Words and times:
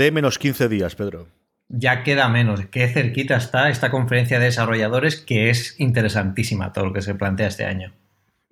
T 0.00 0.10
menos 0.12 0.38
15 0.38 0.70
días, 0.70 0.96
Pedro. 0.96 1.28
Ya 1.68 2.02
queda 2.04 2.26
menos. 2.30 2.64
Qué 2.72 2.88
cerquita 2.88 3.36
está 3.36 3.68
esta 3.68 3.90
conferencia 3.90 4.38
de 4.38 4.46
desarrolladores 4.46 5.20
que 5.20 5.50
es 5.50 5.78
interesantísima 5.78 6.72
todo 6.72 6.86
lo 6.86 6.94
que 6.94 7.02
se 7.02 7.14
plantea 7.14 7.48
este 7.48 7.66
año. 7.66 7.92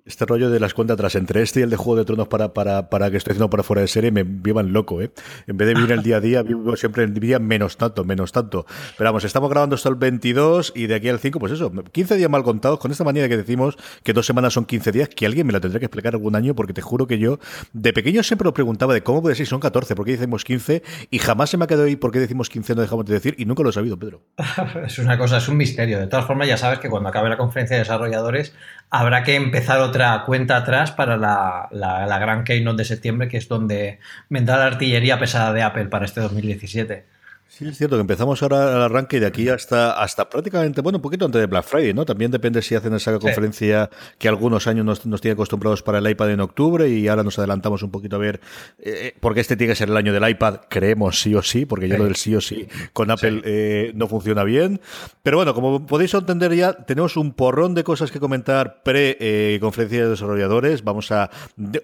Este 0.08 0.24
rollo 0.24 0.48
de 0.48 0.58
las 0.58 0.72
cuentas 0.72 0.94
atrás 0.94 1.16
entre 1.16 1.42
este 1.42 1.60
y 1.60 1.64
el 1.64 1.68
de 1.68 1.76
Juego 1.76 1.96
de 1.96 2.06
Tronos 2.06 2.28
para, 2.28 2.54
para, 2.54 2.88
para 2.88 3.10
que 3.10 3.18
estoy 3.18 3.32
haciendo 3.32 3.50
para 3.50 3.62
fuera 3.62 3.82
de 3.82 3.88
serie 3.88 4.10
me 4.10 4.22
vivan 4.22 4.72
loco, 4.72 5.02
¿eh? 5.02 5.10
En 5.46 5.58
vez 5.58 5.68
de 5.68 5.74
vivir 5.74 5.92
el 5.92 6.02
día 6.02 6.16
a 6.16 6.20
día, 6.20 6.42
vivo 6.42 6.74
siempre 6.76 7.04
el 7.04 7.12
día 7.12 7.38
menos 7.38 7.76
tanto, 7.76 8.04
menos 8.04 8.32
tanto. 8.32 8.64
Pero 8.96 9.08
vamos, 9.08 9.24
estamos 9.24 9.50
grabando 9.50 9.74
hasta 9.74 9.90
el 9.90 9.96
22 9.96 10.72
y 10.74 10.86
de 10.86 10.94
aquí 10.94 11.10
al 11.10 11.18
5, 11.18 11.38
pues 11.38 11.52
eso, 11.52 11.70
15 11.70 12.16
días 12.16 12.30
mal 12.30 12.42
contados, 12.42 12.78
con 12.78 12.90
esta 12.90 13.04
manera 13.04 13.28
que 13.28 13.36
decimos 13.36 13.76
que 14.02 14.14
dos 14.14 14.24
semanas 14.24 14.54
son 14.54 14.64
15 14.64 14.92
días, 14.92 15.08
que 15.10 15.26
alguien 15.26 15.46
me 15.46 15.52
lo 15.52 15.60
tendrá 15.60 15.78
que 15.78 15.84
explicar 15.84 16.14
algún 16.14 16.34
año, 16.36 16.54
porque 16.54 16.72
te 16.72 16.80
juro 16.80 17.06
que 17.06 17.18
yo 17.18 17.38
de 17.74 17.92
pequeño 17.92 18.22
siempre 18.22 18.46
lo 18.46 18.54
preguntaba 18.54 18.94
de 18.94 19.02
cómo 19.02 19.20
puede 19.20 19.34
ser, 19.34 19.46
son 19.46 19.60
14, 19.60 19.94
por 19.94 20.06
qué 20.06 20.12
decimos 20.12 20.42
15, 20.42 20.82
y 21.10 21.18
jamás 21.18 21.50
se 21.50 21.58
me 21.58 21.64
ha 21.64 21.66
quedado 21.66 21.84
ahí 21.84 21.96
por 21.96 22.12
qué 22.12 22.18
decimos 22.18 22.48
15, 22.48 22.76
no 22.76 22.80
dejamos 22.80 23.04
de 23.04 23.12
decir, 23.12 23.34
y 23.36 23.44
nunca 23.44 23.62
lo 23.62 23.68
he 23.68 23.74
sabido, 23.74 23.98
Pedro. 23.98 24.22
es 24.86 24.98
una 24.98 25.18
cosa, 25.18 25.36
es 25.36 25.48
un 25.48 25.58
misterio. 25.58 25.98
De 25.98 26.06
todas 26.06 26.24
formas, 26.24 26.48
ya 26.48 26.56
sabes 26.56 26.78
que 26.78 26.88
cuando 26.88 27.10
acabe 27.10 27.28
la 27.28 27.36
conferencia 27.36 27.76
de 27.76 27.82
desarrolladores 27.82 28.54
habrá 28.88 29.22
que 29.22 29.34
empezar 29.34 29.80
otra 29.80 29.97
cuenta 30.26 30.56
atrás 30.56 30.92
para 30.92 31.16
la, 31.16 31.68
la, 31.70 32.18
gran 32.18 32.44
keynote 32.44 32.78
de 32.78 32.84
septiembre, 32.84 33.28
que 33.28 33.36
es 33.36 33.48
donde 33.48 33.98
vendrá 34.28 34.56
la 34.56 34.66
artillería 34.66 35.18
pesada 35.18 35.52
de 35.52 35.62
Apple 35.62 35.86
para 35.86 36.04
este 36.04 36.20
2017. 36.20 37.17
Sí, 37.50 37.66
es 37.66 37.78
cierto 37.78 37.96
que 37.96 38.02
empezamos 38.02 38.42
ahora 38.42 38.76
el 38.76 38.82
arranque 38.82 39.16
y 39.16 39.20
de 39.20 39.26
aquí 39.26 39.48
hasta, 39.48 40.00
hasta 40.00 40.28
prácticamente, 40.28 40.82
bueno, 40.82 40.98
un 40.98 41.02
poquito 41.02 41.24
antes 41.24 41.40
de 41.40 41.46
Black 41.46 41.64
Friday, 41.64 41.94
¿no? 41.94 42.04
También 42.04 42.30
depende 42.30 42.60
si 42.60 42.74
hacen 42.74 42.92
esa 42.92 43.18
conferencia 43.18 43.88
que 44.18 44.28
algunos 44.28 44.66
años 44.66 44.84
nos, 44.84 45.06
nos 45.06 45.22
tienen 45.22 45.34
acostumbrados 45.34 45.82
para 45.82 45.98
el 45.98 46.08
iPad 46.10 46.30
en 46.30 46.40
octubre 46.40 46.86
y 46.90 47.08
ahora 47.08 47.22
nos 47.22 47.38
adelantamos 47.38 47.82
un 47.82 47.90
poquito 47.90 48.16
a 48.16 48.18
ver, 48.18 48.42
eh, 48.78 49.14
porque 49.20 49.40
este 49.40 49.56
tiene 49.56 49.72
que 49.72 49.76
ser 49.76 49.88
el 49.88 49.96
año 49.96 50.12
del 50.12 50.28
iPad, 50.28 50.60
creemos 50.68 51.22
sí 51.22 51.34
o 51.34 51.42
sí, 51.42 51.64
porque 51.64 51.88
ya 51.88 51.96
lo 51.96 52.04
del 52.04 52.16
sí 52.16 52.34
o 52.34 52.40
sí 52.42 52.68
con 52.92 53.10
Apple 53.10 53.40
eh, 53.44 53.92
no 53.94 54.08
funciona 54.08 54.44
bien. 54.44 54.82
Pero 55.22 55.38
bueno, 55.38 55.54
como 55.54 55.86
podéis 55.86 56.12
entender 56.12 56.54
ya, 56.54 56.74
tenemos 56.74 57.16
un 57.16 57.32
porrón 57.32 57.74
de 57.74 57.82
cosas 57.82 58.10
que 58.10 58.20
comentar 58.20 58.82
pre-conferencia 58.82 60.00
eh, 60.00 60.04
de 60.04 60.10
desarrolladores. 60.10 60.84
Vamos 60.84 61.10
a, 61.12 61.30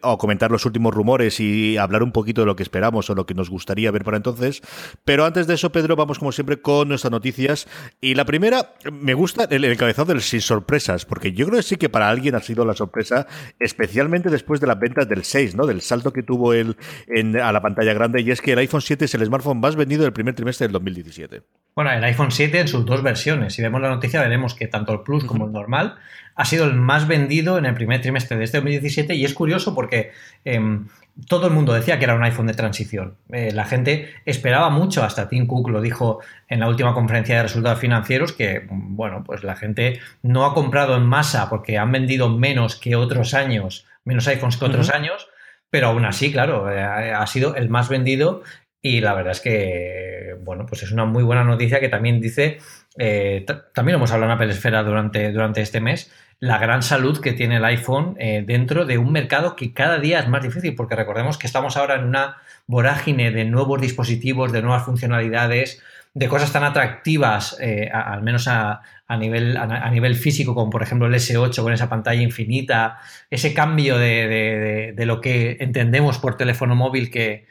a 0.02 0.16
comentar 0.18 0.50
los 0.50 0.66
últimos 0.66 0.94
rumores 0.94 1.40
y 1.40 1.78
hablar 1.78 2.02
un 2.02 2.12
poquito 2.12 2.42
de 2.42 2.46
lo 2.46 2.54
que 2.54 2.62
esperamos 2.62 3.08
o 3.08 3.14
lo 3.14 3.24
que 3.24 3.32
nos 3.32 3.48
gustaría 3.48 3.90
ver 3.90 4.04
para 4.04 4.18
entonces. 4.18 4.60
Pero 5.04 5.24
antes 5.24 5.46
de 5.46 5.53
eso, 5.54 5.72
Pedro, 5.72 5.96
vamos 5.96 6.18
como 6.18 6.32
siempre 6.32 6.60
con 6.60 6.88
nuestras 6.88 7.10
noticias. 7.10 7.66
Y 8.00 8.14
la 8.14 8.24
primera, 8.24 8.74
me 8.92 9.14
gusta 9.14 9.44
el, 9.50 9.64
encabezado 9.64 10.12
del 10.12 10.20
sin 10.20 10.40
sorpresas, 10.40 11.04
porque 11.04 11.32
yo 11.32 11.46
creo 11.46 11.58
que 11.58 11.62
sí 11.62 11.76
que 11.76 11.88
para 11.88 12.08
alguien 12.08 12.34
ha 12.34 12.40
sido 12.40 12.64
la 12.64 12.74
sorpresa, 12.74 13.26
especialmente 13.58 14.30
después 14.30 14.60
de 14.60 14.66
las 14.66 14.78
ventas 14.78 15.08
del 15.08 15.24
6, 15.24 15.54
¿no? 15.54 15.66
Del 15.66 15.80
salto 15.80 16.12
que 16.12 16.22
tuvo 16.22 16.52
él 16.52 16.76
en, 17.08 17.40
a 17.40 17.52
la 17.52 17.62
pantalla 17.62 17.94
grande, 17.94 18.20
y 18.20 18.30
es 18.30 18.40
que 18.40 18.52
el 18.52 18.58
iPhone 18.58 18.82
7 18.82 19.04
es 19.04 19.14
el 19.14 19.24
smartphone 19.24 19.60
más 19.60 19.76
vendido 19.76 20.02
del 20.02 20.12
primer 20.12 20.34
trimestre 20.34 20.66
del 20.66 20.72
2017. 20.72 21.42
Bueno, 21.74 21.90
el 21.90 22.04
iPhone 22.04 22.30
7 22.30 22.60
en 22.60 22.68
sus 22.68 22.84
dos 22.84 23.02
versiones. 23.02 23.54
Si 23.54 23.62
vemos 23.62 23.80
la 23.80 23.88
noticia, 23.88 24.20
veremos 24.20 24.54
que 24.54 24.66
tanto 24.66 24.92
el 24.92 25.00
Plus 25.00 25.24
como 25.24 25.46
el 25.46 25.52
normal 25.52 25.96
ha 26.36 26.44
sido 26.44 26.64
el 26.64 26.74
más 26.74 27.06
vendido 27.06 27.58
en 27.58 27.66
el 27.66 27.74
primer 27.74 28.00
trimestre 28.00 28.36
de 28.36 28.44
este 28.44 28.58
2017 28.58 29.14
y 29.14 29.24
es 29.24 29.34
curioso 29.34 29.74
porque 29.74 30.12
em, 30.44 30.86
todo 31.28 31.46
el 31.46 31.52
mundo 31.52 31.72
decía 31.72 31.98
que 31.98 32.04
era 32.04 32.14
un 32.14 32.24
iPhone 32.24 32.46
de 32.46 32.54
transición. 32.54 33.16
Eh, 33.30 33.52
la 33.52 33.64
gente 33.64 34.14
esperaba 34.24 34.70
mucho, 34.70 35.04
hasta 35.04 35.28
Tim 35.28 35.46
Cook 35.46 35.70
lo 35.70 35.80
dijo 35.80 36.20
en 36.48 36.60
la 36.60 36.68
última 36.68 36.92
conferencia 36.94 37.36
de 37.36 37.42
resultados 37.44 37.78
financieros, 37.78 38.32
que 38.32 38.66
bueno, 38.68 39.22
pues 39.24 39.44
la 39.44 39.56
gente 39.56 40.00
no 40.22 40.44
ha 40.44 40.54
comprado 40.54 40.96
en 40.96 41.04
masa 41.04 41.48
porque 41.48 41.78
han 41.78 41.92
vendido 41.92 42.28
menos 42.28 42.76
que 42.76 42.96
otros 42.96 43.34
años, 43.34 43.86
menos 44.04 44.26
iPhones 44.26 44.56
que 44.56 44.64
otros 44.64 44.90
años, 44.90 45.28
pero 45.70 45.88
aún 45.88 46.04
así, 46.04 46.32
claro, 46.32 46.70
eh, 46.70 46.82
ha 46.82 47.26
sido 47.26 47.54
el 47.54 47.68
más 47.68 47.88
vendido 47.88 48.42
y 48.82 49.00
la 49.00 49.14
verdad 49.14 49.32
es 49.32 49.40
que, 49.40 50.36
bueno, 50.42 50.66
pues 50.66 50.82
es 50.82 50.92
una 50.92 51.06
muy 51.06 51.22
buena 51.22 51.42
noticia 51.42 51.80
que 51.80 51.88
también 51.88 52.20
dice, 52.20 52.58
eh, 52.98 53.46
también 53.72 53.94
lo 53.94 53.98
hemos 53.98 54.12
hablado 54.12 54.30
en 54.30 54.36
Apple 54.36 54.52
Esfera 54.52 54.82
durante, 54.82 55.32
durante 55.32 55.62
este 55.62 55.80
mes, 55.80 56.12
la 56.44 56.58
gran 56.58 56.82
salud 56.82 57.20
que 57.20 57.32
tiene 57.32 57.56
el 57.56 57.64
iPhone 57.64 58.16
eh, 58.18 58.44
dentro 58.46 58.84
de 58.84 58.98
un 58.98 59.10
mercado 59.12 59.56
que 59.56 59.72
cada 59.72 59.98
día 59.98 60.20
es 60.20 60.28
más 60.28 60.42
difícil, 60.42 60.74
porque 60.74 60.94
recordemos 60.94 61.38
que 61.38 61.46
estamos 61.46 61.78
ahora 61.78 61.94
en 61.94 62.04
una 62.04 62.36
vorágine 62.66 63.30
de 63.30 63.46
nuevos 63.46 63.80
dispositivos, 63.80 64.52
de 64.52 64.60
nuevas 64.60 64.84
funcionalidades, 64.84 65.82
de 66.12 66.28
cosas 66.28 66.52
tan 66.52 66.62
atractivas, 66.62 67.56
eh, 67.60 67.88
al 67.90 68.22
menos 68.22 68.46
a, 68.46 68.82
nivel, 69.18 69.56
a, 69.56 69.90
nivel 69.90 70.16
físico, 70.16 70.54
como 70.54 70.70
por 70.70 70.82
ejemplo 70.82 71.06
el 71.06 71.14
S8 71.14 71.62
con 71.62 71.72
esa 71.72 71.88
pantalla 71.88 72.20
infinita, 72.20 72.98
ese 73.30 73.54
cambio 73.54 73.96
de, 73.96 74.94
lo 74.98 75.22
que 75.22 75.56
entendemos 75.60 76.18
por 76.18 76.36
teléfono 76.36 76.76
móvil 76.76 77.10
que, 77.10 77.46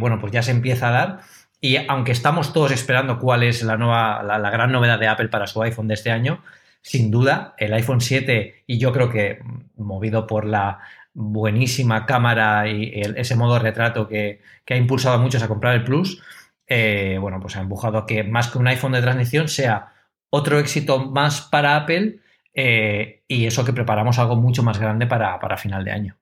bueno, 0.00 0.18
pues 0.18 0.32
ya 0.32 0.42
se 0.42 0.50
empieza 0.50 0.88
a 0.88 0.92
dar. 0.92 1.20
Y 1.60 1.76
aunque 1.88 2.12
estamos 2.12 2.54
todos 2.54 2.72
esperando 2.72 3.18
cuál 3.18 3.42
es 3.42 3.62
la, 3.62 3.76
nueva, 3.76 4.22
la 4.22 4.50
gran 4.50 4.72
novedad 4.72 4.98
de 4.98 5.08
Apple 5.08 5.28
para 5.28 5.46
su 5.46 5.62
iPhone 5.62 5.88
de 5.88 5.94
este 5.94 6.10
año, 6.10 6.42
sin 6.84 7.10
duda, 7.10 7.54
el 7.56 7.72
iPhone 7.72 8.02
7, 8.02 8.64
y 8.66 8.78
yo 8.78 8.92
creo 8.92 9.08
que 9.08 9.38
movido 9.74 10.26
por 10.26 10.44
la 10.44 10.80
buenísima 11.14 12.04
cámara 12.04 12.68
y 12.68 12.92
ese 12.94 13.36
modo 13.36 13.58
retrato 13.58 14.06
que, 14.06 14.42
ha 14.68 14.76
impulsado 14.76 15.14
a 15.14 15.18
muchos 15.18 15.42
a 15.42 15.48
comprar 15.48 15.76
el 15.76 15.84
Plus, 15.84 16.22
eh, 16.66 17.16
bueno, 17.18 17.40
pues 17.40 17.56
ha 17.56 17.60
empujado 17.60 17.96
a 17.96 18.06
que 18.06 18.22
más 18.22 18.48
que 18.48 18.58
un 18.58 18.68
iPhone 18.68 18.92
de 18.92 19.00
transición 19.00 19.48
sea 19.48 19.94
otro 20.28 20.58
éxito 20.58 21.06
más 21.10 21.40
para 21.40 21.74
Apple 21.76 22.18
eh, 22.52 23.22
y 23.28 23.46
eso 23.46 23.64
que 23.64 23.72
preparamos 23.72 24.18
algo 24.18 24.36
mucho 24.36 24.62
más 24.62 24.78
grande 24.78 25.06
para, 25.06 25.56
final 25.56 25.84
de 25.84 25.90
año. 25.90 26.16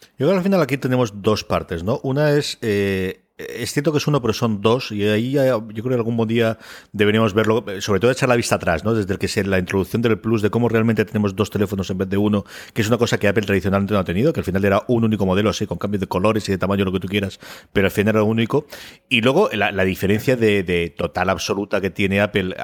Yo 0.00 0.26
creo 0.26 0.30
que 0.30 0.36
al 0.36 0.42
final 0.42 0.62
aquí 0.62 0.78
tenemos 0.78 1.20
dos 1.20 1.44
partes, 1.44 1.84
¿no? 1.84 2.00
Una 2.02 2.30
es 2.30 2.56
eh, 2.62 3.27
es 3.38 3.72
cierto 3.72 3.92
que 3.92 3.98
es 3.98 4.06
uno, 4.06 4.20
pero 4.20 4.34
son 4.34 4.60
dos, 4.60 4.90
y 4.90 5.04
ahí 5.04 5.32
yo 5.32 5.62
creo 5.68 5.88
que 5.88 5.94
algún 5.94 6.26
día 6.26 6.58
deberíamos 6.92 7.34
verlo, 7.34 7.64
sobre 7.80 8.00
todo 8.00 8.10
echar 8.10 8.28
la 8.28 8.34
vista 8.34 8.56
atrás, 8.56 8.84
¿no? 8.84 8.94
Desde 8.94 9.12
el 9.12 9.18
que 9.18 9.28
sea 9.28 9.44
la 9.44 9.58
introducción 9.58 10.02
del 10.02 10.18
Plus, 10.18 10.42
de 10.42 10.50
cómo 10.50 10.68
realmente 10.68 11.04
tenemos 11.04 11.36
dos 11.36 11.48
teléfonos 11.48 11.88
en 11.90 11.98
vez 11.98 12.08
de 12.08 12.16
uno, 12.16 12.44
que 12.74 12.82
es 12.82 12.88
una 12.88 12.98
cosa 12.98 13.18
que 13.18 13.28
Apple 13.28 13.46
tradicionalmente 13.46 13.94
no 13.94 14.00
ha 14.00 14.04
tenido, 14.04 14.32
que 14.32 14.40
al 14.40 14.44
final 14.44 14.64
era 14.64 14.82
un 14.88 15.04
único 15.04 15.24
modelo, 15.24 15.50
así, 15.50 15.66
con 15.66 15.78
cambios 15.78 16.00
de 16.00 16.08
colores 16.08 16.48
y 16.48 16.52
de 16.52 16.58
tamaño, 16.58 16.84
lo 16.84 16.92
que 16.92 16.98
tú 16.98 17.06
quieras, 17.06 17.38
pero 17.72 17.86
al 17.86 17.92
final 17.92 18.16
era 18.16 18.24
único. 18.24 18.66
Y 19.08 19.20
luego 19.20 19.50
la, 19.52 19.84
diferencia 19.84 20.36
de, 20.36 20.94
total 20.96 21.30
absoluta 21.30 21.80
que 21.80 21.90
tiene 21.90 22.20
Apple, 22.20 22.56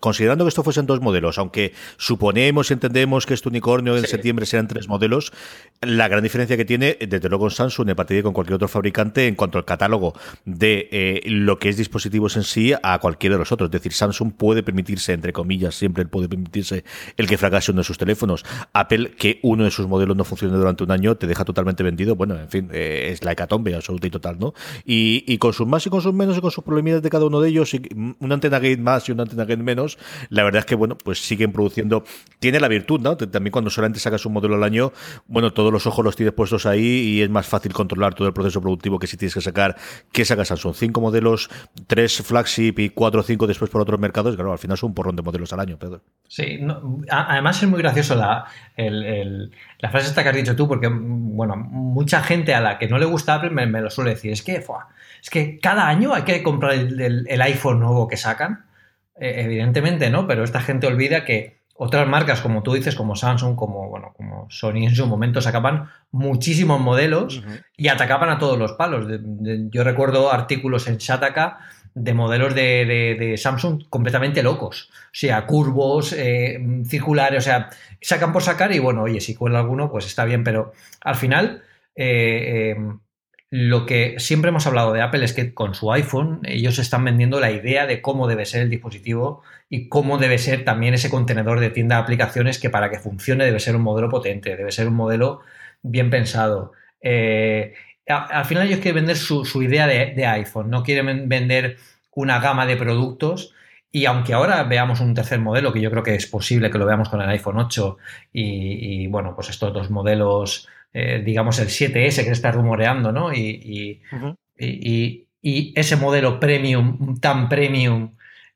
considerando 0.00 0.44
que 0.44 0.50
esto 0.50 0.62
fuesen 0.62 0.84
dos 0.84 1.00
modelos, 1.00 1.38
aunque 1.38 1.72
suponemos 1.96 2.70
y 2.70 2.74
entendemos 2.74 3.24
que 3.24 3.32
este 3.32 3.48
unicornio 3.48 3.96
en 3.96 4.06
septiembre 4.06 4.44
serán 4.44 4.68
tres 4.68 4.86
modelos, 4.86 5.32
la 5.80 6.08
gran 6.08 6.22
diferencia 6.22 6.56
que 6.56 6.64
tiene, 6.64 6.98
desde 7.00 7.28
luego 7.28 7.44
con 7.44 7.50
Samsung, 7.50 7.90
a 7.90 7.94
partir 7.94 8.18
de 8.18 8.22
con 8.22 8.32
cualquier 8.32 8.56
otro 8.56 8.68
fabricante, 8.68 9.26
en 9.26 9.34
cuanto 9.34 9.58
al 9.58 9.64
catálogo, 9.64 9.93
de 10.44 10.88
eh, 10.90 11.22
lo 11.26 11.58
que 11.58 11.68
es 11.68 11.76
dispositivos 11.76 12.36
en 12.36 12.44
sí 12.44 12.72
a 12.82 12.98
cualquiera 12.98 13.34
de 13.34 13.40
los 13.40 13.52
otros. 13.52 13.68
Es 13.68 13.72
decir, 13.72 13.92
Samsung 13.92 14.32
puede 14.32 14.62
permitirse, 14.62 15.12
entre 15.12 15.32
comillas, 15.32 15.74
siempre 15.74 16.04
puede 16.06 16.28
permitirse 16.28 16.84
el 17.16 17.26
que 17.26 17.38
fracase 17.38 17.70
uno 17.70 17.80
de 17.80 17.84
sus 17.84 17.98
teléfonos. 17.98 18.44
Apple, 18.72 19.12
que 19.16 19.40
uno 19.42 19.64
de 19.64 19.70
sus 19.70 19.86
modelos 19.86 20.16
no 20.16 20.24
funcione 20.24 20.56
durante 20.56 20.84
un 20.84 20.90
año, 20.90 21.16
te 21.16 21.26
deja 21.26 21.44
totalmente 21.44 21.82
vendido. 21.82 22.16
Bueno, 22.16 22.38
en 22.38 22.48
fin, 22.48 22.68
eh, 22.72 23.10
es 23.12 23.24
la 23.24 23.32
hecatombe 23.32 23.74
absoluta 23.74 24.06
y 24.06 24.10
total, 24.10 24.38
¿no? 24.38 24.54
Y, 24.84 25.38
con 25.38 25.52
sus 25.52 25.66
más 25.66 25.86
y 25.86 25.90
con 25.90 26.00
sus 26.00 26.14
menos 26.14 26.36
y 26.38 26.40
con 26.40 26.50
sus 26.50 26.64
problemas 26.64 27.02
de 27.02 27.10
cada 27.10 27.26
uno 27.26 27.40
de 27.40 27.48
ellos, 27.48 27.74
y 27.74 27.82
una 28.20 28.34
antena 28.34 28.58
gate 28.58 28.78
más 28.78 29.08
y 29.08 29.12
una 29.12 29.24
antena 29.24 29.44
gate 29.44 29.62
menos, 29.62 29.98
la 30.28 30.44
verdad 30.44 30.60
es 30.60 30.66
que, 30.66 30.74
bueno, 30.74 30.96
pues 30.96 31.18
siguen 31.18 31.52
produciendo. 31.52 32.04
Tiene 32.38 32.60
la 32.60 32.68
virtud, 32.68 33.00
¿no? 33.00 33.16
También 33.16 33.52
cuando 33.52 33.70
solamente 33.70 34.00
sacas 34.00 34.24
un 34.26 34.32
modelo 34.32 34.54
al 34.54 34.64
año, 34.64 34.92
bueno, 35.26 35.52
todos 35.52 35.72
los 35.72 35.86
ojos 35.86 36.04
los 36.04 36.16
tienes 36.16 36.34
puestos 36.34 36.66
ahí 36.66 36.84
y 36.84 37.22
es 37.22 37.30
más 37.30 37.46
fácil 37.46 37.72
controlar 37.72 38.14
todo 38.14 38.28
el 38.28 38.34
proceso 38.34 38.60
productivo 38.60 38.98
que 38.98 39.06
si 39.06 39.16
tienes 39.16 39.34
que 39.34 39.40
sacar 39.40 39.76
¿Qué 40.12 40.24
saca 40.24 40.44
Samsung? 40.44 40.74
Cinco 40.74 41.00
modelos, 41.00 41.50
tres 41.86 42.22
flagship 42.22 42.74
y 42.78 42.90
cuatro 42.90 43.20
o 43.20 43.22
cinco 43.22 43.46
después 43.46 43.70
por 43.70 43.80
otros 43.80 43.98
mercados. 43.98 44.34
Claro, 44.34 44.52
al 44.52 44.58
final 44.58 44.76
son 44.76 44.90
un 44.90 44.94
porrón 44.94 45.16
de 45.16 45.22
modelos 45.22 45.52
al 45.52 45.60
año, 45.60 45.78
Pedro. 45.78 46.02
Sí, 46.28 46.60
además 47.08 47.62
es 47.62 47.68
muy 47.68 47.80
gracioso 47.80 48.14
la, 48.14 48.46
la 48.76 49.90
frase 49.90 50.08
esta 50.08 50.22
que 50.22 50.28
has 50.28 50.36
dicho 50.36 50.56
tú, 50.56 50.68
porque, 50.68 50.88
bueno, 50.90 51.56
mucha 51.56 52.22
gente 52.22 52.54
a 52.54 52.60
la 52.60 52.78
que 52.78 52.88
no 52.88 52.98
le 52.98 53.06
gusta 53.06 53.34
Apple 53.34 53.50
me, 53.50 53.80
lo 53.80 53.90
suele 53.90 54.10
decir. 54.10 54.32
Es 54.32 54.42
que, 54.42 54.64
es 55.22 55.30
que 55.30 55.58
cada 55.58 55.88
año 55.88 56.14
hay 56.14 56.22
que 56.22 56.42
comprar 56.42 56.72
el, 56.74 57.42
iPhone 57.42 57.80
nuevo 57.80 58.08
que 58.08 58.16
sacan. 58.16 58.64
Eh, 59.16 59.42
evidentemente 59.44 60.10
no, 60.10 60.26
pero 60.26 60.42
esta 60.44 60.60
gente 60.60 60.86
olvida 60.86 61.24
que 61.24 61.63
otras 61.76 62.06
marcas, 62.06 62.40
como 62.40 62.62
tú 62.62 62.74
dices, 62.74 62.94
como 62.94 63.16
Samsung, 63.16 63.56
como, 63.56 63.88
bueno, 63.88 64.12
como 64.16 64.46
Sony 64.48 64.84
en 64.84 64.94
su 64.94 65.06
momento, 65.06 65.40
sacaban 65.40 65.88
muchísimos 66.12 66.80
modelos 66.80 67.42
y 67.76 67.88
atacaban 67.88 68.30
a 68.30 68.38
todos 68.38 68.58
los 68.58 68.72
palos. 68.72 69.06
yo 69.70 69.84
recuerdo 69.84 70.32
artículos 70.32 70.86
en 70.86 70.98
Shataka 70.98 71.58
de 71.94 72.14
modelos 72.14 72.54
de, 72.54 73.34
Samsung 73.36 73.84
completamente 73.88 74.42
locos. 74.42 74.90
O 74.92 75.08
sea, 75.12 75.46
curvos, 75.46 76.12
eh, 76.12 76.58
circulares, 76.86 77.38
o 77.38 77.42
sea, 77.42 77.70
sacan 78.00 78.32
por 78.32 78.42
sacar 78.42 78.72
y 78.72 78.78
bueno, 78.78 79.02
oye, 79.02 79.20
si 79.20 79.34
cuela 79.34 79.58
alguno, 79.58 79.90
pues 79.90 80.06
está 80.06 80.24
bien, 80.24 80.44
pero 80.44 80.72
al 81.00 81.16
final... 81.16 81.62
Eh, 81.96 82.74
eh, 82.76 82.76
lo 83.56 83.86
que 83.86 84.16
siempre 84.18 84.48
hemos 84.48 84.66
hablado 84.66 84.92
de 84.92 85.00
Apple 85.00 85.24
es 85.24 85.32
que 85.32 85.54
con 85.54 85.76
su 85.76 85.92
iPhone 85.92 86.40
ellos 86.42 86.80
están 86.80 87.04
vendiendo 87.04 87.38
la 87.38 87.52
idea 87.52 87.86
de 87.86 88.02
cómo 88.02 88.26
debe 88.26 88.46
ser 88.46 88.62
el 88.62 88.68
dispositivo 88.68 89.44
y 89.70 89.88
cómo 89.88 90.18
debe 90.18 90.38
ser 90.38 90.64
también 90.64 90.92
ese 90.92 91.08
contenedor 91.08 91.60
de 91.60 91.70
tienda 91.70 91.94
de 91.94 92.02
aplicaciones 92.02 92.58
que 92.58 92.68
para 92.68 92.90
que 92.90 92.98
funcione 92.98 93.44
debe 93.44 93.60
ser 93.60 93.76
un 93.76 93.82
modelo 93.82 94.10
potente, 94.10 94.56
debe 94.56 94.72
ser 94.72 94.88
un 94.88 94.94
modelo 94.94 95.42
bien 95.82 96.10
pensado. 96.10 96.72
Eh, 97.00 97.74
al 98.08 98.44
final 98.44 98.66
ellos 98.66 98.80
quieren 98.80 99.06
vender 99.06 99.16
su, 99.16 99.62
idea 99.62 99.86
de, 99.86 100.26
iPhone, 100.26 100.68
no 100.68 100.82
quieren 100.82 101.28
vender 101.28 101.76
una 102.10 102.40
gama 102.40 102.66
de 102.66 102.76
productos. 102.76 103.54
Y 103.92 104.06
aunque 104.06 104.34
ahora 104.34 104.64
veamos 104.64 104.98
un 104.98 105.14
tercer 105.14 105.38
modelo, 105.38 105.72
que 105.72 105.80
yo 105.80 105.92
creo 105.92 106.02
que 106.02 106.16
es 106.16 106.26
posible 106.26 106.72
que 106.72 106.78
lo 106.78 106.86
veamos 106.86 107.08
con 107.08 107.22
el 107.22 107.28
iPhone 107.28 107.58
8 107.58 107.98
y, 108.32 109.06
bueno, 109.06 109.36
pues 109.36 109.50
estos 109.50 109.72
dos 109.72 109.90
modelos, 109.90 110.66
eh, 110.94 111.22
digamos 111.24 111.58
el 111.58 111.68
7S 111.68 111.92
que 111.92 112.24
se 112.24 112.32
está 112.32 112.52
rumoreando, 112.52 113.12
¿no? 113.12 113.34
y, 113.34 114.00
y 114.56 115.78
ese 115.78 115.96
modelo 115.96 116.40
premium, 116.40 117.20
tan 117.20 117.50
premium, 117.50 118.14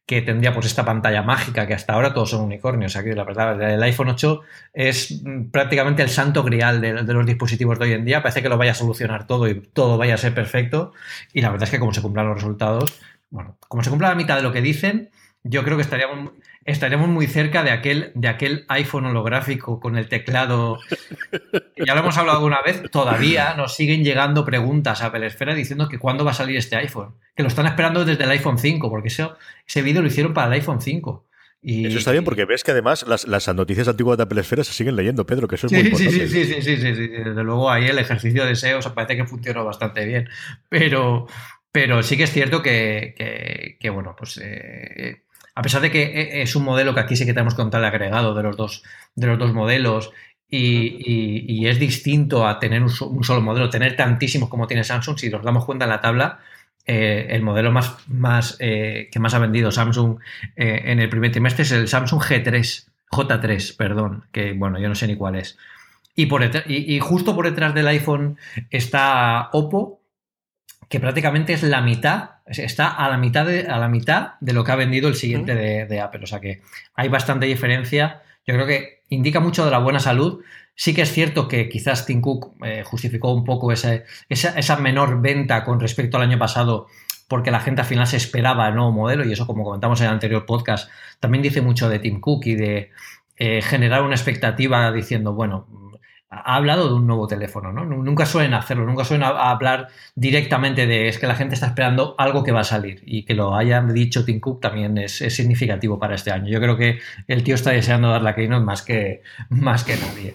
que 0.08 0.23
tendría 0.23 0.55
pues 0.55 0.64
esta 0.64 0.87
pantalla 0.87 1.20
mágica, 1.20 1.67
que 1.67 1.75
hasta 1.75 1.93
ahora 1.93 2.14
todos 2.14 2.31
son 2.31 2.40
unicornios. 2.40 2.96
Aquí 2.96 3.11
la 3.11 3.25
verdad, 3.25 3.61
el 3.61 3.82
iPhone 3.82 4.08
8 4.08 4.40
es 4.73 5.20
mm, 5.23 5.50
prácticamente 5.50 6.02
el 6.02 6.08
santo 6.08 6.43
grial 6.43 6.81
de, 6.81 6.94
los 6.94 7.26
dispositivos 7.26 7.79
de 7.79 7.85
hoy 7.85 7.93
en 7.93 8.06
día. 8.06 8.23
Parece 8.23 8.40
que 8.40 8.49
lo 8.49 8.56
vaya 8.56 8.70
a 8.70 8.75
solucionar 8.75 9.26
todo 9.26 9.46
y 9.46 9.61
todo 9.61 9.99
vaya 9.99 10.14
a 10.14 10.17
ser 10.17 10.32
perfecto. 10.32 10.94
Y 11.35 11.43
la 11.43 11.50
verdad 11.50 11.64
es 11.64 11.70
que 11.70 11.79
como 11.79 11.93
se 11.93 12.00
cumplan 12.00 12.26
los 12.26 12.37
resultados, 12.37 12.99
bueno, 13.29 13.58
como 13.69 13.85
se 13.85 13.90
cumpla 13.90 14.08
la 14.08 14.14
mitad 14.14 14.37
de 14.37 14.43
lo 14.43 14.50
que 14.50 14.62
dicen, 14.62 15.11
yo 15.43 15.62
creo 15.62 15.76
que 15.76 15.82
estaríamos, 15.82 16.32
estaríamos 16.73 17.09
muy 17.09 17.26
cerca 17.26 17.62
de 17.62 17.70
aquel, 17.70 18.12
de 18.15 18.29
aquel 18.29 18.65
iPhone 18.69 19.06
holográfico 19.06 19.81
con 19.81 19.97
el 19.97 20.09
teclado. 20.09 20.79
Ya 21.76 21.94
lo 21.94 22.00
hemos 22.00 22.17
hablado 22.19 22.38
alguna 22.38 22.61
vez, 22.62 22.82
todavía 22.91 23.55
nos 23.55 23.75
siguen 23.75 24.05
llegando 24.05 24.44
preguntas 24.44 25.03
a 25.03 25.06
Apple 25.06 25.26
Esfera 25.26 25.55
diciendo 25.55 25.88
que 25.88 25.99
cuándo 25.99 26.25
va 26.25 26.32
a 26.32 26.35
salir 26.35 26.56
este 26.56 26.76
iPhone. 26.76 27.15
Que 27.35 27.43
lo 27.43 27.49
están 27.49 27.67
esperando 27.67 28.05
desde 28.05 28.25
el 28.25 28.31
iPhone 28.31 28.59
5, 28.59 28.91
porque 28.91 29.09
eso, 29.09 29.37
ese 29.67 29.82
vídeo 29.82 30.03
lo 30.03 30.09
hicieron 30.09 30.35
para 30.35 30.49
el 30.49 30.55
iPhone 30.55 30.81
5. 30.81 31.26
Y, 31.61 31.87
eso 31.87 31.99
está 31.99 32.12
bien 32.12 32.25
porque 32.25 32.44
ves 32.44 32.62
que 32.62 32.71
además 32.71 33.05
las, 33.09 33.49
noticias 33.55 33.88
antiguas 33.88 34.17
de 34.17 34.25
Apple 34.25 34.41
Esfera 34.41 34.62
se 34.62 34.73
siguen 34.73 34.94
leyendo, 34.94 35.26
Pedro, 35.26 35.49
que 35.49 35.56
eso 35.56 35.67
es 35.67 35.73
muy 35.73 35.82
importante. 35.82 36.12
Sí, 36.12 36.29
sí, 36.29 36.47
sí, 36.47 36.62
sí, 36.62 36.76
sí, 36.76 36.94
sí, 36.94 37.09
Desde 37.09 37.44
luego 37.44 37.71
ahí 37.71 37.87
el 37.87 37.99
ejercicio 37.99 38.44
de 38.44 38.55
SEO 38.55 38.81
parece 38.94 39.17
que 39.17 39.25
funcionó 39.25 39.64
bastante 39.64 40.05
bien. 40.05 40.29
Pero, 40.69 41.26
pero 41.73 42.03
sí 42.03 42.17
que 42.17 42.25
es 42.25 42.32
cierto 42.32 42.62
que, 42.62 43.76
que, 43.81 43.91
bueno, 43.91 44.14
pues 44.17 44.41
eh, 44.43 45.23
a 45.58 45.62
pesar 45.62 45.82
de 45.82 45.90
que 45.90 46.02
e, 46.05 46.43
es 46.43 46.55
un 46.55 46.62
modelo 46.62 46.94
que 46.94 47.00
aquí 47.00 47.16
sí 47.16 47.26
que 47.26 47.34
tenemos 47.34 47.55
que 47.55 47.62
contar 47.62 47.81
el 47.81 47.87
agregado 47.87 48.32
de 48.32 48.44
los 48.44 48.56
dos, 48.56 48.84
de 49.16 49.26
los 49.26 49.40
dos 49.40 49.52
modelos 49.52 50.12
y, 50.49 51.66
es 51.66 51.81
distinto 51.81 52.46
a 52.46 52.60
tener 52.60 52.81
un, 52.81 52.90
solo 52.90 53.40
modelo, 53.40 53.69
tener 53.69 53.96
tantísimos 53.96 54.49
como 54.49 54.69
tiene 54.69 54.84
Samsung, 54.84 55.19
si 55.19 55.28
nos 55.28 55.43
damos 55.43 55.64
cuenta 55.64 55.84
en 55.84 55.90
la 55.90 56.00
tabla, 56.00 56.38
eh, 56.87 57.26
el 57.31 57.43
modelo 57.43 57.72
más, 57.72 58.56
eh, 58.60 59.08
que 59.10 59.19
más 59.19 59.34
ha 59.34 59.40
vendido 59.40 59.72
Samsung 59.72 60.20
eh, 60.55 60.82
en 60.84 61.00
el 61.00 61.08
primer 61.08 61.32
trimestre 61.32 61.64
es 61.64 61.72
el 61.72 61.88
Samsung 61.88 62.22
G3, 62.22 62.87
J3, 63.11 63.76
perdón, 63.76 64.26
que 64.31 64.52
bueno, 64.52 64.78
yo 64.78 64.88
no 64.88 64.94
sé 64.94 65.08
ni 65.08 65.16
cuál 65.16 65.34
es. 65.34 65.58
Y, 66.14 66.28
y 66.69 67.00
justo 67.00 67.34
por 67.34 67.46
detrás 67.46 67.75
del 67.75 67.88
iPhone 67.88 68.38
está 68.70 69.49
Oppo, 69.52 69.98
que 70.88 71.00
prácticamente 71.00 71.52
es 71.52 71.62
la 71.62 71.82
mitad, 71.82 72.31
está 72.46 72.88
a 72.88 73.08
la 73.08 73.19
mitad 73.19 73.46
de, 73.46 73.67
a 73.67 73.79
la 73.79 73.88
mitad 73.88 74.32
de 74.40 74.52
lo 74.52 74.64
que 74.64 74.73
ha 74.73 74.76
vendido 74.76 75.08
el 75.08 75.14
siguiente 75.14 75.55
de, 75.55 76.00
Apple. 76.00 76.20
O 76.23 76.26
sea 76.26 76.40
que 76.40 76.62
hay 76.94 77.08
bastante 77.08 77.46
diferencia. 77.46 78.23
Yo 78.46 78.55
creo 78.55 78.67
que 78.67 79.02
indica 79.08 79.40
mucho 79.40 79.64
de 79.64 79.70
la 79.70 79.79
buena 79.79 80.00
salud. 80.00 80.43
Sí 80.75 80.94
que 80.94 81.02
es 81.02 81.12
cierto 81.12 81.49
que 81.49 81.69
quizás 81.69 82.06
Tim 82.06 82.20
Cook 82.20 82.55
eh, 82.64 82.82
justificó 82.85 83.32
un 83.32 83.44
poco 83.44 83.73
esa, 83.73 84.02
esa, 84.29 84.76
menor 84.76 85.20
venta 85.20 85.64
con 85.64 85.81
respecto 85.81 86.17
al 86.17 86.23
año 86.23 86.38
pasado 86.38 86.87
porque 87.26 87.50
la 87.50 87.61
gente 87.61 87.82
al 87.82 87.87
final 87.87 88.06
se 88.06 88.17
esperaba 88.17 88.69
el 88.69 88.75
nuevo 88.75 88.93
modelo 88.93 89.25
y 89.25 89.32
eso 89.32 89.46
como 89.46 89.64
comentamos 89.64 90.00
en 90.00 90.06
el 90.06 90.12
anterior 90.12 90.46
podcast 90.46 90.88
también 91.20 91.43
dice 91.43 91.61
mucho 91.61 91.90
de 91.90 91.99
Tim 91.99 92.20
Cook 92.20 92.46
y 92.46 92.55
de 92.55 92.90
eh, 93.37 93.61
generar 93.61 94.02
una 94.02 94.14
expectativa 94.14 94.90
diciendo, 94.93 95.35
bueno, 95.35 95.67
ha 96.30 96.56
hablado 96.56 96.88
de 96.88 96.94
un 96.94 97.06
nuevo 97.06 97.26
teléfono, 97.26 97.72
¿no? 97.72 97.84
Nunca 97.84 98.26
suelen 98.26 98.52
hacerlo, 98.52 98.84
nunca 98.84 99.04
suelen 99.04 99.25
hablar 99.26 99.88
directamente 100.14 100.86
de 100.86 101.08
es 101.08 101.19
que 101.19 101.26
la 101.26 101.34
gente 101.34 101.54
está 101.54 101.69
esperando 101.69 102.14
algo 102.19 102.44
que 102.44 102.52
va 102.52 102.60
a 102.60 102.64
salir 102.64 103.02
y 103.06 103.25
que 103.25 103.34
lo 103.34 103.54
hayan 103.54 103.92
dicho 103.94 104.25
Tim 104.25 104.40
Cook 104.40 104.60
también 104.60 104.98
es, 104.98 105.16
significativo 105.16 105.98
para 105.98 106.14
este 106.14 106.30
año. 106.30 106.48
Yo 106.48 106.60
creo 106.60 106.76
que 106.76 106.98
el 107.28 107.42
tío 107.44 107.54
está 107.54 107.70
deseando 107.70 108.10
dar 108.10 108.22
la 108.22 108.34
keynote 108.34 108.64
más 108.64 108.82
que, 108.82 109.22
más 109.48 109.84
que 109.84 109.96
nadie. 109.96 110.34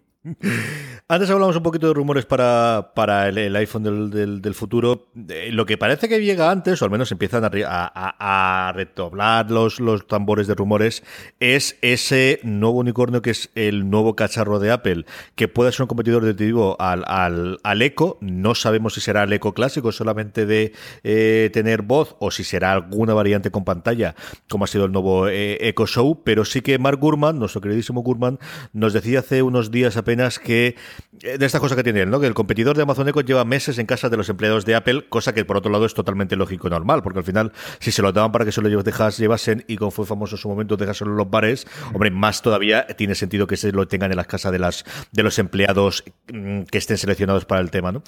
Antes 1.06 1.28
hablamos 1.28 1.54
un 1.54 1.62
poquito 1.62 1.88
de 1.88 1.92
rumores 1.92 2.24
para, 2.24 2.92
para 2.94 3.28
el, 3.28 3.54
iPhone 3.56 4.10
del, 4.10 4.54
futuro. 4.54 5.08
lo 5.50 5.66
que 5.66 5.76
parece 5.76 6.08
que 6.08 6.24
llega 6.24 6.50
antes, 6.50 6.80
o 6.80 6.86
al 6.86 6.90
menos 6.90 7.12
empiezan 7.12 7.44
a, 7.44 7.50
a, 7.52 8.72
retoblar 8.72 9.50
los, 9.50 9.80
los 9.80 10.06
tambores 10.06 10.46
de 10.46 10.54
rumores, 10.54 11.02
es 11.40 11.76
ese 11.82 12.40
nuevo 12.42 12.78
unicornio 12.78 13.20
que 13.20 13.30
es 13.30 13.50
el 13.54 13.90
nuevo 13.90 14.16
cacharro 14.16 14.60
de 14.60 14.70
Apple, 14.70 15.04
que 15.34 15.46
puede 15.46 15.72
ser 15.72 15.82
un 15.82 15.88
competidor 15.88 16.24
definitivo 16.24 16.80
al, 16.80 17.04
al, 17.06 17.58
al 17.62 17.82
Echo. 17.82 18.16
No 18.22 18.54
sabemos 18.54 18.94
si 18.94 19.02
será 19.02 19.24
el 19.24 19.32
Echo 19.34 19.52
clásico 19.52 19.92
solamente 19.92 20.46
de 20.46 20.72
eh, 21.02 21.50
tener 21.52 21.82
voz 21.82 22.16
o 22.18 22.30
si 22.30 22.44
será 22.44 22.72
alguna 22.72 23.12
variante 23.12 23.50
con 23.50 23.64
pantalla, 23.64 24.14
como 24.48 24.64
ha 24.64 24.68
sido 24.68 24.86
el 24.86 24.92
nuevo 24.92 25.28
eh, 25.28 25.58
Echo 25.68 25.86
Show. 25.86 26.22
Pero 26.24 26.46
sí 26.46 26.62
que 26.62 26.78
Mark 26.78 26.98
Gurman, 26.98 27.38
nuestro 27.38 27.60
queridísimo 27.60 28.00
Gurman, 28.00 28.38
nos 28.72 28.94
decía 28.94 29.18
hace 29.18 29.42
unos 29.42 29.70
días 29.70 29.98
apenas 29.98 30.13
que 30.38 30.76
eh, 31.22 31.38
de 31.38 31.46
estas 31.46 31.60
cosas 31.60 31.76
que 31.76 31.84
tiene 31.84 32.02
él, 32.02 32.10
¿no? 32.10 32.20
Que 32.20 32.26
el 32.26 32.34
competidor 32.34 32.76
de 32.76 32.82
Amazon 32.82 33.08
Echo 33.08 33.20
lleva 33.20 33.44
meses 33.44 33.78
en 33.78 33.86
casa 33.86 34.08
de 34.08 34.16
los 34.16 34.28
empleados 34.28 34.64
de 34.64 34.74
Apple, 34.74 35.06
cosa 35.08 35.32
que 35.32 35.44
por 35.44 35.56
otro 35.56 35.70
lado 35.70 35.86
es 35.86 35.94
totalmente 35.94 36.36
lógico 36.36 36.66
y 36.66 36.70
normal, 36.70 37.02
porque 37.02 37.20
al 37.20 37.24
final, 37.24 37.52
si 37.78 37.92
se 37.92 38.02
lo 38.02 38.12
daban 38.12 38.32
para 38.32 38.44
que 38.44 38.52
se 38.52 38.60
lo 38.60 38.82
dejas, 38.82 39.18
llevasen 39.18 39.64
y 39.68 39.76
como 39.76 39.90
fue 39.90 40.06
famoso 40.06 40.36
en 40.36 40.38
su 40.40 40.48
momento, 40.48 40.76
dejárselo 40.76 41.12
en 41.12 41.16
los 41.16 41.30
bares, 41.30 41.66
hombre, 41.92 42.10
más 42.10 42.42
todavía 42.42 42.86
tiene 42.86 43.14
sentido 43.14 43.46
que 43.46 43.56
se 43.56 43.72
lo 43.72 43.86
tengan 43.86 44.10
en 44.10 44.16
las 44.16 44.26
casas 44.26 44.52
de 44.52 44.58
las 44.58 44.84
de 45.12 45.22
los 45.22 45.38
empleados 45.38 46.04
mm, 46.32 46.62
que 46.62 46.78
estén 46.78 46.98
seleccionados 46.98 47.44
para 47.44 47.60
el 47.60 47.70
tema, 47.70 47.92
¿no? 47.92 48.02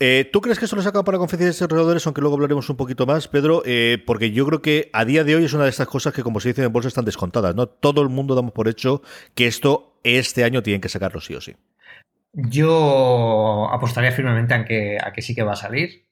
Eh, 0.00 0.28
¿Tú 0.32 0.40
crees 0.40 0.58
que 0.58 0.64
eso 0.64 0.74
lo 0.74 0.82
saca 0.82 1.04
para 1.04 1.18
conferencias 1.18 1.56
de 1.56 1.66
desarrolladores, 1.66 2.04
aunque 2.06 2.20
luego 2.20 2.34
hablaremos 2.34 2.68
un 2.68 2.76
poquito 2.76 3.06
más, 3.06 3.28
Pedro? 3.28 3.62
Eh, 3.64 4.02
porque 4.04 4.32
yo 4.32 4.44
creo 4.46 4.60
que 4.60 4.90
a 4.92 5.04
día 5.04 5.22
de 5.22 5.36
hoy 5.36 5.44
es 5.44 5.52
una 5.52 5.64
de 5.64 5.70
estas 5.70 5.86
cosas 5.86 6.12
que, 6.12 6.22
como 6.22 6.40
se 6.40 6.48
dice 6.48 6.64
en 6.64 6.72
bolsa, 6.72 6.88
están 6.88 7.04
descontadas, 7.04 7.54
¿no? 7.54 7.66
Todo 7.66 8.02
el 8.02 8.08
mundo 8.08 8.34
damos 8.34 8.52
por 8.52 8.68
hecho 8.68 9.02
que 9.34 9.46
esto 9.46 9.98
este 10.02 10.42
año 10.42 10.62
tienen 10.62 10.80
que 10.80 10.88
sacarlo 10.88 11.20
sí 11.20 11.34
o 11.34 11.40
sí. 11.40 11.54
Yo 12.32 13.68
apostaría 13.70 14.10
firmemente 14.10 14.54
a 14.54 14.64
que, 14.64 14.98
a 15.00 15.12
que 15.12 15.22
sí 15.22 15.34
que 15.34 15.44
va 15.44 15.52
a 15.52 15.56
salir. 15.56 16.02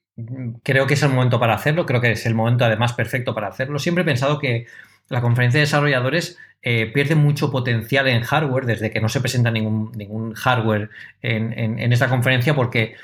Creo 0.63 0.87
que 0.87 0.93
es 0.93 1.03
el 1.03 1.09
momento 1.09 1.39
para 1.39 1.55
hacerlo, 1.55 1.85
creo 1.85 1.99
que 1.99 2.11
es 2.11 2.25
el 2.25 2.35
momento 2.35 2.63
además 2.63 2.93
perfecto 2.93 3.35
para 3.35 3.49
hacerlo. 3.49 3.79
Siempre 3.79 4.03
he 4.03 4.05
pensado 4.05 4.39
que 4.39 4.67
la 5.09 5.21
conferencia 5.21 5.57
de 5.57 5.65
desarrolladores 5.65 6.37
eh, 6.61 6.89
pierde 6.93 7.15
mucho 7.15 7.51
potencial 7.51 8.07
en 8.07 8.21
hardware 8.21 8.65
desde 8.65 8.91
que 8.91 9.01
no 9.01 9.09
se 9.09 9.19
presenta 9.19 9.51
ningún, 9.51 9.91
ningún 9.95 10.33
hardware 10.33 10.89
en, 11.21 11.51
en 11.53 11.91
esta 11.91 12.07
conferencia 12.07 12.55
porque 12.55 12.95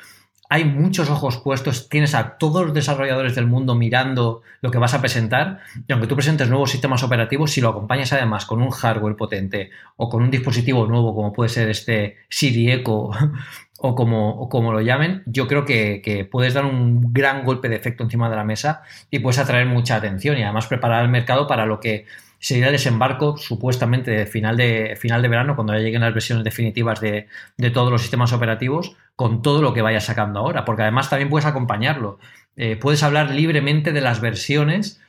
hay 0.51 0.66
muchos 0.66 1.12
ojos 1.12 1.38
puestos, 1.38 1.90
tienes 1.90 2.16
a 2.16 2.38
todos 2.40 2.66
los 2.66 2.74
desarrolladores 2.74 3.36
del 3.36 3.46
mundo 3.46 3.75
mirando 3.75 4.41
lo 4.62 4.72
que 4.72 4.79
vas 4.79 4.96
a 4.96 5.00
presentar 5.00 5.60
y 5.88 5.94
aunque 5.94 6.08
tú 6.08 6.15
presentes 6.15 6.50
nuevos 6.50 6.72
sistemas 6.72 7.03
operativos, 7.03 7.51
si 7.51 7.62
lo 7.62 7.70
acompañas 7.70 8.12
además 8.13 8.46
con 8.46 8.60
un 8.60 8.72
hardware 8.72 9.15
potente 9.15 9.70
o 9.96 10.10
con 10.10 10.24
un 10.24 10.32
dispositivo 10.32 10.88
nuevo 10.88 11.13
como 11.13 11.32
puede 11.32 11.50
ser 11.50 11.70
este 11.70 12.18
Siri 12.29 12.72
Echo 12.72 13.12
o 13.79 13.96
como, 13.96 14.50
como 14.50 14.74
lo 14.74 14.82
llamen, 14.82 15.22
yo 15.27 15.48
creo 15.48 15.65
que, 15.65 16.27
puedes 16.32 16.56
dar 16.56 16.65
un 16.65 17.13
gran 17.13 17.46
golpe 17.46 17.70
de 17.70 17.75
efecto 17.75 18.03
encima 18.03 18.27
de 18.27 18.36
la 18.36 18.44
mesa 18.44 18.82
y 19.12 19.20
puedes 19.20 19.38
atraer 19.38 19.68
mucha 19.68 19.98
atención 19.98 20.36
y 20.36 20.41
además 20.41 20.65
preparar 20.65 21.03
el 21.03 21.12
mercado 21.12 21.46
para 21.46 21.68
lo 21.68 21.79
que 21.79 22.06
sería 22.39 22.67
el 22.67 22.72
desembarco 22.72 23.38
supuestamente 23.38 24.12
de 24.12 24.25
final 24.25 24.58
de, 24.58 24.98
final 25.00 25.22
de 25.22 25.27
verano, 25.27 25.55
cuando 25.55 25.74
ya 25.74 25.79
lleguen 25.79 26.01
las 26.01 26.13
versiones 26.13 26.43
definitivas 26.43 27.01
de, 27.01 27.27
todos 27.74 27.91
los 27.91 28.01
sistemas 28.01 28.34
operativos, 28.34 28.96
con 29.15 29.41
todo 29.41 29.62
lo 29.62 29.74
que 29.74 29.81
vaya 29.81 30.00
sacando 30.00 30.39
ahora, 30.39 30.65
porque 30.65 30.84
además 30.84 31.10
también 31.10 31.29
puedes 31.29 31.46
acompañarlo. 31.46 32.19
Eh, 32.55 32.75
puedes 32.75 33.03
hablar 33.03 33.31
libremente 33.31 33.91
de 33.91 34.01
las 34.01 34.22
versiones 34.22 35.01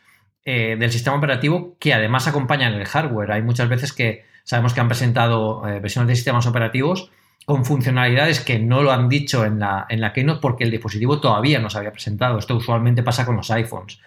eh, 0.45 0.77
del 0.79 0.91
sistema 0.91 1.17
operativo 1.17 1.77
que 1.79 1.95
además 1.95 2.27
acompañan 2.27 2.75
el 2.75 2.87
hardware. 2.87 3.33
Hay 3.33 3.43
muchas 3.43 3.69
veces 3.69 3.93
que 3.93 4.25
sabemos 4.45 4.75
que 4.75 4.81
han 4.81 4.89
presentado 4.89 5.67
eh, 5.69 5.81
versiones 5.81 6.09
de 6.09 6.17
sistemas 6.17 6.47
operativos 6.47 7.11
con 7.45 7.65
funcionalidades 7.65 8.41
que 8.41 8.59
no 8.59 8.83
lo 8.83 8.93
han 8.93 9.09
dicho 9.09 9.45
en 9.45 9.59
la, 9.59 9.87
en 9.89 10.01
la 10.01 10.13
Keynote 10.13 10.41
porque 10.41 10.65
el 10.65 10.71
dispositivo 10.71 11.21
todavía 11.21 11.59
no 11.59 11.71
se 11.71 11.79
había 11.79 11.93
presentado. 11.93 12.39
Esto 12.39 12.57
usualmente 12.57 13.03
pasa 13.03 13.27
con 13.27 13.37
los 13.37 13.51
iPhones, 13.51 14.01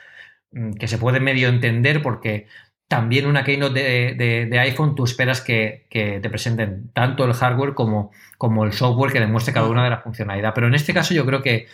mm, 0.52 0.74
que 0.74 0.88
se 0.88 0.98
puede 0.98 1.20
medio 1.20 1.50
entender 1.50 2.02
porque 2.02 2.48
también 2.94 3.26
una 3.26 3.44
keynote 3.44 4.14
de, 4.14 4.60
iPhone 4.60 4.94
tú 4.94 5.04
esperas 5.04 5.42
que, 5.42 5.88
te 5.90 6.30
presenten 6.30 6.92
tanto 6.94 7.26
el 7.26 7.34
hardware 7.34 7.74
como, 7.74 8.12
el 8.64 8.72
software 8.72 9.12
que 9.12 9.20
demuestre 9.20 9.52
cada 9.52 9.68
una 9.68 9.84
de 9.84 9.90
las 9.90 10.04
funcionalidades. 10.04 10.54
Pero 10.54 10.68
en 10.68 10.76
este 10.76 10.94
caso 10.94 11.16
yo 11.16 11.26
creo 11.26 11.42
que 11.42 11.66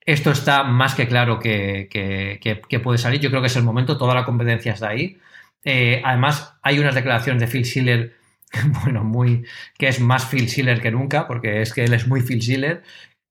esto 0.00 0.30
está 0.30 0.62
más 0.62 0.94
que 0.94 1.06
claro 1.06 1.38
que, 1.38 2.40
puede 2.82 2.96
salir. 2.96 3.20
Yo 3.20 3.28
creo 3.28 3.42
que 3.42 3.48
es 3.48 3.56
el 3.56 3.64
momento, 3.64 3.98
toda 3.98 4.14
la 4.14 4.24
competencia 4.24 4.72
está 4.72 4.88
ahí. 4.88 5.18
Eh, 5.62 6.00
además, 6.02 6.54
hay 6.62 6.78
unas 6.78 6.94
declaraciones 6.94 7.42
de 7.42 7.48
Phil 7.48 7.66
Schiller, 7.66 8.16
bueno, 8.82 9.04
muy, 9.04 9.44
que 9.76 9.88
es 9.88 10.00
más 10.00 10.24
Phil 10.24 10.48
Schiller 10.48 10.80
que 10.80 10.90
nunca, 10.90 11.26
porque 11.26 11.60
es 11.60 11.74
que 11.74 11.84
él 11.84 11.92
es 11.92 12.08
muy 12.08 12.22
Phil 12.22 12.40
Schiller, 12.40 12.82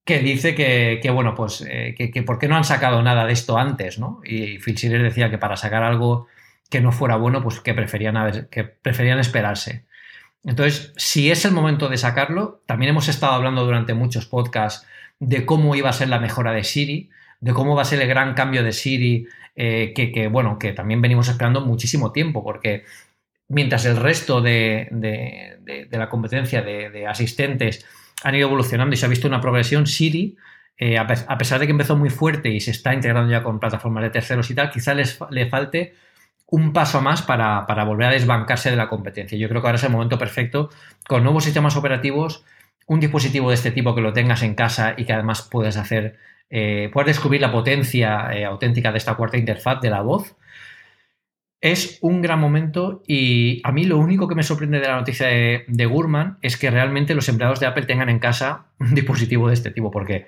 que 0.06 0.20
dice 0.20 0.54
que, 0.54 1.10
bueno, 1.10 1.34
pues 1.34 1.66
eh, 1.68 1.96
que, 1.98 2.22
por 2.22 2.38
qué 2.38 2.48
no 2.48 2.56
han 2.56 2.66
sacado 2.66 3.02
nada 3.02 3.26
de 3.26 3.34
esto 3.34 3.58
antes, 3.58 3.98
¿no? 3.98 4.22
Y 4.24 4.60
Phil 4.60 4.78
Schiller 4.78 5.02
decía 5.02 5.32
que 5.32 5.40
para 5.40 5.58
sacar 5.58 5.82
algo 5.82 6.28
que 6.72 6.80
no 6.80 6.94
fuera 6.94 7.18
bueno, 7.18 7.44
pues 7.44 7.60
que 7.60 7.74
preferían, 7.74 8.48
que 8.50 8.63
preferían 8.63 9.20
esperarse. 9.20 9.86
Entonces, 10.46 10.94
si 10.96 11.30
es 11.30 11.44
el 11.44 11.51
momento 11.51 11.90
de 11.90 11.98
sacarlo, 11.98 12.62
también 12.66 12.92
hemos 12.92 13.10
estado 13.10 13.34
hablando 13.34 13.66
durante 13.66 13.94
muchos 13.94 14.25
podcasts 14.25 14.88
de 15.20 15.46
cómo 15.46 15.75
iba 15.75 15.90
a 15.90 15.94
ser 15.94 16.08
la 16.08 16.20
mejora 16.20 16.54
de 16.54 16.63
Siri, 16.63 17.10
de 17.42 17.54
cómo 17.54 17.75
va 17.75 17.82
a 17.82 17.86
ser 17.86 18.01
el 18.01 18.08
gran 18.08 18.34
cambio 18.36 18.63
de 18.63 18.72
Siri, 18.72 19.28
eh, 19.56 19.92
que, 19.94 20.28
bueno, 20.30 20.58
que 20.58 20.72
también 20.72 21.01
venimos 21.01 21.28
esperando 21.28 21.60
muchísimo 21.60 22.13
tiempo, 22.13 22.42
porque 22.42 22.86
mientras 23.50 23.86
el 23.86 23.98
resto 23.98 24.42
de, 24.42 24.88
la 25.92 26.10
competencia 26.10 26.62
de, 26.62 27.06
asistentes 27.06 27.86
han 28.24 28.36
ido 28.36 28.48
evolucionando 28.48 28.94
y 28.94 28.98
se 28.98 29.06
ha 29.06 29.10
visto 29.10 29.28
una 29.28 29.42
progresión, 29.42 29.88
Siri, 29.88 30.38
eh, 30.78 30.98
a, 30.98 31.06
pesar 31.06 31.60
de 31.60 31.66
que 31.66 31.72
empezó 31.72 31.98
muy 31.98 32.10
fuerte 32.10 32.50
y 32.50 32.62
se 32.62 32.72
está 32.72 32.94
integrando 32.94 33.30
ya 33.30 33.44
con 33.44 33.60
plataformas 33.60 34.04
de 34.04 34.10
terceros 34.10 34.50
y 34.50 34.56
tal, 34.56 34.72
quizá 34.72 34.94
les, 34.94 35.20
le 35.32 35.48
falte 35.48 35.96
un 36.51 36.74
paso 36.74 37.01
más 37.01 37.24
para, 37.24 37.65
volver 37.84 38.10
a 38.10 38.12
desbancarse 38.12 38.70
de 38.70 38.75
la 38.75 38.88
competencia. 38.88 39.38
Yo 39.38 39.50
creo 39.50 39.62
que 39.62 39.67
ahora 39.67 39.77
es 39.77 39.84
el 39.84 39.89
momento 39.89 40.20
perfecto, 40.20 40.70
con 41.08 41.24
nuevos 41.24 41.43
sistemas 41.43 41.75
operativos, 41.75 42.46
un 42.86 43.00
dispositivo 43.00 43.50
de 43.50 43.55
este 43.55 43.72
tipo 43.72 43.96
que 43.96 44.01
lo 44.01 44.13
tengas 44.13 44.43
en 44.43 44.53
casa 44.53 44.93
y 44.96 45.05
que 45.05 45.13
además 45.13 45.48
puedes 45.50 45.77
hacer, 45.77 46.17
eh, 46.50 46.91
puedes 46.93 47.08
descubrir 47.08 47.41
la 47.41 47.51
potencia 47.51 48.31
eh, 48.34 48.46
auténtica 48.46 48.91
de 48.91 49.00
esta 49.00 49.15
cuarta 49.15 49.38
interfaz 49.38 49.81
de 49.81 49.89
la 49.89 50.01
voz 50.01 50.36
es 51.62 52.00
un 52.01 52.24
gran 52.24 52.39
momento 52.39 53.03
y 53.08 53.62
a 53.63 53.72
mí 53.72 53.86
lo 53.86 54.00
único 54.00 54.27
que 54.27 54.34
me 54.34 54.41
sorprende 54.41 54.79
de 54.79 54.88
la 54.88 54.96
noticia 54.96 55.27
de, 55.27 55.86
Gurman 55.86 56.39
es 56.41 56.58
que 56.58 56.72
realmente 56.72 57.13
los 57.13 57.29
empleados 57.29 57.60
de 57.60 57.67
Apple 57.67 57.86
tengan 57.86 58.10
en 58.10 58.17
casa 58.17 58.65
un 58.79 58.96
dispositivo 58.96 59.48
de 59.48 59.53
este 59.53 59.70
tipo, 59.70 59.91
porque, 59.91 60.27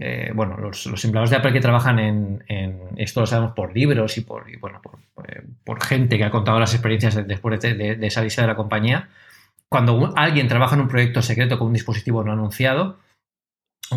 eh, 0.00 0.32
bueno, 0.34 0.56
los, 0.56 1.04
empleados 1.04 1.30
de 1.30 1.36
Apple 1.36 1.52
que 1.52 1.60
trabajan 1.60 1.98
en, 1.98 2.42
esto 2.96 3.20
lo 3.20 3.26
sabemos 3.26 3.52
por 3.54 3.74
libros 3.74 4.18
y 4.18 4.22
por, 4.22 4.44
bueno, 4.58 4.80
eh, 5.28 5.42
por, 5.64 5.82
gente 5.82 6.18
que 6.18 6.24
ha 6.24 6.30
contado 6.30 6.58
las 6.58 6.74
experiencias 6.74 7.26
después 7.26 7.60
de, 7.60 7.74
de, 7.74 8.06
esa 8.06 8.22
lista 8.22 8.42
de 8.42 8.48
la 8.48 8.56
compañía, 8.56 9.08
cuando 9.68 10.12
alguien 10.16 10.48
trabaja 10.48 10.74
en 10.74 10.82
un 10.82 10.88
proyecto 10.88 11.22
secreto 11.22 11.58
con 11.58 11.68
un 11.68 11.72
dispositivo 11.74 12.24
no 12.24 12.32
anunciado, 12.32 12.98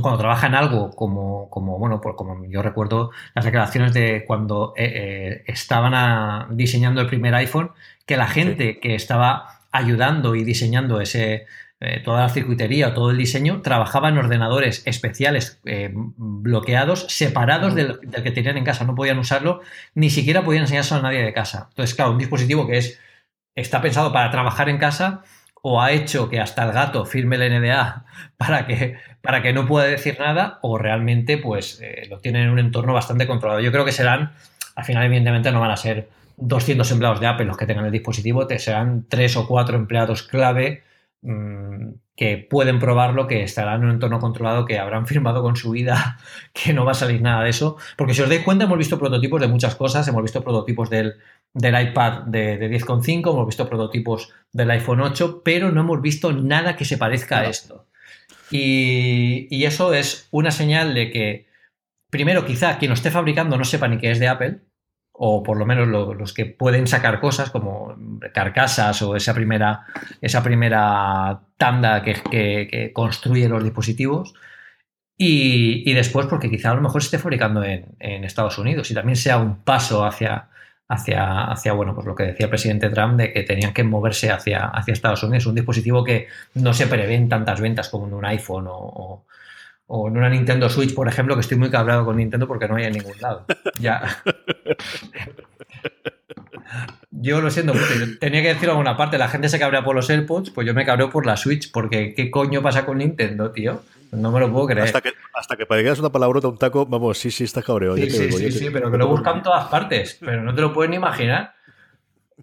cuando 0.02 0.18
trabaja 0.18 0.48
en 0.48 0.56
algo 0.56 0.92
como, 0.92 1.50
como 1.50 1.80
bueno, 1.80 2.02
por, 2.02 2.16
como 2.16 2.46
yo 2.46 2.62
recuerdo 2.62 3.12
las 3.34 3.46
declaraciones 3.46 3.94
de 3.94 4.26
cuando 4.26 4.74
eh, 4.76 4.86
eh, 4.86 5.44
estaban 5.48 6.56
diseñando 6.58 7.02
el 7.02 7.08
primer 7.08 7.34
iPhone, 7.36 7.72
que 8.06 8.18
la 8.18 8.28
gente 8.28 8.80
que 8.80 8.96
estaba 8.96 9.62
ayudando 9.72 10.36
y 10.36 10.44
diseñando 10.44 11.02
ese, 11.02 11.46
eh, 11.80 12.02
toda 12.04 12.22
la 12.24 12.30
circuitería 12.30 12.90
o 12.90 12.94
todo 12.94 13.12
el 13.12 13.18
diseño, 13.18 13.62
trabajaba 13.62 14.10
en 14.10 14.18
ordenadores 14.18 14.82
especiales 14.86 15.62
bloqueados, 16.18 17.06
separados 17.10 17.76
del, 17.76 18.00
del, 18.02 18.24
que 18.24 18.32
tenían 18.32 18.58
en 18.58 18.64
casa, 18.64 18.86
no 18.86 18.96
podían 18.96 19.20
usarlo, 19.20 19.62
ni 19.94 20.10
siquiera 20.10 20.44
podían 20.44 20.64
enseñárselo 20.64 21.02
a 21.02 21.04
nadie 21.04 21.24
de 21.24 21.34
casa. 21.34 21.68
Entonces, 21.70 21.96
claro, 21.96 22.12
un 22.12 22.18
dispositivo 22.18 22.68
que 22.68 22.78
es, 22.78 23.00
está 23.56 23.82
pensado 23.82 24.12
para 24.12 24.32
trabajar 24.32 24.70
en 24.70 24.78
casa 24.78 25.24
o 25.62 25.82
ha 25.82 25.92
hecho 25.92 26.30
que 26.30 26.40
hasta 26.40 26.64
el 26.64 26.72
gato 26.72 27.06
firme 27.06 27.36
el 27.36 27.62
NDA 27.62 28.06
para 28.38 28.66
que, 28.66 28.96
para 29.22 29.42
que 29.42 29.54
no 29.54 29.68
pueda 29.68 29.86
decir 29.86 30.18
nada, 30.20 30.60
o 30.62 30.78
realmente 30.78 31.38
pues 31.38 31.82
eh, 31.82 32.08
lo 32.10 32.20
tienen 32.20 32.44
en 32.44 32.50
un 32.50 32.60
entorno 32.60 32.94
bastante 32.94 33.28
controlado. 33.28 33.60
Yo 33.60 33.72
creo 33.72 33.86
que 33.86 33.92
serán, 33.92 34.32
al 34.76 34.86
final 34.86 35.06
evidentemente 35.06 35.52
no 35.52 35.60
van 35.60 35.72
a 35.72 35.78
ser 35.78 36.10
200 36.38 36.90
empleados 36.92 37.20
de 37.20 37.28
Apple 37.28 37.46
los 37.46 37.58
que 37.58 37.66
tengan 37.66 37.86
el 37.86 37.92
dispositivo, 37.92 38.48
te 38.48 38.60
serán 38.60 39.06
tres 39.10 39.36
o 39.36 39.48
cuatro 39.48 39.76
empleados 39.76 40.24
clave 40.24 40.84
mm, 41.28 41.94
que 42.16 42.38
pueden 42.38 42.80
probarlo, 42.80 43.28
que 43.28 43.44
estarán 43.44 43.82
en 43.82 43.88
un 43.88 43.94
entorno 43.96 44.20
controlado, 44.20 44.66
que 44.66 44.80
habrán 44.80 45.06
firmado 45.12 45.42
con 45.42 45.56
su 45.56 45.72
vida 45.72 46.18
que 46.54 46.74
no 46.74 46.86
va 46.86 46.92
a 46.92 46.96
salir 46.96 47.22
nada 47.22 47.44
de 47.44 47.50
eso. 47.50 47.78
Porque 47.96 48.14
si 48.14 48.22
os 48.22 48.30
dais 48.30 48.44
cuenta, 48.44 48.66
hemos 48.66 48.78
visto 48.78 48.98
prototipos 48.98 49.42
de 49.42 49.48
muchas 49.48 49.76
cosas, 49.76 50.08
hemos 50.08 50.24
visto 50.24 50.44
prototipos 50.44 50.90
del, 50.90 51.16
del 51.54 51.90
iPad 51.90 52.24
de, 52.24 52.58
de 52.58 52.70
10,5, 52.72 53.32
hemos 53.32 53.46
visto 53.46 53.70
prototipos 53.70 54.34
del 54.52 54.72
iPhone 54.72 55.02
8, 55.02 55.42
pero 55.44 55.72
no 55.72 55.82
hemos 55.82 56.02
visto 56.02 56.34
nada 56.34 56.76
que 56.76 56.86
se 56.86 56.98
parezca 56.98 57.40
a 57.40 57.48
esto. 57.48 57.88
Y, 58.52 59.66
eso 59.66 59.94
es 59.94 60.28
una 60.32 60.52
señal 60.52 60.94
de 60.94 61.12
que, 61.12 61.48
primero, 62.10 62.46
quizá 62.46 62.78
quien 62.78 62.90
lo 62.90 62.96
esté 62.96 63.12
fabricando 63.12 63.58
no 63.58 63.66
sepa 63.66 63.88
ni 63.88 63.98
qué 63.98 64.12
es 64.12 64.20
de 64.20 64.28
Apple, 64.28 64.62
o 65.20 65.42
por 65.42 65.58
lo 65.58 65.66
menos 65.66 65.88
los 65.88 66.34
que 66.34 66.46
pueden 66.46 66.86
sacar 66.88 67.20
cosas 67.20 67.50
como 67.50 67.96
carcasas 68.34 69.02
o 69.02 69.16
esa 69.16 69.34
primera, 69.34 69.86
esa 70.22 70.44
primera 70.44 71.42
tanda 71.58 72.04
que, 72.04 72.92
construye 72.94 73.50
los 73.50 73.64
dispositivos. 73.64 74.34
Y, 75.20 75.92
después, 75.94 76.28
porque 76.28 76.50
quizá 76.50 76.72
a 76.72 76.76
lo 76.76 76.82
mejor 76.82 77.02
esté 77.02 77.18
fabricando 77.18 77.64
en, 77.64 77.96
en 78.00 78.24
Estados 78.24 78.60
Unidos 78.60 78.92
y 78.92 78.94
también 78.94 79.16
sea 79.16 79.40
un 79.40 79.64
paso 79.64 80.06
hacia, 80.06 80.50
hacia, 80.90 81.46
hacia, 81.46 81.74
bueno, 81.74 81.94
pues 81.94 82.08
lo 82.08 82.16
que 82.16 82.24
decía 82.24 82.46
el 82.46 82.50
presidente 82.50 82.90
Trump 82.90 83.18
de 83.18 83.34
que 83.34 83.44
tenían 83.44 83.74
que 83.74 83.84
moverse 83.84 84.32
hacia, 84.32 84.66
hacia 84.66 84.94
Estados 84.94 85.24
Unidos. 85.24 85.46
Un 85.48 85.56
dispositivo 85.56 86.04
que 86.04 86.28
no 86.56 86.74
se 86.74 86.88
prevén 86.88 87.28
tantas 87.28 87.60
ventas 87.60 87.90
como 87.90 88.06
un 88.06 88.26
iPhone 88.26 88.68
o, 88.70 89.26
en 89.90 90.18
una 90.18 90.30
Nintendo 90.30 90.70
Switch, 90.70 90.94
por 90.94 91.08
ejemplo, 91.08 91.36
que 91.36 91.42
estoy 91.42 91.58
muy 91.58 91.70
cabrado 91.70 92.04
con 92.06 92.18
Nintendo 92.18 92.48
porque 92.48 92.68
no 92.68 92.76
hay 92.76 92.86
en 92.86 92.94
ningún 92.94 93.20
lado. 93.22 93.46
Ya. 93.80 94.02
Yo 97.12 97.42
lo 97.42 97.50
siento 97.50 97.74
mucho. 97.74 97.88
tenía 98.20 98.42
que 98.42 98.50
decir 98.50 98.70
alguna 98.70 98.96
parte. 98.96 99.18
La 99.18 99.28
gente 99.28 99.50
se 99.50 99.58
cabrea 99.58 99.84
por 99.84 99.96
los 99.96 100.10
AirPods, 100.10 100.52
pues 100.52 100.68
yo 100.68 100.74
me 100.74 100.86
cabreo 100.86 101.10
por 101.10 101.26
la 101.26 101.36
Switch, 101.36 101.72
porque 101.72 102.14
¿qué 102.14 102.30
coño 102.30 102.62
pasa 102.62 102.86
con 102.86 103.00
Nintendo, 103.00 103.52
tío? 103.52 103.82
No 104.12 104.32
me 104.32 104.40
lo 104.40 104.52
puedo 104.52 104.68
creer. 104.68 104.86
Hasta 104.86 105.02
que, 105.02 105.14
hasta 105.34 105.58
que 105.58 105.66
que 105.66 105.92
una 106.00 106.12
palabrota, 106.12 106.48
un 106.48 106.58
taco, 106.58 106.86
vamos, 106.86 107.18
sí, 107.18 107.32
sí, 107.32 107.44
está 107.44 107.64
cabreo. 107.64 107.96
Sí, 107.96 108.10
sí, 108.10 108.32
sí, 108.32 108.52
sí, 108.52 108.70
pero 108.72 108.92
que 108.92 108.98
lo 108.98 109.08
buscan 109.08 109.38
en 109.38 109.44
todas 109.44 109.66
partes, 109.68 110.18
pero 110.20 110.44
no 110.44 110.54
te 110.54 110.62
lo 110.62 110.74
puedes 110.74 110.90
ni 110.92 110.98
imaginar. 110.98 111.56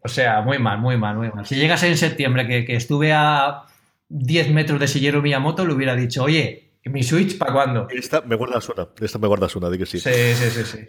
O 0.02 0.08
sea, 0.08 0.40
muy 0.40 0.58
mal, 0.58 0.78
muy 0.78 0.96
mal, 0.96 1.16
muy 1.16 1.30
mal. 1.30 1.46
Si 1.46 1.54
llegas 1.54 1.82
en 1.84 1.96
septiembre, 1.96 2.46
que, 2.46 2.64
que 2.64 2.74
estuve 2.76 3.12
a 3.12 3.62
10 4.08 4.50
metros 4.50 4.80
de 4.80 4.88
Sillero 4.88 5.22
Miyamoto, 5.22 5.64
le 5.64 5.72
hubiera 5.72 5.94
dicho, 5.94 6.24
oye, 6.24 6.63
¿mi 6.84 7.02
Switch 7.02 7.38
para 7.38 7.52
cuándo? 7.52 7.88
Esta 7.90 8.20
me 8.22 8.36
guardas 8.36 8.68
una, 8.68 8.88
esta 9.00 9.18
me 9.18 9.26
guardas 9.28 9.54
una, 9.56 9.70
de 9.70 9.78
que 9.78 9.86
sí. 9.86 9.98
Sí, 9.98 10.10
sí, 10.10 10.50
sí, 10.50 10.64
sí. 10.64 10.88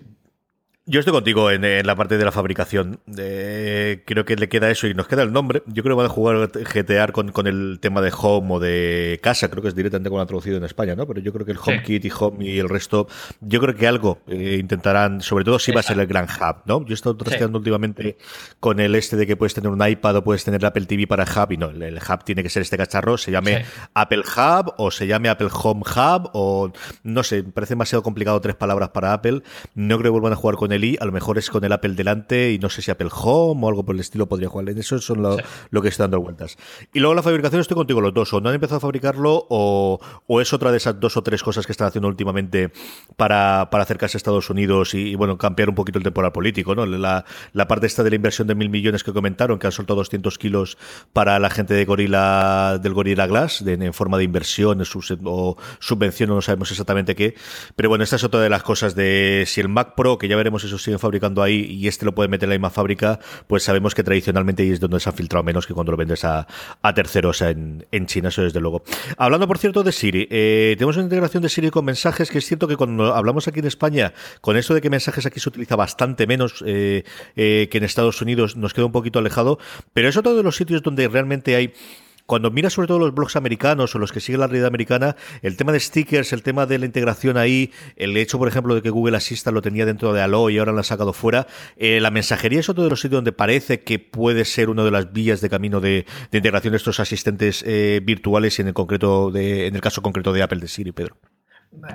Yo 0.88 1.00
estoy 1.00 1.14
contigo 1.14 1.50
en, 1.50 1.64
la 1.88 1.96
parte 1.96 2.20
de 2.20 2.24
la 2.24 2.32
fabricación. 2.32 3.00
creo 3.08 4.24
que 4.24 4.36
le 4.36 4.48
queda 4.48 4.70
eso 4.70 4.86
y 4.86 4.94
nos 4.94 5.08
queda 5.08 5.24
el 5.24 5.34
nombre. 5.34 5.64
Yo 5.66 5.82
creo 5.82 5.96
que 5.96 6.04
van 6.04 6.12
a 6.12 6.14
jugar 6.14 6.52
GTA 6.52 7.08
con, 7.08 7.32
con 7.32 7.48
el 7.48 7.80
tema 7.82 8.02
de 8.02 8.14
home 8.16 8.54
o 8.54 8.60
de 8.60 9.20
casa. 9.24 9.50
Creo 9.50 9.64
que 9.64 9.70
es 9.70 9.76
directamente 9.76 10.10
como 10.10 10.20
lo 10.20 10.22
han 10.22 10.28
traducido 10.28 10.58
en 10.58 10.64
España, 10.64 10.96
¿no? 10.96 11.08
Pero 11.08 11.22
yo 11.22 11.34
creo 11.34 11.44
que 11.44 11.54
el 11.54 11.58
HomeKit 11.58 12.06
y 12.06 12.12
Home 12.20 12.46
y 12.46 12.60
el 12.60 12.70
resto, 12.70 13.08
yo 13.42 13.60
creo 13.62 13.74
que 13.74 13.88
algo 13.88 14.20
eh, 14.28 14.58
intentarán, 14.60 15.22
sobre 15.22 15.44
todo 15.44 15.58
si 15.58 15.72
va 15.72 15.80
a 15.80 15.84
ser 15.84 16.00
el 16.00 16.06
gran 16.06 16.26
hub, 16.26 16.58
¿no? 16.68 16.86
Yo 16.86 16.92
he 16.92 16.94
estado 16.94 17.18
trasteando 17.18 17.58
últimamente 17.58 18.18
con 18.60 18.80
el 18.80 18.94
este 18.94 19.16
de 19.16 19.26
que 19.26 19.36
puedes 19.36 19.56
tener 19.56 19.72
un 19.72 19.84
iPad 19.84 20.18
o 20.18 20.24
puedes 20.24 20.44
tener 20.44 20.62
el 20.62 20.68
Apple 20.68 20.86
TV 20.86 21.08
para 21.08 21.24
hub 21.24 21.52
y 21.52 21.58
no, 21.58 21.72
el, 21.72 21.98
hub 21.98 22.24
tiene 22.24 22.44
que 22.44 22.50
ser 22.52 22.62
este 22.62 22.78
cacharro, 22.78 23.18
se 23.18 23.32
llame 23.32 23.66
Apple 23.96 24.22
Hub 24.22 24.76
o 24.78 24.92
se 24.92 25.08
llame 25.08 25.30
Apple 25.30 25.50
Home 25.52 25.82
Hub 25.82 26.30
o 26.34 26.72
no 27.02 27.24
sé, 27.24 27.44
parece 27.44 27.74
demasiado 27.74 28.04
complicado 28.04 28.40
tres 28.40 28.56
palabras 28.56 28.90
para 28.90 29.14
Apple. 29.14 29.42
No 29.74 29.98
creo 29.98 30.12
que 30.12 30.20
vuelvan 30.20 30.34
a 30.34 30.36
jugar 30.36 30.58
con 30.58 30.75
a 31.00 31.06
lo 31.06 31.12
mejor 31.12 31.38
es 31.38 31.50
con 31.50 31.64
el 31.64 31.72
Apple 31.72 31.94
delante 31.94 32.52
y 32.52 32.60
no 32.60 32.70
sé 32.70 32.82
si 32.82 32.92
Apple 32.92 33.10
Home 33.12 33.66
o 33.66 33.70
algo 33.70 33.86
por 33.86 33.96
el 33.96 34.02
estilo 34.02 34.28
podría 34.28 34.50
jugar. 34.50 34.70
En 34.70 34.78
eso 34.78 35.00
son 35.00 35.22
lo, 35.22 35.82
que 35.82 35.88
está 35.88 36.04
dando 36.04 36.20
vueltas. 36.20 36.58
Y 36.94 37.00
luego 37.00 37.16
la 37.16 37.24
fabricación 37.24 37.62
estoy 37.62 37.76
contigo 37.76 38.02
los 38.02 38.14
dos, 38.14 38.34
o 38.34 38.42
no 38.42 38.50
han 38.50 38.56
empezado 38.56 38.78
a 38.78 38.82
fabricarlo 38.82 39.46
o, 39.50 40.00
es 40.42 40.54
otra 40.54 40.72
de 40.72 40.78
esas 40.78 41.00
dos 41.00 41.18
o 41.18 41.24
tres 41.24 41.42
cosas 41.44 41.66
que 41.66 41.72
están 41.72 41.88
haciendo 41.88 42.08
últimamente 42.08 42.72
para, 43.16 43.62
acercarse 43.62 44.18
a 44.18 44.20
Estados 44.20 44.50
Unidos 44.50 44.94
y, 44.94 45.16
bueno, 45.16 45.38
cambiar 45.38 45.70
un 45.70 45.76
poquito 45.76 45.98
el 45.98 46.04
temporal 46.04 46.32
político, 46.32 46.76
¿no? 46.76 46.86
La, 46.86 47.26
parte 47.68 47.88
esta 47.88 48.04
de 48.04 48.10
la 48.12 48.16
inversión 48.16 48.48
de 48.48 48.56
mil 48.56 48.70
millones 48.70 49.04
que 49.04 49.12
comentaron, 49.12 49.58
que 49.60 49.68
han 49.68 49.74
soltado 49.74 49.98
200 49.98 50.38
kilos 50.38 50.78
para 51.14 51.40
la 51.40 51.50
gente 51.50 51.74
de 51.74 51.86
Gorilla, 51.86 52.78
del 52.78 52.94
Gorilla 52.94 53.28
Glass, 53.28 53.64
en 53.66 53.94
forma 53.94 54.18
de 54.18 54.24
inversión 54.24 54.82
o 55.26 55.58
subvención, 55.80 56.30
no 56.30 56.42
sabemos 56.42 56.72
exactamente 56.72 57.16
qué. 57.16 57.36
Pero 57.76 57.90
bueno, 57.90 58.04
esta 58.04 58.18
es 58.18 58.24
otra 58.24 58.40
de 58.42 58.50
las 58.50 58.64
cosas 58.64 58.96
de 58.96 59.46
si 59.48 59.62
el 59.62 59.70
Mac 59.70 59.96
Pro, 59.96 60.18
que 60.18 60.28
ya 60.28 60.36
veremos 60.36 60.64
eso 60.66 60.78
siguen 60.78 61.00
fabricando 61.00 61.42
ahí 61.42 61.66
y 61.70 61.88
este 61.88 62.06
lo 62.06 62.14
puede 62.14 62.30
meter 62.30 62.48
en 62.48 62.52
la 62.52 62.56
misma 62.56 62.70
fábrica, 62.70 63.20
pues 63.48 63.64
sabemos 63.64 63.96
que 63.96 64.04
tradicionalmente 64.04 64.70
es 64.70 64.80
donde 64.80 65.00
se 65.00 65.10
ha 65.10 65.12
filtrado 65.12 65.44
menos 65.44 65.66
que 65.68 65.74
cuando 65.74 65.92
lo 65.92 65.98
vendes 65.98 66.24
a, 66.26 66.48
terceros 66.94 67.42
en, 67.42 67.86
China, 68.06 68.30
eso 68.30 68.44
desde 68.44 68.60
luego. 68.60 68.84
Hablando, 69.18 69.48
por 69.48 69.58
cierto, 69.58 69.84
de 69.84 69.92
Siri, 69.92 70.28
eh, 70.30 70.76
tenemos 70.78 70.96
una 70.96 71.06
integración 71.06 71.42
de 71.44 71.50
Siri 71.50 71.70
con 71.70 71.86
mensajes, 71.86 72.30
que 72.30 72.38
es 72.38 72.46
cierto 72.46 72.68
que 72.68 72.78
cuando 72.78 73.14
hablamos 73.14 73.48
aquí 73.48 73.60
en 73.60 73.66
España, 73.66 74.14
con 74.42 74.58
esto 74.58 74.74
de 74.74 74.82
que 74.82 74.90
mensajes 74.90 75.26
aquí 75.26 75.40
se 75.40 75.50
utiliza 75.50 75.76
bastante 75.76 76.28
menos 76.28 76.64
eh, 76.66 77.04
eh, 77.36 77.68
que 77.72 77.78
en 77.78 77.84
Estados 77.84 78.22
Unidos, 78.22 78.56
nos 78.56 78.74
queda 78.74 78.86
un 78.86 78.92
poquito 78.92 79.20
alejado, 79.20 79.60
pero 79.94 80.10
es 80.10 80.18
otro 80.18 80.36
de 80.36 80.44
los 80.44 80.56
sitios 80.56 80.82
donde 80.82 81.08
realmente 81.08 81.56
hay 81.56 81.74
cuando 82.26 82.52
miras 82.52 82.74
sobre 82.74 82.88
todo 82.88 83.00
los 83.00 83.14
blogs 83.14 83.36
americanos 83.36 83.96
o 83.96 84.00
los 84.00 84.12
que 84.12 84.20
siguen 84.20 84.42
la 84.42 84.48
realidad 84.48 84.68
americana, 84.68 85.16
el 85.42 85.58
tema 85.58 85.72
de 85.72 85.80
stickers, 85.80 86.34
el 86.34 86.44
tema 86.44 86.66
de 86.66 86.80
la 86.80 86.86
integración 86.86 87.38
ahí, 87.38 87.72
el 87.96 88.16
hecho, 88.18 88.38
por 88.38 88.48
ejemplo, 88.48 88.76
de 88.76 88.82
que 88.82 88.90
Google 88.90 89.18
Assistant 89.18 89.54
lo 89.54 89.62
tenía 89.62 89.86
dentro 89.86 90.14
de 90.14 90.22
Allo 90.22 90.50
y 90.50 90.58
ahora 90.58 90.72
lo 90.72 90.80
ha 90.80 90.84
sacado 90.84 91.14
fuera, 91.14 91.48
eh, 91.78 92.00
la 92.00 92.12
mensajería 92.12 92.60
es 92.60 92.70
otro 92.70 92.84
de 92.84 92.90
los 92.90 93.00
sitios 93.00 93.18
donde 93.18 93.32
parece 93.32 93.84
que 93.84 94.00
puede 94.00 94.46
ser 94.46 94.70
una 94.70 94.84
de 94.84 94.92
las 94.92 95.14
vías 95.14 95.42
de 95.42 95.50
camino 95.50 95.80
de, 95.80 96.06
integración 96.32 96.72
de 96.72 96.78
estos 96.78 97.00
asistentes 97.00 97.64
eh, 97.66 98.02
virtuales 98.04 98.58
y 98.58 98.62
en 98.62 98.70
el 98.70 98.74
concreto 98.74 99.32
de, 99.32 99.68
en 99.68 99.76
el 99.76 99.82
caso 99.82 100.02
concreto 100.02 100.34
de 100.34 100.44
Apple 100.44 100.60
de 100.60 100.68
Siri, 100.68 100.92
Pedro. 100.92 101.18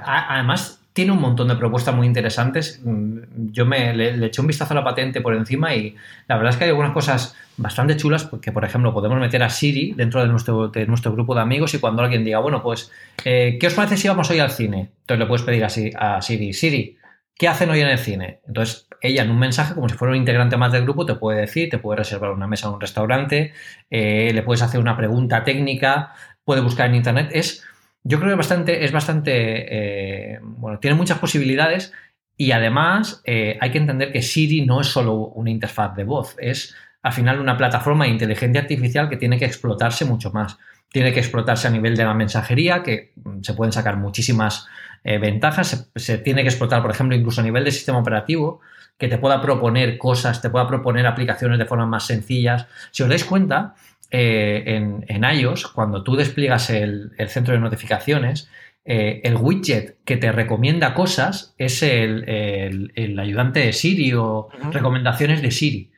Además, 0.04 0.79
tiene 0.92 1.12
un 1.12 1.20
montón 1.20 1.48
de 1.48 1.56
propuestas 1.56 1.94
muy 1.94 2.06
interesantes. 2.06 2.80
Mm, 2.84 3.50
yo 3.52 3.66
me 3.66 3.94
le, 3.94 4.26
eché 4.26 4.40
un 4.40 4.46
vistazo 4.46 4.74
a 4.74 4.76
la 4.76 4.84
patente 4.84 5.20
por 5.20 5.34
encima 5.34 5.74
y 5.74 5.94
la 6.26 6.36
verdad 6.36 6.50
es 6.50 6.56
que 6.56 6.64
hay 6.64 6.70
algunas 6.70 6.92
cosas 6.92 7.36
bastante 7.56 7.96
chulas, 7.96 8.24
porque 8.24 8.52
por 8.52 8.64
ejemplo 8.64 8.92
podemos 8.92 9.18
meter 9.18 9.42
a 9.42 9.50
Siri 9.50 9.92
dentro 9.92 10.20
de 10.20 10.28
nuestro, 10.28 10.68
de 10.68 10.86
nuestro 10.86 11.12
grupo 11.12 11.34
de 11.34 11.42
amigos 11.42 11.74
y 11.74 11.78
cuando 11.78 12.02
alguien 12.02 12.24
diga, 12.24 12.40
bueno, 12.40 12.62
pues, 12.62 12.90
eh, 13.24 13.58
¿qué 13.60 13.66
os 13.66 13.74
parece 13.74 13.96
si 13.96 14.08
vamos 14.08 14.30
hoy 14.30 14.40
al 14.40 14.50
cine? 14.50 14.90
Entonces 15.00 15.18
le 15.18 15.26
puedes 15.26 15.42
pedir 15.42 15.64
a, 15.64 16.16
a 16.16 16.22
Siri, 16.22 16.52
Siri, 16.52 16.96
¿qué 17.36 17.48
hacen 17.48 17.70
hoy 17.70 17.80
en 17.80 17.88
el 17.88 17.98
cine? 17.98 18.40
Entonces 18.46 18.88
ella 19.00 19.22
en 19.22 19.30
un 19.30 19.38
mensaje, 19.38 19.74
como 19.74 19.88
si 19.88 19.94
fuera 19.94 20.12
un 20.12 20.18
integrante 20.18 20.56
más 20.56 20.72
del 20.72 20.82
grupo, 20.82 21.06
te 21.06 21.14
puede 21.14 21.40
decir, 21.40 21.70
te 21.70 21.78
puede 21.78 21.98
reservar 21.98 22.30
una 22.32 22.46
mesa 22.46 22.68
en 22.68 22.74
un 22.74 22.80
restaurante, 22.80 23.52
eh, 23.90 24.30
le 24.34 24.42
puedes 24.42 24.62
hacer 24.62 24.80
una 24.80 24.96
pregunta 24.96 25.44
técnica, 25.44 26.12
puede 26.44 26.60
buscar 26.60 26.88
en 26.88 26.96
internet. 26.96 27.30
Es, 27.32 27.64
yo 28.02 28.18
creo 28.18 28.30
que 28.30 28.36
bastante, 28.36 28.84
es 28.84 28.92
bastante, 28.92 30.34
eh, 30.34 30.38
bueno, 30.42 30.78
tiene 30.78 30.96
muchas 30.96 31.18
posibilidades 31.18 31.92
y 32.36 32.52
además 32.52 33.22
eh, 33.24 33.58
hay 33.60 33.70
que 33.70 33.78
entender 33.78 34.12
que 34.12 34.22
Siri 34.22 34.64
no 34.64 34.80
es 34.80 34.86
solo 34.86 35.14
una 35.14 35.50
interfaz 35.50 35.94
de 35.94 36.04
voz, 36.04 36.36
es 36.38 36.74
al 37.02 37.12
final 37.12 37.40
una 37.40 37.56
plataforma 37.56 38.04
de 38.04 38.10
inteligencia 38.10 38.60
artificial 38.60 39.08
que 39.08 39.16
tiene 39.16 39.38
que 39.38 39.46
explotarse 39.46 40.04
mucho 40.04 40.30
más. 40.32 40.58
Tiene 40.92 41.12
que 41.12 41.20
explotarse 41.20 41.68
a 41.68 41.70
nivel 41.70 41.96
de 41.96 42.04
la 42.04 42.14
mensajería, 42.14 42.82
que 42.82 43.12
mm, 43.16 43.42
se 43.42 43.54
pueden 43.54 43.72
sacar 43.72 43.96
muchísimas 43.96 44.66
ventajas. 45.02 45.90
se, 45.94 46.18
tiene 46.18 46.42
que 46.42 46.48
explotar, 46.48 46.82
por 46.82 46.90
ejemplo, 46.90 47.16
incluso 47.16 47.40
a 47.40 47.44
nivel 47.44 47.64
de 47.64 47.70
sistema 47.70 47.98
operativo 47.98 48.60
que 49.00 49.08
te 49.08 49.16
pueda 49.16 49.40
proponer 49.40 49.96
cosas, 49.96 50.42
te 50.42 50.50
pueda 50.50 50.68
proponer 50.68 51.06
aplicaciones 51.06 51.58
de 51.58 51.64
forma 51.64 51.86
más 51.86 52.06
sencillas. 52.06 52.66
Si 52.90 53.02
os 53.02 53.08
dais 53.08 53.24
cuenta, 53.24 53.74
eh, 54.10 54.62
en, 55.06 55.24
iOS, 55.24 55.68
cuando 55.68 56.02
tú 56.02 56.16
despliegas 56.16 56.70
el, 56.70 57.12
centro 57.28 57.54
de 57.54 57.60
notificaciones, 57.60 58.50
eh, 58.84 59.20
el 59.24 59.36
widget 59.36 60.02
que 60.04 60.16
te 60.16 60.32
recomienda 60.32 60.94
cosas 60.94 61.54
es 61.58 61.82
el, 61.82 62.92
ayudante 63.18 63.60
de 63.60 63.72
Siri 63.72 64.12
o 64.14 64.48
recomendaciones 64.72 65.42
de 65.42 65.50
Siri. 65.50 65.92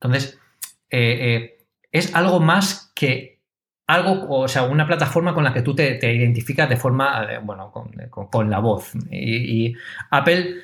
Entonces, 0.00 0.38
eh, 0.90 1.66
es 1.92 2.14
algo 2.14 2.40
más 2.40 2.92
que 2.94 3.38
algo, 3.86 4.28
o 4.28 4.48
sea, 4.48 4.64
una 4.64 4.86
plataforma 4.86 5.34
con 5.34 5.44
la 5.44 5.52
que 5.52 5.62
tú 5.62 5.74
te, 5.74 5.98
identificas 6.12 6.68
de 6.68 6.76
forma, 6.76 7.26
bueno, 7.42 7.72
con, 7.72 8.50
la 8.50 8.58
voz. 8.58 8.92
y 9.10 9.74
Apple 10.10 10.62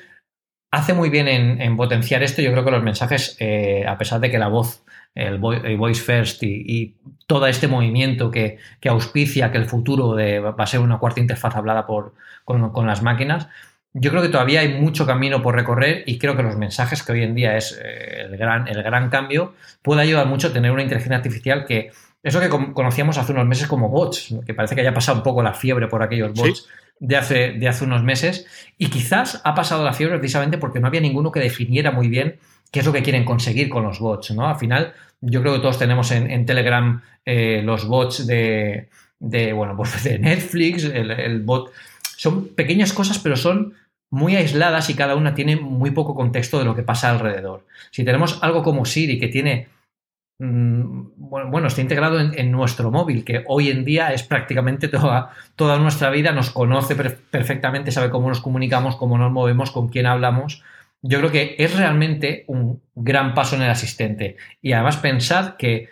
hace 0.75 0.93
muy 0.93 1.09
bien 1.09 1.27
en, 1.27 1.77
potenciar 1.77 2.21
esto. 2.21 2.41
Yo 2.41 2.51
creo 2.51 2.65
que 2.65 2.71
los 2.71 2.83
mensajes, 2.83 3.37
eh, 3.39 3.85
a 3.87 3.97
pesar 3.97 4.19
de 4.19 4.29
que 4.29 4.37
la 4.37 4.49
voz, 4.49 4.83
el, 5.15 5.37
voice 5.39 6.01
first 6.01 6.43
y, 6.43 6.95
todo 7.27 7.47
este 7.47 7.67
movimiento 7.67 8.29
que, 8.29 8.59
auspicia 8.87 9.51
que 9.51 9.57
el 9.57 9.65
futuro 9.65 10.15
va 10.15 10.63
a 10.63 10.67
ser 10.67 10.81
una 10.81 10.99
cuarta 10.99 11.19
interfaz 11.19 11.55
hablada 11.55 11.87
por, 11.87 12.13
con, 12.43 12.85
las 12.85 13.01
máquinas, 13.01 13.47
yo 13.93 14.11
creo 14.11 14.21
que 14.21 14.29
todavía 14.29 14.59
hay 14.59 14.73
mucho 14.73 15.05
camino 15.05 15.41
por 15.41 15.55
recorrer 15.55 16.03
y 16.05 16.19
creo 16.19 16.35
que 16.35 16.43
los 16.43 16.57
mensajes, 16.57 17.01
que 17.01 17.13
hoy 17.13 17.23
en 17.23 17.33
día 17.33 17.55
es 17.55 17.79
eh, 17.81 18.23
el, 18.25 18.37
gran, 18.37 18.67
el 18.67 18.83
gran 18.83 19.09
cambio, 19.09 19.55
puede 19.81 20.01
ayudar 20.01 20.27
mucho 20.27 20.49
a 20.49 20.53
tener 20.53 20.71
una 20.71 20.83
inteligencia 20.83 21.15
artificial 21.15 21.65
que, 21.65 21.91
eso 22.21 22.39
que 22.41 22.49
conocíamos 22.49 23.17
hace 23.17 23.31
unos 23.31 23.45
meses 23.45 23.67
como 23.67 23.89
bots, 23.89 24.35
que 24.45 24.53
parece 24.53 24.75
que 24.75 24.81
haya 24.81 24.93
pasado 24.93 25.19
un 25.19 25.23
poco 25.23 25.41
la 25.41 25.53
fiebre 25.53 25.87
por 25.87 26.03
aquellos 26.03 26.33
bots 26.33 26.67
de 26.99 27.15
hace, 27.15 27.51
de 27.53 27.67
hace 27.67 27.85
unos 27.85 28.03
meses. 28.03 28.45
Y 28.77 28.89
quizás 28.89 29.41
ha 29.43 29.55
pasado 29.55 29.83
la 29.85 29.93
fiebre 29.93 30.17
precisamente 30.17 30.57
porque 30.57 30.79
no 30.79 30.87
había 30.87 31.01
ninguno 31.01 31.31
que 31.31 31.39
definiera 31.39 31.91
muy 31.91 32.09
bien 32.09 32.37
qué 32.71 32.79
es 32.79 32.85
lo 32.85 32.93
que 32.93 33.03
quieren 33.03 33.25
conseguir 33.25 33.69
con 33.69 33.83
los 33.83 33.99
bots, 33.99 34.31
¿no? 34.31 34.47
Al 34.47 34.57
final, 34.57 34.93
yo 35.21 35.41
creo 35.41 35.53
que 35.53 35.59
todos 35.59 35.79
tenemos 35.79 36.11
en, 36.11 36.45
Telegram 36.45 37.01
eh, 37.25 37.61
los 37.63 37.87
bots 37.87 38.27
de, 38.27 38.89
bueno, 39.19 39.75
pues 39.77 40.03
de 40.03 40.19
Netflix, 40.19 40.83
el, 40.83 41.41
bot. 41.41 41.71
Son 42.17 42.47
pequeñas 42.49 42.93
cosas, 42.93 43.19
pero 43.19 43.35
son 43.35 43.73
muy 44.11 44.35
aisladas 44.35 44.89
y 44.89 44.93
cada 44.93 45.15
una 45.15 45.35
tiene 45.35 45.55
muy 45.55 45.91
poco 45.91 46.15
contexto 46.15 46.59
de 46.59 46.65
lo 46.65 46.75
que 46.75 46.83
pasa 46.83 47.09
alrededor. 47.09 47.65
Si 47.91 48.05
tenemos 48.05 48.39
algo 48.41 48.63
como 48.63 48.85
Siri 48.85 49.19
que 49.19 49.27
tiene 49.27 49.67
Mm, 50.37 51.11
bueno, 51.15 51.67
está 51.67 51.79
integrado 51.79 52.19
en, 52.19 52.51
nuestro 52.51 52.91
móvil, 52.91 53.23
que 53.23 53.43
hoy 53.47 53.69
en 53.69 53.85
día 53.85 54.11
es 54.13 54.23
prácticamente 54.23 54.89
toda, 54.89 55.31
toda 55.55 55.79
nuestra 55.79 56.09
vida, 56.09 56.33
nos 56.33 56.51
conoce 56.51 56.95
perfectamente, 56.95 57.91
sabe 57.91 58.09
cómo 58.09 58.27
nos 58.27 58.41
comunicamos, 58.41 58.97
cómo 58.97 59.17
nos 59.17 59.31
movemos, 59.31 59.71
con 59.71 59.87
quién 59.87 60.05
hablamos. 60.05 60.63
Yo 61.07 61.19
creo 61.19 61.31
que 61.31 61.55
es 61.59 61.75
realmente 61.75 62.45
un 62.47 62.81
gran 62.95 63.33
paso 63.33 63.55
en 63.55 63.61
el 63.61 63.69
asistente. 63.69 64.37
Y 64.61 64.73
además 64.73 64.97
pensad 64.97 65.55
que 65.55 65.89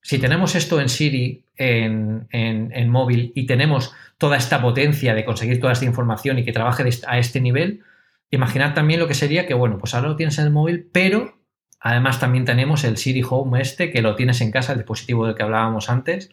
si 0.00 0.18
tenemos 0.18 0.54
esto 0.54 0.80
en 0.80 0.88
Siri, 0.88 1.44
en, 1.56 2.26
en 2.30 2.88
móvil, 2.88 3.32
y 3.34 3.46
tenemos 3.46 3.92
toda 4.18 4.36
esta 4.36 4.60
potencia 4.62 5.14
de 5.14 5.24
conseguir 5.24 5.60
toda 5.60 5.72
esta 5.72 5.84
información 5.84 6.38
y 6.38 6.44
que 6.44 6.52
trabaje 6.52 6.84
a 7.06 7.18
este 7.18 7.40
nivel, 7.40 7.82
imaginad 8.30 8.74
también 8.74 9.00
lo 9.00 9.08
que 9.08 9.14
sería 9.14 9.46
que, 9.46 9.54
bueno, 9.54 9.78
pues 9.78 9.94
ahora 9.94 10.08
lo 10.08 10.16
tienes 10.16 10.38
en 10.38 10.46
el 10.46 10.50
móvil, 10.50 10.88
pero 10.92 11.42
Además, 11.84 12.20
también 12.20 12.44
tenemos 12.44 12.84
el 12.84 12.96
Siri 12.96 13.24
Home 13.28 13.60
este, 13.60 13.90
que 13.90 14.02
lo 14.02 14.14
tienes 14.14 14.40
en 14.40 14.52
casa, 14.52 14.72
el 14.72 14.78
dispositivo 14.78 15.26
del 15.26 15.34
que 15.34 15.42
hablábamos 15.42 15.90
antes, 15.90 16.30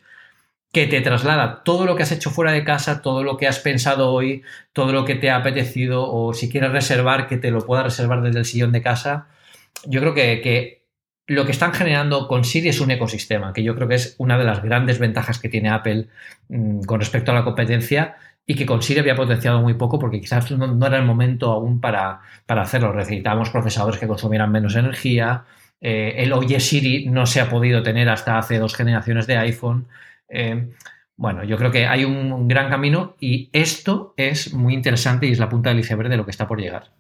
que 0.72 0.86
te 0.88 1.02
traslada 1.02 1.64
todo 1.64 1.86
lo 1.86 1.96
que 1.96 2.04
has 2.04 2.12
hecho 2.12 2.30
fuera 2.30 2.52
de 2.52 2.64
casa, 2.64 3.02
todo 3.02 3.24
lo 3.24 3.38
que 3.38 3.48
has 3.48 3.60
pensado 3.60 4.12
hoy, 4.12 4.44
todo 4.74 4.94
lo 4.94 5.06
que 5.06 5.16
te 5.16 5.30
ha 5.30 5.38
apetecido, 5.38 6.12
o 6.12 6.34
si 6.34 6.50
quieres 6.50 6.72
reservar, 6.72 7.28
que 7.28 7.38
te 7.38 7.52
lo 7.52 7.66
pueda 7.66 7.84
reservar 7.84 8.22
desde 8.22 8.40
el 8.40 8.46
sillón 8.46 8.72
de 8.72 8.82
casa. 8.82 9.28
Yo 9.86 10.00
creo 10.02 10.14
que, 10.14 10.84
lo 11.28 11.46
que 11.46 11.52
están 11.52 11.74
generando 11.74 12.28
con 12.28 12.44
Siri 12.44 12.70
es 12.70 12.82
un 12.82 12.92
ecosistema, 12.92 13.54
que 13.54 13.64
yo 13.64 13.76
creo 13.76 13.88
que 13.88 13.96
es 13.96 14.16
una 14.18 14.38
de 14.38 14.44
las 14.44 14.64
grandes 14.64 15.00
ventajas 15.00 15.40
que 15.40 15.50
tiene 15.50 15.70
Apple 15.70 16.08
mm, 16.50 16.82
con 16.82 17.00
respecto 17.00 17.32
a 17.32 17.36
la 17.36 17.44
competencia 17.44 18.18
y 18.48 18.56
que 18.56 18.66
con 18.66 18.82
Siri 18.82 19.00
había 19.00 19.16
potenciado 19.16 19.62
muy 19.62 19.76
poco 19.76 20.00
porque 20.00 20.20
quizás 20.20 20.50
no, 20.50 20.88
era 20.88 20.98
el 20.98 21.06
momento 21.06 21.52
aún 21.52 21.80
para, 21.80 22.22
hacerlo. 22.48 22.94
Necesitábamos 22.96 23.52
procesadores 23.52 24.00
que 24.00 24.08
consumieran 24.08 24.52
menos 24.52 24.76
energía. 24.76 25.46
Eh, 25.80 26.16
el 26.18 26.34
Oye 26.34 26.60
Siri 26.60 27.06
no 27.06 27.28
se 27.28 27.42
ha 27.42 27.50
podido 27.50 27.84
tener 27.84 28.10
hasta 28.10 28.40
hace 28.40 28.58
dos 28.58 28.76
generaciones 28.76 29.28
de 29.28 29.38
iPhone. 29.38 29.88
Eh, 30.30 30.70
bueno, 31.16 31.44
yo 31.44 31.58
creo 31.58 31.72
que 31.72 31.86
hay 31.86 32.06
un 32.06 32.48
gran 32.48 32.70
camino 32.70 33.16
y 33.20 33.50
esto 33.52 34.14
es 34.16 34.54
muy 34.54 34.74
interesante 34.74 35.28
y 35.28 35.32
es 35.32 35.40
la 35.40 35.50
punta 35.50 35.70
del 35.70 35.80
iceberg 35.80 36.10
de 36.10 36.18
lo 36.18 36.26
que 36.26 36.32
está 36.32 36.48
por 36.48 36.62
llegar. 36.62 36.92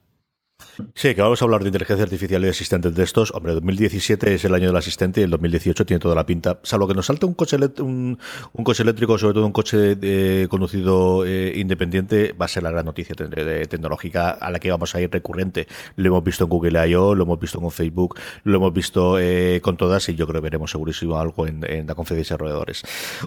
Sí, 0.94 1.16
que 1.16 1.22
vamos 1.22 1.42
a 1.42 1.46
hablar 1.46 1.62
de 1.62 1.68
inteligencia 1.68 2.04
artificial 2.04 2.44
y 2.46 2.48
asistentes 2.48 2.96
de 2.96 3.04
estos. 3.04 3.32
Hombre, 3.34 3.54
2017 3.54 4.34
es 4.34 4.46
el 4.46 4.54
año 4.54 4.68
del 4.68 4.76
asistente 4.76 5.22
y 5.22 5.24
el 5.24 5.30
2018 5.30 5.86
tiene 5.86 6.00
toda 6.00 6.16
la 6.16 6.26
pinta. 6.26 6.60
Salvo 6.64 6.88
que 6.88 6.94
nos 6.94 7.06
salta 7.06 7.26
un 7.26 7.34
coche, 7.34 7.58
un, 7.80 8.18
coche 8.64 8.84
eléctrico, 8.84 9.18
sobre 9.18 9.34
todo 9.34 9.46
un 9.46 9.52
coche 9.52 9.98
eh, 10.02 10.48
conducido 10.50 11.26
eh, 11.26 11.54
independiente, 11.56 12.34
va 12.40 12.46
a 12.46 12.48
ser 12.48 12.64
la 12.64 12.72
gran 12.72 12.86
noticia 12.86 13.16
tecnológica 13.16 14.32
a 14.32 14.52
la 14.52 14.60
que 14.60 14.72
vamos 14.72 14.96
a 14.96 15.02
ir 15.02 15.12
recurrente. 15.12 15.68
Lo 15.96 16.08
hemos 16.08 16.24
visto 16.24 16.44
en 16.46 16.50
Google 16.50 16.90
I.O., 16.90 17.16
lo 17.16 17.24
hemos 17.24 17.40
visto 17.40 17.60
con 17.60 17.72
Facebook, 17.72 18.18
lo 18.44 18.58
hemos 18.58 18.74
visto 18.74 19.20
eh, 19.20 19.60
con 19.62 19.78
todas 19.78 20.08
y 20.10 20.16
yo 20.16 20.28
creo 20.28 20.42
que 20.42 20.46
veremos 20.46 20.72
segurísimo 20.72 21.20
algo 21.20 21.48
en, 21.48 21.60
la 21.62 21.96
conferencia 21.96 22.16
de 22.16 22.20
desarrolladores. 22.20 22.84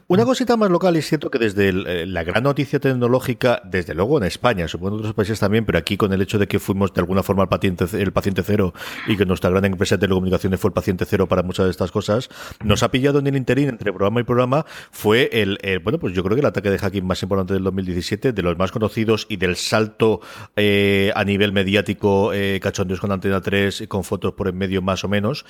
Una 0.09 0.25
cosita 0.25 0.57
más 0.57 0.71
local, 0.71 0.97
es 0.97 1.07
cierto 1.07 1.31
que 1.31 1.39
desde 1.39 1.73
la 2.07 2.25
gran 2.25 2.43
noticia 2.43 2.81
tecnológica, 2.81 3.63
desde 3.65 3.95
luego 3.95 4.19
en 4.19 4.25
España, 4.25 4.69
supongo 4.69 4.97
en 4.97 5.01
otros 5.01 5.15
países 5.15 5.41
también, 5.41 5.65
pero 5.65 5.79
aquí 5.79 5.97
con 5.97 6.13
el 6.13 6.23
hecho 6.23 6.39
de 6.39 6.47
que 6.47 6.59
fuimos 6.59 6.93
de 6.93 7.01
alguna 7.01 7.23
forma 7.23 7.42
paciente, 7.49 7.85
el 8.01 8.13
paciente 8.13 8.43
cero 8.43 8.75
y 9.07 9.17
que 9.17 9.27
nuestra 9.27 9.51
gran 9.51 9.65
empresa 9.65 9.97
de 9.97 10.01
telecomunicaciones 10.01 10.61
fue 10.61 10.69
el 10.69 10.75
paciente 10.75 11.05
cero 11.05 11.29
para 11.29 11.43
muchas 11.43 11.67
de 11.67 11.71
estas 11.71 11.91
cosas, 11.91 12.29
nos 12.65 12.83
ha 12.83 12.91
pillado 12.91 13.19
en 13.19 13.27
el 13.27 13.37
interín 13.37 13.69
entre 13.69 13.93
programa 13.93 14.21
y 14.21 14.25
programa, 14.25 14.67
fue 14.91 15.31
el, 15.33 15.59
bueno, 15.83 15.99
pues 15.99 16.15
yo 16.15 16.23
creo 16.23 16.37
que 16.37 16.41
el 16.41 16.47
ataque 16.47 16.71
de 16.71 16.79
hacking 16.79 17.07
más 17.07 17.23
importante 17.23 17.55
del 17.55 17.65
2017, 17.65 18.33
de 18.33 18.43
los 18.43 18.57
más 18.59 18.73
conocidos 18.73 19.27
y 19.29 19.37
del 19.37 19.57
salto 19.57 20.21
eh, 20.57 21.13
a 21.15 21.25
nivel 21.25 21.53
mediático, 21.53 22.33
eh, 22.33 22.61
cachondeos 22.63 23.01
con 23.01 23.13
Antena 23.13 23.41
3, 23.41 23.85
con 23.89 24.05
fotos 24.05 24.33
por 24.35 24.49
en 24.49 24.57
medio 24.57 24.83
más 24.83 25.05
o 25.05 25.09
menos. 25.09 25.45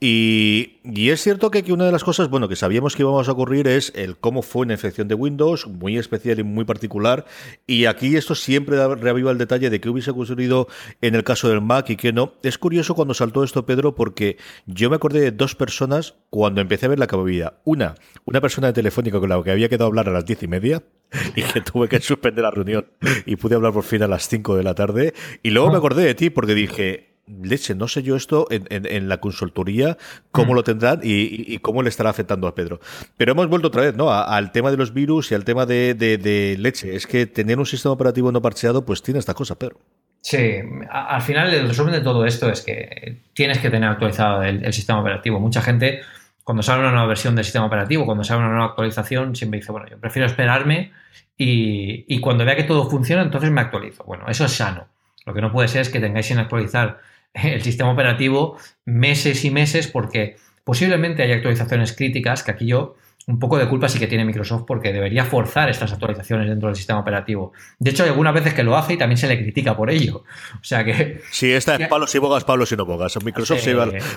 Y, 0.00 0.78
y 0.84 1.10
es 1.10 1.22
cierto 1.22 1.50
que 1.50 1.58
aquí 1.58 1.72
una 1.72 1.86
de 1.86 1.92
las 1.92 2.04
cosas, 2.04 2.28
bueno, 2.28 2.48
que 2.48 2.56
sabíamos 2.56 2.96
que 2.96 3.02
íbamos 3.02 3.28
a 3.28 3.32
ocurrir 3.32 3.68
es 3.68 3.92
el 3.94 4.16
cómo 4.16 4.42
fue 4.42 4.62
una 4.62 4.74
infección 4.74 5.08
de 5.08 5.14
Windows, 5.14 5.66
muy 5.66 5.98
especial 5.98 6.38
y 6.38 6.42
muy 6.42 6.64
particular. 6.64 7.26
Y 7.66 7.86
aquí 7.86 8.16
esto 8.16 8.34
siempre 8.34 8.76
reaviva 8.96 9.30
el 9.30 9.38
detalle 9.38 9.70
de 9.70 9.80
que 9.80 9.88
hubiese 9.88 10.10
ocurrido 10.10 10.68
en 11.00 11.14
el 11.14 11.24
caso 11.28 11.48
del 11.48 11.60
Mac 11.60 11.90
y 11.90 11.96
que 11.96 12.12
no. 12.12 12.34
Es 12.42 12.58
curioso 12.58 12.94
cuando 12.94 13.14
saltó 13.14 13.44
esto, 13.44 13.66
Pedro, 13.66 13.94
porque 13.94 14.38
yo 14.66 14.90
me 14.90 14.96
acordé 14.96 15.20
de 15.20 15.30
dos 15.30 15.54
personas 15.54 16.14
cuando 16.30 16.60
empecé 16.60 16.86
a 16.86 16.88
ver 16.88 16.98
la 16.98 17.06
cabida. 17.06 17.60
Una, 17.64 17.94
una 18.24 18.40
persona 18.40 18.68
de 18.68 18.72
Telefónica 18.72 19.20
con 19.20 19.28
la 19.28 19.42
que 19.42 19.50
había 19.50 19.68
quedado 19.68 19.84
a 19.84 19.88
hablar 19.88 20.08
a 20.08 20.12
las 20.12 20.24
diez 20.24 20.42
y 20.42 20.48
media 20.48 20.82
y 21.36 21.42
que 21.42 21.60
tuve 21.60 21.88
que 21.88 22.00
suspender 22.00 22.42
la 22.42 22.50
reunión 22.50 22.86
y 23.26 23.36
pude 23.36 23.54
hablar 23.54 23.72
por 23.72 23.84
fin 23.84 24.02
a 24.02 24.08
las 24.08 24.26
cinco 24.26 24.56
de 24.56 24.62
la 24.62 24.74
tarde. 24.74 25.14
Y 25.42 25.50
luego 25.50 25.68
me 25.68 25.76
ah. 25.76 25.78
acordé 25.78 26.04
de 26.04 26.14
ti 26.14 26.30
porque 26.30 26.54
dije, 26.54 27.08
leche, 27.42 27.74
no 27.74 27.88
sé 27.88 28.02
yo 28.02 28.16
esto 28.16 28.46
en, 28.50 29.08
la 29.08 29.20
consultoría, 29.20 29.98
cómo 30.30 30.52
mm. 30.52 30.56
lo 30.56 30.64
tendrán 30.64 31.00
y, 31.02 31.58
cómo 31.58 31.82
le 31.82 31.90
estará 31.90 32.10
afectando 32.10 32.46
a 32.46 32.54
Pedro. 32.54 32.80
Pero 33.16 33.32
hemos 33.32 33.48
vuelto 33.48 33.68
otra 33.68 33.82
vez, 33.82 33.96
¿no? 33.96 34.10
al 34.10 34.52
tema 34.52 34.70
de 34.70 34.76
los 34.76 34.94
virus 34.94 35.30
y 35.30 35.34
al 35.34 35.44
tema 35.44 35.66
de, 35.66 35.94
de, 35.94 36.56
leche. 36.58 36.96
Es 36.96 37.06
que 37.06 37.26
tener 37.26 37.58
un 37.58 37.66
sistema 37.66 37.92
operativo 37.92 38.32
no 38.32 38.42
parcheado, 38.42 38.84
pues 38.84 39.02
tiene 39.02 39.20
esta 39.20 39.34
cosa, 39.34 39.58
Pedro. 39.58 39.78
Sí, 40.20 40.56
al 40.90 41.22
final 41.22 41.52
el 41.54 41.68
resumen 41.68 41.92
de 41.92 42.00
todo 42.00 42.24
esto 42.26 42.50
es 42.50 42.62
que 42.62 43.22
tienes 43.34 43.58
que 43.58 43.70
tener 43.70 43.88
actualizado 43.88 44.42
el, 44.42 44.72
sistema 44.72 45.00
operativo. 45.00 45.40
Mucha 45.40 45.62
gente 45.62 46.00
cuando 46.44 46.62
sale 46.62 46.80
una 46.80 46.90
nueva 46.90 47.06
versión 47.06 47.36
del 47.36 47.44
sistema 47.44 47.66
operativo, 47.66 48.04
cuando 48.04 48.24
sale 48.24 48.40
una 48.40 48.50
nueva 48.50 48.66
actualización, 48.66 49.36
siempre 49.36 49.60
dice, 49.60 49.70
bueno, 49.72 49.86
yo 49.88 49.98
prefiero 49.98 50.26
esperarme 50.26 50.92
y, 51.36 52.04
y 52.08 52.20
cuando 52.20 52.44
vea 52.44 52.56
que 52.56 52.64
todo 52.64 52.88
funciona, 52.90 53.22
entonces 53.22 53.50
me 53.50 53.60
actualizo. 53.60 54.04
Bueno, 54.04 54.24
eso 54.28 54.44
es 54.44 54.52
sano. 54.52 54.88
Lo 55.24 55.34
que 55.34 55.40
no 55.40 55.52
puede 55.52 55.68
ser 55.68 55.82
es 55.82 55.88
que 55.90 56.00
tengáis 56.00 56.26
sin 56.26 56.38
actualizar 56.38 57.00
el 57.34 57.62
sistema 57.62 57.90
operativo 57.92 58.56
meses 58.84 59.44
y 59.44 59.50
meses 59.50 59.88
porque 59.88 60.36
posiblemente 60.64 61.22
hay 61.22 61.32
actualizaciones 61.32 61.94
críticas 61.94 62.42
que 62.42 62.50
aquí 62.50 62.66
yo 62.66 62.96
un 63.28 63.38
poco 63.38 63.58
de 63.58 63.68
culpa 63.68 63.90
sí 63.90 63.98
que 63.98 64.06
tiene 64.06 64.24
Microsoft 64.24 64.64
porque 64.66 64.90
debería 64.90 65.22
forzar 65.22 65.68
estas 65.68 65.92
actualizaciones 65.92 66.48
dentro 66.48 66.68
del 66.68 66.76
sistema 66.76 67.00
operativo. 67.00 67.52
De 67.78 67.90
hecho, 67.90 68.02
hay 68.02 68.08
algunas 68.08 68.32
veces 68.32 68.54
que 68.54 68.62
lo 68.62 68.74
hace 68.74 68.94
y 68.94 68.96
también 68.96 69.18
se 69.18 69.28
le 69.28 69.38
critica 69.38 69.76
por 69.76 69.90
ello. 69.90 70.24
O 70.54 70.64
sea 70.64 70.82
que. 70.82 71.20
Sí, 71.30 71.52
esta 71.52 71.76
es 71.76 71.88
palos 71.88 72.14
y 72.14 72.18
bogas, 72.18 72.44
palos 72.44 72.72
y 72.72 72.76
no 72.76 72.86
bogas. 72.86 73.22
Microsoft 73.22 73.60
se 73.60 73.76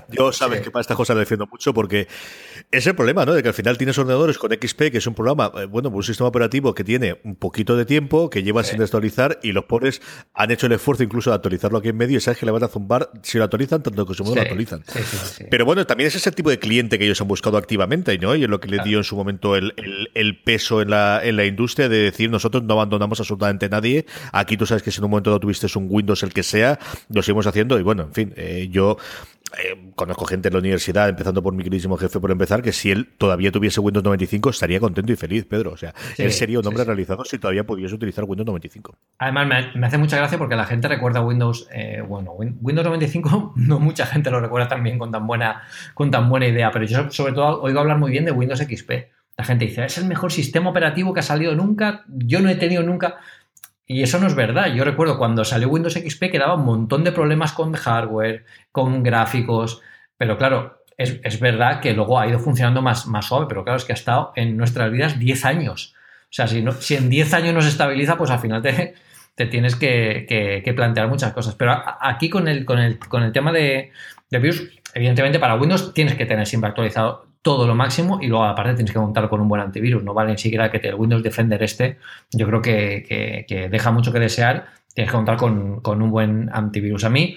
Yo 0.09 0.31
sabes 0.31 0.61
que 0.61 0.71
para 0.71 0.79
estas 0.79 0.95
cosas 0.95 1.17
le 1.17 1.21
defiendo 1.21 1.45
mucho 1.45 1.73
porque 1.73 2.07
es 2.71 2.87
el 2.87 2.95
problema, 2.95 3.25
¿no? 3.25 3.33
De 3.33 3.43
que 3.43 3.49
al 3.49 3.53
final 3.53 3.77
tienes 3.77 3.97
ordenadores 3.97 4.37
con 4.37 4.49
XP, 4.49 4.91
que 4.91 4.99
es 4.99 5.07
un 5.07 5.13
programa, 5.13 5.51
eh, 5.57 5.65
bueno, 5.65 5.89
un 5.89 6.03
sistema 6.03 6.29
operativo 6.29 6.73
que 6.73 6.85
tiene 6.85 7.19
un 7.25 7.35
poquito 7.35 7.75
de 7.75 7.83
tiempo, 7.83 8.29
que 8.29 8.43
lleva 8.43 8.63
sin 8.63 8.81
actualizar 8.81 9.39
y 9.43 9.51
los 9.51 9.65
pobres 9.65 10.01
han 10.33 10.51
hecho 10.51 10.67
el 10.67 10.71
esfuerzo 10.71 11.03
incluso 11.03 11.31
de 11.31 11.35
actualizarlo 11.35 11.79
aquí 11.79 11.89
en 11.89 11.97
medio 11.97 12.17
y 12.17 12.21
sabes 12.21 12.39
que 12.39 12.45
le 12.45 12.53
van 12.53 12.63
a 12.63 12.69
zumbar 12.69 13.09
si 13.23 13.37
lo 13.37 13.43
actualizan, 13.43 13.83
tanto 13.83 14.05
que 14.05 14.13
su 14.13 14.23
modo 14.23 14.35
lo 14.35 14.41
actualizan. 14.41 14.85
Pero 15.49 15.65
bueno, 15.65 15.85
también 15.85 16.07
es 16.07 16.15
ese 16.15 16.31
tipo 16.31 16.49
de 16.49 16.59
cliente 16.59 16.97
que 16.97 17.03
ellos 17.03 17.19
han 17.19 17.27
buscado 17.27 17.57
activamente, 17.57 18.17
¿no? 18.17 18.35
Y 18.35 18.43
es 18.43 18.49
lo 18.49 18.61
que 18.61 18.69
le 18.69 18.81
dio 18.83 19.00
en 19.01 19.05
su 19.05 19.15
momento 19.15 19.55
el, 19.55 19.71
peso 20.43 20.81
en 20.81 20.89
la, 20.89 21.21
en 21.23 21.35
la 21.35 21.45
industria 21.45 21.89
de 21.89 21.97
decir 21.97 22.29
nosotros 22.29 22.63
no 22.63 22.73
abandonamos 22.73 23.19
absolutamente 23.19 23.69
nadie. 23.69 24.05
Aquí 24.31 24.57
tú 24.57 24.65
sabes 24.65 24.83
que 24.83 24.91
si 24.91 24.99
en 24.99 25.05
un 25.05 25.11
momento 25.11 25.31
no 25.31 25.39
tuviste 25.39 25.67
un 25.77 25.87
Windows 25.89 26.23
el 26.23 26.33
que 26.33 26.43
sea, 26.43 26.79
lo 27.09 27.21
seguimos 27.21 27.47
haciendo 27.47 27.79
y 27.79 27.83
bueno, 27.83 28.03
en 28.03 28.13
fin, 28.13 28.33
eh, 28.35 28.69
yo 28.71 28.97
eh, 29.57 29.91
conozco 29.95 30.25
gente 30.25 30.47
en 30.47 30.53
la 30.53 30.59
universidad, 30.59 31.09
empezando 31.09 31.43
por 31.43 31.53
mi 31.53 31.63
queridísimo 31.63 31.97
jefe 31.97 32.19
por 32.19 32.31
empezar, 32.31 32.61
que 32.61 32.71
si 32.71 32.91
él 32.91 33.09
todavía 33.17 33.51
tuviese 33.51 33.79
Windows 33.79 34.03
95 34.03 34.49
estaría 34.49 34.79
contento 34.79 35.11
y 35.11 35.15
feliz, 35.15 35.45
Pedro. 35.45 35.71
O 35.71 35.77
sea, 35.77 35.93
él 36.17 36.31
sería 36.31 36.59
un 36.59 36.67
hombre 36.67 36.83
realizado 36.83 37.25
si 37.25 37.37
todavía 37.37 37.65
pudiese 37.65 37.93
utilizar 37.95 38.23
Windows 38.25 38.45
95. 38.45 38.95
Además, 39.17 39.75
me, 39.75 39.87
hace 39.87 39.97
mucha 39.97 40.17
gracia 40.17 40.37
porque 40.37 40.55
la 40.55 40.65
gente 40.65 40.87
recuerda 40.87 41.21
Windows, 41.21 41.67
eh, 41.73 42.03
bueno, 42.07 42.33
Windows 42.33 42.85
95 42.85 43.53
no 43.57 43.79
mucha 43.79 44.05
gente 44.05 44.31
lo 44.31 44.39
recuerda 44.39 44.67
también 44.67 44.97
con 44.97 45.11
tan 45.11 45.27
buena, 45.27 45.63
con 45.93 46.11
tan 46.11 46.29
buena 46.29 46.47
idea, 46.47 46.71
pero 46.71 46.85
yo 46.85 47.11
sobre 47.11 47.33
todo 47.33 47.61
oigo 47.61 47.79
hablar 47.79 47.97
muy 47.97 48.11
bien 48.11 48.25
de 48.25 48.31
Windows 48.31 48.59
XP. 48.59 48.91
La 49.37 49.45
gente 49.45 49.65
dice, 49.65 49.85
es 49.85 49.97
el 49.97 50.05
mejor 50.05 50.31
sistema 50.31 50.69
operativo 50.69 51.13
que 51.13 51.21
ha 51.21 51.23
salido 51.23 51.55
nunca, 51.55 52.03
yo 52.07 52.41
no 52.41 52.49
he 52.49 52.55
tenido 52.55 52.83
nunca... 52.83 53.17
Y 53.91 54.03
eso 54.03 54.19
no 54.19 54.27
es 54.27 54.35
verdad. 54.35 54.73
Yo 54.73 54.85
recuerdo 54.85 55.17
cuando 55.17 55.43
salió 55.43 55.67
Windows 55.67 55.95
XP 55.95 56.31
que 56.31 56.39
daba 56.39 56.55
un 56.55 56.63
montón 56.63 57.03
de 57.03 57.11
problemas 57.11 57.51
con 57.51 57.73
hardware, 57.73 58.45
con 58.71 59.03
gráficos, 59.03 59.81
pero 60.15 60.37
claro, 60.37 60.85
es, 60.97 61.39
verdad 61.41 61.81
que 61.81 61.91
luego 61.91 62.17
ha 62.17 62.25
ido 62.25 62.39
funcionando 62.39 62.81
más, 62.81 63.05
más 63.07 63.25
suave, 63.25 63.47
pero 63.49 63.65
claro, 63.65 63.75
es 63.75 63.83
que 63.83 63.91
ha 63.91 63.95
estado 63.95 64.31
en 64.37 64.55
nuestras 64.55 64.89
vidas 64.93 65.19
10 65.19 65.43
años. 65.43 65.93
O 66.23 66.29
sea, 66.29 66.47
si, 66.47 66.61
no, 66.61 66.71
si 66.71 66.95
en 66.95 67.09
10 67.09 67.33
años 67.33 67.53
no 67.53 67.61
se 67.61 67.67
estabiliza, 67.67 68.17
pues 68.17 68.31
al 68.31 68.39
final 68.39 68.61
te, 68.61 68.93
te 69.35 69.45
tienes 69.47 69.75
que, 69.75 70.63
plantear 70.73 71.09
muchas 71.09 71.33
cosas. 71.33 71.55
Pero 71.55 71.75
aquí 71.99 72.29
con 72.29 72.47
el, 72.47 72.63
con 72.63 72.79
el, 72.79 72.97
con 72.97 73.23
el 73.23 73.33
tema 73.33 73.51
de, 73.51 73.91
de 74.29 74.39
virus, 74.39 74.69
evidentemente 74.93 75.37
para 75.37 75.55
Windows 75.55 75.93
tienes 75.93 76.15
que 76.15 76.25
tener 76.25 76.47
siempre 76.47 76.69
actualizado 76.69 77.27
todo 77.41 77.65
lo 77.65 77.75
máximo 77.75 78.19
y 78.21 78.27
luego 78.27 78.43
aparte 78.43 78.75
tienes 78.75 78.91
que 78.91 78.99
contar 78.99 79.27
con 79.29 79.41
un 79.41 79.47
buen 79.47 79.61
antivirus. 79.61 80.03
No 80.03 80.13
vale 80.13 80.31
ni 80.31 80.37
siquiera 80.37 80.69
que 80.71 80.79
te, 80.79 80.89
el 80.89 80.95
Windows 80.95 81.23
Defender 81.23 81.61
este, 81.63 81.97
yo 82.31 82.45
creo 82.47 82.61
que, 82.61 83.67
deja 83.71 83.91
mucho 83.91 84.11
que 84.11 84.19
desear. 84.19 84.67
Tienes 84.93 85.11
que 85.11 85.15
contar 85.15 85.37
con, 85.37 85.81
un 85.83 86.11
buen 86.11 86.49
antivirus. 86.53 87.03
A 87.05 87.09
mí, 87.09 87.35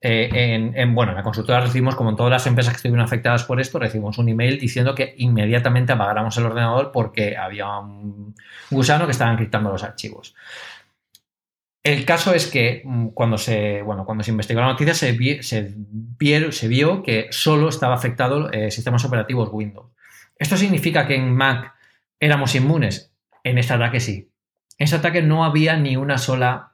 eh, 0.00 0.72
en, 0.74 0.94
bueno, 0.94 1.12
en 1.12 1.16
la 1.16 1.22
consultora 1.22 1.60
recibimos, 1.60 1.94
como 1.94 2.10
en 2.10 2.16
todas 2.16 2.30
las 2.30 2.46
empresas 2.46 2.72
que 2.72 2.76
estuvieron 2.76 3.04
afectadas 3.04 3.44
por 3.44 3.60
esto, 3.60 3.78
recibimos 3.78 4.18
un 4.18 4.28
email 4.28 4.58
diciendo 4.58 4.94
que 4.94 5.14
inmediatamente 5.18 5.92
apagáramos 5.92 6.36
el 6.38 6.46
ordenador 6.46 6.90
porque 6.92 7.36
había 7.36 7.78
un 7.78 8.34
gusano 8.70 9.04
que 9.04 9.12
estaba 9.12 9.30
encriptando 9.30 9.70
los 9.70 9.84
archivos. 9.84 10.34
El 11.86 12.04
caso 12.04 12.34
es 12.34 12.48
que 12.48 12.82
mm, 12.84 13.10
cuando 13.10 13.38
se, 13.38 13.80
bueno, 13.82 14.04
cuando 14.04 14.24
se 14.24 14.32
investigó 14.32 14.58
la 14.58 14.66
noticia 14.66 14.92
se, 14.92 15.16
se 15.40 16.68
vio 16.68 17.02
que 17.04 17.28
solo 17.30 17.68
estaba 17.68 17.94
afectado 17.94 18.50
eh, 18.50 18.72
sistemas 18.72 19.04
operativos 19.04 19.50
Windows. 19.52 19.92
¿Esto 20.36 20.56
significa 20.56 21.06
que 21.06 21.14
en 21.14 21.32
Mac 21.32 21.74
éramos 22.18 22.56
inmunes? 22.56 23.12
En 23.44 23.56
este 23.58 23.74
ataque 23.74 24.00
sí. 24.00 24.32
En 24.78 24.84
este 24.84 24.96
ataque 24.96 25.22
no 25.22 25.44
había 25.44 25.76
ni 25.76 25.96
una 25.96 26.18
sola 26.18 26.72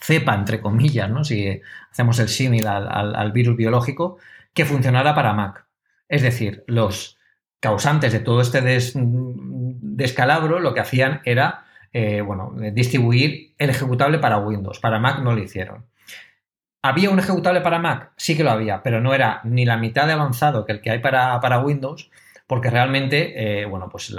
cepa, 0.00 0.34
entre 0.34 0.62
comillas, 0.62 1.10
¿no? 1.10 1.24
si 1.24 1.60
hacemos 1.90 2.18
el 2.18 2.30
símil 2.30 2.68
al, 2.68 3.32
virus 3.32 3.54
biológico, 3.54 4.16
que 4.54 4.64
funcionara 4.64 5.14
para 5.14 5.34
Mac. 5.34 5.66
Es 6.08 6.22
decir, 6.22 6.64
los 6.66 7.18
causantes 7.60 8.14
de 8.14 8.20
todo 8.20 8.40
este 8.40 8.62
descalabro 8.94 10.58
lo 10.58 10.72
que 10.72 10.80
hacían 10.80 11.20
era 11.26 11.66
eh, 11.92 12.20
bueno, 12.20 12.52
distribuir 12.72 13.54
el 13.58 13.70
ejecutable 13.70 14.18
para 14.18 14.38
Windows. 14.38 14.78
Para 14.78 14.98
Mac 14.98 15.20
no 15.20 15.32
lo 15.32 15.42
hicieron. 15.42 15.86
¿Había 16.82 17.10
un 17.10 17.18
ejecutable 17.18 17.60
para 17.60 17.78
Mac? 17.78 18.12
Sí 18.16 18.36
que 18.36 18.44
lo 18.44 18.50
había, 18.50 18.82
pero 18.82 19.00
no 19.00 19.14
era 19.14 19.40
ni 19.44 19.64
la 19.64 19.76
mitad 19.76 20.06
de 20.06 20.12
avanzado 20.12 20.64
que 20.64 20.72
el 20.72 20.80
que 20.80 20.90
hay 20.90 21.00
para, 21.00 21.40
para 21.40 21.60
Windows, 21.60 22.10
porque 22.46 22.70
realmente, 22.70 23.62
eh, 23.62 23.66
bueno, 23.66 23.88
pues 23.90 24.14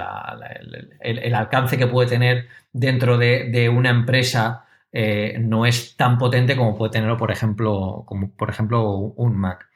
el, 1.00 1.34
alcance 1.34 1.78
que 1.78 1.86
puede 1.86 2.08
tener 2.08 2.48
dentro 2.72 3.16
de, 3.18 3.72
una 3.74 3.90
empresa 3.90 4.66
eh, 4.92 5.36
no 5.40 5.64
es 5.64 5.96
tan 5.96 6.18
potente 6.18 6.56
como 6.56 6.76
puede 6.76 6.92
tenerlo, 6.92 7.16
por 7.16 7.30
ejemplo, 7.30 8.04
como 8.06 8.30
por 8.32 8.50
ejemplo 8.50 8.90
un 8.94 9.36
Mac. 9.36 9.68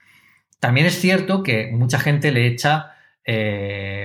También 0.61 0.87
es 0.87 1.01
cierto 1.01 1.43
que 1.43 1.71
mucha 1.73 1.99
gente 1.99 2.33
le 2.33 2.47
echa, 2.47 2.93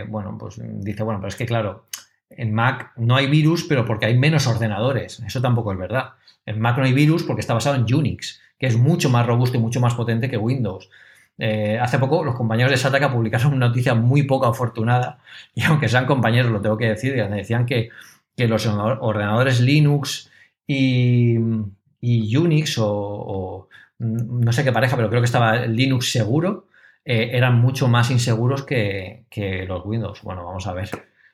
bueno, 0.08 0.38
pues 0.40 0.62
dice, 0.84 1.04
bueno, 1.04 1.20
pero 1.20 1.30
es 1.30 1.36
que 1.36 1.46
claro, 1.46 1.89
en 2.30 2.54
Mac 2.54 2.94
no 2.96 3.16
hay 3.16 3.28
virus, 3.28 3.66
pero 3.68 3.86
porque 3.86 4.06
hay 4.06 4.18
menos 4.18 4.48
ordenadores. 4.48 5.20
Eso 5.26 5.42
tampoco 5.42 5.72
es 5.72 5.78
verdad. 5.78 6.14
En 6.46 6.60
Mac 6.60 6.78
no 6.78 6.84
hay 6.84 6.94
virus 6.94 7.24
porque 7.24 7.42
está 7.42 7.54
basado 7.54 7.76
en 7.76 7.94
Unix, 7.94 8.42
que 8.58 8.68
es 8.68 8.78
mucho 8.78 9.10
más 9.10 9.26
robusto 9.26 9.58
y 9.58 9.60
mucho 9.60 9.80
más 9.80 9.96
potente 9.96 10.30
que 10.30 10.38
Windows. 10.38 10.90
Eh, 11.38 11.80
hace 11.80 12.00
poco 12.00 12.24
los 12.24 12.36
compañeros 12.36 12.72
de 12.72 12.78
Sataka 12.78 13.12
publicaron 13.12 13.54
una 13.54 13.68
noticia 13.68 13.96
muy 13.96 14.24
poco 14.24 14.46
afortunada, 14.46 15.20
y 15.56 15.64
aunque 15.64 15.88
sean 15.88 16.06
compañeros, 16.06 16.52
lo 16.52 16.62
tengo 16.62 16.78
que 16.78 16.90
decir, 16.90 17.14
decían 17.16 17.66
que, 17.66 17.90
los 18.38 18.66
ordenadores 18.66 19.60
Linux 19.60 20.32
y, 20.66 21.38
Unix 22.02 22.78
o, 22.80 23.68
no 23.98 24.54
sé 24.54 24.64
qué 24.64 24.72
pareja, 24.72 24.96
pero 24.96 25.10
creo 25.10 25.22
que 25.22 25.26
estaba 25.26 25.66
Linux 25.66 26.12
seguro, 26.12 26.68
eh, 27.04 27.32
eran 27.34 27.60
mucho 27.60 27.90
más 27.90 28.12
inseguros 28.12 28.64
que, 28.64 29.26
que 29.30 29.66
los 29.66 29.86
Windows. 29.86 30.22
Bueno, 30.22 30.46
vamos 30.46 30.68
a 30.68 30.74
ver 30.74 30.90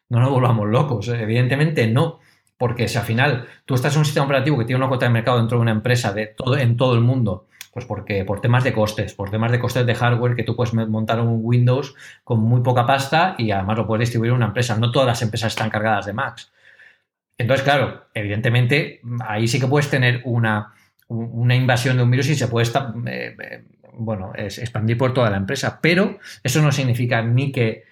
no 0.10 0.20
nos 0.20 0.30
volvamos 0.30 0.68
locos. 0.68 1.08
¿eh? 1.08 1.22
Evidentemente 1.22 1.88
no, 1.88 2.20
porque 2.58 2.88
si 2.88 2.98
al 2.98 3.06
final 3.06 3.48
tú 3.66 3.76
estás 3.76 3.94
en 3.94 4.00
un 4.00 4.06
sistema 4.06 4.26
operativo 4.26 4.58
que 4.58 4.66
tiene 4.66 4.78
una 4.78 4.88
cuota 4.88 5.06
de 5.06 5.12
mercado 5.12 5.38
dentro 5.38 5.58
de 5.58 5.62
una 5.64 5.72
empresa 5.72 6.14
de 6.14 6.28
todo, 6.28 6.58
en 6.58 6.78
todo 6.78 6.96
el 6.96 7.02
mundo, 7.02 7.48
pues 7.74 7.86
porque 7.86 8.24
por 8.24 8.40
temas 8.40 8.64
de 8.64 8.72
costes, 8.72 9.14
por 9.14 9.30
temas 9.30 9.52
de 9.52 9.60
costes 9.60 9.86
de 9.86 9.96
hardware, 9.96 10.36
que 10.36 10.44
tú 10.44 10.56
puedes 10.56 10.74
montar 10.74 11.20
un 11.20 11.42
Windows 11.44 11.94
con 12.24 12.40
muy 12.40 12.62
poca 12.62 12.86
pasta 12.86 13.36
y 13.38 13.52
además 13.52 13.78
lo 13.78 13.88
puedes 13.88 14.08
distribuir 14.08 14.30
en 14.30 14.38
una 14.38 14.46
empresa. 14.46 14.78
No 14.78 14.92
todas 14.92 15.08
las 15.08 15.22
empresas 15.22 15.52
están 15.52 15.70
cargadas 15.70 16.06
de 16.06 16.14
Macs. 16.14 16.54
Entonces, 17.38 17.66
claro, 17.66 18.06
evidentemente 18.14 19.02
ahí 19.28 19.48
sí 19.50 19.60
que 19.60 19.68
puedes 19.68 19.90
tener 19.90 20.22
una, 20.24 20.74
una 21.10 21.54
invasión 21.54 21.98
de 21.98 22.04
un 22.04 22.12
virus 22.12 22.30
y 22.30 22.36
se 22.36 22.48
puede 22.48 22.64
estar, 22.64 22.94
eh, 23.08 23.36
eh, 23.38 23.66
bueno, 23.92 24.32
expandir 24.38 24.98
por 24.98 25.14
toda 25.14 25.30
la 25.30 25.36
empresa. 25.36 25.80
Pero 25.82 26.20
eso 26.44 26.62
no 26.62 26.72
significa 26.72 27.22
ni 27.22 27.52
que 27.52 27.84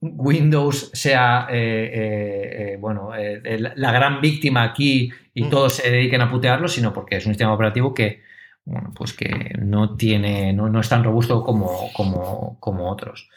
Windows 0.00 0.90
sea, 0.92 1.48
eh, 1.50 1.90
eh, 1.92 2.72
eh, 2.72 2.76
bueno, 2.78 3.10
la 3.12 3.92
gran 3.92 4.20
víctima 4.20 4.62
aquí 4.62 5.10
y 5.34 5.44
mm. 5.44 5.50
todos 5.50 5.74
se 5.74 5.90
dediquen 5.90 6.20
a 6.20 6.30
putearlo, 6.30 6.68
sino 6.68 6.92
porque 6.92 7.16
es 7.16 7.26
un 7.26 7.32
sistema 7.32 7.52
operativo 7.52 7.92
que, 7.94 8.22
bueno, 8.64 8.92
pues 8.94 9.12
que 9.12 9.52
no 9.58 9.96
tiene, 9.96 10.52
no, 10.52 10.80
es 10.80 10.88
tan 10.88 11.02
robusto 11.02 11.42
como, 11.42 11.90
como, 11.92 12.90
otros. 12.90 13.28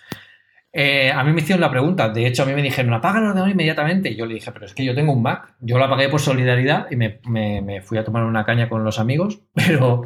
a 0.74 1.24
mí 1.24 1.34
me 1.34 1.42
hicieron 1.42 1.62
la 1.62 1.72
pregunta, 1.72 2.10
de 2.10 2.28
hecho 2.28 2.44
a 2.44 2.46
mí 2.46 2.54
me 2.54 2.62
dijeron, 2.62 2.94
apaga 2.94 3.18
el 3.18 3.26
ordenador 3.26 3.50
inmediatamente. 3.50 4.12
Y 4.12 4.16
yo 4.16 4.28
le 4.28 4.36
dije, 4.36 4.52
pero 4.52 4.68
es 4.68 4.76
que 4.76 4.86
yo 4.86 4.94
tengo 4.94 5.14
un 5.14 5.24
Mac, 5.24 5.56
yo 5.62 5.80
lo 5.80 5.86
apagué 5.86 6.10
por 6.10 6.20
solidaridad 6.20 6.88
y 6.92 6.96
me, 6.96 7.82
fui 7.82 7.98
a 7.98 8.04
tomar 8.04 8.24
una 8.24 8.46
caña 8.46 8.70
con 8.70 8.84
los 8.84 9.00
amigos, 9.00 9.42
pero, 9.56 10.04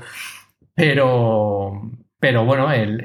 pero, 0.74 1.92
pero 2.18 2.46
bueno, 2.46 2.72
el 2.72 3.02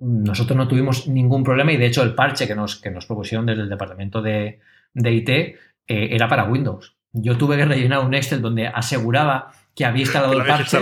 nosotros 0.00 0.56
no 0.56 0.66
tuvimos 0.66 1.06
ningún 1.06 1.44
problema 1.44 1.72
y 1.72 1.76
de 1.76 1.86
hecho 1.86 2.02
el 2.02 2.14
parche 2.14 2.46
que 2.46 2.54
nos, 2.54 2.76
que 2.76 2.90
nos 2.90 3.06
propusieron 3.06 3.46
desde 3.46 3.62
el 3.62 3.68
departamento 3.68 4.22
de, 4.22 4.60
IT 4.94 5.28
eh, 5.28 5.56
era 5.86 6.26
para 6.28 6.44
Windows. 6.44 6.96
Yo 7.12 7.36
tuve 7.36 7.56
que 7.56 7.66
rellenar 7.66 8.04
un 8.04 8.14
Excel 8.14 8.40
donde 8.40 8.66
aseguraba 8.66 9.52
que 9.74 9.84
había 9.84 10.02
instalado 10.04 10.32
el 10.32 10.46
parche. 10.46 10.78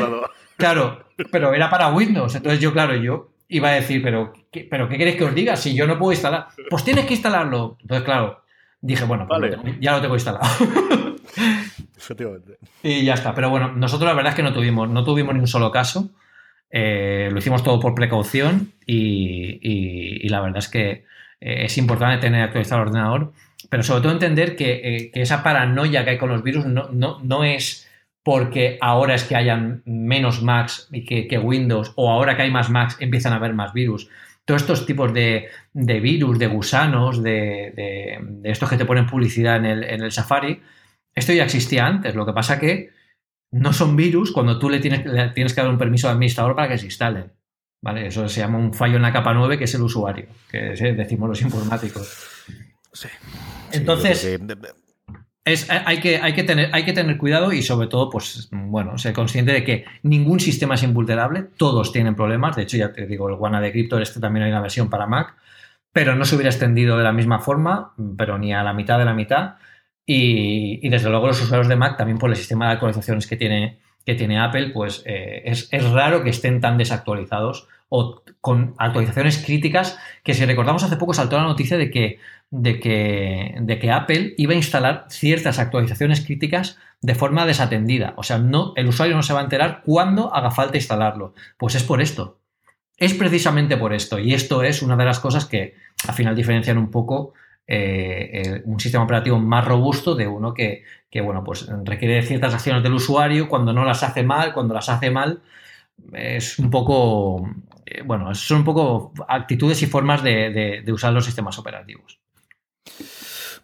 Claro, 0.56 1.04
pero 1.32 1.52
era 1.52 1.68
para 1.68 1.88
Windows. 1.88 2.34
Entonces 2.34 2.60
yo, 2.60 2.72
claro, 2.72 2.94
yo 2.94 3.32
iba 3.48 3.70
a 3.70 3.72
decir, 3.72 4.02
pero 4.02 4.32
¿qué, 4.52 4.66
pero 4.70 4.88
¿qué 4.88 4.96
queréis 4.96 5.16
que 5.16 5.24
os 5.24 5.34
diga? 5.34 5.56
Si 5.56 5.74
yo 5.74 5.86
no 5.86 5.98
puedo 5.98 6.12
instalar. 6.12 6.48
Pues 6.70 6.84
tienes 6.84 7.06
que 7.06 7.14
instalarlo. 7.14 7.76
Entonces, 7.80 8.04
claro, 8.04 8.44
dije, 8.80 9.04
bueno, 9.04 9.26
pues 9.26 9.56
ya 9.80 9.92
lo 9.92 10.00
tengo 10.00 10.14
instalado. 10.14 10.44
Efectivamente. 11.96 12.58
Y 12.82 13.04
ya 13.04 13.14
está. 13.14 13.34
Pero 13.34 13.50
bueno, 13.50 13.72
nosotros 13.72 14.08
la 14.08 14.14
verdad 14.14 14.30
es 14.30 14.36
que 14.36 14.42
no 14.42 14.52
tuvimos, 14.52 14.88
no 14.88 15.02
tuvimos 15.04 15.34
ni 15.34 15.40
un 15.40 15.48
solo 15.48 15.72
caso. 15.72 16.10
Eh, 16.70 17.30
lo 17.32 17.38
hicimos 17.38 17.62
todo 17.62 17.80
por 17.80 17.94
precaución 17.94 18.72
y, 18.88 20.28
la 20.28 20.40
verdad 20.40 20.58
es 20.58 20.68
que 20.68 20.90
eh, 21.40 21.64
es 21.64 21.78
importante 21.78 22.26
tener 22.26 22.42
actualizado 22.42 22.82
el 22.82 22.88
ordenador, 22.88 23.32
pero 23.68 23.82
sobre 23.82 24.02
todo 24.02 24.12
entender 24.12 24.56
que, 24.56 25.10
esa 25.14 25.42
paranoia 25.42 26.04
que 26.04 26.10
hay 26.10 26.18
con 26.18 26.30
los 26.30 26.42
virus 26.42 26.64
no, 26.66 26.88
no, 26.90 27.44
es 27.44 27.88
porque 28.24 28.78
ahora 28.80 29.14
es 29.14 29.24
que 29.24 29.36
hayan 29.36 29.82
menos 29.84 30.42
Macs 30.42 30.88
que, 31.06 31.28
que, 31.28 31.38
Windows 31.38 31.92
o 31.96 32.10
ahora 32.10 32.36
que 32.36 32.42
hay 32.42 32.50
más 32.50 32.70
Macs 32.70 32.96
empiezan 33.00 33.32
a 33.32 33.36
haber 33.36 33.54
más 33.54 33.72
virus. 33.72 34.08
Todos 34.44 34.62
estos 34.62 34.86
tipos 34.86 35.12
de, 35.12 35.48
virus, 35.74 36.38
de 36.38 36.46
gusanos, 36.46 37.22
de, 37.22 38.18
estos 38.44 38.70
que 38.70 38.78
te 38.78 38.86
ponen 38.86 39.06
publicidad 39.06 39.56
en 39.56 39.66
el, 39.66 39.84
en 39.84 40.02
el 40.02 40.12
Safari, 40.12 40.62
esto 41.14 41.34
ya 41.34 41.44
existía 41.44 41.86
antes. 41.86 42.14
Lo 42.14 42.24
que 42.24 42.32
pasa 42.32 42.58
que 42.58 42.90
no 43.50 43.72
son 43.74 43.96
virus 43.96 44.32
cuando 44.32 44.58
tú 44.58 44.70
le 44.70 44.80
tienes, 44.80 45.04
tienes 45.34 45.54
que 45.54 45.60
dar 45.60 45.70
un 45.70 45.78
permiso 45.78 46.08
al 46.08 46.14
administrador 46.14 46.54
para 46.56 46.68
que 46.68 46.78
se 46.78 46.86
instalen. 46.86 47.37
¿Vale? 47.80 48.06
Eso 48.06 48.28
se 48.28 48.40
llama 48.40 48.58
un 48.58 48.74
fallo 48.74 48.96
en 48.96 49.02
la 49.02 49.12
capa 49.12 49.32
9, 49.32 49.56
que 49.56 49.64
es 49.64 49.74
el 49.74 49.82
usuario, 49.82 50.26
que 50.50 50.58
decimos 50.58 51.28
los 51.28 51.42
informáticos. 51.42 52.44
Sí. 52.90 53.06
Entonces, 53.70 54.40
es, 55.44 55.70
hay, 55.70 56.00
que, 56.00 56.18
hay, 56.18 56.32
que 56.34 56.42
tener, 56.42 56.70
hay 56.72 56.84
que 56.84 56.92
tener 56.92 57.16
cuidado 57.16 57.52
y 57.52 57.62
sobre 57.62 57.86
todo, 57.86 58.10
pues, 58.10 58.48
bueno, 58.50 58.98
ser 58.98 59.12
consciente 59.12 59.52
de 59.52 59.64
que 59.64 59.84
ningún 60.02 60.40
sistema 60.40 60.74
es 60.74 60.82
invulnerable, 60.82 61.44
todos 61.56 61.92
tienen 61.92 62.14
problemas. 62.14 62.56
De 62.56 62.62
hecho, 62.62 62.76
ya 62.76 62.92
te 62.92 63.06
digo, 63.06 63.28
el 63.28 63.36
Wana 63.36 63.60
de 63.60 63.72
Crypto, 63.72 63.98
este 63.98 64.20
también 64.20 64.44
hay 64.44 64.50
una 64.50 64.60
versión 64.60 64.90
para 64.90 65.06
Mac, 65.06 65.36
pero 65.92 66.14
no 66.14 66.24
se 66.24 66.34
hubiera 66.34 66.50
extendido 66.50 66.98
de 66.98 67.04
la 67.04 67.12
misma 67.12 67.38
forma, 67.38 67.94
pero 68.16 68.38
ni 68.38 68.52
a 68.52 68.62
la 68.62 68.72
mitad 68.72 68.98
de 68.98 69.04
la 69.04 69.14
mitad. 69.14 69.56
Y, 70.04 70.88
desde 70.88 71.10
luego 71.10 71.26
los 71.26 71.42
usuarios 71.42 71.68
de 71.68 71.76
Mac, 71.76 71.96
también 71.96 72.18
por 72.18 72.30
el 72.30 72.36
sistema 72.36 72.66
de 72.66 72.72
actualizaciones 72.72 73.26
que 73.26 73.36
tiene, 73.36 73.78
que 74.08 74.14
tiene 74.14 74.40
Apple, 74.40 74.70
pues 74.70 75.02
eh, 75.04 75.42
es, 75.44 75.68
raro 75.92 76.24
que 76.24 76.30
estén 76.30 76.62
tan 76.62 76.78
desactualizados 76.78 77.68
o 77.90 78.22
con 78.40 78.74
actualizaciones 78.78 79.36
críticas 79.36 79.98
que 80.24 80.32
si 80.32 80.46
recordamos 80.46 80.82
hace 80.82 80.96
poco 80.96 81.12
saltó 81.12 81.36
la 81.36 81.42
noticia 81.42 81.76
de 81.76 81.90
que, 81.90 82.18
de 82.48 82.80
que, 82.80 83.54
de 83.60 83.78
que 83.78 83.90
Apple 83.90 84.32
iba 84.38 84.54
a 84.54 84.56
instalar 84.56 85.04
ciertas 85.10 85.58
actualizaciones 85.58 86.22
críticas 86.22 86.78
de 87.02 87.14
forma 87.14 87.44
desatendida. 87.44 88.14
O 88.16 88.22
sea, 88.22 88.38
no, 88.38 88.72
el 88.76 88.88
usuario 88.88 89.14
no 89.14 89.22
se 89.22 89.34
va 89.34 89.40
a 89.40 89.44
enterar 89.44 89.82
cuándo 89.84 90.34
haga 90.34 90.52
falta 90.52 90.78
instalarlo. 90.78 91.34
Pues 91.58 91.74
es 91.74 91.82
por 91.82 92.00
esto. 92.00 92.38
Es 92.96 93.12
precisamente 93.12 93.76
por 93.76 93.92
esto. 93.92 94.18
Y 94.18 94.32
esto 94.32 94.62
es 94.62 94.80
una 94.80 94.96
de 94.96 95.04
las 95.04 95.20
cosas 95.20 95.44
que 95.44 95.74
al 96.08 96.14
final 96.14 96.34
diferencian 96.34 96.78
un 96.78 96.90
poco 96.90 97.34
eh, 97.70 98.30
eh, 98.32 98.62
un 98.64 98.80
sistema 98.80 99.04
operativo 99.04 99.38
más 99.38 99.66
robusto 99.66 100.14
de 100.14 100.26
uno 100.26 100.54
que, 100.54 100.84
bueno, 101.14 101.42
pues 101.44 101.66
requiere 101.84 102.22
ciertas 102.22 102.54
acciones 102.54 102.82
del 102.82 102.94
usuario, 102.94 103.48
cuando 103.48 103.72
no 103.72 103.84
las 103.84 104.02
hace 104.02 104.22
mal, 104.22 104.52
cuando 104.52 104.74
las 104.74 104.88
hace 104.88 105.10
mal, 105.10 105.42
es 106.12 106.58
un 106.58 106.70
poco, 106.70 107.48
eh, 107.86 108.02
bueno, 108.02 108.34
son 108.34 108.58
un 108.58 108.64
poco 108.64 109.12
actitudes 109.28 109.82
y 109.82 109.86
formas 109.86 110.22
de 110.22 110.84
usar 110.92 111.12
los 111.12 111.24
sistemas 111.24 111.58
operativos. 111.58 112.20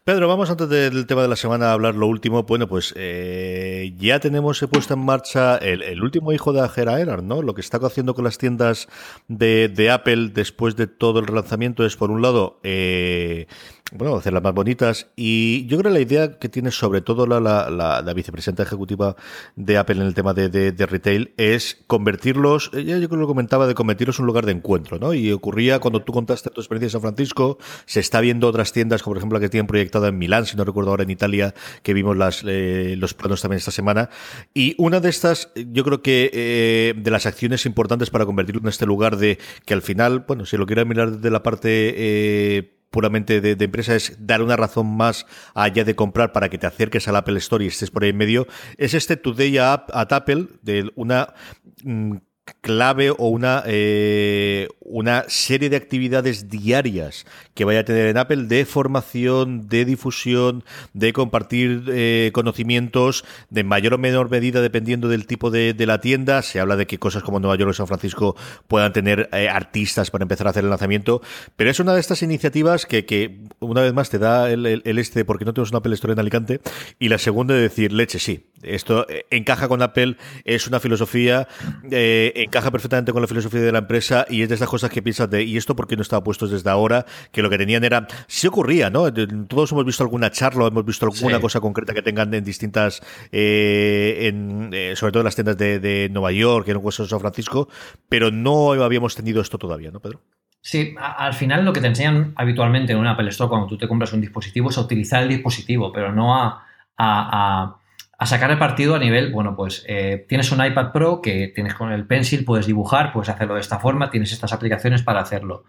Pedro, 0.04 0.28
vamos 0.28 0.50
antes 0.50 0.68
del 0.68 1.06
tema 1.06 1.22
de 1.22 1.28
la 1.28 1.36
semana 1.36 1.70
a 1.70 1.72
hablar 1.72 1.94
lo 1.94 2.06
último. 2.06 2.42
Bueno, 2.42 2.68
pues 2.68 2.92
eh, 2.94 3.94
ya 3.96 4.20
tenemos 4.20 4.62
puesto 4.70 4.92
en 4.92 5.00
marcha 5.00 5.56
el, 5.56 6.02
último 6.02 6.30
hijo 6.34 6.52
de 6.52 6.60
Ajera 6.60 7.00
Erard, 7.00 7.22
¿no? 7.22 7.40
Lo 7.40 7.54
que 7.54 7.62
está 7.62 7.78
haciendo 7.78 8.14
con 8.14 8.24
las 8.24 8.36
tiendas 8.36 8.86
de, 9.28 9.90
Apple 9.90 10.28
después 10.34 10.76
de 10.76 10.88
todo 10.88 11.20
el 11.20 11.26
relanzamiento 11.26 11.86
es, 11.86 11.96
por 11.96 12.10
un 12.10 12.20
lado, 12.20 12.60
eh, 12.64 13.46
bueno, 13.92 14.16
hacerlas 14.16 14.42
más 14.42 14.54
bonitas. 14.54 15.08
Y 15.14 15.66
yo 15.66 15.78
creo 15.78 15.92
que 15.92 15.98
la 15.98 16.02
idea 16.02 16.38
que 16.38 16.48
tiene 16.48 16.70
sobre 16.70 17.00
todo 17.00 17.26
la, 17.26 17.40
la, 17.40 18.14
vicepresidenta 18.14 18.62
ejecutiva 18.62 19.14
de 19.56 19.76
Apple 19.76 19.96
en 19.96 20.06
el 20.06 20.14
tema 20.14 20.32
de, 20.32 20.86
retail 20.86 21.34
es 21.36 21.82
convertirlos, 21.86 22.70
ya 22.72 22.98
yo 22.98 23.08
creo 23.08 23.10
que 23.10 23.16
lo 23.16 23.26
comentaba, 23.26 23.66
de 23.66 23.74
convertirlos 23.74 24.18
en 24.18 24.22
un 24.22 24.26
lugar 24.28 24.46
de 24.46 24.52
encuentro, 24.52 24.98
¿no? 24.98 25.12
Y 25.12 25.32
ocurría 25.32 25.80
cuando 25.80 26.02
tú 26.02 26.12
contaste 26.12 26.50
tu 26.50 26.60
experiencia 26.60 26.86
en 26.86 26.90
San 26.92 27.00
Francisco, 27.02 27.58
se 27.84 28.00
está 28.00 28.20
viendo 28.20 28.48
otras 28.48 28.72
tiendas, 28.72 29.02
como 29.02 29.12
por 29.12 29.18
ejemplo 29.18 29.38
la 29.38 29.40
que 29.40 29.48
tienen 29.48 29.66
proyectada 29.66 30.08
en 30.08 30.18
Milán, 30.18 30.46
si 30.46 30.56
no 30.56 30.64
recuerdo 30.64 30.90
ahora 30.90 31.02
en 31.02 31.10
Italia, 31.10 31.54
que 31.82 31.92
vimos 31.92 32.16
las, 32.16 32.42
eh, 32.46 32.94
los 32.98 33.14
planos 33.14 33.42
también 33.42 33.58
esta 33.58 33.70
semana. 33.70 34.08
Y 34.54 34.74
una 34.78 35.00
de 35.00 35.10
estas, 35.10 35.50
yo 35.54 35.84
creo 35.84 36.02
que 36.02 36.30
eh, 36.32 36.94
de 36.96 37.10
las 37.10 37.26
acciones 37.26 37.66
importantes 37.66 38.10
para 38.10 38.24
convertirlo 38.24 38.62
en 38.62 38.68
este 38.68 38.86
lugar 38.86 39.18
de 39.18 39.38
que 39.66 39.74
al 39.74 39.82
final, 39.82 40.24
bueno, 40.26 40.46
si 40.46 40.56
lo 40.56 40.66
quieres 40.66 40.86
mirar 40.86 41.12
desde 41.12 41.30
la 41.30 41.42
parte 41.42 41.94
eh, 41.96 42.73
puramente 42.94 43.40
de, 43.40 43.64
empresa 43.64 43.96
es 43.96 44.16
dar 44.24 44.40
una 44.40 44.56
razón 44.56 44.86
más 44.86 45.26
allá 45.52 45.82
de 45.82 45.96
comprar 45.96 46.30
para 46.30 46.48
que 46.48 46.58
te 46.58 46.68
acerques 46.68 47.08
al 47.08 47.16
Apple 47.16 47.36
Store 47.38 47.64
y 47.64 47.66
estés 47.66 47.90
por 47.90 48.04
ahí 48.04 48.10
en 48.10 48.16
medio, 48.16 48.46
es 48.78 48.94
este 48.94 49.16
Today 49.16 49.58
at 49.58 50.12
Apple, 50.12 50.46
de 50.62 50.92
una 50.94 51.34
mm, 51.82 52.18
clave 52.60 53.10
o 53.10 53.28
una, 53.28 53.62
eh, 53.66 54.68
una 54.80 55.24
serie 55.28 55.70
de 55.70 55.76
actividades 55.76 56.48
diarias 56.48 57.26
que 57.54 57.64
vaya 57.64 57.80
a 57.80 57.84
tener 57.84 58.06
en 58.06 58.18
Apple 58.18 58.44
de 58.44 58.64
formación, 58.64 59.68
de 59.68 59.84
difusión, 59.84 60.64
de 60.92 61.12
compartir 61.12 61.84
eh, 61.88 62.30
conocimientos, 62.32 63.24
de 63.50 63.64
mayor 63.64 63.94
o 63.94 63.98
menor 63.98 64.30
medida 64.30 64.60
dependiendo 64.60 65.08
del 65.08 65.26
tipo 65.26 65.50
de, 65.50 65.74
la 65.86 66.00
tienda. 66.00 66.42
Se 66.42 66.60
habla 66.60 66.76
de 66.76 66.86
que 66.86 66.98
cosas 66.98 67.22
como 67.22 67.40
Nueva 67.40 67.56
York 67.56 67.70
o 67.70 67.74
San 67.74 67.86
Francisco 67.86 68.36
puedan 68.68 68.92
tener 68.92 69.28
eh, 69.32 69.48
artistas 69.48 70.10
para 70.10 70.24
empezar 70.24 70.46
a 70.46 70.50
hacer 70.50 70.64
el 70.64 70.70
lanzamiento, 70.70 71.22
pero 71.56 71.70
es 71.70 71.80
una 71.80 71.94
de 71.94 72.00
estas 72.00 72.22
iniciativas 72.22 72.86
que, 72.86 73.04
que 73.04 73.40
una 73.60 73.82
vez 73.82 73.92
más 73.92 74.10
te 74.10 74.18
da 74.18 74.50
el, 74.50 74.66
el, 74.66 74.98
este 74.98 75.24
porque 75.24 75.44
no 75.44 75.52
tenemos 75.52 75.70
una 75.70 75.78
Apple 75.78 75.94
Store 75.94 76.12
en 76.12 76.18
Alicante 76.18 76.60
y 76.98 77.08
la 77.08 77.18
segunda 77.18 77.54
de 77.54 77.60
decir, 77.60 77.92
leche, 77.92 78.18
sí, 78.18 78.46
esto 78.66 79.06
encaja 79.30 79.68
con 79.68 79.82
Apple, 79.82 80.16
es 80.44 80.66
una 80.66 80.80
filosofía 80.80 81.48
encaja 81.90 82.70
perfectamente 82.70 83.12
con 83.12 83.22
la 83.22 83.28
filosofía 83.28 83.60
de 83.60 83.72
la 83.72 83.78
empresa 83.78 84.26
y 84.28 84.42
es 84.42 84.48
de 84.48 84.54
estas 84.54 84.68
cosas 84.68 84.90
que 84.90 85.02
piensas 85.02 85.30
de, 85.30 85.42
¿y 85.42 85.56
esto 85.56 85.76
por 85.76 85.86
qué 85.86 85.96
no 85.96 86.02
estaba 86.02 86.22
puesto 86.22 86.46
desde 86.46 86.70
ahora? 86.70 87.06
Que 87.32 87.42
lo 87.42 87.50
que 87.50 87.58
tenían 87.58 87.84
era, 87.84 88.06
sí 88.26 88.46
ocurría, 88.46 88.90
¿no? 88.90 89.12
Todos 89.12 89.72
hemos 89.72 89.84
visto 89.84 90.02
alguna 90.02 90.30
charla, 90.30 90.66
hemos 90.66 90.84
visto 90.84 91.06
alguna 91.06 91.40
cosa 91.40 91.60
concreta 91.60 91.94
que 91.94 92.02
tengan 92.02 92.32
en 92.34 92.44
distintas, 92.44 93.02
eh, 93.32 94.28
en, 94.28 94.70
eh, 94.72 94.94
sobre 94.96 95.12
todo 95.12 95.20
en 95.20 95.24
las 95.24 95.34
tiendas 95.34 95.56
de, 95.56 96.08
Nueva 96.10 96.32
York, 96.32 96.68
en 96.68 96.78
Hueso 96.78 97.02
de 97.04 97.08
San 97.08 97.20
Francisco, 97.20 97.68
pero 98.08 98.30
no 98.30 98.72
habíamos 98.72 99.14
tenido 99.14 99.40
esto 99.40 99.58
todavía, 99.58 99.90
¿no, 99.90 100.00
Pedro? 100.00 100.20
Sí, 100.60 100.94
al 100.98 101.34
final 101.34 101.64
lo 101.64 101.72
que 101.72 101.80
te 101.80 101.88
enseñan 101.88 102.32
habitualmente 102.36 102.92
en 102.92 102.98
una 102.98 103.12
Apple 103.12 103.28
Store 103.28 103.48
cuando 103.48 103.66
tú 103.66 103.76
te 103.76 103.86
compras 103.86 104.12
un 104.12 104.20
dispositivo 104.20 104.70
es 104.70 104.78
a 104.78 104.82
utilizar 104.82 105.22
el 105.22 105.28
dispositivo, 105.28 105.92
pero 105.92 106.12
no 106.12 106.34
a 106.34 106.64
a 106.96 107.76
sacar 108.22 108.50
el 108.50 108.58
partido 108.58 108.94
a 108.94 108.98
nivel, 108.98 109.32
bueno, 109.32 109.56
pues 109.56 109.84
eh, 109.88 110.24
tienes 110.28 110.50
un 110.52 110.64
iPad 110.64 110.92
Pro 110.92 111.20
que 111.20 111.48
tienes 111.48 111.74
con 111.74 111.92
el 111.92 112.06
Pencil, 112.06 112.44
puedes 112.44 112.66
dibujar, 112.66 113.12
puedes 113.12 113.28
hacerlo 113.28 113.54
de 113.54 113.60
esta 113.60 113.78
forma, 113.78 114.10
tienes 114.10 114.32
estas 114.32 114.52
aplicaciones 114.52 115.02
para 115.02 115.20
hacerlo. 115.20 115.64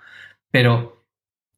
Pero 0.51 1.05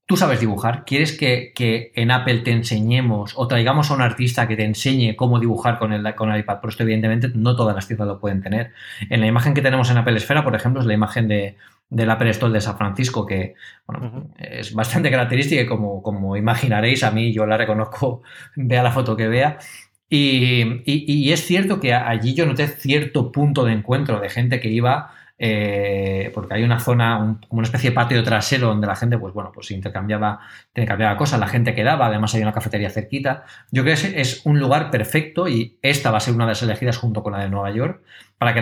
tú 0.05 0.15
sabes 0.15 0.39
dibujar, 0.39 0.85
quieres 0.85 1.17
que, 1.17 1.91
en 1.95 2.11
Apple 2.11 2.39
te 2.39 2.51
enseñemos 2.51 3.33
o 3.35 3.47
traigamos 3.47 3.91
a 3.91 3.93
un 3.93 4.01
artista 4.01 4.47
que 4.47 4.55
te 4.55 4.63
enseñe 4.63 5.15
cómo 5.15 5.39
dibujar 5.39 5.77
con 5.77 5.93
el, 5.93 6.15
con 6.15 6.31
el 6.31 6.39
iPad 6.39 6.61
Pro. 6.61 6.69
Esto 6.69 6.83
evidentemente 6.83 7.29
no 7.35 7.55
todas 7.55 7.75
las 7.75 7.87
tiendas 7.87 8.07
lo 8.07 8.19
pueden 8.19 8.41
tener. 8.41 8.71
En 9.09 9.19
la 9.19 9.27
imagen 9.27 9.53
que 9.53 9.61
tenemos 9.61 9.91
en 9.91 9.97
Apple 9.97 10.17
Esfera, 10.17 10.43
por 10.43 10.55
ejemplo, 10.55 10.81
es 10.81 10.87
la 10.87 10.93
imagen 10.93 11.27
de, 11.27 11.57
del 11.89 12.09
Apple 12.09 12.29
Store 12.31 12.51
de 12.51 12.61
San 12.61 12.77
Francisco, 12.77 13.25
que 13.25 13.55
bueno, 13.85 14.29
es 14.37 14.73
bastante 14.73 15.09
característica 15.09 15.61
y 15.61 15.65
como, 15.65 16.01
como 16.01 16.35
imaginaréis, 16.35 17.03
a 17.03 17.11
mí 17.11 17.33
yo 17.33 17.45
la 17.45 17.57
reconozco, 17.57 18.23
vea 18.55 18.83
la 18.83 18.91
foto 18.91 19.15
que 19.15 19.27
vea, 19.27 19.57
y, 20.09 21.31
es 21.31 21.45
cierto 21.45 21.79
que 21.79 21.93
allí 21.93 22.33
yo 22.33 22.45
noté 22.45 22.67
cierto 22.67 23.31
punto 23.31 23.65
de 23.65 23.73
encuentro 23.73 24.19
de 24.19 24.29
gente 24.29 24.59
que 24.59 24.69
iba, 24.69 25.11
eh, 25.37 26.31
porque 26.33 26.55
hay 26.55 26.63
una 26.63 26.79
zona, 26.79 27.39
como 27.47 27.59
una 27.59 27.67
especie 27.67 27.89
de 27.89 27.95
patio 27.95 28.23
trasero 28.23 28.67
donde 28.67 28.87
la 28.87 28.95
gente, 28.95 29.17
pues 29.17 29.33
bueno, 29.33 29.51
pues 29.53 29.69
intercambiaba, 29.71 30.39
intercambiaba 30.69 31.17
cosas, 31.17 31.39
la 31.39 31.47
gente 31.47 31.75
quedaba, 31.75 32.07
además 32.07 32.33
hay 32.35 32.41
una 32.41 32.53
cafetería 32.53 32.89
cerquita. 32.89 33.43
Yo 33.71 33.83
creo 33.83 33.95
que 33.95 34.21
es, 34.21 34.45
un 34.45 34.59
lugar 34.59 34.89
perfecto 34.91 35.47
y 35.49 35.77
esta 35.81 36.09
va 36.11 36.17
a 36.17 36.21
ser 36.21 36.33
una 36.33 36.45
de 36.45 36.51
las 36.51 36.63
elegidas 36.63 36.97
junto 36.97 37.21
con 37.21 37.33
la 37.33 37.39
de 37.39 37.49
Nueva 37.49 37.71
York 37.71 38.01
para 38.37 38.53
que, 38.53 38.61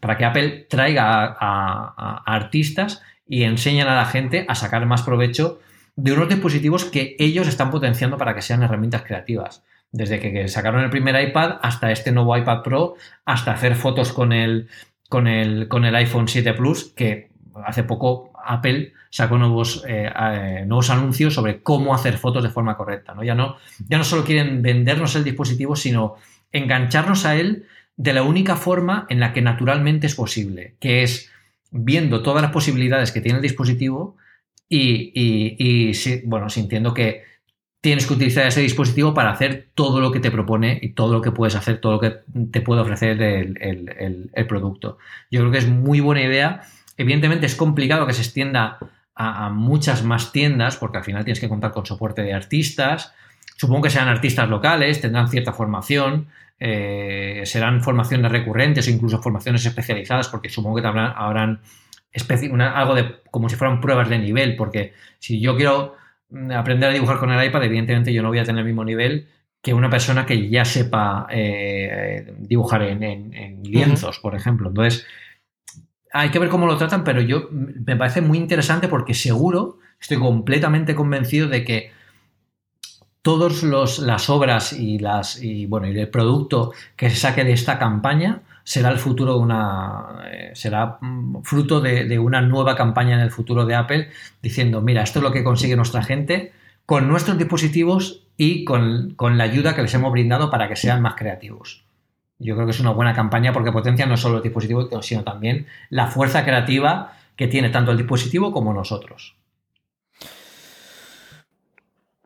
para 0.00 0.16
que 0.18 0.24
Apple 0.26 0.66
traiga 0.68 1.36
a, 1.40 2.22
artistas 2.26 3.02
y 3.26 3.44
enseñen 3.44 3.88
a 3.88 3.96
la 3.96 4.04
gente 4.04 4.44
a 4.46 4.54
sacar 4.54 4.84
más 4.84 5.02
provecho 5.02 5.60
de 5.96 6.12
unos 6.12 6.28
dispositivos 6.28 6.84
que 6.84 7.16
ellos 7.18 7.48
están 7.48 7.70
potenciando 7.70 8.18
para 8.18 8.34
que 8.34 8.42
sean 8.42 8.62
herramientas 8.62 9.02
creativas 9.02 9.62
desde 9.92 10.18
que 10.18 10.48
sacaron 10.48 10.82
el 10.82 10.90
primer 10.90 11.22
iPad 11.28 11.58
hasta 11.62 11.92
este 11.92 12.12
nuevo 12.12 12.36
iPad 12.36 12.62
Pro, 12.62 12.96
hasta 13.26 13.52
hacer 13.52 13.76
fotos 13.76 14.12
con 14.12 14.32
el, 14.32 14.68
con 15.08 15.26
el, 15.28 15.68
con 15.68 15.84
el 15.84 15.94
iPhone 15.94 16.28
7 16.28 16.54
Plus, 16.54 16.92
que 16.96 17.30
hace 17.64 17.84
poco 17.84 18.32
Apple 18.44 18.94
sacó 19.10 19.36
nuevos, 19.36 19.84
eh, 19.86 20.10
eh, 20.18 20.64
nuevos 20.66 20.88
anuncios 20.88 21.34
sobre 21.34 21.62
cómo 21.62 21.94
hacer 21.94 22.16
fotos 22.16 22.42
de 22.42 22.48
forma 22.48 22.76
correcta. 22.78 23.14
¿no? 23.14 23.22
Ya, 23.22 23.34
no, 23.34 23.56
ya 23.86 23.98
no 23.98 24.04
solo 24.04 24.24
quieren 24.24 24.62
vendernos 24.62 25.14
el 25.14 25.24
dispositivo, 25.24 25.76
sino 25.76 26.16
engancharnos 26.50 27.26
a 27.26 27.36
él 27.36 27.66
de 27.96 28.14
la 28.14 28.22
única 28.22 28.56
forma 28.56 29.06
en 29.10 29.20
la 29.20 29.34
que 29.34 29.42
naturalmente 29.42 30.06
es 30.06 30.14
posible, 30.14 30.76
que 30.80 31.02
es 31.02 31.30
viendo 31.70 32.22
todas 32.22 32.42
las 32.42 32.50
posibilidades 32.50 33.12
que 33.12 33.20
tiene 33.20 33.36
el 33.36 33.42
dispositivo 33.42 34.16
y, 34.68 35.12
y 35.14 35.92
bueno, 36.24 36.48
sintiendo 36.48 36.94
que 36.94 37.24
tienes 37.82 38.06
que 38.06 38.14
utilizar 38.14 38.46
ese 38.46 38.62
dispositivo 38.62 39.12
para 39.12 39.30
hacer 39.30 39.68
todo 39.74 40.00
lo 40.00 40.10
que 40.10 40.20
te 40.20 40.30
propone 40.30 40.78
y 40.80 40.90
todo 40.90 41.12
lo 41.12 41.20
que 41.20 41.32
puedes 41.32 41.54
hacer, 41.56 41.78
todo 41.78 41.92
lo 41.92 42.00
que 42.00 42.14
te 42.50 42.62
puede 42.62 42.80
ofrecer 42.80 43.20
el, 43.20 44.46
producto. 44.48 44.96
Yo 45.30 45.40
creo 45.40 45.52
que 45.52 45.58
es 45.58 45.68
muy 45.68 46.00
buena 46.00 46.22
idea 46.22 46.62
Evidentemente 46.96 47.46
es 47.46 47.54
complicado 47.54 48.06
que 48.06 48.12
se 48.12 48.22
extienda 48.22 48.78
a, 49.14 49.50
muchas 49.50 50.04
más 50.04 50.32
tiendas, 50.32 50.76
porque 50.76 50.98
al 50.98 51.04
final 51.04 51.24
tienes 51.24 51.40
que 51.40 51.48
contar 51.48 51.72
con 51.72 51.86
soporte 51.86 52.22
de 52.22 52.34
artistas. 52.34 53.12
Supongo 53.56 53.82
que 53.82 53.90
serán 53.90 54.08
artistas 54.08 54.48
locales, 54.48 55.00
tendrán 55.00 55.28
cierta 55.28 55.52
formación, 55.52 56.28
eh, 56.58 57.42
serán 57.44 57.82
formaciones 57.82 58.30
recurrentes 58.30 58.86
o 58.86 58.90
incluso 58.90 59.22
formaciones 59.22 59.64
especializadas, 59.64 60.28
porque 60.28 60.48
supongo 60.48 60.80
que 60.80 60.86
habrán, 60.86 61.60
algo 62.60 62.94
de 62.94 63.16
como 63.30 63.48
si 63.48 63.56
fueran 63.56 63.80
pruebas 63.80 64.08
de 64.08 64.18
nivel, 64.18 64.56
porque 64.56 64.94
si 65.18 65.40
yo 65.40 65.56
quiero 65.56 65.96
aprender 66.54 66.90
a 66.90 66.92
dibujar 66.92 67.18
con 67.18 67.30
el 67.30 67.44
iPad, 67.44 67.64
evidentemente 67.64 68.12
yo 68.12 68.22
no 68.22 68.28
voy 68.28 68.38
a 68.38 68.44
tener 68.44 68.60
el 68.60 68.66
mismo 68.66 68.84
nivel 68.84 69.28
que 69.60 69.74
una 69.74 69.88
persona 69.88 70.26
que 70.26 70.48
ya 70.50 70.64
sepa 70.64 71.26
eh, 71.30 72.34
dibujar 72.38 72.82
en, 72.82 73.62
lienzos, 73.62 74.18
por 74.18 74.34
ejemplo. 74.34 74.68
Entonces, 74.68 75.06
hay 76.12 76.30
que 76.30 76.40
ver 76.40 76.48
cómo 76.48 76.66
lo 76.66 76.76
tratan, 76.76 77.04
pero 77.04 77.20
yo 77.20 77.48
me 77.50 77.96
parece 77.96 78.20
muy 78.20 78.38
interesante 78.38 78.88
porque 78.88 79.14
seguro, 79.14 79.78
estoy 80.00 80.18
completamente 80.18 80.94
convencido 80.96 81.48
de 81.48 81.64
que 81.64 81.92
todas 83.22 83.62
las 84.00 84.28
obras 84.28 84.72
y 84.72 84.98
las 84.98 85.40
y 85.40 85.66
bueno 85.66 85.86
y 85.86 85.96
el 85.96 86.08
producto 86.08 86.72
que 86.96 87.08
se 87.08 87.16
saque 87.16 87.44
de 87.44 87.52
esta 87.52 87.78
campaña 87.78 88.42
será 88.64 88.90
el 88.90 88.98
futuro 88.98 89.34
de 89.34 89.40
una 89.40 90.22
eh, 90.30 90.50
será 90.54 90.98
mm, 91.00 91.42
fruto 91.42 91.80
de, 91.80 92.18
una 92.18 92.40
nueva 92.40 92.76
campaña 92.76 93.14
en 93.14 93.20
el 93.20 93.30
futuro 93.30 93.64
de 93.66 93.74
Apple 93.74 94.08
diciendo 94.42 94.80
mira 94.80 95.02
esto 95.02 95.18
es 95.18 95.22
lo 95.22 95.32
que 95.32 95.44
consigue 95.44 95.76
nuestra 95.76 96.02
gente 96.02 96.52
con 96.86 97.08
nuestros 97.08 97.38
dispositivos 97.38 98.24
y 98.36 98.64
con, 98.64 99.14
con 99.14 99.38
la 99.38 99.44
ayuda 99.44 99.74
que 99.74 99.82
les 99.82 99.94
hemos 99.94 100.12
brindado 100.12 100.50
para 100.50 100.68
que 100.68 100.76
sean 100.76 101.00
más 101.00 101.14
creativos. 101.14 101.84
Yo 102.38 102.54
creo 102.54 102.66
que 102.66 102.72
es 102.72 102.80
una 102.80 102.90
buena 102.90 103.14
campaña 103.14 103.52
porque 103.52 103.70
potencia 103.70 104.04
no 104.04 104.16
solo 104.16 104.38
el 104.38 104.42
dispositivo, 104.42 104.88
sino 105.00 105.22
también 105.22 105.66
la 105.90 106.08
fuerza 106.08 106.44
creativa 106.44 107.12
que 107.36 107.46
tiene 107.46 107.70
tanto 107.70 107.92
el 107.92 107.98
dispositivo 107.98 108.52
como 108.52 108.74
nosotros. 108.74 109.36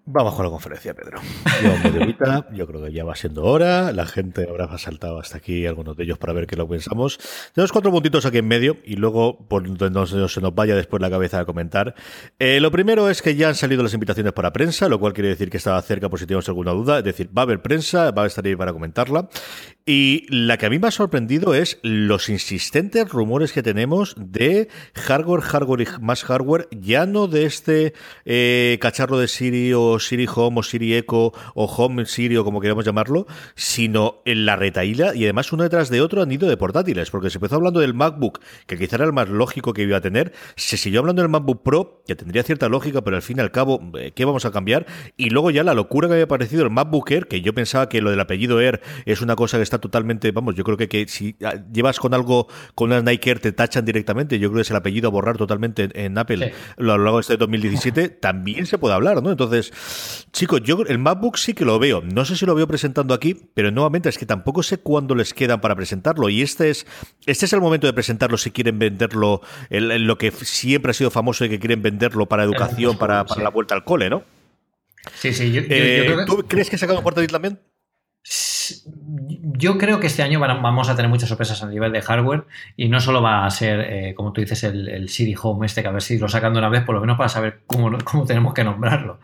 Vamos 0.09 0.37
con 0.37 0.45
la 0.45 0.51
conferencia, 0.53 0.95
Pedro. 0.95 1.21
Yo, 1.65 2.45
yo 2.55 2.67
creo 2.69 2.85
que 2.85 2.93
ya 2.93 3.03
va 3.03 3.17
siendo 3.17 3.43
hora. 3.43 3.91
La 3.91 4.07
gente 4.07 4.47
habrá 4.49 4.79
saltado 4.79 5.19
hasta 5.19 5.39
aquí, 5.39 5.67
algunos 5.67 5.97
de 5.97 6.05
ellos, 6.05 6.17
para 6.17 6.33
ver 6.33 6.47
qué 6.47 6.55
lo 6.55 6.69
pensamos. 6.69 7.19
Tenemos 7.53 7.73
cuatro 7.73 7.91
puntitos 7.91 8.25
aquí 8.25 8.39
en 8.39 8.47
medio 8.47 8.77
y 8.85 8.95
luego, 8.95 9.37
por 9.49 9.65
donde 9.65 9.91
no 9.91 10.07
se 10.07 10.41
nos 10.41 10.55
vaya 10.55 10.77
después 10.77 11.03
la 11.03 11.11
cabeza 11.11 11.41
a 11.41 11.45
comentar. 11.45 11.97
Eh, 12.39 12.61
lo 12.61 12.71
primero 12.71 13.11
es 13.11 13.21
que 13.21 13.35
ya 13.35 13.49
han 13.49 13.57
salido 13.57 13.83
las 13.83 13.95
invitaciones 13.95 14.33
para 14.33 14.53
prensa, 14.53 14.89
lo 14.89 15.01
cual 15.01 15.13
quiere 15.13 15.31
decir 15.31 15.51
que 15.51 15.57
estaba 15.57 15.83
cerca 15.83 16.09
por 16.09 16.21
si 16.21 16.27
tenemos 16.27 16.49
alguna 16.49 16.71
duda. 16.71 16.99
Es 16.99 17.05
decir, 17.05 17.37
va 17.37 17.43
a 17.43 17.45
haber 17.45 17.61
prensa, 17.61 18.13
va 18.13 18.23
a 18.23 18.27
estar 18.27 18.47
ahí 18.47 18.55
para 18.55 18.73
comentarla. 18.73 19.29
Y 19.89 20.27
la 20.31 20.59
que 20.59 20.67
a 20.67 20.71
mí 20.71 20.81
me 20.81 20.89
ha 20.89 20.91
sorprendido 20.91 21.55
es 21.55 21.79
los 21.83 22.29
insistentes 22.29 23.09
rumores 23.09 23.53
que 23.53 23.63
tenemos 23.63 24.17
de 24.19 24.69
hardware, 24.95 25.43
hardware 25.43 25.83
y 25.83 25.87
más 26.03 26.25
hardware, 26.25 26.67
ya 26.73 27.07
no 27.07 27.29
de 27.29 27.45
este 27.45 27.95
eh, 28.25 28.79
cacharro 28.81 29.17
de 29.17 29.29
Siri 29.29 29.73
o 29.75 30.01
Siri 30.01 30.27
Home 30.35 30.59
o 30.59 30.63
Siri 30.65 30.97
Echo 30.97 31.33
o 31.55 31.65
Home 31.67 32.05
Siri 32.07 32.37
o 32.37 32.43
como 32.43 32.61
queramos 32.61 32.85
llamarlo, 32.85 33.29
sino 33.55 34.23
en 34.25 34.45
la 34.45 34.57
retaíla 34.57 35.15
y 35.15 35.23
además 35.23 35.53
uno 35.53 35.63
detrás 35.63 35.89
de 35.89 36.01
otro 36.01 36.21
han 36.21 36.33
ido 36.33 36.49
de 36.49 36.57
portátiles, 36.57 37.13
porque 37.13 37.31
se 37.31 37.39
empezó 37.39 37.55
hablando 37.55 37.79
del 37.79 37.95
MacBook, 37.95 38.41
que 38.67 38.77
quizá 38.77 38.97
era 38.97 39.05
el 39.05 39.13
más 39.13 39.29
lógico 39.29 39.73
que 39.73 39.83
iba 39.83 39.99
a 39.99 40.01
tener, 40.01 40.33
se 40.57 40.79
siguió 40.79 40.99
hablando 40.99 41.23
del 41.23 41.31
MacBook 41.31 41.63
Pro, 41.63 42.03
que 42.09 42.17
tendría 42.17 42.43
cierta 42.43 42.69
lógica, 42.69 43.03
pero 43.03 43.15
al 43.15 43.23
fin 43.23 43.37
y 43.39 43.41
al 43.41 43.53
cabo, 43.53 43.81
eh, 44.01 44.11
¿qué 44.17 44.25
vamos 44.25 44.47
a 44.47 44.51
cambiar? 44.51 44.85
Y 45.17 45.31
luego 45.31 45.53
ya 45.53 45.63
la 45.63 45.75
locura 45.75 46.09
que 46.09 46.15
había 46.15 46.27
parecido 46.27 46.65
el 46.65 46.71
MacBook 46.71 47.09
Air, 47.13 47.29
que 47.29 47.41
yo 47.41 47.55
pensaba 47.55 47.89
que 47.89 48.01
lo 48.01 48.11
del 48.11 48.19
apellido 48.19 48.61
Air 48.61 48.81
es 49.05 49.23
una 49.23 49.37
cosa 49.37 49.59
que 49.59 49.63
está 49.63 49.76
totalmente, 49.79 50.31
vamos, 50.33 50.55
yo 50.55 50.65
creo 50.65 50.77
que, 50.77 50.89
que 50.89 51.07
si 51.09 51.37
ah, 51.45 51.55
llevas 51.73 51.99
con 51.99 52.15
algo, 52.15 52.49
con 52.75 52.91
una 52.91 53.01
Nike 53.03 53.31
Air 53.31 53.41
te 53.41 53.53
tachan 53.53 53.85
directamente, 53.85 54.39
yo 54.39 54.49
creo 54.49 54.57
que 54.57 54.63
es 54.63 54.71
el 54.71 54.77
apellido 54.77 55.09
a 55.09 55.11
borrar 55.11 55.37
totalmente 55.37 55.89
en, 55.93 56.17
Apple 56.19 56.53
a 56.77 56.83
lo 56.83 56.99
largo 56.99 57.19
de 57.19 57.21
este 57.23 57.37
2017, 57.37 58.09
también 58.21 58.67
se 58.67 58.79
puede 58.79 58.95
hablar, 58.95 59.23
¿no? 59.23 59.31
Entonces, 59.31 60.27
chicos, 60.33 60.63
yo 60.63 60.83
el 60.87 60.99
MacBook 60.99 61.37
sí 61.37 61.55
que 61.55 61.65
lo 61.65 61.79
veo, 61.79 62.03
no 62.03 62.25
sé 62.25 62.37
si 62.37 62.47
lo 62.47 62.55
veo 62.55 62.67
presentando 62.67 63.15
aquí, 63.15 63.35
pero 63.55 63.71
nuevamente 63.71 64.09
es 64.09 64.19
que 64.19 64.27
tampoco 64.27 64.63
sé 64.63 64.79
cuándo 64.79 65.15
les 65.15 65.35
quedan 65.35 65.61
para 65.61 65.75
presentarlo 65.75 66.29
y 66.29 66.43
este 66.43 66.71
es, 66.71 66.87
este 67.27 67.47
es 67.47 67.53
el 67.53 67.61
momento 67.61 67.87
de 67.87 67.93
presentarlo 67.93 68.37
si 68.39 68.51
quieren 68.51 68.79
venderlo, 68.79 69.41
en 69.71 70.07
lo 70.07 70.19
que 70.19 70.31
siempre 70.31 70.91
ha 70.91 70.95
sido 70.95 71.11
famoso 71.11 71.45
y 71.45 71.49
que 71.49 71.59
quieren 71.59 71.83
venderlo 71.83 72.27
para 72.27 72.45
educación, 72.45 72.99
para, 72.99 73.25
la 73.37 73.51
vuelta 73.51 73.75
al 73.75 73.85
cole, 73.85 74.11
¿no? 74.11 74.25
Sí, 75.15 75.33
sí, 75.33 75.53
yo, 75.53 75.63
eh, 75.69 76.17
¿Tú 76.27 76.45
crees 76.49 76.69
que 76.69 76.77
se 76.77 76.81
sacado 76.81 77.03
portátil 77.03 77.31
también? 77.31 77.61
Yo 79.59 79.79
creo 79.79 80.01
que 80.01 80.07
este 80.07 80.23
año 80.23 80.41
vamos 80.41 80.89
a 80.89 80.97
tener 80.97 81.09
muchas 81.09 81.29
sorpresas 81.29 81.63
a 81.63 81.69
nivel 81.69 81.93
de 81.93 82.03
hardware 82.03 82.45
y 82.77 82.89
no 82.89 83.01
solo 83.01 83.23
va 83.23 83.47
a 83.47 83.51
ser, 83.51 83.81
eh, 83.81 84.15
como 84.15 84.33
tú 84.33 84.41
dices, 84.41 84.65
el, 84.65 85.09
Siri 85.09 85.35
Home 85.41 85.67
este, 85.67 85.83
que 85.83 85.89
a 85.89 85.93
ver 85.93 86.03
si 86.03 86.19
lo 86.19 86.29
sacan 86.29 86.53
de 86.53 86.59
una 86.59 86.69
vez, 86.69 86.85
por 86.85 86.95
lo 86.95 87.01
menos 87.01 87.17
para 87.17 87.29
saber 87.29 87.61
cómo, 87.67 87.97
cómo 88.05 88.25
tenemos 88.25 88.55
que 88.55 88.65
nombrarlo. 88.65 89.21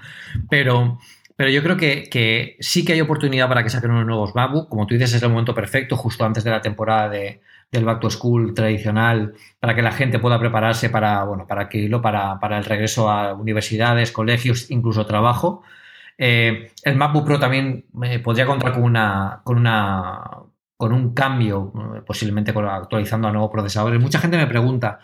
Pero, 0.48 0.98
pero 1.36 1.50
yo 1.50 1.62
creo 1.62 1.76
que, 1.76 2.56
sí 2.60 2.84
que 2.84 2.92
hay 2.92 3.00
oportunidad 3.00 3.48
para 3.48 3.62
que 3.62 3.70
saquen 3.70 3.90
unos 3.90 4.06
nuevos 4.06 4.34
MacBook. 4.34 4.68
Como 4.68 4.86
tú 4.86 4.94
dices, 4.94 5.14
es 5.14 5.22
el 5.22 5.30
momento 5.30 5.54
perfecto, 5.54 5.96
justo 5.96 6.24
antes 6.24 6.44
de 6.44 6.50
la 6.50 6.60
temporada 6.60 7.08
del 7.08 7.84
Back 7.84 8.00
to 8.00 8.10
School 8.10 8.54
tradicional, 8.54 9.34
para 9.58 9.74
que 9.74 9.82
la 9.82 9.92
gente 9.92 10.18
pueda 10.18 10.38
prepararse 10.38 10.90
para, 10.90 11.24
bueno, 11.24 11.46
para 11.46 11.68
para, 12.02 12.38
para 12.38 12.58
el 12.58 12.64
regreso 12.64 13.10
a 13.10 13.34
universidades, 13.34 14.12
colegios, 14.12 14.70
incluso 14.70 15.06
trabajo. 15.06 15.62
Eh, 16.24 16.70
el 16.84 16.94
MacBook 16.94 17.24
Pro 17.24 17.40
también 17.40 17.84
eh, 18.04 18.20
podría 18.20 18.46
contar 18.46 18.74
con 18.74 18.84
una, 18.84 19.40
con 19.42 19.56
una 19.56 20.20
con 20.76 20.92
un 20.92 21.14
cambio, 21.14 21.72
eh, 21.96 22.02
posiblemente 22.06 22.52
actualizando 22.52 23.26
a 23.26 23.32
nuevos 23.32 23.50
procesadores. 23.50 24.00
Mucha 24.00 24.20
gente 24.20 24.36
me 24.36 24.46
pregunta, 24.46 25.00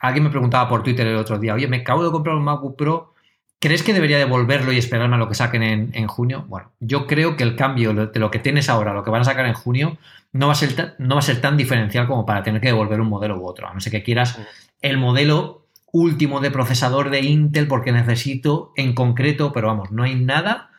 alguien 0.00 0.24
me 0.24 0.30
preguntaba 0.30 0.68
por 0.68 0.82
Twitter 0.82 1.06
el 1.06 1.18
otro 1.18 1.38
día, 1.38 1.54
oye, 1.54 1.68
me 1.68 1.78
acabo 1.78 2.04
de 2.04 2.10
comprar 2.10 2.34
un 2.34 2.42
MacBook 2.42 2.76
Pro, 2.76 3.14
¿crees 3.60 3.84
que 3.84 3.94
debería 3.94 4.18
devolverlo 4.18 4.72
y 4.72 4.78
esperarme 4.78 5.14
a 5.14 5.18
lo 5.20 5.28
que 5.28 5.36
saquen 5.36 5.62
en, 5.62 6.06
junio? 6.08 6.46
Bueno, 6.48 6.72
yo 6.80 7.06
creo 7.06 7.36
que 7.36 7.44
el 7.44 7.54
cambio 7.54 7.94
de 7.94 8.18
lo 8.18 8.32
que 8.32 8.40
tienes 8.40 8.68
ahora, 8.68 8.92
lo 8.92 9.04
que 9.04 9.10
van 9.10 9.20
a 9.20 9.24
sacar 9.24 9.46
en 9.46 9.54
junio, 9.54 9.98
no 10.32 10.48
va 10.48 10.54
a 10.54 10.56
ser, 10.56 10.96
no 10.98 11.14
va 11.14 11.20
a 11.20 11.22
ser 11.22 11.40
tan 11.40 11.56
diferencial 11.56 12.08
como 12.08 12.26
para 12.26 12.42
tener 12.42 12.60
que 12.60 12.68
devolver 12.68 13.00
un 13.00 13.08
modelo 13.08 13.38
u 13.38 13.46
otro, 13.46 13.68
a 13.68 13.74
no 13.74 13.80
ser 13.80 13.92
que 13.92 14.02
quieras 14.02 14.36
el 14.82 14.98
modelo 14.98 15.65
último 16.00 16.40
de 16.40 16.50
procesador 16.50 17.10
de 17.10 17.20
Intel 17.20 17.66
porque 17.68 17.92
necesito 17.92 18.72
en 18.76 18.94
concreto, 18.94 19.52
pero 19.52 19.68
vamos, 19.68 19.90
no 19.92 20.02
hay 20.02 20.14
nada, 20.14 20.70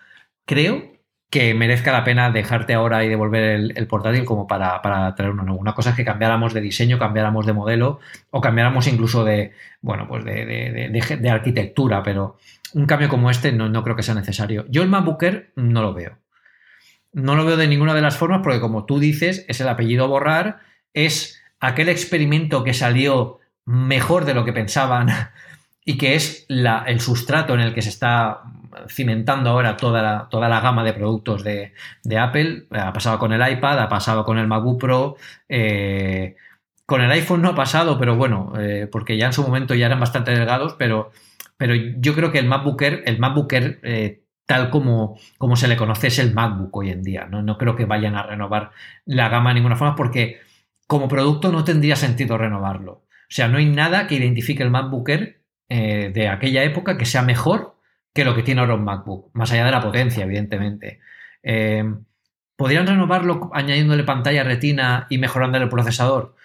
creo, 0.45 0.97
que 1.29 1.53
merezca 1.53 1.91
la 1.91 2.05
pena 2.05 2.31
dejarte 2.31 2.73
ahora 2.73 3.03
y 3.03 3.09
devolver 3.09 3.43
el, 3.75 3.87
portátil 3.87 4.23
como 4.23 4.47
para, 4.47 4.81
traer 5.15 5.31
uno. 5.31 5.55
Una 5.55 5.73
cosa 5.73 5.89
es 5.89 5.95
que 5.95 6.05
cambiáramos 6.05 6.53
de 6.53 6.61
diseño, 6.61 6.97
cambiáramos 6.99 7.45
de 7.45 7.53
modelo 7.53 7.99
o 8.31 8.39
cambiáramos 8.39 8.87
incluso 8.87 9.25
de, 9.25 9.51
bueno, 9.81 10.07
pues 10.07 10.23
de, 10.23 11.29
arquitectura, 11.29 12.01
pero 12.01 12.37
un 12.73 12.85
cambio 12.85 13.09
como 13.09 13.29
este 13.29 13.51
no, 13.51 13.67
no, 13.67 13.83
creo 13.83 13.95
que 13.95 14.03
sea 14.03 14.15
necesario. 14.15 14.65
Yo 14.69 14.83
el 14.83 14.89
MacBook 14.89 15.23
no 15.55 15.81
lo 15.81 15.93
veo. 15.93 16.17
No 17.11 17.35
lo 17.35 17.45
veo 17.45 17.57
de 17.57 17.67
ninguna 17.67 17.93
de 17.93 18.01
las 18.01 18.15
formas 18.15 18.41
porque 18.41 18.61
como 18.61 18.85
tú 18.85 18.99
dices, 18.99 19.43
es 19.49 19.59
el 19.59 19.67
apellido 19.67 20.07
borrar, 20.07 20.59
es 20.93 21.41
aquel 21.59 21.89
experimento 21.89 22.63
que 22.63 22.73
salió 22.73 23.39
mejor 23.67 24.25
de 24.25 24.33
lo 24.33 24.43
que 24.45 24.53
pensaban 24.53 25.09
y 25.85 25.97
que 25.97 26.15
es 26.15 26.45
la, 26.47 26.83
el 26.87 26.99
sustrato 26.99 27.53
en 27.53 27.59
el 27.59 27.73
que 27.73 27.83
se 27.83 27.89
está 27.89 28.41
cimentando 28.89 29.49
ahora 29.49 29.77
toda 29.77 30.01
la, 30.01 30.27
toda 30.29 30.49
la 30.49 30.59
gama 30.59 30.83
de 30.83 30.93
productos 30.93 31.43
de, 31.43 31.73
Apple. 32.17 32.67
Ha 32.71 32.93
pasado 32.93 33.19
con 33.19 33.33
el 33.33 33.51
iPad, 33.51 33.79
ha 33.79 33.89
pasado 33.89 34.23
con 34.25 34.37
el 34.37 34.47
MacBook 34.47 34.79
Pro. 34.79 35.15
Eh, 35.47 36.35
con 36.85 37.01
el 37.01 37.11
iPhone 37.11 37.41
no 37.41 37.49
ha 37.49 37.55
pasado, 37.55 37.99
pero 37.99 38.15
bueno, 38.15 38.53
eh, 38.57 38.87
porque 38.89 39.17
ya 39.17 39.27
en 39.27 39.33
su 39.33 39.43
momento 39.43 39.75
ya 39.75 39.87
eran 39.87 39.99
bastante 39.99 40.31
delgados, 40.31 40.75
pero, 40.79 41.11
pero 41.57 41.75
yo 41.75 42.15
creo 42.15 42.31
que 42.31 42.39
el 42.39 42.47
MacBook 42.47 42.81
Air, 42.81 43.03
el 43.05 43.19
MacBook 43.19 43.51
eh, 43.53 44.23
tal 44.45 44.69
como, 44.69 45.17
como, 45.37 45.57
se 45.57 45.67
le 45.67 45.75
conoce 45.75 46.07
es 46.07 46.19
el 46.19 46.33
MacBook 46.33 46.75
hoy 46.77 46.91
en 46.91 47.03
día. 47.03 47.27
¿no? 47.29 47.41
no 47.41 47.57
creo 47.57 47.75
que 47.75 47.85
vayan 47.85 48.15
a 48.15 48.23
renovar 48.23 48.71
la 49.05 49.27
gama 49.27 49.49
de 49.49 49.55
ninguna 49.55 49.75
forma 49.75 49.95
porque 49.95 50.39
como 50.87 51.09
producto 51.09 51.51
no 51.51 51.65
tendría 51.65 51.97
sentido 51.97 52.37
renovarlo. 52.37 53.06
O 53.29 53.33
sea, 53.33 53.47
no 53.47 53.57
hay 53.57 53.65
nada 53.65 54.07
que 54.07 54.15
identifique 54.15 54.63
el 54.63 54.69
MacBook 54.69 55.09
eh, 55.09 56.11
de 56.13 56.27
aquella 56.29 56.63
época 56.63 56.97
que 56.97 57.05
sea 57.05 57.21
mejor 57.21 57.75
que 58.13 58.25
lo 58.25 58.33
que 58.33 58.43
tiene 58.43 58.61
ahora 58.61 58.75
un 58.75 58.83
MacBook, 58.83 59.29
más 59.33 59.51
allá 59.51 59.65
de 59.65 59.71
la 59.71 59.81
potencia, 59.81 60.23
evidentemente. 60.23 61.01
Eh, 61.43 61.83
¿Podrían 62.55 62.87
renovarlo 62.87 63.51
añadiéndole 63.53 64.03
pantalla 64.03 64.43
retina 64.43 65.05
y 65.09 65.19
mejorándole 65.19 65.65
el 65.65 65.69
procesador? 65.69 66.35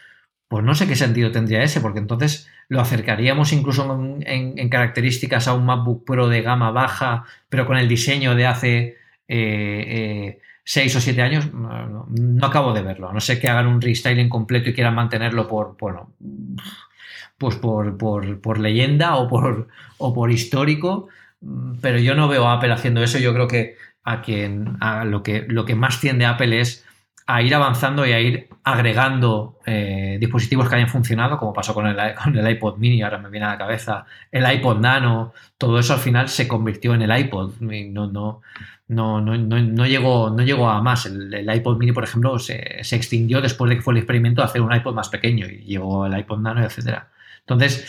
Pues 0.49 0.65
no 0.65 0.75
sé 0.75 0.87
qué 0.87 0.97
sentido 0.97 1.31
tendría 1.31 1.63
ese, 1.63 1.81
porque 1.81 2.01
entonces 2.01 2.51
lo 2.69 2.81
acercaríamos 2.81 3.53
incluso 3.55 3.91
en, 4.21 4.69
características 4.69 5.49
a 5.49 5.55
un 5.55 5.65
MacBook 5.65 6.05
Pro 6.05 6.29
de 6.29 6.43
gama 6.43 6.71
baja, 6.73 7.25
pero 7.49 7.67
con 7.67 7.79
el 7.79 7.89
diseño 7.89 8.35
de 8.35 8.47
hace 8.47 8.99
eh, 9.29 10.41
seis 10.65 10.95
o 10.97 11.01
siete 11.01 11.23
años, 11.23 11.53
no, 11.53 12.07
acabo 12.43 12.73
de 12.73 12.83
verlo. 12.83 13.13
no 13.13 13.21
sé 13.21 13.39
que 13.41 13.49
hagan 13.49 13.67
un 13.67 13.81
restyling 13.81 14.29
completo 14.29 14.71
y 14.71 14.75
quieran 14.75 14.95
mantenerlo 14.95 15.49
por, 15.49 15.77
bueno, 15.79 16.13
pues 17.39 17.57
por, 17.57 17.99
por, 17.99 18.59
leyenda 18.59 19.17
o 19.17 19.29
por, 19.29 19.69
o 19.99 20.15
por 20.15 20.31
histórico, 20.31 21.09
pero 21.81 21.99
yo 21.99 22.15
no 22.15 22.29
veo 22.29 22.47
a 22.47 22.55
Apple 22.55 22.73
haciendo 22.73 23.03
eso. 23.03 23.19
Yo 23.19 23.35
creo 23.35 23.49
que 23.49 23.77
a 24.05 24.23
quien 24.23 24.77
a 24.81 25.05
lo 25.05 25.23
que 25.23 25.47
lo 25.49 25.65
que 25.65 25.75
más 25.75 26.01
tiende 26.01 26.27
Apple 26.27 26.61
es 26.61 26.85
a 27.27 27.43
ir 27.43 27.55
avanzando 27.55 28.05
y 28.07 28.13
a 28.13 28.21
ir 28.21 28.49
agregando 28.65 29.59
eh, 29.65 30.19
dispositivos 30.21 30.69
que 30.69 30.77
hayan 30.77 30.89
funcionado, 30.89 31.39
como 31.39 31.53
pasó 31.53 31.75
con 31.75 31.87
el, 31.87 31.97
con 32.15 32.37
el 32.37 32.51
iPod 32.51 32.79
mini, 32.79 33.03
ahora 33.03 33.19
me 33.19 33.31
viene 33.31 33.47
a 33.47 33.51
la 33.51 33.59
cabeza, 33.59 34.05
el 34.31 34.51
iPod 34.51 34.79
Nano, 34.79 35.33
todo 35.59 35.79
eso 35.79 35.95
al 35.95 36.01
final 36.01 36.29
se 36.29 36.47
convirtió 36.47 36.95
en 36.95 37.03
el 37.03 37.19
iPod. 37.19 37.55
No, 37.61 38.07
no, 38.07 38.43
no, 38.93 39.21
no, 39.21 39.37
no, 39.37 39.87
llegó, 39.87 40.31
no 40.31 40.43
llegó 40.43 40.69
a 40.69 40.83
más. 40.83 41.07
El, 41.07 41.49
iPod 41.55 41.79
mini, 41.79 41.93
por 41.93 42.05
ejemplo, 42.05 42.39
se, 42.39 42.83
se, 42.83 42.97
extinguió 42.97 43.41
después 43.41 43.69
de 43.69 43.77
que 43.77 43.83
fue 43.83 43.95
el 43.95 43.99
experimento 43.99 44.43
de 44.43 44.47
hacer 44.47 44.61
un 44.61 44.75
iPod 44.75 44.95
más 44.95 45.09
pequeño 45.09 45.47
y 45.47 45.65
llegó 45.65 46.07
el 46.07 46.19
iPod 46.19 46.41
Nano, 46.41 46.65
etcétera. 46.65 47.11
Entonces, 47.41 47.87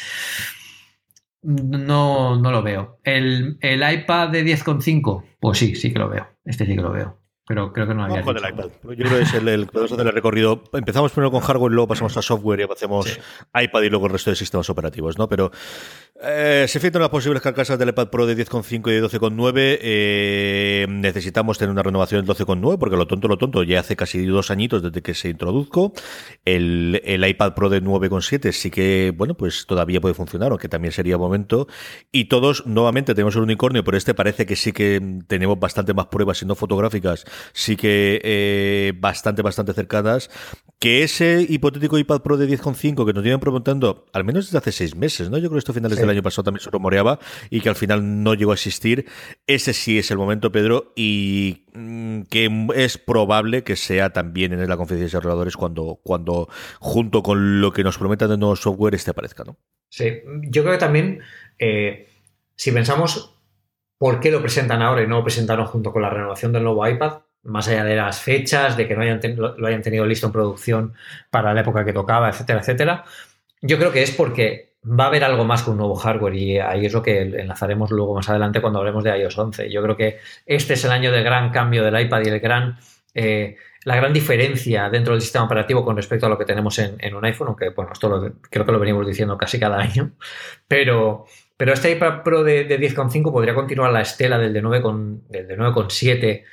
no, 1.41 2.39
no 2.39 2.51
lo 2.51 2.63
veo. 2.63 2.99
El, 3.03 3.57
el 3.61 3.93
iPad 3.93 4.29
de 4.29 4.45
10,5, 4.45 5.23
pues 5.39 5.57
sí, 5.57 5.75
sí 5.75 5.91
que 5.91 5.99
lo 5.99 6.09
veo. 6.09 6.27
Este 6.45 6.65
sí 6.65 6.75
que 6.75 6.81
lo 6.81 6.91
veo 6.91 7.23
pero 7.45 7.73
creo 7.73 7.87
que 7.87 7.93
no 7.93 8.05
había. 8.05 8.21
con 8.21 8.37
el 8.37 8.49
iPad. 8.49 8.69
Yo 8.83 8.95
creo 8.95 9.17
que 9.17 9.21
es 9.23 9.33
el, 9.33 9.47
el 9.49 9.67
podemos 9.67 9.91
hacer 9.91 10.07
el 10.07 10.13
recorrido. 10.13 10.63
Empezamos 10.71 11.11
primero 11.11 11.31
con 11.31 11.41
hardware, 11.41 11.73
luego 11.73 11.89
pasamos 11.89 12.15
a 12.15 12.21
software 12.21 12.61
y 12.61 12.63
hacemos 12.63 13.19
iPad 13.53 13.81
y 13.81 13.89
luego 13.89 14.05
el 14.05 14.13
resto 14.13 14.29
de 14.29 14.37
sistemas 14.37 14.69
operativos, 14.69 15.17
¿no? 15.17 15.27
Pero 15.27 15.51
eh, 16.21 16.65
se 16.67 16.79
filtran 16.79 17.01
las 17.01 17.09
posibles 17.09 17.41
carcasas 17.41 17.79
del 17.79 17.89
iPad 17.89 18.09
Pro 18.09 18.27
de 18.27 18.37
10,5 18.37 18.89
y 18.89 18.93
de 18.93 19.03
12,9. 19.03 19.79
Eh, 19.81 20.85
necesitamos 20.87 21.57
tener 21.57 21.71
una 21.71 21.81
renovación 21.81 22.23
del 22.23 22.35
12,9 22.35 22.77
porque 22.77 22.95
lo 22.95 23.07
tonto, 23.07 23.27
lo 23.27 23.37
tonto, 23.37 23.63
ya 23.63 23.79
hace 23.79 23.95
casi 23.95 24.23
dos 24.25 24.51
añitos 24.51 24.83
desde 24.83 25.01
que 25.01 25.15
se 25.15 25.29
introduzco. 25.29 25.91
El, 26.45 27.01
el 27.03 27.27
iPad 27.27 27.55
Pro 27.55 27.69
de 27.69 27.81
9,7 27.81 28.51
sí 28.51 28.69
que, 28.69 29.11
bueno, 29.15 29.33
pues 29.33 29.65
todavía 29.65 29.99
puede 29.99 30.13
funcionar, 30.13 30.51
aunque 30.51 30.69
también 30.69 30.91
sería 30.91 31.17
momento. 31.17 31.67
Y 32.11 32.25
todos, 32.25 32.67
nuevamente, 32.67 33.15
tenemos 33.15 33.35
el 33.35 33.41
unicornio, 33.41 33.83
pero 33.83 33.97
este 33.97 34.13
parece 34.13 34.45
que 34.45 34.55
sí 34.55 34.71
que 34.71 35.01
tenemos 35.27 35.59
bastante 35.59 35.95
más 35.95 36.07
pruebas, 36.07 36.41
y 36.43 36.45
no 36.45 36.53
fotográficas, 36.53 37.25
sí 37.53 37.75
que 37.75 38.21
eh, 38.23 38.93
bastante, 38.97 39.41
bastante 39.41 39.73
cercanas. 39.73 40.29
Que 40.79 41.03
ese 41.03 41.45
hipotético 41.47 41.97
iPad 41.97 42.21
Pro 42.21 42.37
de 42.37 42.47
10,5 42.47 43.05
que 43.05 43.13
nos 43.13 43.23
vienen 43.23 43.39
preguntando, 43.39 44.05
al 44.13 44.23
menos 44.25 44.45
desde 44.45 44.57
hace 44.57 44.71
seis 44.71 44.95
meses, 44.95 45.29
¿no? 45.29 45.37
Yo 45.37 45.43
creo 45.43 45.53
que 45.53 45.59
esto 45.59 45.73
finales 45.73 46.02
del 46.03 46.17
año 46.17 46.23
pasado 46.23 46.43
también 46.43 46.63
se 46.63 46.69
rumoreaba 46.69 47.19
y 47.49 47.61
que 47.61 47.69
al 47.69 47.75
final 47.75 48.23
no 48.23 48.33
llegó 48.33 48.51
a 48.51 48.55
existir. 48.55 49.05
Ese 49.47 49.73
sí 49.73 49.97
es 49.97 50.11
el 50.11 50.17
momento, 50.17 50.51
Pedro, 50.51 50.93
y 50.95 51.65
mm, 51.73 52.23
que 52.23 52.67
es 52.75 52.97
probable 52.97 53.63
que 53.63 53.75
sea 53.75 54.11
también 54.11 54.53
en 54.53 54.67
la 54.67 54.77
conferencia 54.77 55.05
de 55.05 55.11
desarrolladores 55.11 55.57
cuando, 55.57 55.99
cuando 56.03 56.49
junto 56.79 57.23
con 57.23 57.61
lo 57.61 57.71
que 57.71 57.83
nos 57.83 57.97
prometan 57.97 58.29
de 58.29 58.37
nuevo 58.37 58.55
software 58.55 58.95
este 58.95 59.11
aparezca, 59.11 59.43
¿no? 59.43 59.57
Sí, 59.89 60.21
yo 60.49 60.63
creo 60.63 60.73
que 60.73 60.79
también, 60.79 61.21
eh, 61.59 62.07
si 62.55 62.71
pensamos 62.71 63.37
por 63.97 64.19
qué 64.19 64.31
lo 64.31 64.41
presentan 64.41 64.81
ahora 64.81 65.03
y 65.03 65.07
no 65.07 65.17
lo 65.17 65.23
presentaron 65.23 65.65
junto 65.65 65.91
con 65.91 66.01
la 66.01 66.09
renovación 66.09 66.51
del 66.51 66.63
nuevo 66.63 66.87
iPad, 66.87 67.19
más 67.43 67.67
allá 67.67 67.83
de 67.83 67.95
las 67.95 68.21
fechas, 68.21 68.75
de 68.77 68.87
que 68.87 68.95
no 68.95 69.01
hayan 69.01 69.19
lo 69.35 69.67
hayan 69.67 69.81
tenido 69.81 70.05
listo 70.05 70.27
en 70.27 70.33
producción 70.33 70.93
para 71.29 71.53
la 71.53 71.61
época 71.61 71.85
que 71.85 71.93
tocaba, 71.93 72.29
etcétera, 72.29 72.61
etcétera, 72.61 73.05
yo 73.61 73.77
creo 73.77 73.91
que 73.91 74.03
es 74.03 74.11
porque 74.11 74.72
va 74.85 75.05
a 75.05 75.07
haber 75.07 75.23
algo 75.23 75.45
más 75.45 75.63
que 75.63 75.71
un 75.71 75.77
nuevo 75.77 75.95
hardware 75.95 76.35
y 76.35 76.59
ahí 76.59 76.85
es 76.85 76.93
lo 76.93 77.01
que 77.01 77.21
enlazaremos 77.21 77.91
luego 77.91 78.15
más 78.15 78.29
adelante 78.29 78.61
cuando 78.61 78.79
hablemos 78.79 79.03
de 79.03 79.17
iOS 79.17 79.37
11. 79.37 79.71
Yo 79.71 79.81
creo 79.81 79.95
que 79.95 80.19
este 80.45 80.73
es 80.73 80.83
el 80.83 80.91
año 80.91 81.11
del 81.11 81.23
gran 81.23 81.51
cambio 81.51 81.83
del 81.83 81.99
iPad 81.99 82.21
y 82.25 82.29
el 82.29 82.39
gran, 82.39 82.77
eh, 83.13 83.55
la 83.85 83.95
gran 83.95 84.11
diferencia 84.11 84.89
dentro 84.89 85.13
del 85.13 85.21
sistema 85.21 85.45
operativo 85.45 85.85
con 85.85 85.95
respecto 85.95 86.25
a 86.25 86.29
lo 86.29 86.37
que 86.37 86.45
tenemos 86.45 86.77
en, 86.79 87.15
un 87.15 87.25
iPhone, 87.25 87.49
aunque 87.49 87.69
bueno, 87.69 87.91
esto 87.93 88.09
lo, 88.09 88.33
creo 88.41 88.65
que 88.65 88.71
lo 88.71 88.79
venimos 88.79 89.07
diciendo 89.07 89.37
casi 89.37 89.59
cada 89.59 89.79
año, 89.81 90.11
pero, 90.67 91.25
pero 91.55 91.73
este 91.73 91.91
iPad 91.91 92.23
Pro 92.23 92.43
de, 92.43 92.67
10,5 92.67 93.31
podría 93.31 93.55
continuar 93.55 93.91
la 93.91 94.01
estela 94.01 94.37
del 94.37 94.53
de 94.53 94.61
9,7 94.63 96.43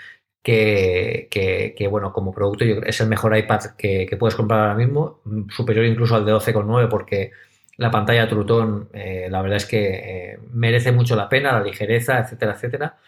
que, 0.42 1.28
que, 1.76 1.88
bueno, 1.88 2.12
como 2.12 2.32
producto 2.32 2.64
es 2.64 3.00
el 3.00 3.08
mejor 3.08 3.36
iPad 3.36 3.76
que, 3.76 4.06
que, 4.08 4.16
puedes 4.16 4.34
comprar 4.36 4.60
ahora 4.60 4.74
mismo, 4.74 5.20
superior 5.50 5.84
incluso 5.84 6.14
al 6.14 6.24
de 6.24 6.32
12,9 6.32 6.88
porque 6.88 7.32
la 7.80 7.90
pantalla 7.90 8.28
Trutón, 8.28 8.90
eh, 8.92 9.28
la 9.30 9.40
verdad 9.40 9.56
es 9.56 9.64
que 9.64 9.88
eh, 9.88 10.38
merece 10.52 10.92
mucho 10.92 11.16
la 11.16 11.30
pena, 11.30 11.52
la 11.52 11.62
ligereza, 11.62 12.18
etcétera, 12.18 12.52
etcétera. 12.52 12.98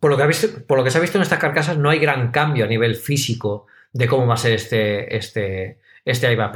Por 0.00 0.10
lo, 0.10 0.16
que 0.16 0.26
visto, 0.26 0.48
por 0.66 0.76
lo 0.76 0.82
que 0.82 0.90
se 0.90 0.98
ha 0.98 1.00
visto 1.00 1.18
en 1.18 1.22
estas 1.22 1.38
carcasas, 1.38 1.78
no 1.78 1.88
hay 1.88 2.00
gran 2.00 2.32
cambio 2.32 2.64
a 2.64 2.68
nivel 2.68 2.96
físico 2.96 3.68
de 3.92 4.08
cómo 4.08 4.26
va 4.26 4.34
a 4.34 4.38
ser 4.38 4.54
este, 4.54 5.16
este, 5.16 5.78
este 6.04 6.32
iPad 6.32 6.50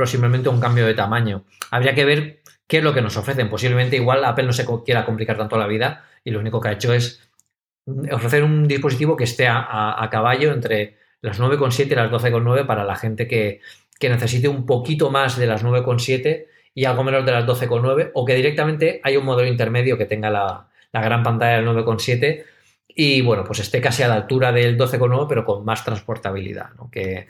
un 0.48 0.60
cambio 0.60 0.86
de 0.86 0.94
tamaño. 0.94 1.44
Habría 1.70 1.94
que 1.94 2.04
ver 2.04 2.40
qué 2.66 2.78
es 2.78 2.82
lo 2.82 2.92
que 2.92 3.00
nos 3.00 3.16
ofrecen. 3.16 3.48
Posiblemente 3.48 3.94
igual 3.94 4.24
Apple 4.24 4.44
no 4.44 4.52
se 4.52 4.66
quiera 4.84 5.04
complicar 5.04 5.38
tanto 5.38 5.56
la 5.56 5.68
vida 5.68 6.04
y 6.24 6.32
lo 6.32 6.40
único 6.40 6.60
que 6.60 6.70
ha 6.70 6.72
hecho 6.72 6.92
es 6.92 7.30
ofrecer 8.10 8.42
un 8.42 8.66
dispositivo 8.66 9.16
que 9.16 9.22
esté 9.22 9.46
a, 9.46 10.08
caballo 10.10 10.52
entre 10.52 10.96
las 11.20 11.38
9,7 11.38 11.92
y 11.92 11.94
las 11.94 12.10
12,9 12.10 12.66
para 12.66 12.82
la 12.82 12.96
gente 12.96 13.28
que, 13.28 13.60
que 14.00 14.08
necesite 14.08 14.48
un 14.48 14.66
poquito 14.66 15.12
más 15.12 15.38
de 15.38 15.46
las 15.46 15.64
9,7 15.64 16.46
y 16.76 16.84
algo 16.84 17.02
menos 17.02 17.24
de 17.24 17.32
las 17.32 17.46
12,9 17.46 18.10
o 18.12 18.24
que 18.26 18.34
directamente 18.34 19.00
hay 19.02 19.16
un 19.16 19.24
modelo 19.24 19.48
intermedio 19.48 19.96
que 19.96 20.04
tenga 20.04 20.28
la, 20.28 20.68
gran 20.92 21.22
pantalla 21.22 21.56
del 21.56 21.66
9,7 21.66 22.44
y 22.88 23.22
bueno, 23.22 23.44
pues 23.44 23.60
esté 23.60 23.80
casi 23.80 24.02
a 24.02 24.08
la 24.08 24.14
altura 24.14 24.52
del 24.52 24.78
12,9 24.78 25.26
pero 25.26 25.44
con 25.46 25.64
más 25.64 25.82
transportabilidad. 25.84 26.68
Que, 26.92 27.28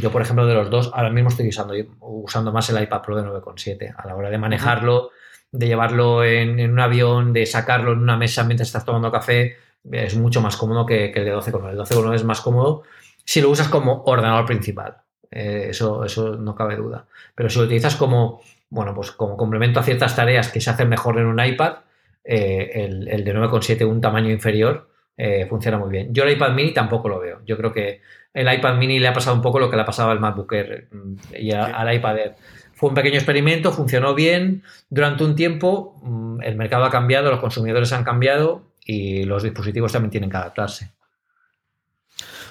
yo, 0.00 0.12
por 0.12 0.22
ejemplo, 0.22 0.46
de 0.46 0.54
los 0.54 0.70
dos, 0.70 0.92
ahora 0.94 1.10
mismo 1.10 1.28
estoy 1.28 1.48
usando, 1.48 1.74
usando 2.00 2.52
más 2.52 2.70
el 2.70 2.80
iPad 2.80 3.02
Pro 3.02 3.16
de 3.16 3.24
9,7 3.24 3.94
a 3.96 4.06
la 4.06 4.14
hora 4.14 4.30
de 4.30 4.38
manejarlo, 4.38 5.10
de 5.50 5.66
llevarlo 5.66 6.22
en, 6.24 6.70
un 6.70 6.78
avión, 6.78 7.32
de 7.32 7.46
sacarlo 7.46 7.92
en 7.92 7.98
una 7.98 8.16
mesa 8.16 8.44
mientras 8.44 8.68
estás 8.68 8.84
tomando 8.84 9.10
café, 9.10 9.56
es 9.90 10.16
mucho 10.16 10.40
más 10.40 10.56
cómodo 10.56 10.86
que, 10.86 11.10
que 11.10 11.18
el 11.18 11.24
de 11.24 11.34
12,9. 11.34 11.70
El 11.70 11.78
12,9 11.78 12.14
es 12.14 12.24
más 12.24 12.40
cómodo 12.40 12.84
si 13.24 13.40
lo 13.40 13.50
usas 13.50 13.68
como 13.68 14.04
ordenador 14.04 14.46
principal. 14.46 14.98
Eh, 15.30 15.68
eso, 15.70 16.04
eso 16.04 16.36
no 16.36 16.54
cabe 16.54 16.76
duda. 16.76 17.06
Pero 17.34 17.50
si 17.50 17.58
lo 17.58 17.64
utilizas 17.64 17.96
como, 17.96 18.40
bueno, 18.70 18.94
pues 18.94 19.10
como 19.12 19.36
complemento 19.36 19.80
a 19.80 19.82
ciertas 19.82 20.16
tareas 20.16 20.50
que 20.50 20.60
se 20.60 20.70
hacen 20.70 20.88
mejor 20.88 21.18
en 21.18 21.26
un 21.26 21.44
iPad, 21.44 21.78
eh, 22.24 22.70
el, 22.74 23.08
el, 23.08 23.24
de 23.24 23.34
9,7, 23.34 23.86
un 23.86 24.00
tamaño 24.00 24.30
inferior, 24.30 24.88
eh, 25.16 25.46
funciona 25.46 25.78
muy 25.78 25.90
bien. 25.90 26.12
Yo 26.12 26.24
el 26.24 26.32
iPad 26.32 26.52
mini 26.52 26.72
tampoco 26.72 27.08
lo 27.08 27.20
veo. 27.20 27.40
Yo 27.46 27.56
creo 27.56 27.72
que 27.72 28.02
el 28.34 28.52
iPad 28.52 28.76
mini 28.76 28.98
le 28.98 29.08
ha 29.08 29.12
pasado 29.12 29.34
un 29.34 29.42
poco 29.42 29.58
lo 29.58 29.70
que 29.70 29.76
le 29.76 29.82
ha 29.82 29.86
pasado 29.86 30.10
al 30.10 30.20
MacBook 30.20 30.52
Air 30.52 30.88
mm, 30.90 31.14
y 31.38 31.52
al 31.52 31.94
iPad 31.94 32.18
Air. 32.18 32.34
Fue 32.74 32.90
un 32.90 32.94
pequeño 32.94 33.14
experimento, 33.14 33.72
funcionó 33.72 34.14
bien 34.14 34.62
durante 34.90 35.24
un 35.24 35.34
tiempo, 35.34 35.98
mm, 36.02 36.42
el 36.42 36.56
mercado 36.56 36.84
ha 36.84 36.90
cambiado, 36.90 37.30
los 37.30 37.40
consumidores 37.40 37.92
han 37.92 38.04
cambiado 38.04 38.62
y 38.84 39.24
los 39.24 39.42
dispositivos 39.42 39.92
también 39.92 40.10
tienen 40.10 40.30
que 40.30 40.36
adaptarse. 40.36 40.90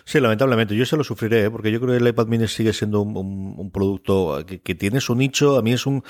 Sí, 0.06 0.20
lamentablemente. 0.20 0.76
Yo 0.76 0.86
se 0.86 0.98
lo 0.98 1.04
sufriré, 1.04 1.46
¿eh? 1.46 1.52
porque 1.52 1.72
yo 1.72 1.82
creo 1.82 1.98
que 1.98 2.04
el 2.04 2.08
iPad 2.08 2.28
mini 2.28 2.48
sigue 2.48 2.74
siendo 2.74 3.02
un, 3.02 3.72
producto 3.72 4.46
que, 4.46 4.76
tiene 4.76 5.02
su 5.02 5.16
nicho. 5.16 5.58
A 5.58 5.64
mí 5.64 5.74
es 5.74 5.88
un. 5.88 6.04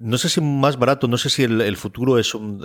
No 0.00 0.18
sé 0.18 0.28
si 0.28 0.40
más 0.40 0.78
barato, 0.78 1.08
no 1.08 1.16
sé 1.18 1.30
si 1.30 1.44
el, 1.44 1.76
futuro 1.76 2.18
es 2.18 2.34
un. 2.34 2.60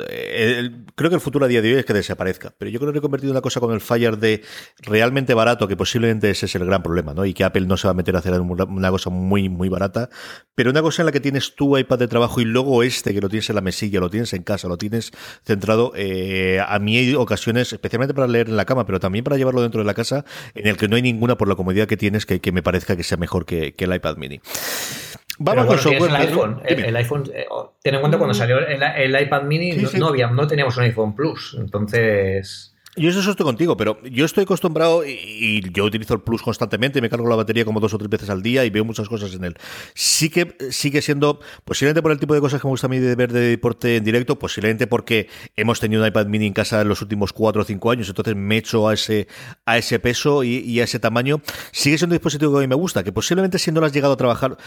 creo 0.96 1.10
que 1.10 1.16
el 1.16 1.22
futuro 1.22 1.46
a 1.46 1.48
día 1.48 1.62
de 1.62 1.74
hoy 1.74 1.80
es 1.80 1.86
que 1.86 1.94
desaparezca. 1.94 2.54
Pero 2.58 2.72
yo 2.72 2.80
creo 2.80 2.92
que 2.92 3.00
he 3.00 3.02
convertido 3.02 3.32
una 3.32 3.42
cosa 3.42 3.60
con 3.60 3.74
el 3.74 3.82
Fire 3.82 4.18
de 4.18 4.44
realmente 4.80 5.34
barato, 5.34 5.68
que 5.68 5.78
posiblemente 5.78 6.30
ese 6.30 6.46
es 6.48 6.56
el 6.56 6.66
gran 6.66 6.84
problema, 6.84 7.14
¿no? 7.14 7.26
Y 7.26 7.34
que 7.34 7.44
Apple 7.44 7.66
no 7.66 7.78
se 7.78 7.88
va 7.88 7.92
a 7.92 7.94
meter 7.94 8.16
a 8.16 8.20
hacer 8.20 8.40
una 8.40 8.92
cosa 8.92 9.10
muy, 9.10 9.50
muy 9.50 9.70
barata. 9.70 10.10
Pero 10.56 10.72
una 10.72 10.82
cosa 10.82 11.02
en 11.02 11.08
la 11.08 11.12
que 11.12 11.20
tienes 11.20 11.56
tu 11.56 11.78
iPad 11.78 12.00
de 12.00 12.08
trabajo 12.08 12.42
y 12.42 12.46
luego 12.46 12.84
este, 12.84 13.14
que 13.14 13.22
lo 13.22 13.30
tienes 13.30 13.50
en 13.50 13.56
la 13.56 13.62
mesilla, 13.62 14.00
lo 14.00 14.10
tienes 14.10 14.34
en 14.34 14.44
casa, 14.44 14.68
lo 14.68 14.78
tienes 14.78 15.12
centrado. 15.46 15.92
Eh, 15.96 16.60
a 16.66 16.80
mí 16.80 16.98
hay 16.98 17.16
ocasiones, 17.16 17.72
especialmente 17.74 18.14
para 18.14 18.28
leer 18.28 18.50
en 18.50 18.58
la 18.58 18.66
cama, 18.66 18.86
pero 18.86 19.00
también 19.00 19.24
para 19.24 19.38
llevarlo 19.38 19.62
dentro 19.62 19.82
de 19.82 19.86
la 19.86 19.94
casa 19.94 20.26
en 20.56 20.68
el 20.68 20.78
que 20.78 20.88
no 20.88 20.96
hay 20.96 21.02
ninguna 21.02 21.38
por 21.38 21.48
la 21.48 21.56
comodidad 21.56 21.88
que 21.88 21.98
tienes 21.98 22.26
que, 22.26 22.52
me 22.52 22.64
parezca 22.64 22.96
que 22.96 23.04
sea 23.04 23.18
mejor 23.18 23.46
que 23.46 23.74
el 23.78 23.94
iPad 23.94 24.18
mini. 24.18 24.42
Vamos 25.40 25.66
con 25.66 25.78
software. 25.78 26.12
El 26.12 26.16
iPhone, 26.16 26.62
el, 26.66 26.96
iPhone 26.96 27.24
eh, 27.34 27.46
ten 27.82 27.96
en 27.96 28.02
cuenta 28.02 28.18
cuando 28.18 28.34
mm. 28.34 28.38
salió 28.38 28.60
el, 28.60 28.84
el 28.84 29.22
iPad 29.22 29.44
mini, 29.44 29.72
no, 29.98 30.08
había, 30.08 30.28
no 30.28 30.46
teníamos 30.48 30.76
un 30.78 30.84
iPhone 30.84 31.16
Plus. 31.16 31.58
Entonces. 31.58 32.69
Yo 32.96 33.12
eso 33.12 33.20
estoy 33.20 33.46
contigo, 33.46 33.78
pero 33.78 34.02
yo 34.04 34.26
estoy 34.26 34.46
acostumbrado 34.46 35.06
y, 35.06 35.62
yo 35.72 35.86
utilizo 35.86 36.16
el 36.16 36.22
Plus 36.22 36.42
constantemente, 36.42 37.02
me 37.02 37.10
cargo 37.10 37.30
la 37.30 37.36
batería 37.36 37.64
como 37.64 37.80
dos 37.80 37.94
o 37.94 37.98
tres 38.00 38.10
veces 38.10 38.30
al 38.32 38.42
día 38.42 38.66
y 38.66 38.72
veo 38.72 38.84
muchas 38.84 39.08
cosas 39.08 39.34
en 39.36 39.44
él. 39.44 39.56
Sí 39.94 40.30
que 40.30 40.56
sigue 40.72 41.02
siendo, 41.04 41.40
posiblemente 41.66 42.02
por 42.02 42.12
el 42.12 42.20
tipo 42.20 42.34
de 42.34 42.42
cosas 42.42 42.60
que 42.60 42.68
me 42.68 42.72
gusta 42.72 42.88
a 42.88 42.90
mí 42.90 42.98
de 42.98 43.16
ver 43.16 43.32
de 43.32 43.42
deporte 43.42 43.96
en 43.96 44.04
directo, 44.04 44.40
posiblemente 44.40 44.88
porque 44.88 45.30
hemos 45.56 45.80
tenido 45.80 46.02
un 46.02 46.08
iPad 46.08 46.26
mini 46.26 46.48
en 46.48 46.54
casa 46.54 46.82
en 46.82 46.90
los 46.90 47.02
últimos 47.04 47.32
cuatro 47.32 47.62
o 47.62 47.66
cinco 47.66 47.92
años, 47.92 48.10
entonces 48.10 48.36
me 48.36 48.58
echo 48.58 48.88
a 48.88 48.96
ese, 48.96 49.28
a 49.66 49.78
ese 49.78 50.00
peso 50.00 50.44
y, 50.44 50.80
a 50.80 50.84
ese 50.84 51.00
tamaño. 51.00 51.42
Sigue 51.72 51.98
siendo 51.98 52.14
un 52.14 52.18
dispositivo 52.18 52.52
que 52.54 52.58
a 52.58 52.62
mí 52.62 52.68
me 52.68 52.76
gusta, 52.76 53.04
que 53.04 53.12
posiblemente 53.12 53.60
si 53.60 53.72
no 53.72 53.82
lo 53.82 53.86
has 53.86 53.94
llegado 53.94 54.14
a 54.14 54.18
trabajar, 54.18 54.58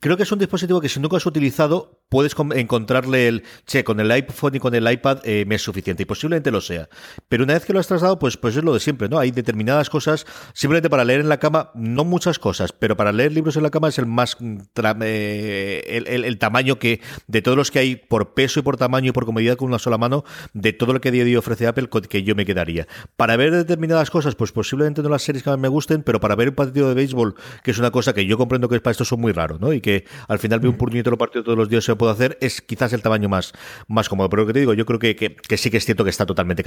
creo 0.00 0.16
que 0.16 0.22
es 0.22 0.32
un 0.32 0.38
dispositivo 0.38 0.80
que 0.80 0.88
si 0.88 1.00
nunca 1.00 1.18
has 1.18 1.26
utilizado, 1.26 2.00
puedes 2.08 2.34
encontrarle 2.54 3.28
el, 3.28 3.44
che, 3.66 3.84
con 3.84 4.00
el 4.00 4.10
iPhone 4.10 4.54
y 4.54 4.58
con 4.58 4.74
el 4.74 4.90
iPad 4.90 5.20
eh, 5.24 5.44
me 5.46 5.56
es 5.56 5.62
suficiente 5.62 6.04
y 6.04 6.06
posiblemente 6.06 6.50
lo 6.50 6.62
sea. 6.62 6.88
Pero 7.28 7.44
una 7.44 7.57
vez 7.58 7.66
que 7.66 7.72
lo 7.72 7.80
has 7.80 7.86
trasladado, 7.86 8.18
pues, 8.18 8.36
pues 8.36 8.56
es 8.56 8.64
lo 8.64 8.74
de 8.74 8.80
siempre, 8.80 9.08
¿no? 9.08 9.18
Hay 9.18 9.30
determinadas 9.30 9.90
cosas, 9.90 10.26
simplemente 10.54 10.88
para 10.90 11.04
leer 11.04 11.20
en 11.20 11.28
la 11.28 11.38
cama, 11.38 11.70
no 11.74 12.04
muchas 12.04 12.38
cosas, 12.38 12.72
pero 12.72 12.96
para 12.96 13.12
leer 13.12 13.32
libros 13.32 13.56
en 13.56 13.62
la 13.62 13.70
cama 13.70 13.88
es 13.88 13.98
el 13.98 14.06
más, 14.06 14.36
mm, 14.40 14.58
eh, 15.02 16.02
el, 16.06 16.38
tamaño 16.38 16.78
que, 16.78 17.00
de 17.26 17.42
todos 17.42 17.56
los 17.56 17.70
que 17.70 17.80
hay 17.80 17.96
por 17.96 18.34
peso 18.34 18.60
y 18.60 18.62
por 18.62 18.76
tamaño 18.76 19.10
y 19.10 19.12
por 19.12 19.26
comodidad 19.26 19.56
con 19.56 19.68
una 19.68 19.78
sola 19.78 19.98
mano, 19.98 20.24
de 20.52 20.72
todo 20.72 20.92
lo 20.92 21.00
que 21.00 21.10
día 21.10 21.22
a 21.22 21.26
día 21.26 21.38
ofrece 21.38 21.66
Apple, 21.66 21.88
que 22.08 22.22
yo 22.22 22.34
me 22.34 22.44
quedaría. 22.44 22.86
Para 23.16 23.36
ver 23.36 23.52
determinadas 23.52 24.10
cosas, 24.10 24.34
pues 24.34 24.52
posiblemente 24.52 25.02
no 25.02 25.08
las 25.08 25.22
series 25.22 25.42
que 25.42 25.50
más 25.50 25.58
me 25.58 25.68
gusten, 25.68 26.02
pero 26.02 26.20
para 26.20 26.34
ver 26.36 26.50
un 26.50 26.54
partido 26.54 26.88
de 26.88 26.94
béisbol, 26.94 27.34
que 27.62 27.70
es 27.72 27.78
una 27.78 27.90
cosa 27.90 28.12
que 28.12 28.26
yo 28.26 28.38
comprendo 28.38 28.68
que 28.68 28.80
para 28.80 28.92
esto 28.92 29.04
son 29.04 29.20
muy 29.20 29.32
raro, 29.32 29.58
¿no? 29.58 29.72
Y 29.72 29.80
que 29.80 30.04
al 30.28 30.38
final 30.38 30.60
veo 30.60 30.70
un 30.70 30.76
puñetero 30.76 31.18
partido 31.18 31.44
todos 31.44 31.58
los 31.58 31.68
días 31.68 31.84
se 31.84 31.96
puede 31.96 32.12
hacer, 32.12 32.38
es 32.40 32.62
quizás 32.62 32.92
el 32.92 33.02
tamaño 33.02 33.28
más, 33.28 33.52
más 33.86 34.08
cómodo. 34.08 34.28
Pero 34.28 34.42
lo 34.42 34.46
que 34.46 34.52
te 34.52 34.60
digo, 34.60 34.74
yo 34.74 34.86
creo 34.86 34.98
que, 34.98 35.16
que, 35.16 35.56
sí 35.56 35.70
que 35.70 35.76
es 35.76 35.84
cierto 35.84 36.04
que 36.04 36.10
está 36.10 36.26
totalmente 36.26 36.62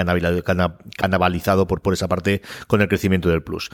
canabalizado 0.97 1.67
por, 1.67 1.81
por 1.81 1.93
esa 1.93 2.07
parte 2.07 2.41
con 2.67 2.81
el 2.81 2.87
crecimiento 2.87 3.29
del 3.29 3.43
Plus. 3.43 3.69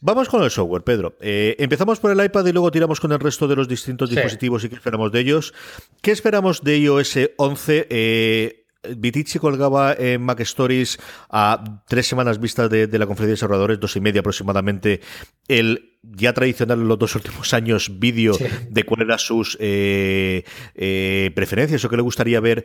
Vamos 0.00 0.28
con 0.28 0.42
el 0.42 0.50
software, 0.50 0.82
Pedro. 0.82 1.16
Eh, 1.20 1.56
empezamos 1.58 2.00
por 2.00 2.10
el 2.10 2.24
iPad 2.24 2.46
y 2.46 2.52
luego 2.52 2.70
tiramos 2.70 3.00
con 3.00 3.12
el 3.12 3.20
resto 3.20 3.48
de 3.48 3.56
los 3.56 3.68
distintos 3.68 4.10
dispositivos 4.10 4.64
y 4.64 4.68
qué 4.68 4.76
esperamos 4.76 5.12
de 5.12 5.20
ellos. 5.20 5.54
¿Qué 6.02 6.10
esperamos 6.10 6.62
de 6.62 6.78
iOS 6.78 7.18
11? 7.36 7.86
Eh, 7.90 8.64
Vitici 8.96 9.38
colgaba 9.38 9.94
en 9.94 10.22
Mac 10.22 10.40
Stories 10.40 10.98
a 11.30 11.82
tres 11.88 12.06
semanas 12.06 12.38
vistas 12.38 12.68
de, 12.68 12.86
la 12.86 13.06
conferencia 13.06 13.26
de 13.26 13.32
desarrolladores, 13.32 13.80
dos 13.80 13.96
y 13.96 14.00
media 14.00 14.20
aproximadamente, 14.20 15.00
el 15.48 15.93
ya 16.12 16.32
tradicional 16.32 16.80
en 16.80 16.88
los 16.88 16.98
dos 16.98 17.14
últimos 17.14 17.52
años 17.54 17.98
vídeo 17.98 18.36
de 18.70 18.84
cuáles 18.84 19.06
eran 19.06 19.18
sus 19.18 19.56
eh, 19.60 20.44
eh, 20.74 21.30
preferencias 21.34 21.84
o 21.84 21.88
qué 21.88 21.96
le 21.96 22.02
gustaría 22.02 22.40
ver 22.40 22.64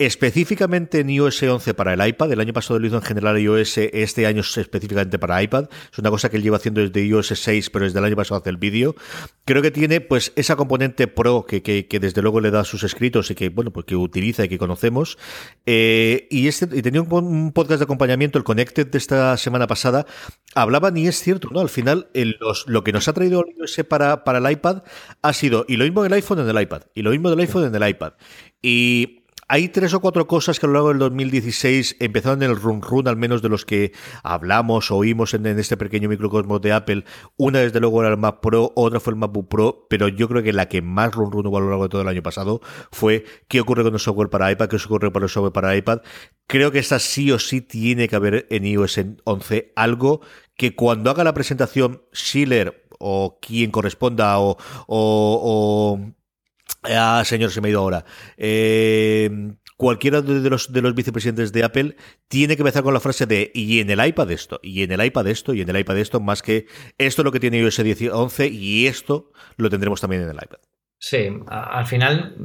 Específicamente 0.00 1.00
en 1.00 1.10
iOS 1.10 1.42
11 1.42 1.74
para 1.74 1.92
el 1.92 2.08
iPad, 2.08 2.32
el 2.32 2.40
año 2.40 2.54
pasado 2.54 2.80
lo 2.80 2.86
hizo 2.86 2.96
en 2.96 3.02
general 3.02 3.38
iOS, 3.38 3.76
este 3.76 4.26
año 4.26 4.40
específicamente 4.40 5.18
para 5.18 5.42
iPad. 5.42 5.68
Es 5.92 5.98
una 5.98 6.08
cosa 6.08 6.30
que 6.30 6.38
él 6.38 6.42
lleva 6.42 6.56
haciendo 6.56 6.80
desde 6.80 7.04
iOS 7.04 7.34
6, 7.34 7.68
pero 7.68 7.84
desde 7.84 7.98
el 7.98 8.06
año 8.06 8.16
pasado 8.16 8.40
hace 8.40 8.48
el 8.48 8.56
vídeo. 8.56 8.96
Creo 9.44 9.60
que 9.60 9.70
tiene 9.70 10.00
pues 10.00 10.32
esa 10.36 10.56
componente 10.56 11.06
pro 11.06 11.44
que, 11.44 11.62
que, 11.62 12.00
desde 12.00 12.22
luego 12.22 12.40
le 12.40 12.50
da 12.50 12.64
sus 12.64 12.82
escritos 12.82 13.30
y 13.30 13.34
que 13.34 13.50
bueno 13.50 13.72
pues 13.72 13.84
que 13.84 13.94
utiliza 13.94 14.42
y 14.42 14.48
que 14.48 14.56
conocemos. 14.56 15.18
Eh, 15.66 16.28
y, 16.30 16.48
este, 16.48 16.74
y 16.74 16.80
tenía 16.80 17.02
un, 17.02 17.52
podcast 17.52 17.80
de 17.80 17.84
acompañamiento, 17.84 18.38
el 18.38 18.44
Connected 18.44 18.86
de 18.86 18.96
esta 18.96 19.36
semana 19.36 19.66
pasada, 19.66 20.06
hablaban 20.54 20.96
y 20.96 21.08
es 21.08 21.20
cierto, 21.20 21.50
¿no? 21.52 21.60
Al 21.60 21.68
final 21.68 22.08
lo 22.70 22.84
que 22.84 22.92
nos 22.92 23.08
ha 23.08 23.12
traído 23.12 23.44
iOS 23.56 23.84
para, 23.88 24.24
para 24.24 24.38
el 24.38 24.50
iPad 24.50 24.82
ha 25.22 25.32
sido, 25.32 25.64
y 25.68 25.76
lo 25.76 25.84
mismo 25.84 26.02
del 26.02 26.12
iPhone 26.12 26.38
en 26.40 26.48
el 26.48 26.62
iPad, 26.62 26.82
y 26.94 27.02
lo 27.02 27.10
mismo 27.10 27.30
del 27.30 27.40
iPhone 27.40 27.64
en 27.64 27.74
el 27.74 27.88
iPad. 27.88 28.12
Y 28.62 29.20
hay 29.52 29.68
tres 29.68 29.92
o 29.94 30.00
cuatro 30.00 30.28
cosas 30.28 30.60
que 30.60 30.66
a 30.66 30.68
lo 30.68 30.74
largo 30.74 30.90
del 30.90 30.98
2016 31.00 31.96
empezaron 31.98 32.40
en 32.44 32.50
el 32.50 32.56
run 32.56 32.82
run, 32.82 33.08
al 33.08 33.16
menos 33.16 33.42
de 33.42 33.48
los 33.48 33.64
que 33.64 33.90
hablamos 34.22 34.92
oímos 34.92 35.34
en, 35.34 35.44
este 35.46 35.76
pequeño 35.76 36.08
microcosmos 36.08 36.60
de 36.60 36.72
Apple. 36.72 37.04
Una, 37.36 37.58
desde 37.58 37.80
luego, 37.80 38.00
era 38.00 38.12
el 38.12 38.16
Mac 38.16 38.38
Pro, 38.40 38.72
otra 38.76 39.00
fue 39.00 39.14
el 39.14 39.18
MacBook 39.18 39.48
Pro, 39.48 39.86
pero 39.90 40.06
yo 40.06 40.28
creo 40.28 40.44
que 40.44 40.52
la 40.52 40.68
que 40.68 40.82
más 40.82 41.12
run 41.12 41.32
run 41.32 41.48
hubo 41.48 41.56
a 41.56 41.60
lo 41.60 41.68
largo 41.68 41.82
de 41.82 41.88
todo 41.88 42.02
el 42.02 42.06
año 42.06 42.22
pasado 42.22 42.60
fue 42.92 43.24
qué 43.48 43.60
ocurre 43.60 43.82
con 43.82 43.92
el 43.92 43.98
software 43.98 44.30
para 44.30 44.52
iPad, 44.52 44.68
qué 44.68 44.76
ocurre 44.76 45.10
con 45.10 45.24
el 45.24 45.28
software 45.28 45.52
para 45.52 45.76
iPad. 45.76 46.02
Creo 46.46 46.70
que 46.70 46.78
esta 46.78 47.00
sí 47.00 47.32
o 47.32 47.40
sí 47.40 47.60
tiene 47.60 48.06
que 48.06 48.14
haber 48.14 48.46
en 48.50 48.64
iOS 48.64 49.00
11 49.24 49.72
algo 49.74 50.20
que 50.60 50.74
cuando 50.74 51.10
haga 51.10 51.24
la 51.24 51.32
presentación 51.32 52.02
Schiller 52.12 52.84
o 52.98 53.38
quien 53.40 53.70
corresponda 53.70 54.38
o, 54.40 54.58
o 54.86 55.98
Ah, 56.82 57.22
señor, 57.24 57.50
se 57.50 57.62
me 57.62 57.68
ha 57.68 57.70
ido 57.70 57.80
ahora. 57.80 58.04
Eh, 58.36 59.54
cualquiera 59.78 60.20
de 60.20 60.50
los, 60.50 60.70
de 60.70 60.82
los 60.82 60.94
vicepresidentes 60.94 61.50
de 61.50 61.64
Apple 61.64 61.96
tiene 62.28 62.56
que 62.56 62.60
empezar 62.62 62.82
con 62.82 62.92
la 62.92 63.00
frase 63.00 63.24
de 63.24 63.50
y 63.54 63.80
en 63.80 63.88
el 63.88 64.06
iPad 64.06 64.30
esto, 64.30 64.60
y 64.62 64.82
en 64.82 64.92
el 64.92 65.02
iPad 65.02 65.28
esto, 65.28 65.54
y 65.54 65.62
en 65.62 65.70
el 65.70 65.78
iPad 65.78 65.96
esto, 65.96 66.20
más 66.20 66.42
que 66.42 66.66
esto 66.98 67.22
es 67.22 67.24
lo 67.24 67.32
que 67.32 67.40
tiene 67.40 67.58
iOS 67.58 67.78
11 67.78 68.48
y 68.48 68.86
esto 68.86 69.32
lo 69.56 69.70
tendremos 69.70 70.02
también 70.02 70.22
en 70.24 70.28
el 70.28 70.36
iPad. 70.36 70.58
Sí, 70.98 71.26
al 71.46 71.86
final 71.86 72.36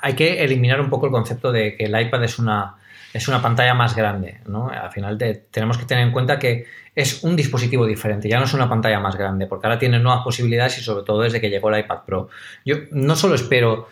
hay 0.00 0.14
que 0.14 0.42
eliminar 0.42 0.80
un 0.80 0.88
poco 0.88 1.04
el 1.04 1.12
concepto 1.12 1.52
de 1.52 1.76
que 1.76 1.84
el 1.84 2.00
iPad 2.00 2.24
es 2.24 2.38
una, 2.38 2.77
es 3.12 3.28
una 3.28 3.40
pantalla 3.40 3.74
más 3.74 3.96
grande, 3.96 4.40
¿no? 4.46 4.68
Al 4.68 4.90
final 4.90 5.18
tenemos 5.50 5.78
que 5.78 5.86
tener 5.86 6.04
en 6.04 6.12
cuenta 6.12 6.38
que 6.38 6.66
es 6.94 7.22
un 7.22 7.36
dispositivo 7.36 7.86
diferente, 7.86 8.28
ya 8.28 8.38
no 8.38 8.44
es 8.44 8.54
una 8.54 8.68
pantalla 8.68 9.00
más 9.00 9.16
grande, 9.16 9.46
porque 9.46 9.66
ahora 9.66 9.78
tiene 9.78 9.98
nuevas 9.98 10.22
posibilidades 10.24 10.78
y 10.78 10.82
sobre 10.82 11.04
todo 11.04 11.22
desde 11.22 11.40
que 11.40 11.48
llegó 11.48 11.70
el 11.70 11.80
iPad 11.80 12.04
Pro. 12.04 12.28
Yo 12.64 12.76
no 12.90 13.16
solo 13.16 13.34
espero, 13.34 13.88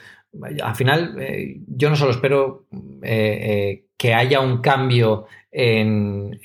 al 0.62 0.74
final, 0.74 1.16
eh, 1.20 1.60
yo 1.68 1.88
no 1.88 1.96
solo 1.96 2.10
espero 2.10 2.66
eh, 3.02 3.38
eh, 3.42 3.86
que 3.96 4.12
haya 4.12 4.40
un 4.40 4.60
cambio 4.60 5.26
en, 5.50 6.38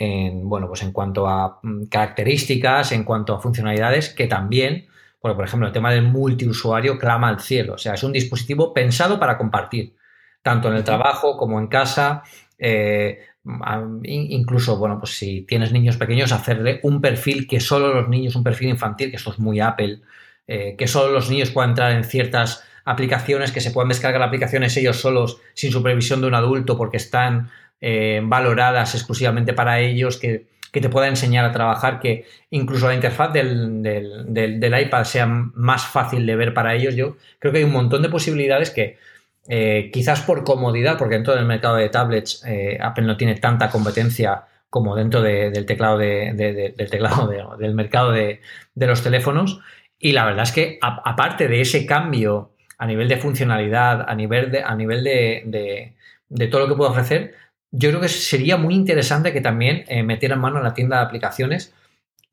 bueno, 0.44 0.68
pues 0.68 0.84
en 0.84 0.94
cuanto 0.94 1.28
a 1.28 1.60
mm, 1.62 1.86
características, 1.86 2.94
en 2.94 3.04
cuanto 3.04 3.36
a 3.36 3.42
funcionalidades, 3.42 4.10
que 4.10 4.28
también, 4.28 4.88
porque 5.20 5.36
por 5.36 5.46
ejemplo, 5.46 5.68
el 5.68 5.74
tema 5.74 5.92
del 5.92 6.04
multiusuario 6.04 6.98
clama 6.98 7.28
al 7.28 7.42
cielo, 7.42 7.74
o 7.74 7.78
sea, 7.78 7.96
es 7.96 8.04
un 8.04 8.14
dispositivo 8.14 8.74
pensado 8.74 9.20
para 9.20 9.38
compartir, 9.38 9.96
tanto 10.42 10.70
en 10.70 10.76
el 10.76 10.84
trabajo 10.84 11.38
como 11.38 11.60
en 11.60 11.68
casa. 11.68 12.24
Incluso, 13.44 14.78
bueno, 14.78 15.00
pues 15.00 15.18
si 15.18 15.42
tienes 15.42 15.72
niños 15.72 15.98
pequeños, 15.98 16.32
hacerle 16.32 16.80
un 16.84 17.02
perfil 17.02 17.48
que 17.48 17.60
solo 17.60 17.94
los 17.94 18.08
niños, 18.08 18.36
un 18.36 18.44
perfil 18.44 18.70
infantil, 18.70 19.10
que 19.10 19.18
esto 19.18 19.32
es 19.32 19.40
muy 19.40 19.60
Apple, 19.60 20.02
eh, 20.48 20.76
que 20.78 20.88
solo 20.88 21.12
los 21.12 21.30
niños 21.30 21.50
puedan 21.50 21.72
entrar 21.72 21.92
en 21.92 22.04
ciertas 22.04 22.64
aplicaciones, 22.86 23.52
que 23.52 23.62
se 23.62 23.72
puedan 23.72 23.90
descargar 23.90 24.22
aplicaciones 24.22 24.76
ellos 24.78 24.98
solos 24.98 25.40
sin 25.54 25.72
supervisión 25.72 26.22
de 26.22 26.28
un 26.28 26.36
adulto 26.36 26.78
porque 26.78 26.98
están 26.98 27.50
eh, 27.80 28.22
valoradas 28.24 28.94
exclusivamente 28.94 29.54
para 29.54 29.80
ellos, 29.80 30.18
que, 30.18 30.50
te 30.72 30.90
pueda 30.90 31.08
enseñar 31.08 31.44
a 31.44 31.52
trabajar, 31.52 32.00
que 32.00 32.26
incluso 32.50 32.88
la 32.88 32.94
interfaz 32.94 33.34
del, 33.34 33.82
del, 33.82 34.82
iPad 34.82 35.04
sea 35.04 35.26
más 35.26 35.86
fácil 35.86 36.26
de 36.26 36.36
ver 36.36 36.54
para 36.54 36.76
ellos. 36.76 36.96
Yo 36.96 37.18
creo 37.40 37.52
que 37.52 37.60
hay 37.60 37.66
un 37.66 37.74
montón 37.74 38.02
de 38.02 38.10
posibilidades 38.10 38.70
que, 38.70 38.98
eh, 39.48 39.90
quizás 39.92 40.22
por 40.22 40.44
comodidad, 40.44 40.98
porque 40.98 41.16
dentro 41.16 41.36
del 41.36 41.46
mercado 41.46 41.76
de 41.76 41.90
tablets 41.90 42.44
eh, 42.46 42.78
Apple 42.82 43.06
no 43.06 43.18
tiene 43.18 43.36
tanta 43.36 43.70
competencia 43.70 44.46
como 44.70 44.96
dentro 44.96 45.22
del 45.22 45.66
teclado, 45.66 45.98
del, 45.98 46.76
teclado 46.90 47.28
del 47.58 47.74
mercado 47.74 48.12
de, 48.12 48.40
los 48.76 49.04
teléfonos. 49.04 49.60
Y 50.00 50.14
la 50.14 50.26
verdad 50.26 50.44
es 50.44 50.52
que 50.52 50.80
aparte 50.82 51.48
de 51.48 51.62
ese 51.62 51.86
cambio 51.86 52.54
a 52.78 52.88
nivel 52.88 53.10
de 53.10 53.18
funcionalidad, 53.18 54.10
a 54.10 54.16
nivel 54.16 54.50
de, 54.50 54.64
a 54.64 54.74
nivel 54.76 55.04
de, 55.04 55.96
todo 56.50 56.62
lo 56.62 56.68
que 56.70 56.76
puede 56.76 56.92
ofrecer, 56.92 57.36
yo 57.72 57.90
creo 57.90 58.02
que 58.02 58.08
sería 58.08 58.58
muy 58.58 58.74
interesante 58.74 59.34
que 59.34 59.42
también 59.42 59.84
eh, 59.88 60.04
metieran 60.04 60.40
mano 60.40 60.58
en 60.58 60.64
la 60.64 60.74
tienda 60.74 60.98
de 60.98 61.04
aplicaciones 61.04 61.74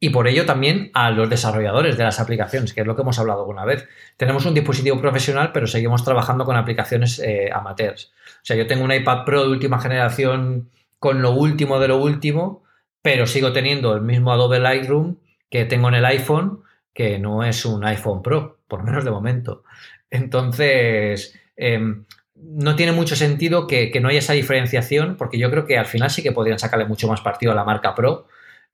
y 0.00 0.10
por 0.10 0.28
ello 0.28 0.46
también 0.46 0.90
a 0.94 1.10
los 1.10 1.28
desarrolladores 1.28 1.96
de 1.96 2.04
las 2.04 2.20
aplicaciones, 2.20 2.72
que 2.72 2.82
es 2.82 2.86
lo 2.86 2.94
que 2.94 3.02
hemos 3.02 3.18
hablado 3.18 3.40
alguna 3.40 3.64
vez. 3.64 3.88
Tenemos 4.16 4.46
un 4.46 4.54
dispositivo 4.54 5.00
profesional, 5.00 5.50
pero 5.52 5.66
seguimos 5.66 6.04
trabajando 6.04 6.44
con 6.44 6.56
aplicaciones 6.56 7.18
eh, 7.18 7.50
amateurs. 7.52 8.12
O 8.26 8.44
sea, 8.44 8.56
yo 8.56 8.66
tengo 8.66 8.84
un 8.84 8.92
iPad 8.92 9.24
Pro 9.24 9.42
de 9.42 9.50
última 9.50 9.80
generación 9.80 10.70
con 11.00 11.20
lo 11.20 11.32
último 11.32 11.80
de 11.80 11.88
lo 11.88 11.96
último, 11.96 12.62
pero 13.02 13.26
sigo 13.26 13.52
teniendo 13.52 13.94
el 13.94 14.02
mismo 14.02 14.32
Adobe 14.32 14.60
Lightroom 14.60 15.16
que 15.50 15.64
tengo 15.64 15.88
en 15.88 15.94
el 15.94 16.04
iPhone, 16.04 16.62
que 16.94 17.18
no 17.18 17.42
es 17.42 17.64
un 17.64 17.84
iPhone 17.84 18.22
Pro, 18.22 18.60
por 18.68 18.84
menos 18.84 19.04
de 19.04 19.10
momento. 19.10 19.64
Entonces, 20.10 21.36
em, 21.56 22.04
no 22.36 22.76
tiene 22.76 22.92
mucho 22.92 23.16
sentido 23.16 23.66
que, 23.66 23.90
que 23.90 24.00
no 24.00 24.08
haya 24.08 24.20
esa 24.20 24.34
diferenciación, 24.34 25.16
porque 25.16 25.38
yo 25.38 25.50
creo 25.50 25.66
que 25.66 25.76
al 25.76 25.86
final 25.86 26.10
sí 26.10 26.22
que 26.22 26.30
podrían 26.30 26.60
sacarle 26.60 26.84
mucho 26.84 27.08
más 27.08 27.20
partido 27.20 27.50
a 27.50 27.56
la 27.56 27.64
marca 27.64 27.96
Pro 27.96 28.28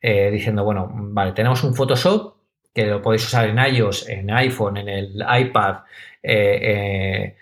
eh, 0.07 0.31
diciendo, 0.31 0.65
bueno, 0.65 0.87
vale, 0.93 1.33
tenemos 1.33 1.65
un 1.65 1.75
Photoshop 1.75 2.35
que 2.75 2.85
lo 2.85 3.01
podéis 3.01 3.25
usar 3.25 3.49
en 3.49 3.59
iOS, 3.59 4.07
en 4.11 4.31
iPhone, 4.31 4.77
en 4.77 4.91
el 4.91 5.25
iPad, 5.41 5.77
eh, 6.23 6.59
eh, 6.63 7.37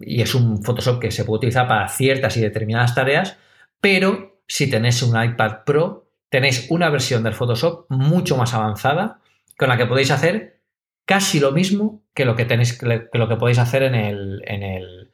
y 0.00 0.22
es 0.22 0.34
un 0.34 0.64
Photoshop 0.64 0.98
que 1.00 1.10
se 1.10 1.26
puede 1.26 1.40
utilizar 1.40 1.68
para 1.68 1.86
ciertas 1.88 2.34
y 2.38 2.40
determinadas 2.40 2.94
tareas, 2.94 3.36
pero 3.82 4.40
si 4.46 4.70
tenéis 4.70 5.02
un 5.02 5.22
iPad 5.22 5.64
Pro, 5.66 6.08
tenéis 6.30 6.70
una 6.70 6.88
versión 6.88 7.22
del 7.24 7.34
Photoshop 7.34 7.84
mucho 7.90 8.38
más 8.38 8.54
avanzada 8.54 9.20
con 9.58 9.68
la 9.68 9.76
que 9.76 9.84
podéis 9.84 10.10
hacer 10.10 10.62
casi 11.04 11.40
lo 11.40 11.52
mismo 11.52 12.00
que 12.14 12.24
lo 12.24 12.36
que 12.36 12.46
tenéis 12.46 12.78
que 12.78 13.18
lo 13.18 13.28
que 13.28 13.36
podéis 13.36 13.58
hacer 13.58 13.82
en 13.82 13.94
el, 13.94 14.42
en 14.46 14.62
el, 14.62 15.10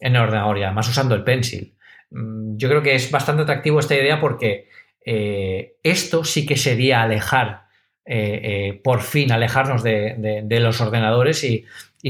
en 0.00 0.16
el 0.16 0.22
ordenador 0.22 0.58
y 0.58 0.64
además 0.64 0.88
usando 0.88 1.14
el 1.14 1.22
pencil. 1.22 1.76
Mm, 2.10 2.56
yo 2.56 2.68
creo 2.68 2.82
que 2.82 2.96
es 2.96 3.12
bastante 3.12 3.42
atractivo 3.42 3.78
esta 3.78 3.94
idea 3.94 4.18
porque 4.20 4.68
eh, 5.04 5.76
esto 5.82 6.24
sí 6.24 6.46
que 6.46 6.56
sería 6.56 7.02
alejar, 7.02 7.66
eh, 8.04 8.40
eh, 8.42 8.80
por 8.82 9.00
fin 9.00 9.32
alejarnos 9.32 9.82
de, 9.82 10.58
los 10.60 10.80
ordenadores 10.80 11.44
y, 11.44 11.64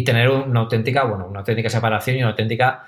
tener 0.05 0.30
una 0.30 0.61
auténtica, 0.61 1.05
bueno, 1.05 1.26
una 1.26 1.40
auténtica 1.40 1.68
separación 1.68 2.16
y 2.16 2.20
una 2.20 2.30
auténtica, 2.30 2.86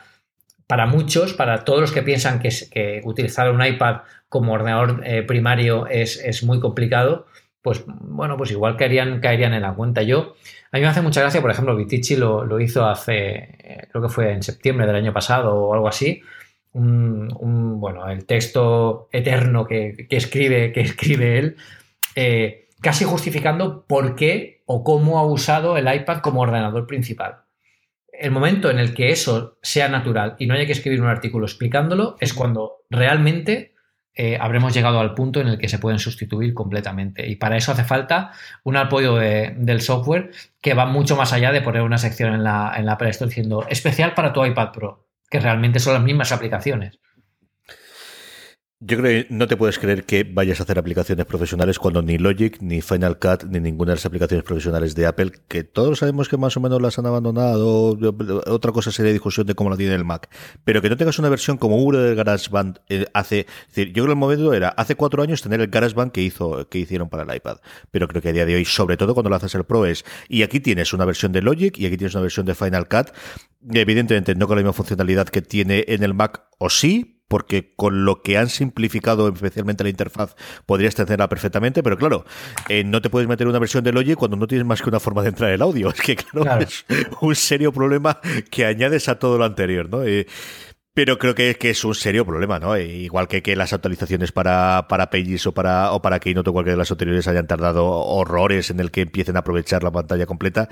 para 0.67 0.87
muchos, 0.87 1.35
para 1.35 1.65
todos 1.65 1.81
los 1.81 1.93
que 1.93 2.03
piensan 2.03 2.41
que, 2.41 3.03
utilizar 3.05 3.51
un 3.51 3.65
iPad 3.65 4.03
como 4.29 4.53
ordenador 4.55 5.03
primario 5.27 5.87
es, 5.87 6.43
muy 6.43 6.61
complicado, 6.61 7.27
pues 7.61 7.85
bueno, 7.87 8.37
pues 8.37 8.51
igual 8.51 8.77
caerían, 8.77 9.21
caerían 9.21 9.53
en 9.55 9.63
la 9.63 9.75
cuenta. 9.75 10.03
Yo, 10.03 10.35
a 10.73 10.77
mí 10.77 10.83
me 10.83 10.87
hace 10.87 11.03
mucha 11.03 11.21
gracia, 11.21 11.43
por 11.43 11.51
ejemplo, 11.51 11.77
Vitici 11.77 12.17
lo, 12.17 12.61
hizo 12.61 12.87
hace, 12.87 13.87
creo 13.91 14.03
que 14.03 14.09
fue 14.09 14.33
en 14.33 14.43
septiembre 14.43 14.87
del 14.87 14.97
año 14.97 15.13
pasado 15.13 15.55
o 15.55 15.75
algo 15.75 15.89
así, 15.89 16.23
un, 16.75 17.81
bueno, 17.81 18.09
el 18.09 18.27
texto 18.27 19.09
eterno 19.13 19.67
que, 19.67 20.07
escribe, 20.11 20.73
que 20.73 20.81
escribe 20.81 21.39
él, 21.39 21.57
eh, 22.17 22.69
casi 22.81 23.05
justificando 23.05 23.87
por 23.87 24.15
qué 24.17 24.63
o 24.67 24.85
cómo 24.85 25.19
ha 25.19 25.27
usado 25.27 25.77
el 25.77 25.93
iPad 25.93 26.19
como 26.19 26.41
ordenador 26.41 26.87
principal. 26.87 27.43
El 28.13 28.31
momento 28.31 28.71
en 28.71 28.79
el 28.79 28.95
que 28.95 29.11
eso 29.11 29.59
sea 29.63 29.89
natural 29.89 30.37
y 30.39 30.47
no 30.47 30.55
haya 30.55 30.67
que 30.67 30.73
escribir 30.73 31.01
un 31.01 31.09
artículo 31.09 31.47
explicándolo 31.47 32.17
es 32.21 32.33
cuando 32.33 32.85
realmente 32.91 33.75
eh, 34.17 34.39
habremos 34.41 34.73
llegado 34.73 35.01
al 35.01 35.15
punto 35.15 35.41
en 35.41 35.49
el 35.49 35.59
que 35.59 35.69
se 35.69 35.81
pueden 35.81 35.99
sustituir 35.99 36.55
completamente. 36.55 37.27
Y 37.27 37.37
para 37.37 37.57
eso 37.57 37.73
hace 37.73 37.83
falta 37.83 38.31
un 38.63 38.77
apoyo 38.77 39.17
del 39.17 39.81
software 39.81 40.31
que 40.61 40.75
va 40.75 40.87
mucho 40.87 41.17
más 41.17 41.33
allá 41.33 41.51
de 41.51 41.63
poner 41.63 41.83
una 41.83 41.99
sección 41.99 42.33
en 42.33 42.45
la, 42.45 42.75
en 42.77 42.87
la 42.87 42.97
Play 42.97 43.11
Store 43.11 43.29
diciendo 43.29 43.67
especial 43.69 44.15
para 44.15 44.33
tu 44.33 44.45
iPad 44.45 44.71
Pro, 44.73 45.04
que 45.35 45.41
realmente 45.41 45.81
son 45.81 45.95
las 45.95 46.03
mismas 46.05 46.31
aplicaciones. 46.31 47.01
Yo 48.87 48.99
creo 48.99 49.25
que 49.25 49.35
no 49.35 49.47
te 49.47 49.57
puedes 49.57 49.79
creer 49.79 50.05
que 50.05 50.25
vayas 50.25 50.61
a 50.61 50.65
hacer 50.65 50.79
aplicaciones 50.79 51.25
profesionales 51.25 51.79
cuando 51.79 52.03
ni 52.03 52.19
Logic, 52.19 52.61
ni 52.61 52.83
Final 52.83 53.19
Cut, 53.19 53.45
ni 53.45 53.59
ninguna 53.59 53.93
de 53.93 53.97
las 53.97 54.05
aplicaciones 54.05 54.45
profesionales 54.45 54.95
de 54.95 55.07
Apple, 55.07 55.33
que 55.49 55.65
todos 55.65 56.01
sabemos 56.01 56.29
que 56.29 56.37
más 56.37 56.55
o 56.59 56.61
menos 56.61 56.83
las 56.83 56.99
han 56.99 57.07
abandonado, 57.07 57.97
otra 58.47 58.73
cosa 58.73 58.93
sería 58.93 59.11
discusión 59.11 59.47
de 59.47 59.55
cómo 59.55 59.71
la 59.71 59.79
tiene 59.79 59.95
el 59.95 60.05
Mac, 60.05 60.29
pero 60.65 60.83
que 60.83 60.91
no 60.91 60.99
tengas 60.99 61.19
una 61.19 61.31
versión 61.31 61.57
como 61.57 61.79
uno 61.79 61.97
del 61.97 62.15
GarageBand 62.15 62.81
eh, 62.91 63.07
hace, 63.15 63.47
decir, 63.69 63.87
yo 63.87 64.03
creo 64.03 64.07
que 64.09 64.13
el 64.13 64.19
momento 64.19 64.53
era 64.53 64.69
hace 64.69 64.97
cuatro 64.97 65.23
años 65.23 65.41
tener 65.41 65.63
el 65.63 65.69
GarageBand 65.69 66.13
que 66.13 66.21
hizo, 66.21 66.69
que 66.69 66.79
hicieron 66.79 67.09
para 67.09 67.23
el 67.23 67.35
iPad, 67.35 67.57
pero 67.91 68.07
creo 68.07 68.21
que 68.21 68.29
a 68.29 68.33
día 68.35 68.45
de 68.45 68.55
hoy, 68.55 68.67
sobre 68.67 68.99
todo 68.99 69.15
cuando 69.15 69.31
lo 69.31 69.37
haces 69.37 69.55
el 69.55 69.65
Pro 69.65 69.87
es, 69.87 70.05
y 70.29 70.43
aquí 70.43 70.61
tienes 70.61 70.93
una 70.93 71.07
versión 71.07 71.33
de 71.33 71.41
Logic 71.41 71.79
y 71.79 71.87
aquí 71.87 71.97
tienes 71.97 72.15
una 72.17 72.23
versión 72.23 72.45
de 72.45 72.55
Final 72.55 72.87
Cut, 72.87 73.15
evidentemente 73.73 74.35
no 74.35 74.47
con 74.47 74.57
la 74.57 74.63
misma 74.63 74.75
funcionalidad 74.75 75.27
que 75.27 75.41
tiene 75.41 75.87
en 75.89 76.03
el 76.03 76.13
Mac, 76.13 76.43
o 76.59 76.69
sí, 76.69 77.14
porque 77.29 77.75
con 77.75 78.05
lo 78.05 78.23
que 78.23 78.39
han 78.39 78.49
simplificado 78.49 79.29
especialmente 79.29 79.85
la 79.85 79.91
interfaz 79.91 80.37
podrías 80.67 80.95
tenerla 80.95 81.29
perfectamente, 81.29 81.83
pero 81.83 81.97
claro, 81.97 82.25
eh, 82.69 82.85
no 82.85 83.01
te 83.03 83.11
puedes 83.11 83.29
meter 83.29 83.47
una 83.47 83.59
versión 83.59 83.85
de 83.85 83.93
Logic 83.93 84.17
cuando 84.17 84.37
no 84.37 84.47
tienes 84.47 84.67
más 84.67 84.83
que 84.83 84.89
una 84.89 85.01
forma 85.01 85.23
de 85.23 85.29
entrar 85.29 85.51
el 85.51 85.63
audio. 85.63 85.89
Es 85.95 86.01
que 86.01 86.17
claro, 86.17 86.61
es 86.61 86.85
un 87.21 87.35
serio 87.35 87.73
problema 87.73 88.21
que 88.51 88.67
añades 88.67 89.09
a 89.09 89.19
todo 89.19 89.39
lo 89.39 89.45
anterior, 89.45 89.89
¿no? 89.89 90.03
Eh, 90.03 90.27
pero 90.95 91.19
creo 91.19 91.35
que, 91.35 91.57
que, 91.57 91.71
es 91.71 91.85
un 91.85 91.95
serio 91.95 92.25
problema, 92.25 92.61
¿no? 92.61 92.77
E 92.77 92.87
igual 92.87 93.27
que, 93.27 93.43
que 93.43 93.57
las 93.57 93.73
actualizaciones 93.73 94.31
para, 94.31 94.87
para 94.89 95.11
Pages 95.11 95.45
o 95.49 95.53
para, 95.53 95.91
o 95.93 96.01
para 96.01 96.21
Keynote 96.21 96.51
o 96.51 96.53
cualquiera 96.53 96.75
de 96.75 96.79
las 96.79 96.91
anteriores 96.91 97.27
hayan 97.27 97.49
tardado 97.49 97.85
horrores 97.85 98.71
en 98.71 98.79
el 98.79 98.93
que 98.93 99.01
empiecen 99.01 99.37
a 99.37 99.41
aprovechar 99.41 99.83
la 99.83 99.91
pantalla 99.91 100.27
completa. 100.27 100.69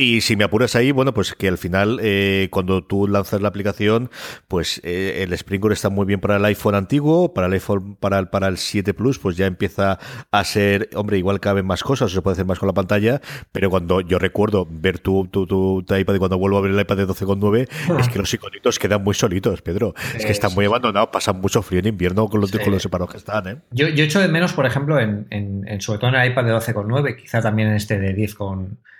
Y 0.00 0.20
si 0.20 0.36
me 0.36 0.44
apuras 0.44 0.76
ahí, 0.76 0.92
bueno, 0.92 1.12
pues 1.12 1.34
que 1.34 1.48
al 1.48 1.58
final, 1.58 1.98
eh, 2.00 2.46
cuando 2.52 2.84
tú 2.84 3.08
lanzas 3.08 3.40
la 3.40 3.48
aplicación, 3.48 4.10
pues 4.46 4.80
eh, 4.84 5.24
el 5.24 5.32
Springboard 5.32 5.72
está 5.72 5.88
muy 5.88 6.06
bien 6.06 6.20
para 6.20 6.36
el 6.36 6.44
iPhone 6.44 6.76
antiguo, 6.76 7.34
para 7.34 7.48
el 7.48 7.54
iPhone, 7.54 7.96
para 7.96 8.20
el, 8.20 8.28
para 8.28 8.46
el 8.46 8.58
7 8.58 8.94
Plus, 8.94 9.18
pues 9.18 9.36
ya 9.36 9.46
empieza 9.46 9.98
a 10.30 10.44
ser, 10.44 10.88
hombre, 10.94 11.18
igual 11.18 11.40
caben 11.40 11.66
más 11.66 11.82
cosas, 11.82 12.12
se 12.12 12.22
puede 12.22 12.34
hacer 12.34 12.46
más 12.46 12.60
con 12.60 12.68
la 12.68 12.74
pantalla, 12.74 13.20
pero 13.50 13.70
cuando 13.70 14.00
yo 14.00 14.20
recuerdo 14.20 14.68
ver 14.70 15.00
tu, 15.00 15.26
tu, 15.26 15.48
tu, 15.48 15.80
iPad 15.80 16.14
y 16.14 16.18
cuando 16.18 16.38
vuelvo 16.38 16.58
a 16.58 16.60
ver 16.60 16.70
el 16.70 16.78
iPad 16.78 16.96
de 16.98 17.08
12,9, 17.08 17.98
es 17.98 18.08
que 18.08 18.20
los 18.20 18.32
iconitos 18.32 18.78
quedan 18.78 19.02
muy 19.02 19.14
solitos. 19.14 19.62
Pedro. 19.62 19.94
Es 20.14 20.24
que 20.24 20.30
están 20.30 20.54
muy 20.54 20.66
abandonados, 20.66 21.08
pasan 21.08 21.40
mucho 21.40 21.60
frío 21.60 21.80
en 21.80 21.88
invierno 21.88 22.28
con 22.28 22.40
los, 22.40 22.50
separados 22.50 23.10
que 23.10 23.16
están. 23.16 23.48
¿eh? 23.48 23.56
Yo, 23.72 23.88
yo 23.88 24.04
echo 24.04 24.20
de 24.20 24.28
menos, 24.28 24.52
por 24.52 24.64
ejemplo, 24.64 25.00
en, 25.00 25.26
en, 25.30 25.80
sobre 25.80 25.98
todo 25.98 26.10
en 26.10 26.20
el 26.20 26.30
iPad 26.30 26.44
de 26.44 26.52
12,9, 26.52 27.16
quizá 27.16 27.42
también 27.42 27.70
en 27.70 27.74
este 27.74 27.98
de 27.98 28.12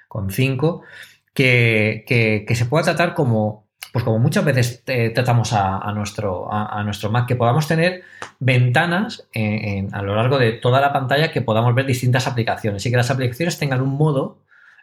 10,5, 0.08 0.82
que, 1.34 2.04
que, 2.06 2.44
que 2.46 2.54
se 2.54 2.66
pueda 2.66 2.84
tratar 2.84 3.14
como, 3.14 3.68
pues 3.92 4.04
como 4.04 4.18
muchas 4.18 4.44
veces 4.44 4.82
eh, 4.86 5.10
tratamos 5.10 5.52
a, 5.52 5.92
nuestro, 5.92 6.52
a, 6.52 6.82
nuestro 6.84 7.10
Mac, 7.10 7.26
que 7.26 7.36
podamos 7.36 7.66
tener 7.68 8.02
ventanas 8.38 9.28
a 9.92 10.02
lo 10.02 10.14
largo 10.14 10.38
de 10.38 10.52
toda 10.52 10.80
la 10.80 10.92
pantalla 10.92 11.30
que 11.30 11.42
podamos 11.42 11.74
ver 11.74 11.86
distintas 11.86 12.26
aplicaciones 12.26 12.84
y 12.84 12.90
que 12.90 12.96
las 12.96 13.10
aplicaciones 13.10 13.58
tengan 13.58 13.80
un 13.80 13.96
modo 13.96 14.38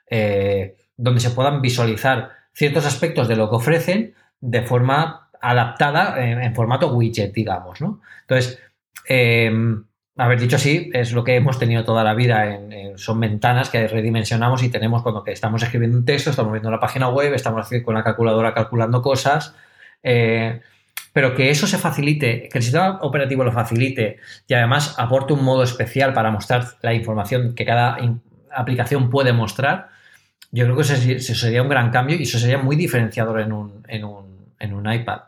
eh, 0.09 0.75
donde 0.97 1.19
se 1.19 1.31
puedan 1.31 1.61
visualizar 1.61 2.31
ciertos 2.53 2.85
aspectos 2.85 3.27
de 3.27 3.35
lo 3.35 3.49
que 3.49 3.55
ofrecen 3.55 4.13
de 4.39 4.61
forma 4.61 5.29
adaptada 5.41 6.23
en, 6.23 6.55
formato 6.55 6.93
widget, 6.93 7.33
digamos, 7.33 7.81
¿no? 7.81 8.01
Entonces, 8.21 8.59
em, 9.07 9.85
haber 10.17 10.39
dicho 10.39 10.55
así, 10.55 10.89
es 10.93 11.11
lo 11.11 11.23
que 11.23 11.35
hemos 11.35 11.59
tenido 11.59 11.83
toda 11.83 12.03
la 12.03 12.13
vida. 12.13 12.59
Son 12.95 13.19
ventanas 13.19 13.69
que 13.69 13.87
redimensionamos 13.87 14.63
y 14.63 14.69
tenemos 14.69 15.03
cuando 15.03 15.23
que 15.23 15.31
estamos 15.31 15.61
escribiendo 15.61 15.97
un 15.97 16.05
texto, 16.05 16.29
estamos 16.29 16.53
viendo 16.53 16.71
la 16.71 16.79
página 16.79 17.09
web, 17.09 17.33
estamos 17.33 17.67
con 17.83 17.95
la 17.95 18.03
calculadora 18.03 18.53
calculando 18.53 19.01
cosas. 19.01 19.55
Eh, 20.03 20.61
pero 21.11 21.33
que 21.33 21.49
eso 21.49 21.65
se 21.67 21.77
facilite, 21.77 22.49
que 22.49 22.57
el 22.57 22.63
sistema 22.63 22.99
operativo 23.01 23.43
lo 23.43 23.51
facilite 23.51 24.19
y 24.47 24.53
además 24.53 24.95
aporte 24.97 25.33
un 25.33 25.43
modo 25.43 25.63
especial 25.63 26.13
para 26.13 26.29
mostrar 26.29 26.65
la 26.81 26.93
información 26.93 27.55
que 27.55 27.65
cada 27.65 27.97
aplicación 28.53 29.09
puede 29.09 29.31
mostrar, 29.31 29.89
yo 30.51 30.65
creo 30.65 30.75
que 30.75 30.81
eso 30.81 31.35
sería 31.35 31.61
un 31.61 31.69
gran 31.69 31.89
cambio 31.89 32.17
y 32.17 32.23
eso 32.23 32.37
sería 32.37 32.57
muy 32.57 32.75
diferenciador 32.75 33.39
en 33.39 33.53
un, 33.53 33.83
en 33.87 34.03
un, 34.03 34.53
en 34.59 34.73
un 34.73 34.91
iPad 34.91 35.21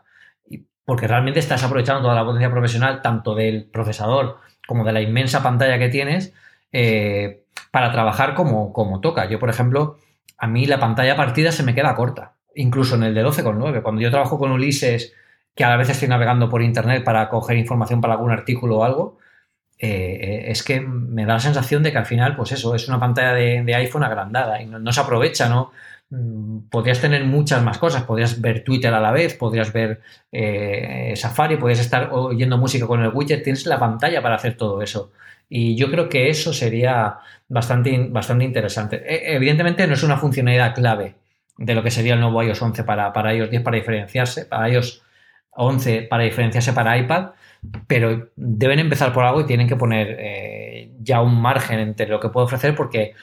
porque 0.88 1.06
realmente 1.06 1.38
estás 1.38 1.62
aprovechando 1.62 2.00
toda 2.00 2.14
la 2.14 2.24
potencia 2.24 2.50
profesional, 2.50 3.02
tanto 3.02 3.34
del 3.34 3.66
procesador 3.66 4.38
como 4.68 4.84
de 4.84 4.92
la 4.92 5.00
inmensa 5.00 5.42
pantalla 5.42 5.78
que 5.78 5.88
tienes, 5.88 6.34
eh, 6.72 7.44
para 7.70 7.90
trabajar 7.90 8.34
como, 8.34 8.74
como 8.74 9.00
toca. 9.00 9.24
Yo, 9.24 9.38
por 9.38 9.48
ejemplo, 9.48 9.96
a 10.36 10.46
mí 10.46 10.66
la 10.66 10.78
pantalla 10.78 11.16
partida 11.16 11.52
se 11.52 11.62
me 11.62 11.74
queda 11.74 11.94
corta, 11.94 12.34
incluso 12.54 12.96
en 12.96 13.04
el 13.04 13.14
de 13.14 13.24
12,9. 13.24 13.82
Cuando 13.82 14.02
yo 14.02 14.10
trabajo 14.10 14.38
con 14.38 14.52
Ulises, 14.52 15.14
que 15.54 15.64
a 15.64 15.74
veces 15.78 15.94
estoy 15.94 16.08
navegando 16.08 16.50
por 16.50 16.60
internet 16.60 17.02
para 17.02 17.30
coger 17.30 17.56
información 17.56 18.02
para 18.02 18.12
algún 18.12 18.30
artículo 18.30 18.80
o 18.80 18.84
algo, 18.84 19.18
eh, 19.78 20.44
es 20.48 20.62
que 20.62 20.82
me 20.82 21.24
da 21.24 21.34
la 21.34 21.40
sensación 21.40 21.82
de 21.82 21.90
que 21.90 21.98
al 21.98 22.04
final, 22.04 22.36
pues 22.36 22.52
eso, 22.52 22.74
es 22.74 22.86
una 22.88 23.00
pantalla 23.00 23.32
de, 23.32 23.74
iPhone 23.74 24.04
agrandada 24.04 24.60
y 24.60 24.66
no, 24.66 24.92
se 24.92 25.00
aprovecha, 25.00 25.48
¿no? 25.48 25.72
Mm, 26.10 26.68
podrías 26.70 27.00
tener 27.00 27.24
muchas 27.24 27.62
más 27.62 27.78
cosas, 27.78 28.04
podrías 28.04 28.40
ver 28.40 28.64
Twitter 28.64 28.92
a 28.94 29.00
la 29.00 29.12
vez, 29.12 29.34
podrías 29.34 29.72
ver 29.72 30.00
eh, 30.32 31.12
Safari, 31.16 31.56
podrías 31.56 31.80
estar 31.80 32.10
oyendo 32.12 32.56
música 32.56 32.86
con 32.86 33.02
el 33.02 33.10
widget, 33.12 33.42
tienes 33.42 33.66
la 33.66 33.78
pantalla 33.78 34.22
para 34.22 34.36
hacer 34.36 34.56
todo 34.56 34.80
eso. 34.82 35.12
Y 35.50 35.76
yo 35.76 35.90
creo 35.90 36.08
que 36.08 36.28
eso 36.30 36.52
sería 36.52 37.18
bastante, 37.48 38.08
bastante 38.10 38.44
interesante. 38.44 38.96
E, 39.06 39.34
evidentemente 39.34 39.86
no 39.86 39.94
es 39.94 40.02
una 40.02 40.16
funcionalidad 40.16 40.74
clave 40.74 41.16
de 41.58 41.74
lo 41.74 41.82
que 41.82 41.90
sería 41.90 42.14
el 42.14 42.20
nuevo 42.20 42.42
iOS 42.42 42.62
11 42.62 42.84
para, 42.84 43.12
para 43.12 43.34
iOS 43.34 43.50
10 43.50 43.62
para 43.62 43.76
diferenciarse, 43.76 44.46
para 44.46 44.68
iOS 44.70 45.02
11 45.50 46.02
para 46.02 46.22
diferenciarse 46.24 46.72
para 46.72 46.96
iPad, 46.96 47.30
pero 47.86 48.30
deben 48.36 48.78
empezar 48.78 49.12
por 49.12 49.24
algo 49.24 49.40
y 49.40 49.46
tienen 49.46 49.68
que 49.68 49.76
poner 49.76 50.16
eh, 50.20 50.92
ya 51.00 51.20
un 51.20 51.40
margen 51.40 51.80
entre 51.80 52.06
lo 52.06 52.20
que 52.20 52.28
puede 52.28 52.46
ofrecer 52.46 52.76
porque 52.76 53.14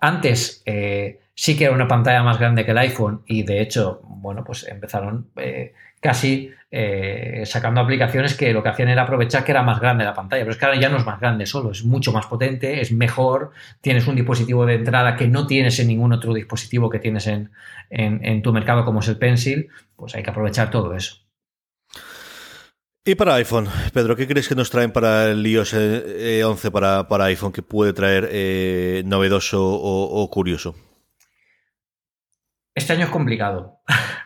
antes 0.00 0.62
eh, 0.66 1.20
sí 1.34 1.56
que 1.56 1.64
era 1.64 1.74
una 1.74 1.88
pantalla 1.88 2.22
más 2.22 2.38
grande 2.38 2.64
que 2.64 2.70
el 2.72 2.78
iPhone 2.78 3.22
y 3.26 3.42
de 3.42 3.60
hecho, 3.60 4.00
bueno, 4.04 4.42
pues 4.44 4.66
empezaron 4.66 5.30
eh, 5.36 5.72
casi 6.00 6.50
eh, 6.70 7.42
sacando 7.44 7.80
aplicaciones 7.80 8.34
que 8.34 8.52
lo 8.52 8.62
que 8.62 8.70
hacían 8.70 8.88
era 8.88 9.02
aprovechar 9.02 9.44
que 9.44 9.52
era 9.52 9.62
más 9.62 9.80
grande 9.80 10.04
la 10.04 10.14
pantalla, 10.14 10.42
pero 10.42 10.52
es 10.52 10.58
que 10.58 10.64
ahora 10.64 10.80
ya 10.80 10.88
no 10.88 10.96
es 10.96 11.04
más 11.04 11.20
grande 11.20 11.46
solo, 11.46 11.70
es 11.70 11.84
mucho 11.84 12.12
más 12.12 12.26
potente, 12.26 12.80
es 12.80 12.92
mejor, 12.92 13.52
tienes 13.80 14.06
un 14.06 14.16
dispositivo 14.16 14.64
de 14.66 14.74
entrada 14.74 15.16
que 15.16 15.28
no 15.28 15.46
tienes 15.46 15.78
en 15.80 15.88
ningún 15.88 16.12
otro 16.12 16.32
dispositivo 16.32 16.88
que 16.88 16.98
tienes 16.98 17.26
en, 17.26 18.42
tu 18.42 18.52
mercado 18.52 18.84
como 18.84 19.00
es 19.00 19.08
el 19.08 19.18
Pencil, 19.18 19.68
pues 19.96 20.14
hay 20.14 20.22
que 20.22 20.30
aprovechar 20.30 20.70
todo 20.70 20.94
eso. 20.94 21.29
Y 23.04 23.14
para 23.14 23.34
iPhone, 23.34 23.66
Pedro, 23.94 24.14
¿qué 24.14 24.26
crees 24.26 24.48
que 24.48 24.54
nos 24.54 24.70
traen 24.70 24.92
para 24.92 25.30
el 25.30 25.46
iOS 25.46 25.74
11 25.74 26.04
eh, 26.06 26.70
para, 26.70 27.08
para 27.08 27.24
iPhone 27.24 27.52
que 27.52 27.62
puede 27.62 27.92
traer 27.92 29.04
novedoso 29.04 29.62
o 29.62 30.30
curioso? 30.30 30.74
Este 32.74 32.92
año 32.92 33.04
es 33.04 33.10
complicado. 33.10 33.80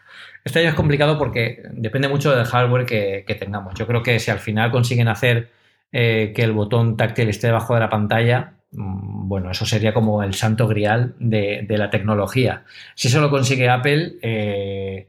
Este 0.44 0.58
año 0.58 0.68
es 0.68 0.74
complicado 0.74 1.18
porque 1.18 1.62
depende 1.72 2.06
mucho 2.06 2.34
del 2.36 2.44
hardware 2.44 2.84
que, 2.84 3.36
tengamos. 3.40 3.74
Yo 3.76 3.86
creo 3.86 4.02
que 4.02 4.20
si 4.20 4.30
al 4.30 4.38
final 4.40 4.70
consiguen 4.70 5.08
hacer 5.08 5.50
eh, 5.90 6.34
que 6.36 6.42
el 6.42 6.52
botón 6.52 6.98
táctil 6.98 7.30
esté 7.30 7.46
debajo 7.46 7.72
de 7.72 7.80
la 7.80 7.88
pantalla, 7.88 8.58
mm, 8.72 9.26
bueno, 9.26 9.50
eso 9.50 9.64
sería 9.64 9.94
como 9.94 10.22
el 10.22 10.34
santo 10.34 10.68
grial 10.68 11.14
de, 11.18 11.64
la 11.70 11.88
tecnología. 11.88 12.64
Si 12.94 13.08
eso 13.08 13.22
lo 13.22 13.30
consigue 13.30 13.70
Apple, 13.70 14.16
eh, 14.20 15.08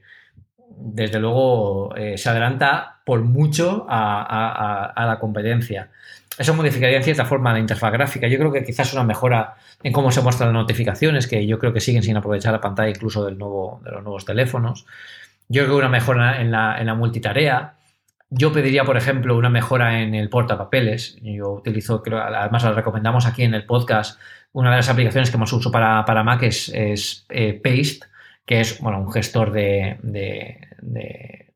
desde 0.78 1.19
luego 1.19 1.95
eh, 1.95 2.17
se 2.17 2.30
adelanta 2.30 2.99
por 3.05 3.21
mucho 3.21 3.86
a 3.88 5.05
la 5.07 5.19
competencia. 5.19 5.89
Eso 6.38 6.53
modificaría 6.53 6.97
en 6.97 7.03
cierta 7.03 7.26
forma 7.26 7.53
la 7.53 7.59
interfaz 7.59 7.93
gráfica. 7.93 8.28
Yo 8.28 8.38
creo 8.38 8.51
que 8.51 8.63
quizás 8.63 8.93
una 8.93 9.03
mejora 9.03 9.55
en 9.84 9.93
cómo 9.93 10.11
se 10.11 10.21
muestran 10.21 10.49
las 10.49 10.61
notificaciones, 10.61 11.28
que 11.28 11.47
yo 11.47 11.59
creo 11.59 11.71
que 11.71 11.80
siguen 11.80 12.03
sin 12.03 12.17
aprovechar 12.17 12.51
la 12.51 12.59
pantalla 12.59 12.89
incluso 12.89 13.23
del 13.23 13.38
nuevo, 13.38 13.82
de 13.84 13.91
los 13.91 14.03
nuevos 14.03 14.26
teléfonos. 14.26 14.86
Yo 15.47 15.63
creo 15.63 15.76
que 15.76 15.80
una 15.80 15.89
mejora 15.89 16.41
en 16.41 16.51
la, 16.51 16.80
en 16.80 16.88
la 16.88 16.95
multitarea. 16.95 17.76
Yo 18.30 18.51
pediría, 18.51 18.84
por 18.84 18.97
ejemplo, 18.97 19.38
una 19.38 19.49
mejora 19.49 20.01
en 20.01 20.13
el 20.13 20.30
portapapeles. 20.30 21.17
Yo 21.21 21.51
utilizo, 21.51 22.03
creo, 22.03 22.19
además 22.19 22.63
la 22.63 22.73
recomendamos 22.73 23.26
aquí 23.26 23.43
en 23.43 23.53
el 23.53 23.65
podcast, 23.65 24.19
una 24.51 24.71
de 24.71 24.78
las 24.78 24.89
aplicaciones 24.89 25.32
que 25.32 25.38
más 25.38 25.53
uso 25.53 25.71
para, 25.71 26.03
para 26.03 26.23
Mac 26.23 26.43
es, 26.43 26.71
eh, 26.73 27.61
Paste, 27.63 27.99
que 28.46 28.62
es 28.62 28.80
bueno, 28.80 29.00
un 29.00 29.12
gestor 29.12 29.52
de, 29.52 29.98
de, 30.02 31.52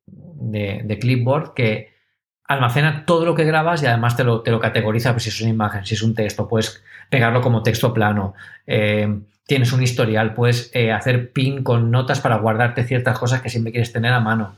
clipboard 0.99 1.53
que 1.53 1.93
almacena 2.45 3.05
todo 3.05 3.25
lo 3.25 3.35
que 3.35 3.45
grabas 3.45 3.83
y 3.83 3.85
además 3.85 4.17
te 4.17 4.23
lo, 4.23 4.41
te 4.41 4.51
lo 4.51 4.59
categoriza, 4.59 5.11
pues 5.11 5.23
si 5.23 5.29
es 5.29 5.39
una 5.41 5.51
imagen, 5.51 5.85
si 5.85 5.93
es 5.93 6.01
un 6.01 6.15
texto, 6.15 6.47
puedes 6.47 6.83
pegarlo 7.09 7.41
como 7.41 7.61
texto 7.61 7.93
plano. 7.93 8.33
Eh, 8.65 9.19
tienes 9.45 9.71
un 9.71 9.83
historial, 9.83 10.33
puedes 10.33 10.71
eh, 10.73 10.91
hacer 10.91 11.31
pin 11.31 11.63
con 11.63 11.91
notas 11.91 12.21
para 12.21 12.37
guardarte 12.37 12.83
ciertas 12.83 13.17
cosas 13.17 13.41
que 13.41 13.49
siempre 13.49 13.71
quieres 13.71 13.93
tener 13.93 14.13
a 14.13 14.19
mano. 14.19 14.55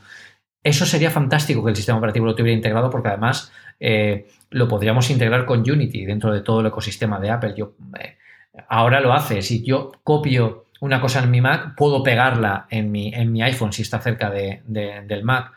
Eso 0.62 0.86
sería 0.86 1.10
fantástico 1.10 1.64
que 1.64 1.70
el 1.70 1.76
sistema 1.76 1.98
operativo 1.98 2.26
lo 2.26 2.34
tuviera 2.34 2.56
integrado 2.56 2.88
porque 2.88 3.08
además 3.08 3.52
eh, 3.80 4.28
lo 4.50 4.68
podríamos 4.68 5.10
integrar 5.10 5.44
con 5.44 5.60
Unity 5.60 6.04
dentro 6.06 6.32
de 6.32 6.40
todo 6.40 6.60
el 6.60 6.66
ecosistema 6.66 7.18
de 7.20 7.30
Apple. 7.30 7.54
Yo, 7.56 7.72
ahora 8.68 9.00
lo 9.00 9.12
hace. 9.12 9.42
Si 9.42 9.62
yo 9.62 9.92
copio 10.04 10.61
una 10.82 11.00
cosa 11.00 11.22
en 11.22 11.30
mi 11.30 11.40
Mac, 11.40 11.74
puedo 11.76 12.02
pegarla 12.02 12.66
en 12.70 12.92
mi, 12.92 13.12
en 13.14 13.32
mi 13.32 13.42
iPhone 13.42 13.72
si 13.72 13.82
está 13.82 14.00
cerca 14.00 14.30
del 14.30 15.24
Mac 15.24 15.52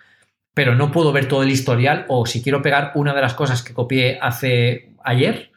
pero 0.56 0.74
no 0.74 0.90
puedo 0.90 1.12
ver 1.12 1.28
todo 1.28 1.44
el 1.44 1.52
historial 1.52 2.06
o 2.08 2.26
si 2.26 2.42
quiero 2.42 2.64
pegar 2.64 2.94
una 2.96 3.14
de 3.14 3.22
las 3.22 3.36
cosas 3.36 3.62
que 3.62 3.74
copié 3.74 4.18
hace 4.22 4.94
ayer, 5.04 5.52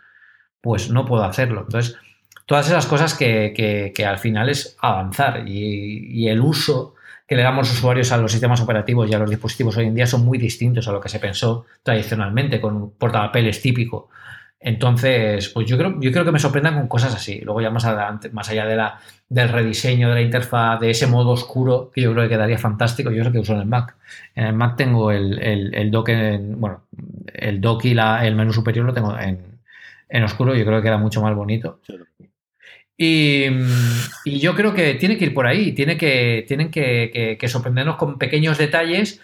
pues 0.61 0.91
no 0.91 1.07
puedo 1.07 1.23
hacerlo. 1.23 1.62
Entonces, 1.62 1.97
todas 2.45 2.66
esas 2.66 2.85
cosas 2.85 3.14
que, 3.14 3.95
al 4.07 4.19
final 4.19 4.49
es 4.49 4.77
avanzar 4.81 5.49
y, 5.49 6.29
el 6.29 6.41
uso 6.41 6.97
que 7.29 7.37
le 7.37 7.45
damos 7.45 7.69
los 7.69 7.79
usuarios 7.79 8.11
a 8.11 8.16
los 8.16 8.33
sistemas 8.33 8.61
operativos 8.61 9.09
y 9.09 9.14
a 9.14 9.21
los 9.21 9.31
dispositivos 9.31 9.77
hoy 9.77 9.87
en 9.87 9.95
día 9.95 10.07
son 10.07 10.25
muy 10.25 10.37
distintos 10.37 10.89
a 10.89 10.93
lo 10.93 11.01
que 11.01 11.09
se 11.09 11.21
pensó 11.21 11.66
tradicionalmente 11.85 12.61
con 12.61 12.75
un 12.75 12.91
portapapeles 12.91 13.62
típico. 13.62 14.09
Entonces, 14.61 15.51
pues 15.51 15.69
yo 15.69 15.79
creo, 15.79 16.01
yo 16.01 16.11
creo 16.11 16.25
que 16.25 16.33
me 16.33 16.41
sorprendan 16.41 16.75
con 16.75 16.89
cosas 16.89 17.15
así. 17.15 17.41
Luego 17.41 17.61
ya 17.61 17.71
más 17.71 17.85
adelante, 17.85 18.31
más 18.31 18.49
allá 18.51 18.67
de 18.67 18.77
la, 18.77 19.01
del 19.29 19.49
rediseño 19.51 20.09
de 20.09 20.15
la 20.15 20.21
interfaz, 20.21 20.81
de 20.81 20.91
ese 20.91 21.07
modo 21.07 21.31
oscuro, 21.31 21.91
que 21.95 22.01
yo 22.03 22.13
creo 22.13 22.25
que 22.25 22.31
quedaría 22.31 22.59
fantástico, 22.59 23.11
yo 23.13 23.23
sé 23.25 23.31
que 23.31 23.39
uso 23.39 23.55
en 23.55 23.61
el 23.61 23.67
Mac. 23.67 23.95
En 24.35 24.47
el 24.47 24.55
Mac 24.55 24.77
tengo 24.77 25.13
el, 25.13 25.39
el, 25.39 25.91
dock, 25.91 26.09
en, 26.09 26.61
bueno, 26.61 26.83
el 27.33 27.61
dock 27.61 27.85
y 27.85 27.95
la, 27.95 28.27
el 28.27 28.35
menú 28.35 28.53
superior 28.53 28.85
lo 28.85 28.95
tengo 28.95 29.17
en, 29.17 29.61
en 30.09 30.25
oscuro, 30.25 30.57
yo 30.57 30.65
creo 30.65 30.79
que 30.79 30.89
queda 30.89 30.99
mucho 30.99 31.23
más 31.23 31.35
bonito. 31.37 31.81
Y, 32.97 33.45
y, 34.25 34.41
yo 34.41 34.57
creo 34.57 34.75
que 34.75 34.95
tiene 34.95 35.17
que 35.17 35.27
ir 35.27 35.35
por 35.35 35.47
ahí, 35.47 35.71
tiene 35.71 35.97
que, 35.97 36.45
tienen 36.49 36.69
que, 36.73 37.37
que 37.39 37.49
sorprendernos 37.49 37.95
con 37.95 38.19
pequeños 38.19 38.59
detalles 38.59 39.21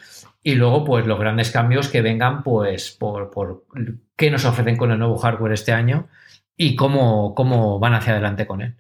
y 0.47 0.57
luego, 0.57 0.85
pues 0.85 1.07
los 1.07 1.19
grandes 1.19 1.51
cambios 1.51 1.89
que 1.89 2.03
vengan, 2.03 2.43
pues, 2.43 2.91
por, 2.91 3.31
por 3.31 3.65
qué 4.15 4.31
nos 4.31 4.45
ofrecen 4.45 4.77
con 4.77 4.93
el 4.93 4.99
nuevo 4.99 5.17
hardware 5.17 5.55
este 5.55 5.73
año 5.73 6.07
y 6.55 6.77
cómo, 6.77 7.35
cómo 7.35 7.79
van 7.79 7.95
hacia 7.95 8.13
adelante 8.13 8.47
con 8.47 8.61
él. 8.61 8.75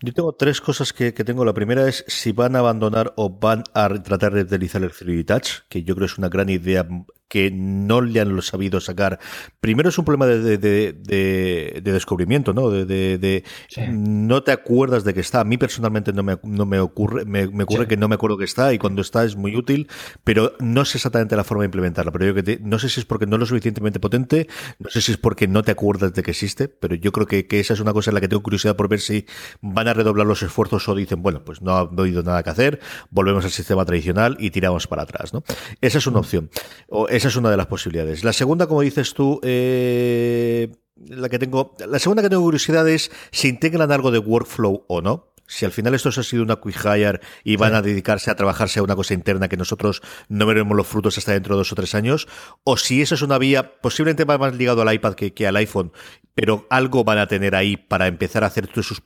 Yo 0.00 0.12
tengo 0.12 0.32
tres 0.32 0.60
cosas 0.60 0.92
que, 0.92 1.12
tengo. 1.12 1.44
La 1.44 1.54
primera 1.54 1.88
es 1.88 2.04
si 2.08 2.32
van 2.32 2.56
a 2.56 2.58
abandonar 2.58 3.14
o 3.16 3.30
van 3.30 3.62
a 3.74 3.88
tratar 4.02 4.34
de 4.34 4.42
utilizar 4.42 4.82
el 4.82 4.90
3D 4.90 5.24
Touch, 5.24 5.68
que 5.68 5.84
yo 5.84 5.94
creo 5.94 6.06
es 6.06 6.18
una 6.18 6.28
gran 6.28 6.48
idea 6.48 6.86
que 7.28 7.50
no 7.50 8.00
le 8.00 8.20
han 8.20 8.40
sabido 8.42 8.80
sacar. 8.80 9.18
Primero 9.60 9.90
es 9.90 9.98
un 9.98 10.04
problema 10.04 10.26
de, 10.26 10.58
de, 10.58 11.80
descubrimiento, 11.82 12.54
¿no? 12.54 12.70
De, 12.70 13.44
no 13.90 14.42
te 14.42 14.52
acuerdas 14.52 15.04
de 15.04 15.14
que 15.14 15.20
está. 15.20 15.40
A 15.40 15.44
mí 15.44 15.58
personalmente 15.58 16.12
no 16.12 16.22
me, 16.22 16.38
no 16.42 16.66
me 16.66 16.80
ocurre, 16.80 17.24
me, 17.24 17.44
ocurre 17.62 17.86
que 17.86 17.96
no 17.96 18.08
me 18.08 18.14
acuerdo 18.14 18.38
que 18.38 18.44
está 18.44 18.72
y 18.72 18.78
cuando 18.78 19.02
está 19.02 19.24
es 19.24 19.36
muy 19.36 19.54
útil, 19.56 19.88
pero 20.24 20.54
no 20.58 20.84
sé 20.84 20.98
exactamente 20.98 21.36
la 21.36 21.44
forma 21.44 21.62
de 21.62 21.66
implementarla. 21.66 22.10
Pero 22.12 22.26
yo 22.26 22.34
que 22.34 22.58
no 22.62 22.78
sé 22.78 22.88
si 22.88 23.00
es 23.00 23.06
porque 23.06 23.26
no 23.26 23.36
es 23.36 23.40
lo 23.40 23.46
suficientemente 23.46 24.00
potente, 24.00 24.48
no 24.78 24.88
sé 24.88 25.02
si 25.02 25.12
es 25.12 25.18
porque 25.18 25.46
no 25.46 25.62
te 25.62 25.72
acuerdas 25.72 26.14
de 26.14 26.22
que 26.22 26.30
existe, 26.30 26.68
pero 26.68 26.94
yo 26.94 27.12
creo 27.12 27.26
que, 27.26 27.46
esa 27.58 27.74
es 27.74 27.80
una 27.80 27.92
cosa 27.92 28.10
en 28.10 28.14
la 28.14 28.20
que 28.20 28.28
tengo 28.28 28.42
curiosidad 28.42 28.76
por 28.76 28.88
ver 28.88 29.00
si 29.00 29.26
van 29.60 29.88
a 29.88 29.94
redoblar 29.94 30.26
los 30.26 30.42
esfuerzos 30.42 30.88
o 30.88 30.94
dicen, 30.94 31.22
bueno, 31.22 31.44
pues 31.44 31.60
no 31.60 31.72
ha 31.72 31.80
habido 31.80 32.22
nada 32.22 32.42
que 32.42 32.50
hacer, 32.50 32.80
volvemos 33.10 33.44
al 33.44 33.50
sistema 33.50 33.84
tradicional 33.84 34.36
y 34.38 34.50
tiramos 34.50 34.86
para 34.86 35.02
atrás, 35.02 35.34
¿no? 35.34 35.42
Esa 35.80 35.98
es 35.98 36.06
una 36.06 36.20
opción. 36.20 36.50
O 36.88 37.08
esa 37.18 37.28
es 37.28 37.36
una 37.36 37.50
de 37.50 37.56
las 37.56 37.66
posibilidades. 37.66 38.24
La 38.24 38.32
segunda, 38.32 38.66
como 38.66 38.80
dices 38.80 39.12
tú, 39.12 39.40
eh, 39.42 40.72
la 40.96 41.28
que 41.28 41.38
tengo, 41.38 41.74
la 41.86 41.98
segunda 41.98 42.22
que 42.22 42.30
tengo 42.30 42.42
curiosidad 42.42 42.88
es 42.88 43.10
si 43.30 43.48
integran 43.48 43.92
algo 43.92 44.10
de 44.10 44.18
workflow 44.18 44.84
o 44.88 45.02
no. 45.02 45.34
Si 45.50 45.64
al 45.64 45.72
final 45.72 45.94
esto 45.94 46.10
ha 46.10 46.22
sido 46.22 46.42
una 46.42 46.56
quick 46.56 46.84
hire 46.84 47.20
y 47.42 47.56
van 47.56 47.74
a 47.74 47.80
dedicarse 47.80 48.30
a 48.30 48.36
trabajarse 48.36 48.80
a 48.80 48.82
una 48.82 48.94
cosa 48.94 49.14
interna 49.14 49.48
que 49.48 49.56
nosotros 49.56 50.02
no 50.28 50.44
veremos 50.44 50.76
los 50.76 50.86
frutos 50.86 51.16
hasta 51.16 51.32
dentro 51.32 51.54
de 51.54 51.60
dos 51.60 51.72
o 51.72 51.74
tres 51.74 51.94
años, 51.94 52.28
o 52.64 52.76
si 52.76 53.00
eso 53.00 53.14
es 53.14 53.22
una 53.22 53.38
vía 53.38 53.80
posiblemente 53.80 54.26
más 54.26 54.54
ligado 54.54 54.82
al 54.82 54.92
iPad 54.92 55.14
que, 55.14 55.46
al 55.46 55.56
iPhone, 55.56 55.90
pero 56.34 56.66
algo 56.68 57.02
van 57.02 57.16
a 57.16 57.28
tener 57.28 57.54
ahí 57.54 57.78
para 57.78 58.08
empezar 58.08 58.44
a 58.44 58.48
hacer 58.48 58.66
tus 58.66 58.86
sus, 58.86 59.02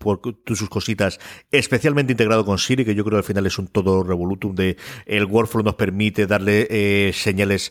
sus 0.47 0.69
cositas, 0.69 1.21
especialmente 1.53 2.13
integrado 2.13 2.45
con 2.45 2.59
Siri, 2.59 2.85
que 2.85 2.97
yo 2.97 3.05
creo 3.05 3.19
que 3.19 3.19
al 3.19 3.25
final 3.25 3.47
es 3.47 3.57
un 3.59 3.69
todo 3.69 4.03
revolutum 4.03 4.57
de 4.57 4.77
el 5.07 5.27
workflow 5.27 5.63
nos 5.63 5.77
permite 5.77 6.27
darle 6.27 6.67
eh, 6.71 7.13
señales 7.15 7.71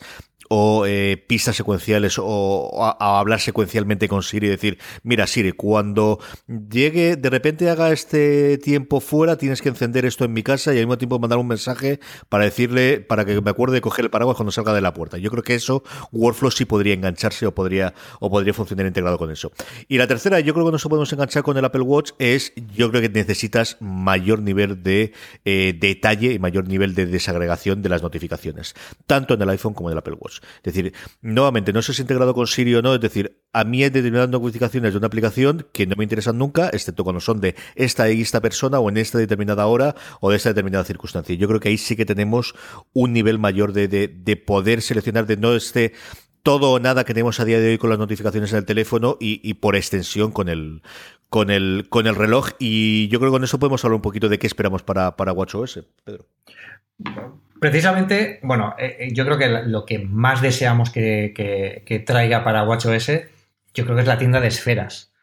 o 0.54 0.86
eh, 0.86 1.24
pistas 1.28 1.56
secuenciales 1.56 2.18
o, 2.20 2.84
a, 2.84 3.20
hablar 3.20 3.40
secuencialmente 3.40 4.10
con 4.10 4.22
Siri 4.22 4.48
y 4.48 4.50
decir, 4.50 4.80
mira 5.02 5.26
Siri, 5.26 5.54
cuando 5.54 6.20
llegue, 6.46 7.16
de 7.16 7.30
repente 7.30 7.70
haga 7.70 7.94
este 7.94 8.58
tiempo 8.58 9.00
fuera, 9.00 9.38
tienes 9.38 9.62
que 9.62 9.70
encender 9.70 10.04
esto 10.04 10.26
en 10.26 10.34
mi 10.34 10.44
casa 10.44 10.74
y 10.74 10.78
al 10.80 10.88
mismo 10.88 10.98
tiempo 10.98 11.20
mandar 11.20 11.40
un 11.40 11.48
mensaje 11.48 12.02
para 12.28 12.44
decirle, 12.44 13.00
para 13.00 13.24
que 13.24 13.40
me 13.40 13.50
acuerde 13.50 13.76
de 13.76 13.82
coger 13.82 14.04
el 14.04 14.12
paraguas 14.12 14.36
cuando 14.36 14.52
salga 14.52 14.74
de 14.74 14.82
la 14.82 14.94
puerta. 14.94 15.18
Yo 15.18 15.32
creo 15.32 15.42
que 15.42 15.56
eso, 15.56 15.84
Workflow 16.12 16.52
sí 16.52 16.66
podría 16.66 16.96
engancharse 16.96 17.46
o 17.46 17.56
podría, 17.56 17.94
o 18.20 18.30
podría 18.30 18.54
funcionar 18.54 18.86
integrado 18.86 19.18
con 19.18 19.32
eso. 19.32 19.54
Y 19.88 20.00
la 20.00 20.08
tercera, 20.08 20.42
yo 20.42 20.54
creo 20.54 20.66
que 20.66 20.74
no 20.74 20.80
se 20.80 20.90
podemos 20.90 21.14
enganchar 21.14 21.44
con 21.44 21.58
el 21.58 21.64
Apple 21.64 21.84
Watch 21.84 22.12
es, 22.20 22.52
yo 22.76 22.90
creo 22.90 23.02
que 23.02 23.08
necesitas 23.08 23.78
mayor 23.80 24.42
nivel 24.42 24.84
de 24.84 25.14
eh, 25.46 25.74
detalle 25.80 26.34
y 26.34 26.40
mayor 26.40 26.68
nivel 26.68 26.94
de 26.94 27.06
desagregación 27.06 27.82
de 27.82 27.88
las 27.88 28.04
notificaciones, 28.04 28.76
tanto 29.06 29.36
en 29.36 29.44
el 29.44 29.50
iPhone 29.50 29.74
como 29.74 29.88
en 29.88 29.94
el 29.94 30.00
Apple 30.00 30.16
Watch. 30.20 30.41
Es 30.64 30.74
decir, 30.74 30.94
nuevamente, 31.22 31.74
no 31.74 31.82
sé 31.82 31.94
si 31.94 32.02
integrado 32.02 32.34
con 32.34 32.48
Siri 32.48 32.76
o 32.76 32.82
no, 32.82 32.96
es 32.96 33.02
decir, 33.02 33.42
a 33.54 33.64
mí 33.64 33.84
hay 33.84 33.90
determinadas 33.90 34.30
notificaciones 34.30 34.94
de 34.94 34.98
una 34.98 35.08
aplicación 35.08 35.68
que 35.74 35.88
no 35.88 35.96
me 35.96 36.04
interesan 36.04 36.38
nunca, 36.38 36.70
excepto 36.70 37.04
cuando 37.04 37.20
son 37.20 37.42
de 37.42 37.56
esta 37.76 38.10
y 38.12 38.22
esta 38.22 38.42
persona 38.42 38.80
o 38.80 38.90
en 38.90 38.98
esta 38.98 39.18
determinada 39.18 39.66
hora 39.68 39.96
o 40.20 40.30
de 40.30 40.38
esta 40.38 40.50
determinada 40.50 40.84
circunstancia. 40.84 41.36
Yo 41.36 41.48
creo 41.48 41.60
que 41.60 41.70
ahí 41.70 41.78
sí 41.78 41.96
que 41.96 42.06
tenemos 42.06 42.56
un 42.94 43.14
nivel 43.14 43.40
mayor 43.40 43.74
de, 43.74 43.88
de, 43.88 44.36
poder 44.38 44.82
seleccionar, 44.82 45.26
de 45.26 45.38
no 45.38 45.54
este 45.54 45.94
todo 46.44 46.72
o 46.72 46.80
nada 46.80 47.04
que 47.04 47.14
tenemos 47.14 47.40
a 47.40 47.46
día 47.46 47.60
de 47.60 47.70
hoy 47.70 47.78
con 47.78 47.92
las 47.92 48.00
notificaciones 48.00 48.52
en 48.52 48.60
el 48.60 48.66
teléfono 48.66 49.18
y, 49.20 49.48
y, 49.48 49.54
por 49.56 49.76
extensión 49.76 50.32
con 50.32 50.50
el, 50.50 50.82
con 51.30 51.52
el, 51.52 51.86
con 51.90 52.08
el 52.08 52.16
reloj. 52.16 52.50
Y 52.58 53.08
yo 53.10 53.20
creo 53.20 53.32
que 53.32 53.36
con 53.36 53.44
eso 53.44 53.60
podemos 53.60 53.84
hablar 53.86 53.98
un 53.98 54.02
poquito 54.02 54.28
de 54.28 54.40
qué 54.40 54.48
esperamos 54.48 54.82
para, 54.82 55.16
para 55.16 55.34
WatchOS, 55.34 55.82
Pedro. 56.04 56.26
Precisamente, 57.62 58.40
bueno, 58.42 58.74
eh, 58.80 58.98
eh, 59.00 59.10
yo 59.14 59.24
creo 59.24 59.38
que 59.38 59.48
lo 59.48 59.86
que 59.86 60.00
más 60.00 60.42
deseamos 60.42 60.90
que, 60.90 62.04
traiga 62.08 62.44
para 62.44 62.64
WatchOS, 62.64 63.12
yo 63.76 63.84
creo 63.84 63.96
que 63.96 64.02
es 64.02 64.08
la 64.08 64.18
tienda 64.18 64.42
de 64.42 64.48
esferas, 64.48 65.14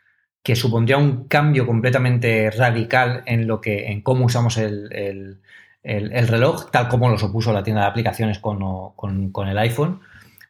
que 0.45 0.55
supondría 0.55 0.99
un 0.99 1.27
cambio 1.27 1.67
completamente 1.67 2.49
radical 2.53 3.25
en 3.27 3.49
lo 3.49 3.61
que, 3.61 3.89
en 3.89 4.03
cómo 4.03 4.27
usamos 4.27 4.57
el, 4.57 5.41
reloj, 5.83 6.71
tal 6.71 6.87
como 6.87 7.11
lo 7.11 7.19
supuso 7.19 7.53
la 7.53 7.65
tienda 7.65 7.83
de 7.83 7.89
aplicaciones 7.89 8.39
con, 8.39 9.49
el 9.49 9.59
iPhone. 9.59 10.01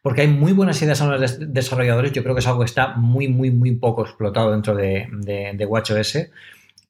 Porque 0.03 0.21
hay 0.21 0.27
muy 0.27 0.53
buenas 0.53 0.79
ideas 0.83 1.01
a 1.01 1.07
los 1.07 1.39
desarrolladores. 1.51 2.11
Yo 2.11 2.21
creo 2.21 2.35
que 2.35 2.41
es 2.41 2.47
algo 2.47 2.59
que 2.59 2.65
está 2.65 2.89
muy, 2.97 3.29
muy, 3.29 3.49
muy 3.49 3.71
poco 3.71 4.03
explotado 4.03 4.51
dentro 4.51 4.75
de, 4.75 5.07
de 5.55 5.65
WatchOS. 5.65 6.29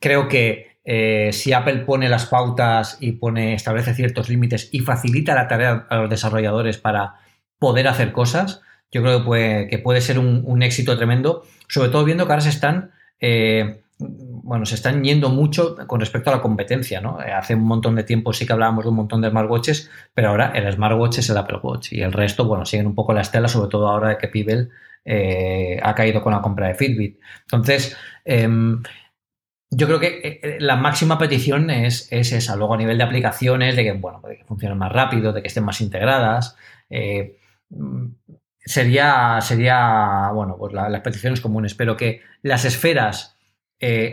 Creo 0.02 0.28
que 0.28 0.69
eh, 0.92 1.30
si 1.34 1.54
Apple 1.54 1.82
pone 1.82 2.10
las 2.10 2.26
pautas 2.26 2.98
y 3.00 3.12
pone, 3.12 3.54
establece 3.54 3.94
ciertos 3.94 4.28
límites 4.28 4.70
y 4.72 4.80
facilita 4.80 5.36
la 5.36 5.48
tarea 5.48 5.86
a 5.88 5.98
los 5.98 6.10
desarrolladores 6.10 6.80
para 6.80 7.18
poder 7.60 7.88
hacer 7.88 8.12
cosas, 8.12 8.64
yo 8.92 9.04
creo 9.04 9.20
que 9.20 9.24
puede, 9.24 9.68
que 9.68 9.78
puede 9.78 10.02
ser 10.02 10.18
un, 10.18 10.64
éxito 10.64 10.98
tremendo, 10.98 11.44
sobre 11.68 11.90
todo 11.90 12.06
viendo 12.06 12.26
que 12.26 12.32
ahora 12.32 12.42
se 12.42 12.50
están, 12.50 12.90
eh, 13.20 13.84
bueno, 14.00 14.66
se 14.66 14.74
están 14.74 15.04
yendo 15.04 15.30
mucho 15.30 15.76
con 15.86 16.00
respecto 16.00 16.32
a 16.32 16.38
la 16.38 16.42
competencia, 16.42 17.02
¿no? 17.02 17.22
Eh, 17.22 17.34
hace 17.34 17.54
un 17.54 17.68
montón 17.68 17.94
de 17.94 18.04
tiempo 18.04 18.34
sí 18.34 18.48
que 18.48 18.54
hablábamos 18.54 18.84
de 18.84 18.90
un 18.90 18.96
montón 18.96 19.22
de 19.22 19.30
smartwatches, 19.30 19.92
pero 20.16 20.30
ahora 20.30 20.54
el 20.56 20.74
smartwatch 20.74 21.20
es 21.20 21.30
el 21.30 21.38
Apple 21.38 21.60
Watch 21.62 21.94
y 21.94 22.02
el 22.02 22.14
resto, 22.14 22.46
bueno, 22.46 22.66
siguen 22.66 22.88
un 22.88 22.96
poco 22.96 23.14
la 23.14 23.22
estela, 23.22 23.48
sobre 23.48 23.70
todo 23.70 23.88
ahora 23.88 24.18
que 24.18 24.28
Pibel 24.28 24.72
ha 25.84 25.94
caído 25.94 26.24
con 26.24 26.34
la 26.34 26.42
compra 26.42 26.68
de 26.68 26.74
Fitbit. 26.74 27.20
Entonces, 27.44 27.96
em, 28.26 28.82
yo 29.72 29.88
creo 29.88 30.00
que 30.00 30.08
eh, 30.08 30.40
eh, 30.42 30.58
la 30.60 30.76
máxima 30.76 31.18
petición 31.18 31.70
es, 31.70 32.08
esa. 32.12 32.56
Luego 32.56 32.74
a 32.74 32.78
nivel 32.78 32.98
de 32.98 33.04
aplicaciones, 33.04 33.76
de 33.76 33.84
que, 33.84 33.92
bueno, 33.94 34.22
de 34.28 34.38
que 34.38 34.44
funcionen 34.46 34.78
más 34.78 34.92
rápido, 34.92 35.32
de 35.32 35.42
que 35.42 35.48
estén 35.48 35.64
más 35.64 35.82
integradas. 35.82 36.56
Eh, 36.90 37.38
sería, 38.60 39.40
sería, 39.42 40.32
bueno, 40.34 40.56
pues 40.58 40.74
las 40.74 41.02
peticiones 41.02 41.42
comunes, 41.42 41.76
pero 41.76 41.96
que 41.96 42.22
las 42.42 42.66
esferas 42.66 43.36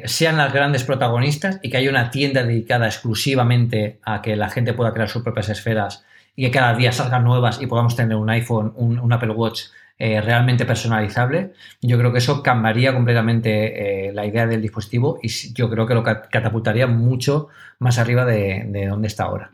sean 0.05 0.37
las 0.37 0.53
grandes 0.53 0.85
protagonistas 0.85 1.59
y 1.61 1.71
que 1.71 1.79
haya 1.79 1.91
una 1.91 2.13
tienda 2.13 2.45
dedicada 2.45 2.87
exclusivamente 2.87 3.99
a 4.05 4.23
que 4.23 4.37
la 4.37 4.49
gente 4.49 4.75
pueda 4.75 4.93
crear 4.93 5.09
sus 5.09 5.25
propias 5.25 5.49
esferas 5.49 6.05
y 6.37 6.45
que 6.45 6.51
cada 6.53 6.75
día 6.75 6.93
salgan 6.93 7.25
nuevas 7.25 7.61
y 7.61 7.67
podamos 7.67 7.97
tener 7.97 8.17
un 8.17 8.31
iPhone, 8.31 8.73
un, 8.77 9.13
Apple 9.13 9.31
Watch 9.31 9.63
eh, 9.99 10.21
realmente 10.21 10.67
personalizable, 10.67 11.53
yo 11.81 11.99
creo 11.99 12.13
que 12.13 12.19
eso 12.19 12.43
cambiaría 12.43 12.93
completamente 12.93 14.09
eh, 14.09 14.13
la 14.13 14.27
idea 14.27 14.47
del 14.47 14.61
dispositivo 14.61 15.19
y 15.23 15.29
yo 15.55 15.71
creo 15.71 15.87
que 15.87 15.95
lo 15.95 16.03
catapultaría 16.03 16.87
mucho 16.87 17.49
más 17.79 17.99
arriba 17.99 18.25
de, 18.25 18.65
de 18.69 18.87
donde 18.87 19.09
está 19.09 19.25
ahora. 19.25 19.53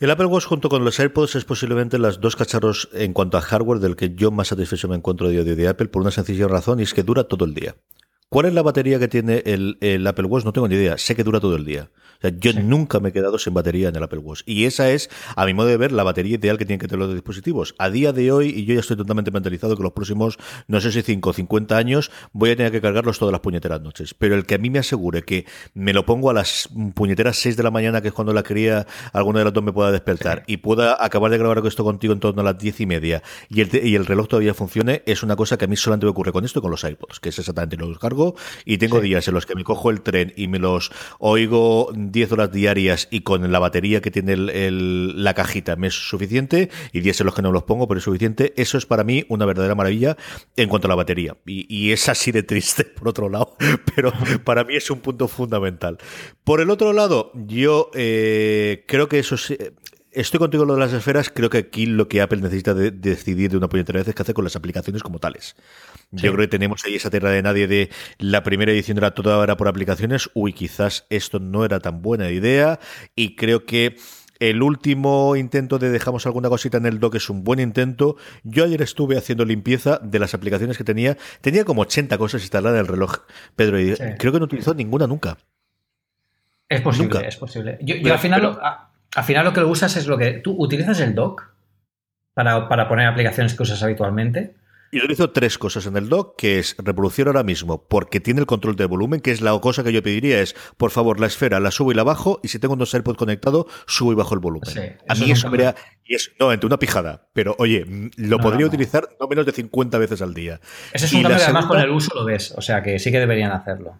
El 0.00 0.10
Apple 0.10 0.26
Watch 0.26 0.44
junto 0.44 0.68
con 0.68 0.84
los 0.84 0.98
AirPods 1.00 1.34
es 1.34 1.44
posiblemente 1.44 1.98
las 1.98 2.20
dos 2.20 2.36
cacharros 2.36 2.88
en 2.92 3.12
cuanto 3.12 3.36
a 3.36 3.40
hardware 3.40 3.80
del 3.80 3.96
que 3.96 4.14
yo 4.14 4.30
más 4.30 4.48
satisfecho 4.48 4.88
me 4.88 4.94
encuentro 4.94 5.28
de 5.28 5.42
de 5.42 5.68
Apple 5.68 5.88
por 5.88 6.02
una 6.02 6.12
sencilla 6.12 6.46
razón 6.46 6.78
y 6.78 6.84
es 6.84 6.94
que 6.94 7.02
dura 7.02 7.24
todo 7.24 7.44
el 7.44 7.54
día. 7.54 7.74
¿Cuál 8.30 8.44
es 8.44 8.52
la 8.52 8.60
batería 8.62 8.98
que 8.98 9.08
tiene 9.08 9.42
el, 9.46 9.78
el 9.80 10.06
Apple 10.06 10.26
Watch? 10.26 10.44
No 10.44 10.52
tengo 10.52 10.68
ni 10.68 10.74
idea. 10.74 10.98
Sé 10.98 11.16
que 11.16 11.24
dura 11.24 11.40
todo 11.40 11.56
el 11.56 11.64
día 11.64 11.90
yo 12.38 12.52
nunca 12.52 13.00
me 13.00 13.10
he 13.10 13.12
quedado 13.12 13.38
sin 13.38 13.54
batería 13.54 13.88
en 13.88 13.96
el 13.96 14.02
Apple 14.02 14.18
Watch. 14.18 14.42
Y 14.44 14.64
esa 14.64 14.90
es, 14.90 15.08
a 15.36 15.46
mi 15.46 15.54
modo 15.54 15.68
de 15.68 15.76
ver, 15.76 15.92
la 15.92 16.02
batería 16.02 16.34
ideal 16.34 16.58
que 16.58 16.64
tienen 16.64 16.80
que 16.80 16.88
tener 16.88 17.06
los 17.06 17.14
dispositivos. 17.14 17.74
A 17.78 17.90
día 17.90 18.12
de 18.12 18.32
hoy, 18.32 18.48
y 18.48 18.64
yo 18.64 18.74
ya 18.74 18.80
estoy 18.80 18.96
totalmente 18.96 19.30
mentalizado 19.30 19.76
que 19.76 19.82
los 19.82 19.92
próximos, 19.92 20.38
no 20.66 20.80
sé 20.80 20.90
si 20.90 21.02
5 21.02 21.30
o 21.30 21.32
50 21.32 21.76
años, 21.76 22.10
voy 22.32 22.50
a 22.50 22.56
tener 22.56 22.72
que 22.72 22.80
cargarlos 22.80 23.18
todas 23.18 23.32
las 23.32 23.40
puñeteras 23.40 23.80
noches. 23.80 24.14
Pero 24.14 24.34
el 24.34 24.46
que 24.46 24.56
a 24.56 24.58
mí 24.58 24.70
me 24.70 24.80
asegure 24.80 25.22
que 25.22 25.46
me 25.74 25.92
lo 25.92 26.04
pongo 26.04 26.30
a 26.30 26.34
las 26.34 26.68
puñeteras 26.94 27.36
6 27.38 27.56
de 27.56 27.62
la 27.62 27.70
mañana, 27.70 28.00
que 28.00 28.08
es 28.08 28.14
cuando 28.14 28.32
la 28.32 28.42
cría 28.42 28.86
alguna 29.12 29.40
de 29.40 29.44
las 29.44 29.54
dos 29.54 29.62
me 29.62 29.72
pueda 29.72 29.92
despertar, 29.92 30.42
y 30.46 30.58
pueda 30.58 31.02
acabar 31.02 31.30
de 31.30 31.38
grabar 31.38 31.64
esto 31.66 31.84
contigo 31.84 32.12
en 32.12 32.20
torno 32.20 32.40
a 32.40 32.44
las 32.44 32.58
10 32.58 32.80
y 32.80 32.86
media, 32.86 33.22
y 33.48 33.60
el, 33.60 33.70
y 33.84 33.94
el 33.94 34.06
reloj 34.06 34.28
todavía 34.28 34.54
funcione, 34.54 35.02
es 35.06 35.22
una 35.22 35.36
cosa 35.36 35.56
que 35.56 35.66
a 35.66 35.68
mí 35.68 35.76
solamente 35.76 36.06
me 36.06 36.10
ocurre 36.10 36.32
con 36.32 36.44
esto 36.44 36.60
y 36.60 36.62
con 36.62 36.70
los 36.70 36.82
iPods, 36.82 37.20
que 37.20 37.28
es 37.28 37.38
exactamente 37.38 37.76
lo 37.76 37.92
que 37.92 37.98
cargo, 37.98 38.17
y 38.64 38.78
tengo 38.78 39.00
días 39.00 39.26
en 39.28 39.34
los 39.34 39.46
que 39.46 39.54
me 39.54 39.64
cojo 39.64 39.90
el 39.90 40.00
tren 40.00 40.32
y 40.36 40.48
me 40.48 40.58
los 40.58 40.90
oigo 41.18 41.90
10 41.94 42.32
horas 42.32 42.52
diarias 42.52 43.08
y 43.10 43.20
con 43.20 43.50
la 43.50 43.58
batería 43.58 44.00
que 44.00 44.10
tiene 44.10 44.36
la 44.36 45.34
cajita 45.34 45.76
me 45.76 45.88
es 45.88 45.94
suficiente 45.94 46.70
y 46.92 47.00
10 47.00 47.20
en 47.20 47.26
los 47.26 47.34
que 47.34 47.42
no 47.42 47.52
los 47.52 47.64
pongo, 47.64 47.88
pero 47.88 47.98
es 47.98 48.04
suficiente. 48.04 48.52
Eso 48.56 48.78
es 48.78 48.86
para 48.86 49.04
mí 49.04 49.24
una 49.28 49.46
verdadera 49.46 49.74
maravilla 49.74 50.16
en 50.56 50.68
cuanto 50.68 50.86
a 50.86 50.90
la 50.90 50.94
batería. 50.94 51.36
Y, 51.46 51.92
es 51.92 52.08
así 52.08 52.32
de 52.32 52.42
triste, 52.42 52.84
por 52.98 53.08
otro 53.08 53.28
lado, 53.28 53.56
pero 53.94 54.12
para 54.44 54.64
mí 54.64 54.76
es 54.76 54.90
un 54.90 55.00
punto 55.00 55.28
fundamental. 55.28 55.98
Por 56.44 56.60
el 56.60 56.70
otro 56.70 56.92
lado, 56.92 57.32
yo 57.34 57.90
eh, 57.94 58.84
creo 58.86 59.08
que 59.08 59.18
eso 59.18 59.36
es, 59.36 59.56
Estoy 60.18 60.38
contigo 60.38 60.64
en 60.64 60.66
lo 60.66 60.74
de 60.74 60.80
las 60.80 60.92
esferas. 60.92 61.30
Creo 61.30 61.48
que 61.48 61.58
aquí 61.58 61.86
lo 61.86 62.08
que 62.08 62.20
Apple 62.20 62.40
necesita 62.40 62.74
de, 62.74 62.90
decidir 62.90 63.52
de 63.52 63.56
una 63.56 63.68
puñetera 63.68 64.00
vez 64.00 64.08
es 64.08 64.16
qué 64.16 64.22
hacer 64.22 64.34
con 64.34 64.42
las 64.42 64.56
aplicaciones 64.56 65.04
como 65.04 65.20
tales. 65.20 65.54
Yo 66.10 66.32
creo 66.32 66.38
que 66.38 66.48
tenemos 66.48 66.84
ahí 66.84 66.96
esa 66.96 67.08
tierra 67.08 67.30
de 67.30 67.40
nadie 67.40 67.68
de 67.68 67.88
la 68.18 68.42
primera 68.42 68.72
edición 68.72 68.98
era 68.98 69.12
toda 69.12 69.36
ahora 69.36 69.56
por 69.56 69.68
aplicaciones. 69.68 70.28
Uy, 70.34 70.54
quizás 70.54 71.06
esto 71.08 71.38
no 71.38 71.64
era 71.64 71.78
tan 71.78 72.02
buena 72.02 72.30
idea. 72.30 72.80
Y 73.14 73.36
creo 73.36 73.64
que 73.64 73.94
el 74.40 74.60
último 74.60 75.36
intento 75.36 75.78
de 75.78 75.88
dejamos 75.88 76.26
alguna 76.26 76.48
cosita 76.48 76.78
en 76.78 76.86
el 76.86 76.98
dock 76.98 77.14
es 77.14 77.30
un 77.30 77.44
buen 77.44 77.60
intento. 77.60 78.16
Yo 78.42 78.64
ayer 78.64 78.82
estuve 78.82 79.16
haciendo 79.16 79.44
limpieza 79.44 80.00
de 80.02 80.18
las 80.18 80.34
aplicaciones 80.34 80.76
que 80.76 80.82
tenía. 80.82 81.16
Tenía 81.42 81.64
como 81.64 81.82
80 81.82 82.18
cosas 82.18 82.42
instaladas 82.42 82.74
en 82.74 82.80
el 82.80 82.88
reloj, 82.88 83.18
Pedro, 83.54 83.80
y 83.80 83.94
creo 84.18 84.32
que 84.32 84.40
no 84.40 84.46
utilizó 84.46 84.74
ninguna 84.74 85.06
nunca. 85.06 85.38
Es 86.68 86.80
posible, 86.80 87.28
es 87.28 87.36
posible. 87.36 87.78
Yo, 87.82 88.12
al 88.12 88.18
final 88.18 88.58
al 89.14 89.24
final 89.24 89.44
lo 89.44 89.52
que 89.52 89.60
lo 89.60 89.68
usas 89.68 89.96
es 89.96 90.06
lo 90.06 90.18
que 90.18 90.32
tú 90.32 90.54
utilizas 90.58 91.00
el 91.00 91.14
dock 91.14 91.54
para, 92.34 92.88
poner 92.88 93.06
aplicaciones 93.06 93.54
que 93.54 93.62
usas 93.64 93.82
habitualmente. 93.82 94.54
Yo 94.90 95.00
utilizo 95.00 95.30
tres 95.30 95.58
cosas 95.58 95.84
en 95.86 95.96
el 95.98 96.08
dock, 96.08 96.36
que 96.38 96.58
es 96.58 96.74
reproducir 96.78 97.26
ahora 97.26 97.42
mismo, 97.42 97.86
porque 97.88 98.20
tiene 98.20 98.40
el 98.40 98.46
control 98.46 98.74
de 98.76 98.86
volumen, 98.86 99.20
que 99.20 99.32
es 99.32 99.42
la 99.42 99.58
cosa 99.60 99.84
que 99.84 99.92
yo 99.92 100.02
pediría 100.02 100.40
es, 100.40 100.54
por 100.78 100.90
favor, 100.90 101.20
la 101.20 101.26
esfera 101.26 101.60
la 101.60 101.70
subo 101.70 101.92
y 101.92 101.94
la 101.94 102.04
bajo, 102.04 102.40
y 102.42 102.48
si 102.48 102.58
tengo 102.58 102.74
dos 102.76 102.94
AirPods 102.94 103.18
conectados, 103.18 103.66
subo 103.86 104.12
y 104.12 104.14
bajo 104.14 104.34
el 104.34 104.40
volumen. 104.40 104.96
a 105.06 105.14
mí 105.14 105.30
eso 105.30 105.50
me 105.50 105.74
y 106.04 106.14
es, 106.14 106.30
no, 106.40 106.52
entre 106.52 106.66
una 106.66 106.78
pijada, 106.78 107.28
pero 107.34 107.54
oye, 107.58 107.84
lo 108.16 108.38
podría 108.38 108.66
utilizar 108.66 109.10
no 109.20 109.26
menos 109.28 109.44
de 109.44 109.52
50 109.52 109.98
veces 109.98 110.22
al 110.22 110.32
día. 110.32 110.58
Ese 110.94 111.04
es 111.04 111.12
un 111.12 111.22
cambio 111.22 111.42
además 111.44 111.66
con 111.66 111.78
el 111.78 111.90
uso 111.90 112.14
lo 112.14 112.24
ves, 112.24 112.54
o 112.56 112.62
sea 112.62 112.82
que 112.82 112.98
sí 112.98 113.10
que 113.10 113.18
deberían 113.18 113.52
hacerlo. 113.52 113.98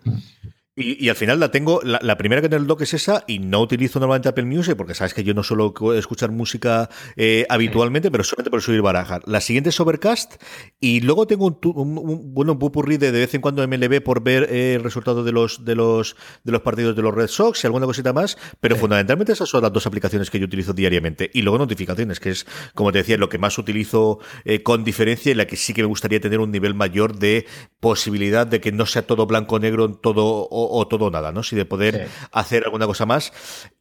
Y, 0.81 1.09
al 1.09 1.17
final 1.17 1.41
la 1.41 1.51
tengo, 1.51 1.81
la, 1.83 2.17
primera 2.17 2.41
que 2.41 2.47
en 2.47 2.53
el 2.53 2.69
dock 2.69 2.83
es 2.83 2.95
esa 2.95 3.25
y 3.27 3.41
no 3.41 3.61
utilizo 3.61 3.99
normalmente 3.99 4.29
Apple 4.29 4.45
Music 4.45 4.77
porque 4.77 4.95
sabes 4.95 5.13
que 5.13 5.25
yo 5.25 5.35
no 5.35 5.43
suelo 5.43 5.75
escuchar 5.95 6.31
música 6.31 6.89
eh, 7.17 7.47
habitualmente, 7.49 8.13
pero 8.13 8.23
solamente 8.23 8.51
por 8.51 8.63
subir 8.63 8.81
barajar. 8.81 9.23
La 9.27 9.41
siguiente 9.41 9.71
es 9.71 9.81
Overcast 9.81 10.41
y 10.79 11.01
luego 11.01 11.27
tengo 11.27 11.47
un, 11.47 11.59
un, 11.75 12.33
bueno, 12.33 12.53
un 12.53 12.59
pupurrí 12.61 12.97
de, 12.97 13.11
de 13.11 13.19
vez 13.19 13.35
en 13.35 13.41
cuando 13.41 13.67
MLB 13.67 14.01
por 14.03 14.23
ver 14.23 14.45
eh, 14.51 14.75
el 14.75 14.85
resultado 14.85 15.25
de 15.25 15.33
los, 15.33 15.65
de, 15.65 15.75
los, 15.75 16.15
de 16.45 16.53
los 16.53 16.63
partidos 16.63 16.95
de 16.95 17.03
los 17.03 17.13
Red 17.13 17.27
Sox 17.27 17.65
y 17.65 17.67
alguna 17.67 17.87
cosita 17.87 18.13
más, 18.13 18.39
pero 18.61 18.77
fundamentalmente 18.77 19.33
esas 19.33 19.49
son 19.49 19.63
las 19.63 19.73
dos 19.73 19.85
aplicaciones 19.87 20.31
que 20.31 20.39
yo 20.39 20.47
utilizo 20.47 20.75
diariamente. 20.75 21.29
Y 21.35 21.43
luego 21.43 21.59
notificaciones, 21.59 22.21
que 22.21 22.31
es, 22.31 22.47
como 22.75 22.93
te 22.93 22.99
decía, 22.99 23.17
lo 23.17 23.29
que 23.29 23.39
más 23.39 23.59
utilizo 23.59 24.21
eh, 24.45 24.63
con 24.63 24.85
diferencia 24.85 25.33
y 25.33 25.35
la 25.35 25.49
que 25.49 25.57
sí 25.57 25.75
que 25.75 25.83
me 25.83 25.89
gustaría 25.89 26.21
tener 26.21 26.39
un 26.39 26.53
nivel 26.53 26.75
mayor 26.75 27.19
de 27.19 27.47
posibilidad 27.81 28.47
de 28.47 28.61
que 28.61 28.71
no 28.71 28.87
sea 28.87 29.03
todo 29.03 29.27
blanco-negro, 29.27 29.95
todo 29.95 30.47
o, 30.51 30.68
todo 30.89 31.07
o 31.07 31.11
nada, 31.11 31.33
¿no? 31.33 31.43
Si 31.43 31.57
de 31.57 31.65
poder 31.65 32.09
hacer 32.33 32.65
alguna 32.65 32.87
cosa 32.87 33.07
más. 33.07 33.33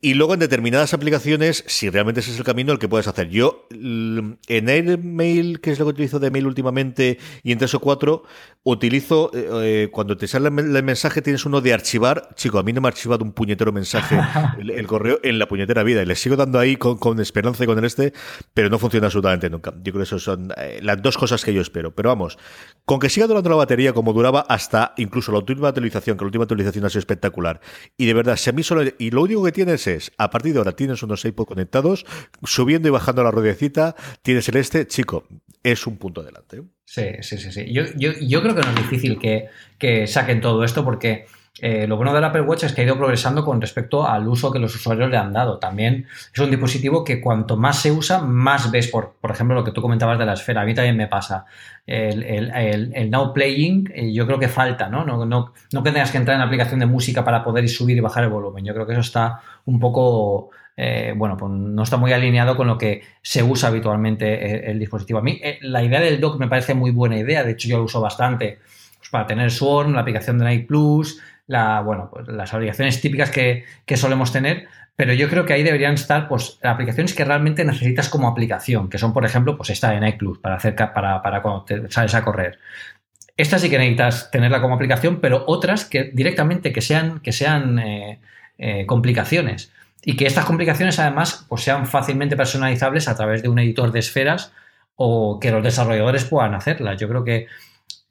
Y 0.02 0.14
luego 0.14 0.34
en 0.34 0.40
determinadas 0.40 0.94
aplicaciones, 0.94 1.64
si 1.68 1.90
realmente 1.90 2.22
ese 2.22 2.32
es 2.32 2.38
el 2.38 2.44
camino, 2.44 2.72
el 2.72 2.80
que 2.80 2.88
puedes 2.88 3.08
hacer. 3.08 3.30
Yo, 3.30 3.68
en 3.72 4.70
Airmail, 4.70 5.60
que 5.62 5.72
es 5.72 5.80
lo 5.80 5.86
que 5.86 5.92
utilizo 5.92 6.20
de 6.20 6.32
mail 6.32 6.48
últimamente, 6.48 7.18
y 7.44 7.52
en 7.52 7.58
tres 7.58 7.74
o 7.74 7.80
cuatro, 7.80 8.24
utilizo, 8.64 9.32
eh, 9.34 9.48
eh, 9.64 9.90
cuando 9.92 10.18
te 10.18 10.28
sale 10.28 10.48
el 10.48 10.84
mensaje, 10.84 11.22
tienes 11.22 11.46
uno 11.46 11.62
de 11.62 11.74
archivar. 11.74 12.30
Chico, 12.36 12.60
a 12.60 12.64
mí 12.64 12.74
no 12.74 12.82
me 12.82 12.88
ha 12.88 12.90
archivado 12.90 13.24
un 13.24 13.32
puñetero 13.32 13.72
mensaje 13.72 14.20
el, 14.60 14.88
correo 14.88 15.20
en 15.24 15.40
la 15.40 15.48
puñetera 15.48 15.84
vida. 15.84 16.02
Y 16.02 16.06
le 16.06 16.16
sigo 16.16 16.36
dando 16.36 16.60
ahí 16.60 16.76
con, 16.76 17.20
esperanza 17.20 17.64
y 17.64 17.68
con 17.68 17.78
el 17.78 17.86
este, 17.86 18.14
pero 18.54 18.70
no 18.70 18.78
funciona 18.80 19.08
absolutamente 19.08 19.50
nunca. 19.50 19.74
Yo 19.78 19.94
creo 19.94 19.98
que 19.98 20.04
eso 20.04 20.20
son 20.20 20.54
eh, 20.58 20.80
las 20.82 21.02
dos 21.02 21.18
cosas 21.18 21.44
que 21.44 21.54
yo 21.54 21.62
espero. 21.62 21.96
Pero 21.96 22.10
vamos, 22.10 22.38
con 22.86 23.00
que 23.00 23.10
siga 23.10 23.28
durando 23.28 23.50
la 23.50 23.56
batería 23.56 23.94
como 23.94 24.14
duraba 24.14 24.42
hasta 24.42 24.94
incluso 24.98 25.32
la 25.32 25.40
última 25.40 25.70
actualización, 25.70 26.18
que 26.18 26.24
la 26.24 26.28
última 26.28 26.44
actualización 26.44 26.77
ha 26.84 26.88
espectacular. 26.88 27.62
Y 27.98 28.06
de 28.06 28.14
verdad, 28.14 28.36
si 28.36 28.50
a 28.50 28.54
mí 28.54 28.64
solo. 28.64 28.84
Y 28.98 29.12
lo 29.12 29.24
único 29.24 29.44
que 29.44 29.52
tienes 29.52 29.88
es, 29.88 30.12
a 30.18 30.30
partir 30.30 30.54
de 30.54 30.60
ahora 30.60 30.74
tienes 30.74 31.04
unos 31.04 31.24
iPod 31.26 31.46
conectados, 31.46 32.06
subiendo 32.44 32.88
y 32.88 32.92
bajando 32.92 33.24
la 33.24 33.32
ruedecita, 33.32 33.96
tienes 34.22 34.48
el 34.50 34.58
este, 34.58 34.88
chico, 34.88 35.26
es 35.64 35.86
un 35.88 35.98
punto 35.98 36.22
adelante. 36.22 36.64
Sí, 36.86 37.04
sí, 37.22 37.38
sí, 37.38 37.52
sí. 37.52 37.72
Yo, 37.72 37.84
yo, 37.96 38.42
creo 38.42 38.56
que 38.56 38.62
no 38.62 38.70
es 38.70 38.76
difícil 38.76 39.20
que, 39.20 39.50
que 39.78 40.08
saquen 40.08 40.40
todo 40.40 40.64
esto 40.64 40.86
porque 40.86 41.26
eh, 41.60 41.88
lo 41.88 41.98
bueno 41.98 42.14
del 42.14 42.24
Apple 42.24 42.42
Watch 42.42 42.64
es 42.64 42.74
que 42.74 42.82
ha 42.82 42.84
ido 42.84 42.98
progresando 42.98 43.44
con 43.44 43.60
respecto 43.60 44.08
al 44.08 44.28
uso 44.28 44.52
que 44.52 44.60
los 44.60 44.76
usuarios 44.76 45.10
le 45.10 45.18
han 45.18 45.34
dado. 45.34 45.58
También 45.60 46.06
es 46.34 46.40
un 46.40 46.50
dispositivo 46.50 47.04
que 47.04 47.20
cuanto 47.20 47.58
más 47.58 47.82
se 47.82 47.92
usa, 47.92 48.20
más 48.20 48.72
ves, 48.72 48.88
por, 48.88 49.16
por 49.20 49.32
ejemplo, 49.32 49.56
lo 49.56 49.64
que 49.64 49.72
tú 49.72 49.82
comentabas 49.82 50.20
de 50.20 50.26
la 50.26 50.34
esfera. 50.34 50.62
A 50.62 50.66
mí 50.66 50.74
también 50.74 50.98
me 50.98 51.08
pasa. 51.08 51.46
El, 51.88 52.22
el, 52.24 53.10
Now 53.10 53.34
Playing, 53.34 53.90
eh, 53.96 54.14
yo 54.14 54.28
creo 54.28 54.38
que 54.38 54.50
falta, 54.50 54.90
¿no? 54.90 55.06
No, 55.06 55.26
¿no? 55.26 55.54
no 55.72 55.84
que 55.84 55.92
tengas 55.92 56.12
que 56.12 56.18
entrar 56.18 56.36
en 56.36 56.42
la 56.42 56.46
aplicación 56.46 56.82
de 56.82 56.86
música 56.86 57.24
para 57.24 57.44
poder 57.44 57.68
subir 57.70 57.96
y 57.98 58.02
bajar 58.02 58.26
el 58.26 58.30
volumen. 58.30 58.66
Yo 58.66 58.74
creo 58.74 58.86
que 58.86 58.92
eso 58.92 59.02
está 59.02 59.40
un 59.66 59.80
poco 59.80 60.50
eh, 60.80 61.14
bueno, 61.18 61.36
pues 61.36 61.52
no 61.52 61.82
está 61.82 61.98
muy 61.98 62.14
alineado 62.14 62.56
con 62.56 62.68
lo 62.68 62.78
que 62.78 63.02
se 63.24 63.42
usa 63.42 63.70
habitualmente 63.70 64.70
el, 64.70 64.78
dispositivo. 64.78 65.18
A 65.18 65.24
mí 65.24 65.42
la 65.62 65.84
idea 65.84 66.00
del 66.00 66.22
dock 66.22 66.40
me 66.40 66.48
parece 66.48 66.76
muy 66.76 66.92
buena 66.92 67.18
idea, 67.18 67.44
de 67.44 67.54
hecho 67.54 67.68
yo 67.68 67.78
lo 67.78 67.86
uso 67.86 68.00
bastante 68.00 68.60
pues, 69.00 69.10
para 69.10 69.26
tener 69.26 69.50
Swarm, 69.50 69.94
la 69.94 70.02
aplicación 70.02 70.38
de 70.38 70.46
Night 70.46 70.68
Plus, 70.68 71.20
la, 71.48 71.82
bueno, 71.82 72.10
pues 72.12 72.28
las 72.28 72.54
aplicaciones 72.54 73.02
típicas 73.02 73.32
que, 73.32 73.64
solemos 73.96 74.32
tener, 74.32 74.68
pero 74.98 75.14
yo 75.14 75.30
creo 75.30 75.46
que 75.46 75.54
ahí 75.54 75.62
deberían 75.62 75.94
estar 75.94 76.28
pues, 76.28 76.58
aplicaciones 76.64 77.14
que 77.14 77.24
realmente 77.24 77.64
necesitas 77.64 78.10
como 78.10 78.28
aplicación, 78.28 78.90
que 78.90 78.98
son, 78.98 79.14
por 79.14 79.26
ejemplo, 79.26 79.56
pues 79.56 79.70
esta 79.70 79.92
de 79.92 80.00
Night 80.00 80.18
Plus 80.18 80.40
para, 80.40 80.56
hacer, 80.56 80.76
para, 80.76 81.22
para 81.22 81.42
cuando 81.44 81.64
te 81.66 81.92
sales 81.92 82.16
a 82.16 82.26
correr. 82.26 82.58
Estas 83.38 83.62
sí 83.62 83.70
que 83.70 83.78
necesitas 83.78 84.32
tenerla 84.32 84.60
como 84.60 84.74
aplicación, 84.74 85.22
pero 85.22 85.44
otras 85.46 85.86
que 85.86 86.06
directamente 86.12 86.74
que 86.74 86.82
sean, 86.82 87.20
que 87.20 87.32
sean 87.32 87.78
eh, 87.78 88.20
eh, 88.58 88.88
complicaciones. 88.88 89.72
Y 90.04 90.16
que 90.16 90.26
estas 90.26 90.46
complicaciones 90.46 90.98
además 90.98 91.46
pues, 91.48 91.62
sean 91.62 91.86
fácilmente 91.86 92.36
personalizables 92.36 93.08
a 93.08 93.16
través 93.16 93.44
de 93.44 93.50
un 93.50 93.60
editor 93.60 93.92
de 93.92 94.00
esferas 94.00 94.52
o 94.96 95.40
que 95.40 95.52
los 95.52 95.64
desarrolladores 95.64 96.26
puedan 96.26 96.56
hacerlas. 96.56 97.00
Yo 97.00 97.08
creo 97.08 97.24
que 97.24 97.46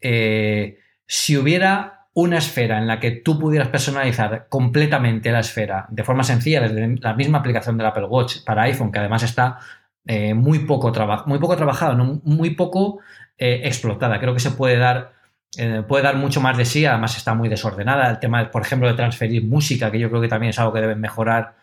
eh, 0.01 0.79
si 1.05 1.37
hubiera 1.37 1.96
una 2.17 2.39
esfera 2.39 2.79
en 2.79 2.87
la 2.87 2.99
que 2.99 3.11
tú 3.11 3.39
pudieras 3.39 3.69
personalizar 3.69 4.47
completamente 4.49 5.31
la 5.31 5.41
esfera 5.41 5.85
de 5.91 6.03
forma 6.03 6.25
sencilla 6.25 6.63
desde 6.63 6.97
la 7.03 7.13
misma 7.13 7.39
aplicación 7.39 7.77
del 7.77 7.87
Apple 7.87 8.07
Watch 8.07 8.39
para 8.43 8.63
iPhone, 8.63 8.91
que 8.91 9.01
además 9.01 9.23
está 9.23 9.59
eh, 10.07 10.33
muy, 10.33 10.61
poco 10.61 10.91
muy 11.27 11.39
poco 11.39 11.57
trabajada, 11.57 11.95
muy 11.95 12.51
poco 12.55 13.01
eh, 13.37 13.61
explotada. 13.65 14.19
Creo 14.19 14.33
que 14.33 14.41
se 14.41 14.53
puede 14.53 14.79
dar, 14.79 15.13
eh, 15.59 15.83
puede 15.87 16.05
dar 16.05 16.17
mucho 16.17 16.41
más 16.41 16.57
de 16.57 16.65
sí, 16.65 16.87
además 16.87 17.19
está 17.19 17.35
muy 17.35 17.51
desordenada. 17.51 18.09
El 18.09 18.19
tema, 18.19 18.51
por 18.51 18.63
ejemplo, 18.63 18.89
de 18.89 18.95
transferir 18.95 19.45
música, 19.45 19.91
que 19.91 19.99
yo 19.99 20.09
creo 20.09 20.23
que 20.23 20.29
también 20.29 20.51
es 20.51 20.59
algo 20.59 20.73
que 20.73 20.81
deben 20.81 21.01
mejorar, 21.01 21.57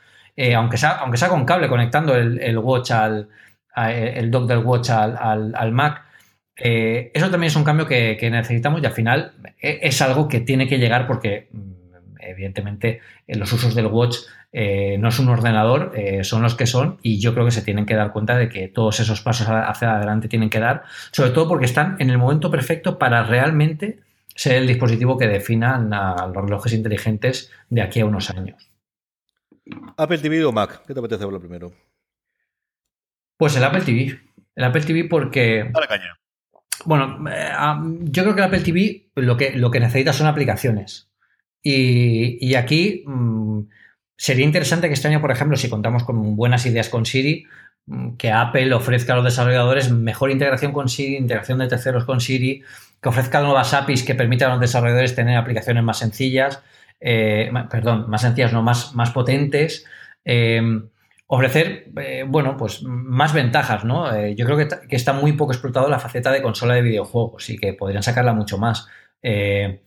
aunque, 0.56 0.78
sea, 0.78 0.91
aunque 0.99 1.18
sea 1.18 1.30
con 1.30 1.45
cable, 1.45 1.68
conectando 1.68 2.16
el, 2.16 2.58
watch 2.60 2.91
al, 2.91 3.28
el 3.76 4.30
dock 4.30 4.47
del 4.47 4.60
watch 4.60 4.91
al 4.91 5.72
Mac 5.72 6.04
eh, 6.56 7.12
eso 7.14 7.32
también 7.32 7.49
es 7.49 7.56
un 7.56 7.64
cambio 7.64 7.88
que, 7.88 8.18
necesitamos 8.30 8.82
y 8.82 8.86
al 8.86 8.91
final 8.91 9.34
e, 9.60 9.80
es 9.84 10.01
algo 10.01 10.28
que 10.28 10.39
tiene 10.39 10.68
que 10.68 10.78
llegar 10.78 11.08
porque 11.08 11.47
mm, 11.51 12.18
evidentemente 12.20 13.01
en 13.28 13.39
los 13.39 13.51
usos 13.51 13.74
del 13.76 13.88
watch 13.88 14.18
eh, 14.51 14.97
no 14.99 15.10
es 15.10 15.18
un 15.18 15.30
ordenador, 15.30 15.91
eh, 15.95 16.24
son 16.24 16.43
los 16.43 16.54
que 16.56 16.68
son 16.68 16.99
y 17.01 17.20
yo 17.20 17.34
creo 17.34 17.45
que 17.45 17.51
se 17.51 17.64
tienen 17.64 17.86
que 17.86 17.95
dar 17.95 18.12
cuenta 18.12 18.38
de 18.38 18.49
que 18.49 18.68
todos 18.68 18.99
esos 18.99 19.22
pasos 19.22 19.47
hacia 19.49 19.95
adelante 19.95 20.28
tienen 20.28 20.49
que 20.49 20.60
dar, 20.60 20.84
sobre 21.12 21.32
todo 21.32 21.47
porque 21.47 21.66
están 21.66 21.95
en 21.99 22.12
el 22.12 22.20
momento 22.20 22.51
perfecto 22.51 22.99
para 22.99 23.24
realmente 23.24 23.99
ser 24.36 24.58
el 24.58 24.68
dispositivo 24.68 25.18
que 25.18 25.28
definan 25.28 25.93
a 25.93 26.28
los 26.28 26.43
relojes 26.43 26.74
inteligentes 26.74 27.51
de 27.70 27.82
aquí 27.82 27.99
a 27.99 28.06
unos 28.06 28.30
años. 28.30 28.70
Apple 29.97 30.18
TV 30.20 30.43
o 30.45 30.51
Mac, 30.51 30.84
¿qué 30.86 30.93
te 30.93 30.99
apetece 30.99 31.24
hablar 31.24 31.39
primero? 31.39 31.74
Pues 33.38 33.56
el 33.56 33.64
Apple 33.64 33.82
TV. 33.82 34.20
El 34.56 34.64
Apple 34.64 34.82
TV 34.82 35.06
porque... 35.06 35.70
Dale 35.72 35.88
caña. 35.88 36.16
Bueno, 36.86 37.25
eh, 37.29 37.51
yo 38.03 38.23
creo 38.23 38.36
que 38.36 38.41
el 38.41 38.47
Apple 38.47 38.61
TV 38.61 39.09
lo 39.15 39.38
que, 39.38 39.51
lo 39.51 39.71
que 39.71 39.79
necesita 39.79 40.13
son 40.13 40.27
aplicaciones. 40.27 41.09
Y, 41.61 42.55
aquí 42.55 43.03
mm, 43.05 43.61
sería 44.17 44.45
interesante 44.45 44.88
que 44.88 44.93
este 44.93 45.07
año, 45.07 45.21
por 45.21 45.31
ejemplo, 45.31 45.55
si 45.55 45.69
contamos 45.69 46.03
con 46.03 46.36
buenas 46.36 46.65
ideas 46.65 46.89
con 46.89 47.05
Siri, 47.05 47.45
mm, 47.86 48.15
que 48.17 48.31
Apple 48.31 48.73
ofrezca 48.73 49.13
a 49.13 49.15
los 49.15 49.25
desarrolladores 49.25 49.91
mejor 49.91 50.31
integración 50.31 50.73
con 50.73 50.89
Siri, 50.89 51.15
integración 51.15 51.59
de 51.59 51.67
terceros 51.67 52.05
con 52.05 52.19
Siri, 52.19 52.63
que 53.01 53.09
ofrezca 53.09 53.41
nuevas 53.41 53.73
APIs 53.73 54.03
que 54.03 54.15
permitan 54.15 54.49
a 54.49 54.53
los 54.53 54.61
desarrolladores 54.61 55.15
tener 55.15 55.38
aplicaciones 55.38 55.84
más 55.84 55.99
sencillas, 55.99 56.61
eh, 56.99 57.51
perdón, 57.69 58.09
más 58.09 58.21
sencillas, 58.21 58.53
no 58.53 58.61
más, 58.61 58.93
más 58.95 59.11
potentes. 59.11 59.86
Eh, 60.25 60.61
ofrecer, 61.28 61.91
eh, 61.97 62.26
bueno, 62.28 62.57
pues 62.57 62.84
más 62.84 63.34
ventajas, 63.34 63.84
¿no? 63.84 64.13
Eh, 64.13 64.36
yo 64.36 64.45
creo 64.45 64.57
que, 64.57 64.95
está 64.95 65.13
muy 65.13 65.34
poco 65.34 65.53
explotado 65.53 65.89
la 65.89 65.99
faceta 65.99 66.32
de 66.32 66.41
consola 66.41 66.76
de 66.76 66.82
videojuegos 66.82 67.49
y 67.49 67.57
que 67.57 67.74
podrían 67.74 68.03
sacarla 68.03 68.34
mucho 68.34 68.57
más. 68.57 68.88
Eh, 69.21 69.82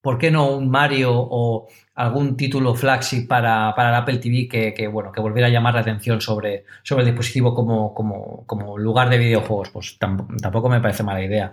¿Por 0.00 0.16
qué 0.18 0.30
no 0.30 0.52
un 0.52 0.70
Mario 0.70 1.12
o 1.12 1.68
algún 1.94 2.36
título 2.36 2.74
flagship 2.74 3.26
para, 3.26 3.74
para 3.74 3.88
el 3.90 3.94
Apple 3.96 4.18
TV 4.18 4.48
que, 4.48 4.86
bueno, 4.86 5.10
que 5.10 5.20
volviera 5.20 5.48
a 5.48 5.50
llamar 5.50 5.74
la 5.74 5.80
atención 5.80 6.20
sobre, 6.20 6.64
sobre 6.84 7.02
el 7.02 7.08
dispositivo 7.08 7.52
como, 7.54 7.92
como, 7.92 8.44
como 8.46 8.78
lugar 8.78 9.10
de 9.10 9.18
videojuegos? 9.18 9.70
Pues 9.70 9.98
tampoco 9.98 10.68
me 10.68 10.80
parece 10.80 11.02
mala 11.02 11.22
idea. 11.22 11.52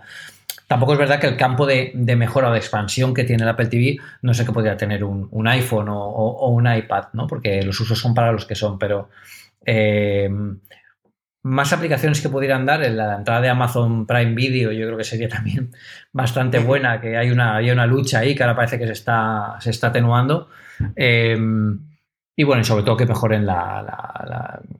Tampoco 0.66 0.94
es 0.94 0.98
verdad 0.98 1.20
que 1.20 1.28
el 1.28 1.36
campo 1.36 1.64
de, 1.64 1.92
mejora 2.16 2.48
o 2.48 2.52
de 2.52 2.58
expansión 2.58 3.14
que 3.14 3.24
tiene 3.24 3.44
el 3.44 3.48
Apple 3.48 3.66
TV, 3.66 3.98
no 4.22 4.34
sé 4.34 4.44
qué 4.44 4.52
podría 4.52 4.76
tener 4.76 5.04
un, 5.04 5.46
iPhone 5.46 5.88
o, 5.88 6.48
un 6.48 6.66
iPad, 6.66 7.04
¿no? 7.12 7.26
Porque 7.28 7.62
los 7.62 7.78
usos 7.78 7.98
son 7.98 8.14
para 8.14 8.32
los 8.32 8.46
que 8.46 8.56
son, 8.56 8.78
pero 8.78 9.08
eh, 9.64 10.28
más 11.42 11.72
aplicaciones 11.72 12.20
que 12.20 12.28
pudieran 12.28 12.66
dar 12.66 12.82
en 12.82 12.96
la 12.96 13.16
entrada 13.16 13.40
de 13.40 13.48
Amazon 13.48 14.06
Prime 14.06 14.34
Video, 14.34 14.72
yo 14.72 14.86
creo 14.86 14.98
que 14.98 15.04
sería 15.04 15.28
también 15.30 15.70
bastante 16.12 16.58
buena, 16.58 17.00
que 17.00 17.16
hay 17.16 17.30
una, 17.30 17.56
hay 17.56 17.70
una 17.70 17.86
lucha 17.86 18.18
ahí 18.18 18.34
que 18.34 18.42
ahora 18.42 18.56
parece 18.56 18.78
que 18.78 18.86
se 18.86 18.92
está, 18.92 19.56
se 19.60 19.70
está 19.70 19.88
atenuando. 19.88 20.48
Eh, 20.96 21.38
y 22.38 22.44
bueno, 22.44 22.60
y 22.60 22.64
sobre 22.64 22.82
todo 22.82 22.96
que 22.96 23.06
mejoren 23.06 23.46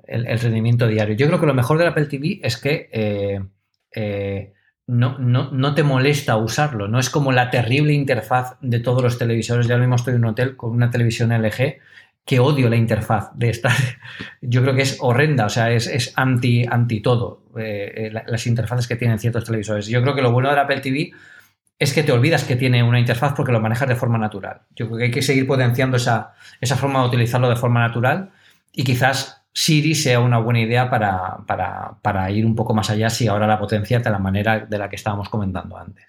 el, 0.06 0.38
rendimiento 0.40 0.88
diario. 0.88 1.14
Yo 1.14 1.26
creo 1.28 1.40
que 1.40 1.46
lo 1.46 1.54
mejor 1.54 1.78
del 1.78 1.88
Apple 1.88 2.06
TV 2.06 2.40
es 2.42 2.58
que 2.58 2.90
eh, 2.92 4.52
no, 4.87 5.18
no, 5.18 5.51
no, 5.51 5.74
te 5.74 5.82
molesta 5.82 6.37
usarlo. 6.37 6.89
No 6.89 6.99
es 6.99 7.11
como 7.11 7.32
la 7.32 7.51
terrible 7.51 7.93
interfaz 7.93 8.57
de 8.61 8.80
todos 8.80 9.03
los 9.03 9.18
televisores. 9.18 9.66
Ya 9.66 9.74
lo 9.74 9.80
mismo 9.80 9.97
estoy 9.97 10.14
en 10.14 10.24
un 10.24 10.30
hotel 10.30 10.57
con 10.57 10.70
una 10.70 10.91
televisión 10.91 11.32
LG 11.32 11.78
que 12.24 12.41
odio 12.41 12.68
la 12.68 12.76
interfaz 12.76 13.30
de 13.34 13.51
estar. 13.51 13.72
Yo 14.41 14.62
creo 14.62 14.74
que 14.74 14.82
es 14.82 14.99
horrenda, 15.01 15.47
o 15.47 15.49
sea, 15.49 15.70
es, 15.70 16.12
anti, 16.16 16.64
anti 16.68 17.01
todo 17.01 17.43
eh, 17.57 18.11
eh, 18.12 18.22
las 18.26 18.47
interfaces 18.47 18.87
que 18.87 18.97
tienen 18.97 19.18
ciertos 19.18 19.45
televisores. 19.45 19.87
Yo 19.87 20.03
creo 20.03 20.14
que 20.14 20.22
lo 20.22 20.32
bueno 20.32 20.51
del 20.51 20.59
Apple 20.59 20.80
TV 20.80 21.12
es 21.78 21.93
que 21.93 22.03
te 22.03 22.12
olvidas 22.12 22.45
que 22.45 22.57
tiene 22.57 22.82
una 22.82 22.99
interfaz 22.99 23.34
porque 23.34 23.53
lo 23.53 23.61
manejas 23.61 23.89
de 23.89 23.97
forma 23.97 24.18
natural. 24.18 24.62
Yo 24.74 24.87
creo 24.87 24.99
que 24.99 25.05
hay 25.05 25.11
que 25.11 25.22
seguir 25.22 25.47
potenciando 25.47 25.99
esa, 25.99 26.34
esa 26.61 26.76
forma 26.76 27.01
de 27.03 27.09
utilizarlo 27.09 27.49
de 27.49 27.57
forma 27.57 27.80
natural 27.80 28.30
y 28.72 28.82
quizás 28.82 29.45
Siri 29.59 29.94
sea 29.94 30.20
una 30.20 30.36
buena 30.36 30.61
idea 30.61 30.90
para, 30.90 31.38
para, 32.02 32.30
ir 32.30 32.44
un 32.44 32.54
poco 32.54 32.74
más 32.74 32.90
allá 32.90 33.09
si 33.09 33.26
ahora 33.26 33.46
la 33.46 33.59
potencia 33.59 34.00
de 34.00 34.11
la 34.11 34.18
manera 34.18 34.66
de 34.66 34.76
la 34.76 34.90
que 34.90 34.96
estábamos 34.96 35.30
comentando 35.30 35.78
antes. 35.78 36.04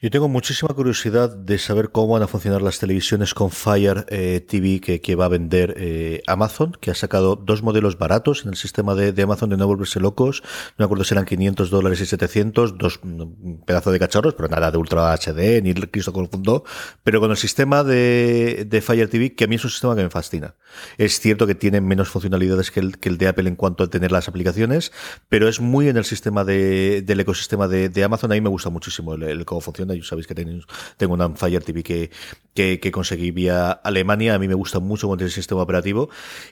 Yo 0.00 0.10
tengo 0.10 0.28
muchísima 0.28 0.72
curiosidad 0.74 1.28
de 1.28 1.58
saber 1.58 1.90
cómo 1.90 2.12
van 2.12 2.22
a 2.22 2.28
funcionar 2.28 2.62
las 2.62 2.78
televisiones 2.78 3.34
con 3.34 3.50
Fire 3.50 4.06
eh, 4.10 4.38
TV 4.38 4.80
que, 4.80 5.16
va 5.16 5.24
a 5.24 5.28
vender 5.28 5.74
eh, 5.76 6.22
Amazon, 6.28 6.70
que 6.80 6.92
ha 6.92 6.94
sacado 6.94 7.34
dos 7.34 7.64
modelos 7.64 7.98
baratos 7.98 8.44
en 8.44 8.50
el 8.50 8.56
sistema 8.56 8.94
de, 8.94 9.20
Amazon 9.20 9.50
de 9.50 9.56
no 9.56 9.66
volverse 9.66 9.98
locos. 9.98 10.42
No 10.44 10.74
me 10.78 10.84
acuerdo 10.84 11.02
si 11.02 11.14
eran 11.14 11.24
500 11.24 11.70
dólares 11.70 12.00
y 12.00 12.06
700, 12.06 12.78
dos 12.78 13.00
mm, 13.02 13.64
pedazos 13.66 13.92
de 13.92 13.98
cacharros, 13.98 14.34
pero 14.34 14.48
nada 14.48 14.70
de 14.70 14.78
Ultra 14.78 15.12
HD, 15.12 15.60
ni 15.64 15.74
Cristo 15.74 16.12
confundo. 16.12 16.62
Pero 17.02 17.18
con 17.18 17.32
el 17.32 17.36
sistema 17.36 17.82
de, 17.82 18.80
Fire 18.86 19.08
TV, 19.08 19.34
que 19.34 19.42
a 19.42 19.46
mí 19.48 19.56
es 19.56 19.64
un 19.64 19.70
sistema 19.70 19.96
que 19.96 20.04
me 20.04 20.10
fascina. 20.10 20.54
Es 20.96 21.18
cierto 21.18 21.44
que 21.44 21.56
tiene 21.56 21.80
menos 21.80 22.08
funcionalidades 22.08 22.70
que 22.70 22.78
el, 22.78 22.98
que 22.98 23.08
el 23.08 23.18
de 23.18 23.26
Apple 23.26 23.48
en 23.48 23.56
cuanto 23.56 23.82
a 23.82 23.90
tener 23.90 24.12
las 24.12 24.28
aplicaciones, 24.28 24.92
pero 25.28 25.48
es 25.48 25.58
muy 25.58 25.88
en 25.88 25.96
el 25.96 26.04
sistema 26.04 26.44
de, 26.44 27.02
del 27.02 27.18
ecosistema 27.18 27.66
de, 27.66 28.04
Amazon. 28.04 28.30
A 28.30 28.36
mí 28.36 28.40
me 28.40 28.48
gusta 28.48 28.70
muchísimo 28.70 29.14
el 29.14 29.44
cómo 29.44 29.60
funciona 29.60 29.87
yo 29.94 30.04
sabéis 30.04 30.26
que 30.26 30.34
tengo 30.34 31.14
una 31.14 31.30
Fire 31.34 31.62
TV 31.62 31.82
que, 31.82 32.10
que, 32.54 32.90
conseguí 32.90 33.30
vía 33.30 33.70
Alemania. 33.70 34.34
A 34.34 34.38
mí 34.38 34.48
me 34.48 34.54
gusta 34.54 34.80
mucho 34.80 35.08
con 35.08 35.20
el 35.20 35.30
sistema 35.30 35.62
operativo 35.62 36.08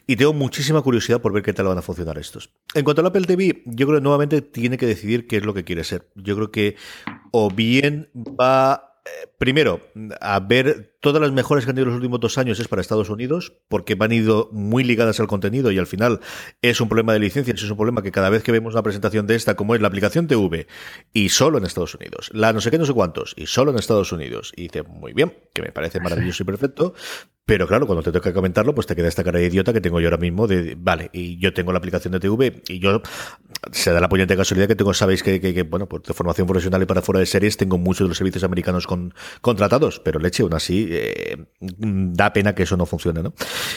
y 0.06 0.16
tengo 0.16 0.32
muchísima 0.32 0.82
curiosidad 0.82 1.20
por 1.20 1.32
ver 1.32 1.42
qué 1.42 1.52
tal 1.52 1.66
van 1.66 1.78
a 1.78 1.82
funcionar 1.82 2.18
estos. 2.18 2.50
En 2.74 2.84
cuanto 2.84 3.00
al 3.00 3.06
Apple 3.08 3.26
TV, 3.26 3.62
yo 3.66 3.86
creo 3.86 3.98
que 3.98 4.02
nuevamente 4.02 4.42
tiene 4.42 4.78
que 4.78 4.86
decidir 4.86 5.26
qué 5.26 5.38
es 5.38 5.44
lo 5.44 5.54
que 5.54 5.64
quiere 5.64 5.84
ser. 5.84 6.08
Yo 6.14 6.36
creo 6.36 6.50
que 6.50 6.76
o 7.32 7.50
bien 7.50 8.10
va 8.14 9.00
eh, 9.04 9.28
primero, 9.38 9.80
a 10.20 10.40
ver 10.40 10.96
todas 11.00 11.20
las 11.20 11.32
mejores 11.32 11.64
que 11.64 11.70
han 11.70 11.76
tenido 11.76 11.90
los 11.90 11.96
últimos 11.96 12.20
dos 12.20 12.38
años 12.38 12.58
es 12.58 12.68
para 12.68 12.82
Estados 12.82 13.10
Unidos, 13.10 13.52
porque 13.68 13.94
van 13.94 14.12
ido 14.12 14.48
muy 14.52 14.82
ligadas 14.82 15.20
al 15.20 15.26
contenido 15.26 15.70
y 15.70 15.78
al 15.78 15.86
final 15.86 16.20
es 16.62 16.80
un 16.80 16.88
problema 16.88 17.12
de 17.12 17.20
licencias, 17.20 17.62
es 17.62 17.70
un 17.70 17.76
problema 17.76 18.02
que 18.02 18.12
cada 18.12 18.30
vez 18.30 18.42
que 18.42 18.52
vemos 18.52 18.74
una 18.74 18.82
presentación 18.82 19.26
de 19.26 19.34
esta, 19.34 19.54
como 19.54 19.74
es 19.74 19.80
la 19.80 19.88
aplicación 19.88 20.26
TV, 20.26 20.66
y 21.12 21.28
solo 21.28 21.58
en 21.58 21.64
Estados 21.64 21.94
Unidos, 21.94 22.30
la 22.32 22.52
no 22.52 22.60
sé 22.60 22.70
qué, 22.70 22.78
no 22.78 22.86
sé 22.86 22.92
cuántos, 22.92 23.34
y 23.36 23.46
solo 23.46 23.70
en 23.70 23.78
Estados 23.78 24.12
Unidos, 24.12 24.52
y 24.56 24.62
dice, 24.62 24.82
muy 24.82 25.12
bien, 25.12 25.34
que 25.52 25.62
me 25.62 25.72
parece 25.72 26.00
maravilloso 26.00 26.42
y 26.42 26.46
perfecto, 26.46 26.94
pero 27.46 27.68
claro, 27.68 27.86
cuando 27.86 28.02
te 28.02 28.10
toca 28.10 28.32
comentarlo, 28.32 28.74
pues 28.74 28.88
te 28.88 28.96
queda 28.96 29.06
esta 29.06 29.22
cara 29.22 29.38
de 29.38 29.46
idiota 29.46 29.72
que 29.72 29.80
tengo 29.80 30.00
yo 30.00 30.08
ahora 30.08 30.16
mismo 30.16 30.48
de, 30.48 30.76
vale, 30.76 31.10
y 31.12 31.38
yo 31.38 31.54
tengo 31.54 31.70
la 31.70 31.78
aplicación 31.78 32.10
de 32.10 32.18
TV 32.18 32.62
y 32.66 32.80
yo, 32.80 33.02
se 33.70 33.92
da 33.92 34.00
la 34.00 34.08
puñete 34.08 34.36
casualidad 34.36 34.66
que 34.66 34.74
tengo, 34.74 34.92
sabéis 34.92 35.22
que, 35.22 35.40
que, 35.40 35.62
bueno, 35.62 35.88
por 35.88 36.02
formación 36.12 36.48
profesional 36.48 36.82
y 36.82 36.86
para 36.86 37.02
fuera 37.02 37.20
de 37.20 37.26
series, 37.26 37.56
tengo 37.56 37.78
muchos 37.78 38.06
de 38.06 38.08
los 38.08 38.18
servicios 38.18 38.42
americanos 38.42 38.88
con, 38.88 39.14
contratados, 39.40 40.00
pero 40.00 40.18
leche, 40.18 40.42
aún 40.42 40.54
así, 40.54 40.88
eh, 40.90 41.36
da 41.60 42.32
pena 42.32 42.54
que 42.54 42.64
eso 42.64 42.76
no 42.76 42.86
funcione, 42.86 43.22
¿no? 43.22 43.34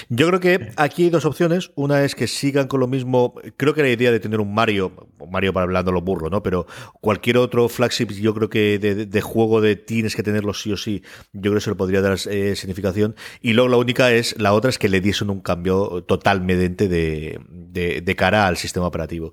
Yo 0.09 0.27
creo 0.27 0.39
que 0.39 0.71
aquí 0.75 1.05
hay 1.05 1.09
dos 1.09 1.25
opciones. 1.25 1.71
Una 1.75 2.03
es 2.03 2.15
que 2.15 2.27
sigan 2.27 2.67
con 2.67 2.79
lo 2.79 2.87
mismo, 2.87 3.35
creo 3.57 3.73
que 3.73 3.81
la 3.81 3.89
idea 3.89 4.11
de 4.11 4.19
tener 4.19 4.39
un 4.39 4.53
Mario, 4.53 5.09
Mario 5.29 5.53
para 5.53 5.63
hablando 5.63 5.91
los 5.91 6.03
burros, 6.03 6.31
¿no? 6.31 6.43
Pero 6.43 6.67
cualquier 7.01 7.37
otro 7.37 7.69
flagship, 7.69 8.07
yo 8.11 8.33
creo 8.33 8.49
que 8.49 8.79
de, 8.79 9.21
juego 9.21 9.61
de 9.61 9.75
tienes 9.75 10.15
que 10.15 10.23
tenerlo 10.23 10.53
sí 10.53 10.71
o 10.71 10.77
sí, 10.77 11.03
yo 11.33 11.41
creo 11.51 11.55
que 11.55 11.61
se 11.61 11.69
le 11.69 11.75
podría 11.75 12.01
dar 12.01 12.17
eh, 12.29 12.55
significación. 12.55 13.15
Y 13.41 13.53
luego 13.53 13.69
la 13.69 13.77
única 13.77 14.11
es, 14.11 14.35
la 14.39 14.53
otra 14.53 14.69
es 14.69 14.77
que 14.77 14.89
le 14.89 15.01
diesen 15.01 15.29
un 15.29 15.41
cambio 15.41 16.03
totalmente 16.07 16.87
de, 16.87 17.39
de, 17.49 18.15
cara 18.15 18.47
al 18.47 18.57
sistema 18.57 18.87
operativo. 18.87 19.31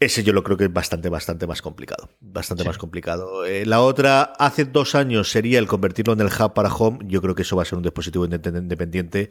Ese 0.00 0.24
yo 0.24 0.32
lo 0.32 0.42
creo 0.42 0.56
que 0.56 0.64
es 0.64 0.72
bastante, 0.72 1.10
bastante 1.10 1.46
más 1.46 1.60
complicado. 1.60 2.08
Bastante 2.20 2.64
más 2.64 2.78
complicado. 2.78 3.44
Eh, 3.44 3.66
la 3.66 3.82
otra, 3.82 4.32
hace 4.38 4.64
dos 4.64 4.94
años 4.94 5.30
sería 5.30 5.58
el 5.58 5.66
convertirlo 5.66 6.14
en 6.14 6.20
el 6.20 6.28
hub 6.28 6.54
para 6.54 6.74
home. 6.74 7.00
Yo 7.04 7.20
creo 7.20 7.34
que 7.34 7.42
eso 7.42 7.54
va 7.54 7.62
a 7.62 7.66
ser 7.66 7.76
un 7.76 7.82
dispositivo 7.82 8.24
independiente 8.24 9.28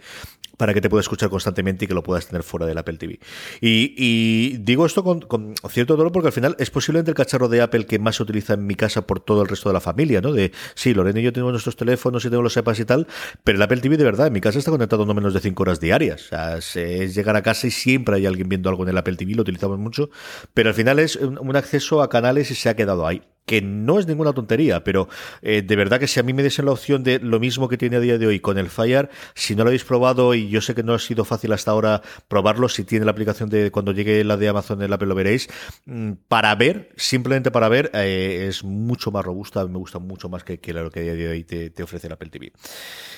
para 0.59 0.73
que 0.73 0.81
te 0.81 0.89
pueda 0.89 0.99
escuchar 0.99 1.29
constantemente 1.29 1.85
y 1.85 1.87
que 1.87 1.93
lo 1.93 2.03
puedas 2.03 2.27
tener 2.27 2.43
fuera 2.43 2.65
del 2.65 2.77
Apple 2.77 2.97
TV. 2.97 3.17
Y, 3.61 4.57
digo 4.57 4.85
esto 4.85 5.05
con, 5.05 5.55
cierto 5.69 5.95
dolor 5.95 6.11
porque 6.11 6.27
al 6.27 6.33
final 6.33 6.57
es 6.59 6.69
posiblemente 6.69 7.11
el 7.11 7.15
cacharro 7.15 7.47
de 7.47 7.61
Apple 7.61 7.85
que 7.85 7.97
más 7.97 8.17
se 8.17 8.23
utiliza 8.23 8.55
en 8.55 8.67
mi 8.67 8.75
casa 8.75 9.07
por 9.07 9.21
todo 9.21 9.41
el 9.41 9.47
resto 9.47 9.69
de 9.69 9.73
la 9.73 9.79
familia, 9.79 10.19
¿no? 10.19 10.33
De, 10.33 10.51
sí, 10.75 10.93
Lorena 10.93 11.21
y 11.21 11.23
yo 11.23 11.31
tenemos 11.31 11.53
nuestros 11.53 11.77
teléfonos 11.77 12.25
y 12.25 12.27
tenemos 12.27 12.43
los 12.43 12.57
iPads 12.57 12.79
y 12.81 12.85
tal, 12.85 13.07
pero 13.45 13.55
el 13.55 13.61
Apple 13.61 13.79
TV 13.79 13.95
de 13.95 14.03
verdad 14.03 14.27
en 14.27 14.33
mi 14.33 14.41
casa 14.41 14.59
está 14.59 14.69
conectado 14.69 15.05
no 15.05 15.13
menos 15.13 15.33
de 15.33 15.39
5 15.39 15.63
horas 15.63 15.79
diarias. 15.79 16.25
O 16.25 16.27
sea, 16.27 16.57
es 16.57 17.15
llegar 17.15 17.37
a 17.37 17.41
casa 17.41 17.65
y 17.67 17.71
siempre 17.71 18.17
hay 18.17 18.25
alguien 18.25 18.49
viendo 18.49 18.67
algo 18.69 18.83
en 18.83 18.89
el 18.89 18.97
Apple 18.97 19.15
TV, 19.15 19.35
lo 19.35 19.43
utilizamos 19.43 19.79
mucho, 19.79 20.09
pero 20.53 20.69
al 20.69 20.75
final 20.75 20.99
es 20.99 21.15
un 21.15 21.55
acceso 21.55 22.01
a 22.01 22.09
canales 22.09 22.51
y 22.51 22.55
se 22.55 22.67
ha 22.67 22.75
quedado 22.75 23.07
ahí 23.07 23.21
que 23.49 23.63
no 23.63 23.97
es 23.97 24.05
ninguna 24.05 24.31
tontería, 24.31 24.83
pero 24.83 25.09
eh, 25.41 25.63
de 25.63 25.75
verdad 25.75 25.99
que 25.99 26.05
si 26.05 26.19
a 26.19 26.23
mí 26.23 26.33
me 26.33 26.43
desen 26.43 26.65
la 26.65 26.71
opción 26.71 27.03
de 27.03 27.17
lo 27.17 27.39
mismo 27.39 27.67
que 27.67 27.79
tiene 27.79 27.95
a 27.95 27.99
día 27.99 28.19
de 28.19 28.27
hoy 28.27 28.39
con 28.39 28.59
el 28.59 28.69
Fire, 28.69 29.09
si 29.33 29.55
no 29.55 29.63
lo 29.63 29.69
habéis 29.69 29.83
probado 29.83 30.35
y 30.35 30.49
yo 30.49 30.61
sé 30.61 30.75
que 30.75 30.83
no 30.83 30.93
ha 30.93 30.99
sido 30.99 31.25
fácil 31.25 31.51
hasta 31.51 31.71
ahora 31.71 32.03
probarlo, 32.27 32.69
si 32.69 32.83
tiene 32.83 33.05
la 33.05 33.11
aplicación 33.11 33.49
de 33.49 33.71
cuando 33.71 33.91
llegue 33.91 34.23
la 34.23 34.37
de 34.37 34.49
Amazon 34.49 34.83
en 34.83 34.93
Apple 34.93 35.07
lo 35.07 35.15
veréis, 35.15 35.49
mm, 35.87 36.11
para 36.27 36.53
ver, 36.53 36.89
simplemente 36.95 37.49
para 37.49 37.69
ver, 37.69 37.89
eh, 37.95 38.45
es 38.47 38.63
mucho 38.63 39.09
más 39.09 39.25
robusta, 39.25 39.65
me 39.65 39.79
gusta 39.79 39.97
mucho 39.97 40.29
más 40.29 40.43
que, 40.43 40.59
lo 40.71 40.91
que 40.91 40.99
a 40.99 41.03
día 41.03 41.15
de 41.15 41.29
hoy 41.29 41.43
te, 41.43 41.81
ofrece 41.81 42.05
el 42.05 42.13
Apple 42.13 42.29
TV. 42.29 42.51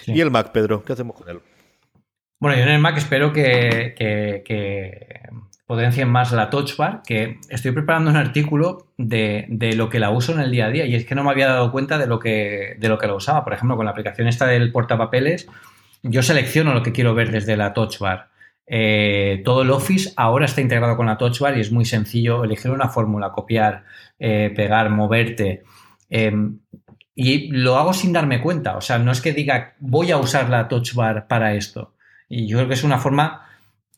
Y 0.07 0.21
el 0.21 0.31
Mac, 0.31 0.53
Pedro, 0.53 0.81
¿qué 0.85 0.93
hacemos 0.93 1.17
con 1.17 1.27
él? 1.27 1.41
Bueno, 2.39 2.55
yo 2.55 2.63
en 2.63 2.69
el 2.69 2.79
Mac 2.79 2.97
espero 2.97 3.33
que 3.33 3.93
potencien 5.71 6.09
más 6.09 6.33
la 6.33 6.49
touch 6.49 6.75
bar, 6.75 7.01
que 7.07 7.39
estoy 7.47 7.71
preparando 7.71 8.11
un 8.11 8.17
artículo 8.17 8.87
de, 8.97 9.47
lo 9.77 9.87
que 9.87 9.99
la 9.99 10.09
uso 10.09 10.33
en 10.33 10.41
el 10.41 10.51
día 10.51 10.65
a 10.65 10.69
día 10.69 10.85
y 10.85 10.95
es 10.95 11.05
que 11.05 11.15
no 11.15 11.23
me 11.23 11.31
había 11.31 11.47
dado 11.47 11.71
cuenta 11.71 11.97
de 11.97 12.07
lo 12.07 12.19
que, 12.19 12.75
de 12.77 12.89
lo 12.89 12.97
que 12.97 13.07
lo 13.07 13.15
usaba. 13.15 13.45
Por 13.45 13.53
ejemplo, 13.53 13.77
con 13.77 13.85
la 13.85 13.91
aplicación 13.91 14.27
esta 14.27 14.47
del 14.47 14.73
portapapeles, 14.73 15.47
yo 16.03 16.23
selecciono 16.23 16.73
lo 16.73 16.83
que 16.83 16.91
quiero 16.91 17.15
ver 17.15 17.31
desde 17.31 17.55
la 17.55 17.71
touch 17.71 17.99
bar. 17.99 18.31
Eh, 18.67 19.41
todo 19.45 19.61
el 19.61 19.71
Office 19.71 20.11
ahora 20.17 20.43
está 20.43 20.59
integrado 20.59 20.97
con 20.97 21.05
la 21.05 21.17
touch 21.17 21.39
bar 21.39 21.57
y 21.57 21.61
es 21.61 21.71
muy 21.71 21.85
sencillo 21.85 22.43
elegir 22.43 22.69
una 22.71 22.89
fórmula, 22.89 23.31
copiar, 23.31 23.85
eh, 24.19 24.51
pegar, 24.53 24.89
moverte. 24.89 25.63
Em, 26.09 26.59
y 27.15 27.47
lo 27.47 27.77
hago 27.77 27.93
sin 27.93 28.11
darme 28.11 28.41
cuenta. 28.41 28.75
O 28.75 28.81
sea, 28.81 28.99
no 28.99 29.13
es 29.13 29.21
que 29.21 29.31
diga 29.31 29.75
voy 29.79 30.11
a 30.11 30.17
usar 30.17 30.49
la 30.49 30.67
touch 30.67 30.95
bar 30.95 31.29
para 31.29 31.53
esto. 31.53 31.93
Y 32.27 32.45
yo 32.45 32.57
creo 32.57 32.67
que 32.67 32.73
es 32.73 32.83
una 32.83 32.97
forma. 32.97 33.47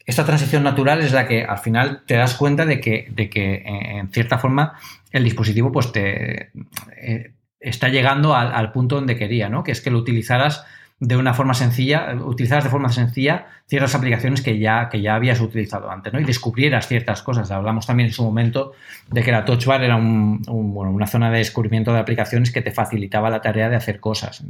Esta 0.06 0.26
transición 0.26 0.64
natural 0.64 1.02
es 1.02 1.14
la 1.14 1.28
que 1.28 1.44
al 1.44 1.60
final 1.60 2.04
te 2.06 2.16
das 2.16 2.36
cuenta 2.36 2.66
de 2.66 2.82
que, 2.82 3.08
de 3.12 3.30
que 3.30 3.64
en 3.66 4.10
cierta 4.10 4.38
forma 4.38 4.74
el 5.12 5.24
dispositivo 5.24 5.72
pues 5.72 5.92
te 5.92 6.52
eh, 6.98 7.34
está 7.64 7.88
llegando 7.88 8.36
al, 8.36 8.72
punto 8.74 8.96
donde 8.96 9.18
quería, 9.18 9.48
¿no? 9.48 9.64
Que 9.64 9.72
es 9.72 9.80
que 9.80 9.90
lo 9.90 9.98
utilizaras 9.98 10.66
de 11.00 11.18
una 11.18 11.34
forma 11.34 11.54
sencilla, 11.54 12.16
utilizaras 12.16 12.66
de 12.66 12.70
forma 12.70 12.90
sencilla 12.90 13.48
ciertas 13.68 13.96
aplicaciones 13.96 14.42
que 14.42 14.60
ya, 14.60 14.90
que 14.90 15.02
ya 15.02 15.16
habías 15.16 15.40
utilizado 15.40 15.90
antes, 15.90 16.12
¿no? 16.12 16.20
Y 16.20 16.26
descubrieras 16.26 16.88
ciertas 16.88 17.22
cosas. 17.22 17.50
Hablamos 17.52 17.88
también 17.88 18.08
en 18.08 18.14
su 18.14 18.24
momento 18.24 18.74
de 19.10 19.24
que 19.24 19.32
la 19.32 19.46
Touch 19.46 19.66
Bar 19.66 19.84
era 19.84 19.96
un, 19.96 20.42
bueno, 20.46 20.92
una 20.92 21.08
zona 21.08 21.32
de 21.32 21.40
descubrimiento 21.40 21.94
de 21.94 22.00
aplicaciones 22.00 22.52
que 22.52 22.62
te 22.62 22.72
facilitaba 22.72 23.30
la 23.30 23.42
tarea 23.42 23.70
de 23.70 23.78
hacer 23.78 24.00
cosas. 24.02 24.44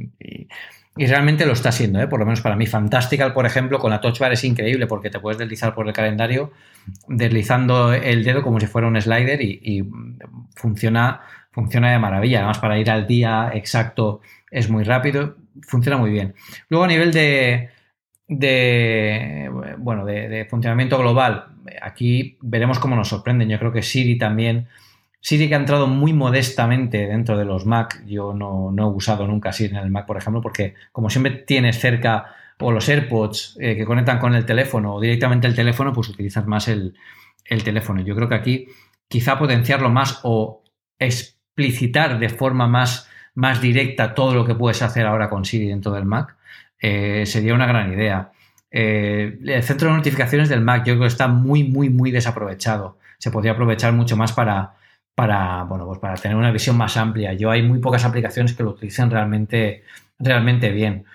Y 0.96 1.08
realmente 1.08 1.46
lo 1.46 1.54
está 1.54 1.72
siendo, 1.72 2.02
¿eh? 2.02 2.08
por 2.08 2.20
lo 2.20 2.26
menos 2.26 2.41
para 2.41 2.56
mí. 2.56 2.68
Fantastical, 2.68 3.34
por 3.34 3.46
ejemplo, 3.46 3.80
con 3.80 3.91
la 3.91 4.00
Touch 4.00 4.20
Bar 4.20 4.34
es 4.34 4.44
increíble 4.44 4.88
porque 4.88 5.10
te 5.10 5.20
puedes 5.20 5.38
deslizar 5.38 5.74
por 5.74 5.88
el 5.88 5.94
calendario 5.94 6.52
deslizando 7.08 7.94
el 7.94 8.24
dedo 8.24 8.44
como 8.44 8.60
si 8.60 8.68
fuera 8.68 8.88
un 8.88 9.00
slider 9.02 9.41
y, 9.41 9.60
y 9.64 9.84
funciona, 10.56 11.22
funciona 11.52 11.91
de 11.91 12.00
maravilla. 12.00 12.39
Además, 12.39 12.60
para 12.60 12.78
ir 12.78 12.91
al 12.91 13.08
día 13.08 13.52
exacto 13.54 14.22
es 14.52 14.70
muy 14.70 14.84
rápido 14.84 15.36
funciona 15.62 15.98
muy 15.98 16.12
bien. 16.12 16.34
Luego 16.70 16.86
a 16.86 16.88
nivel 16.88 17.12
de, 17.12 17.70
de 18.28 19.50
bueno, 19.78 20.06
de, 20.06 20.46
funcionamiento 20.50 20.98
global, 20.98 21.48
aquí 21.82 22.38
veremos 22.41 22.80
cómo 22.80 22.96
nos 22.96 23.10
sorprenden. 23.10 23.50
Yo 23.50 23.60
creo 23.60 23.72
que 23.72 23.82
Siri 23.82 24.18
también, 24.18 24.68
Siri 25.24 25.47
que 25.47 25.55
ha 25.55 25.57
entrado 25.57 25.88
muy 25.88 26.11
modestamente 26.11 27.07
dentro 27.07 27.38
de 27.38 27.45
los 27.45 27.65
Mac, 27.65 28.03
yo 28.05 28.34
no, 28.34 28.74
he 28.78 28.84
usado 28.84 29.26
nunca 29.26 29.53
Siri 29.53 29.76
en 29.76 29.84
el 29.84 29.89
Mac, 29.89 30.05
por 30.05 30.17
ejemplo, 30.17 30.41
porque 30.41 30.76
como 30.91 31.09
siempre 31.09 31.32
tienes 31.32 31.80
cerca 31.80 32.36
o 32.59 32.71
los 32.71 32.88
AirPods 32.89 33.57
eh, 33.59 33.78
que 33.78 33.86
conectan 33.86 34.19
con 34.19 34.36
el 34.36 34.45
teléfono 34.45 34.95
o 34.95 35.01
directamente 35.01 35.47
el 35.47 35.55
teléfono, 35.55 35.93
pues 35.93 36.09
utilizas 36.09 36.45
más 36.45 36.67
el, 36.67 36.93
el 37.45 37.63
teléfono. 37.63 38.01
Yo 38.01 38.15
creo 38.15 38.28
que 38.28 38.36
aquí 38.36 38.67
quizá 39.07 39.39
potenciarlo 39.39 39.89
más 39.89 40.19
o 40.24 40.61
explicitar 40.99 42.19
de 42.19 42.30
forma 42.30 42.67
más 42.67 43.09
más 43.36 43.61
directa 43.61 44.13
todo 44.13 44.36
lo 44.36 44.45
que 44.45 44.55
puedes 44.55 44.82
hacer 44.82 45.05
ahora 45.05 45.30
con 45.30 45.45
Siri 45.45 45.67
dentro 45.67 45.91
del 45.91 46.05
Mac, 46.05 46.36
eh, 46.80 47.26
sería 47.26 47.53
una 47.53 47.65
gran 47.65 47.93
idea. 47.93 48.32
Eh, 48.71 49.39
el 49.45 49.63
centro 49.63 49.89
de 49.89 49.95
notificaciones 49.95 50.49
del 50.49 50.61
Mac 50.61 50.84
yo 50.86 50.93
creo 50.93 51.01
que 51.01 51.07
está 51.07 51.28
muy, 51.28 51.63
muy, 51.63 51.89
muy 51.89 52.11
desaprovechado. 52.11 52.97
Se 53.17 53.32
podría 53.32 53.53
aprovechar 53.53 53.93
mucho 53.93 54.17
más 54.17 54.34
para, 54.34 54.74
para, 55.16 55.64
bueno, 55.64 55.86
pues 55.86 55.99
para 55.99 56.16
tener 56.16 56.38
una 56.38 56.51
visión 56.51 56.78
más 56.78 56.97
amplia. 56.97 57.34
Yo 57.34 57.51
hay 57.51 57.61
muy 57.64 57.80
pocas 57.80 58.05
aplicaciones 58.05 58.53
que 58.53 58.64
lo 58.64 58.72
utilicen 58.72 59.11
realmente, 59.11 59.84
realmente 60.20 60.72
bien. 60.72 61.05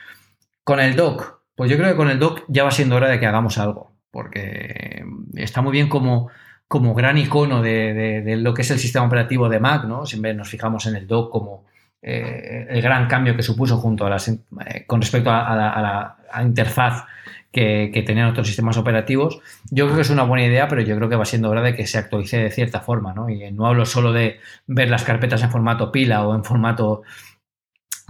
Con 0.65 0.81
el 0.81 0.97
dock, 0.97 1.41
pues 1.55 1.71
yo 1.71 1.77
creo 1.77 1.91
que 1.91 1.97
con 1.97 2.11
el 2.11 2.19
dock 2.19 2.45
ya 2.49 2.65
va 2.65 2.71
siendo 2.71 2.97
hora 2.97 3.09
de 3.09 3.19
que 3.19 3.27
hagamos 3.27 3.59
algo, 3.59 3.93
porque 4.11 5.05
está 5.35 5.63
muy 5.63 5.73
bien 5.73 5.89
como, 5.89 6.31
como 6.69 6.95
gran 6.95 7.19
icono 7.19 7.63
de, 7.63 8.23
de 8.23 8.37
lo 8.37 8.55
que 8.55 8.63
es 8.63 8.71
el 8.71 8.79
sistema 8.79 9.07
operativo 9.07 9.49
de 9.49 9.61
Mac, 9.61 9.85
¿no? 9.85 10.07
Siempre 10.07 10.35
nos 10.35 10.49
fijamos 10.49 10.87
en 10.87 10.97
el 10.97 11.07
dock 11.07 11.33
como, 11.33 11.65
eh, 12.01 12.67
el 12.71 12.81
gran 12.81 13.09
cambio 13.09 13.35
que 13.35 13.43
supuso 13.43 13.77
junto 13.79 14.07
a 14.07 14.11
las, 14.11 14.29
eh, 14.29 14.39
con 14.87 15.01
respecto 15.01 15.31
a, 15.31 15.57
la, 15.57 16.43
interfaz 16.45 17.05
que, 17.51 18.05
tenían 18.07 18.29
otros 18.29 18.47
sistemas 18.47 18.77
operativos. 18.77 19.41
Yo 19.71 19.87
creo 19.87 19.97
que 19.97 20.03
es 20.03 20.11
una 20.11 20.23
buena 20.23 20.47
idea, 20.47 20.69
pero 20.69 20.81
yo 20.83 20.97
creo 20.97 21.09
que 21.09 21.17
va 21.17 21.25
siendo 21.25 21.51
hora 21.51 21.63
de 21.63 21.75
que 21.75 21.87
se 21.87 21.99
actualice 21.99 22.39
de 22.39 22.51
cierta 22.51 22.81
forma, 22.81 23.15
¿no? 23.15 23.29
Y 23.29 23.51
no 23.51 23.67
hablo 23.67 23.85
solo 23.85 24.13
de 24.13 24.39
ver 24.67 24.91
las 24.91 25.03
carpetas 25.03 25.43
en 25.43 25.51
formato 25.51 25.91
pila 25.91 26.27
o 26.27 26.35
en 26.37 26.45
formato 26.45 27.03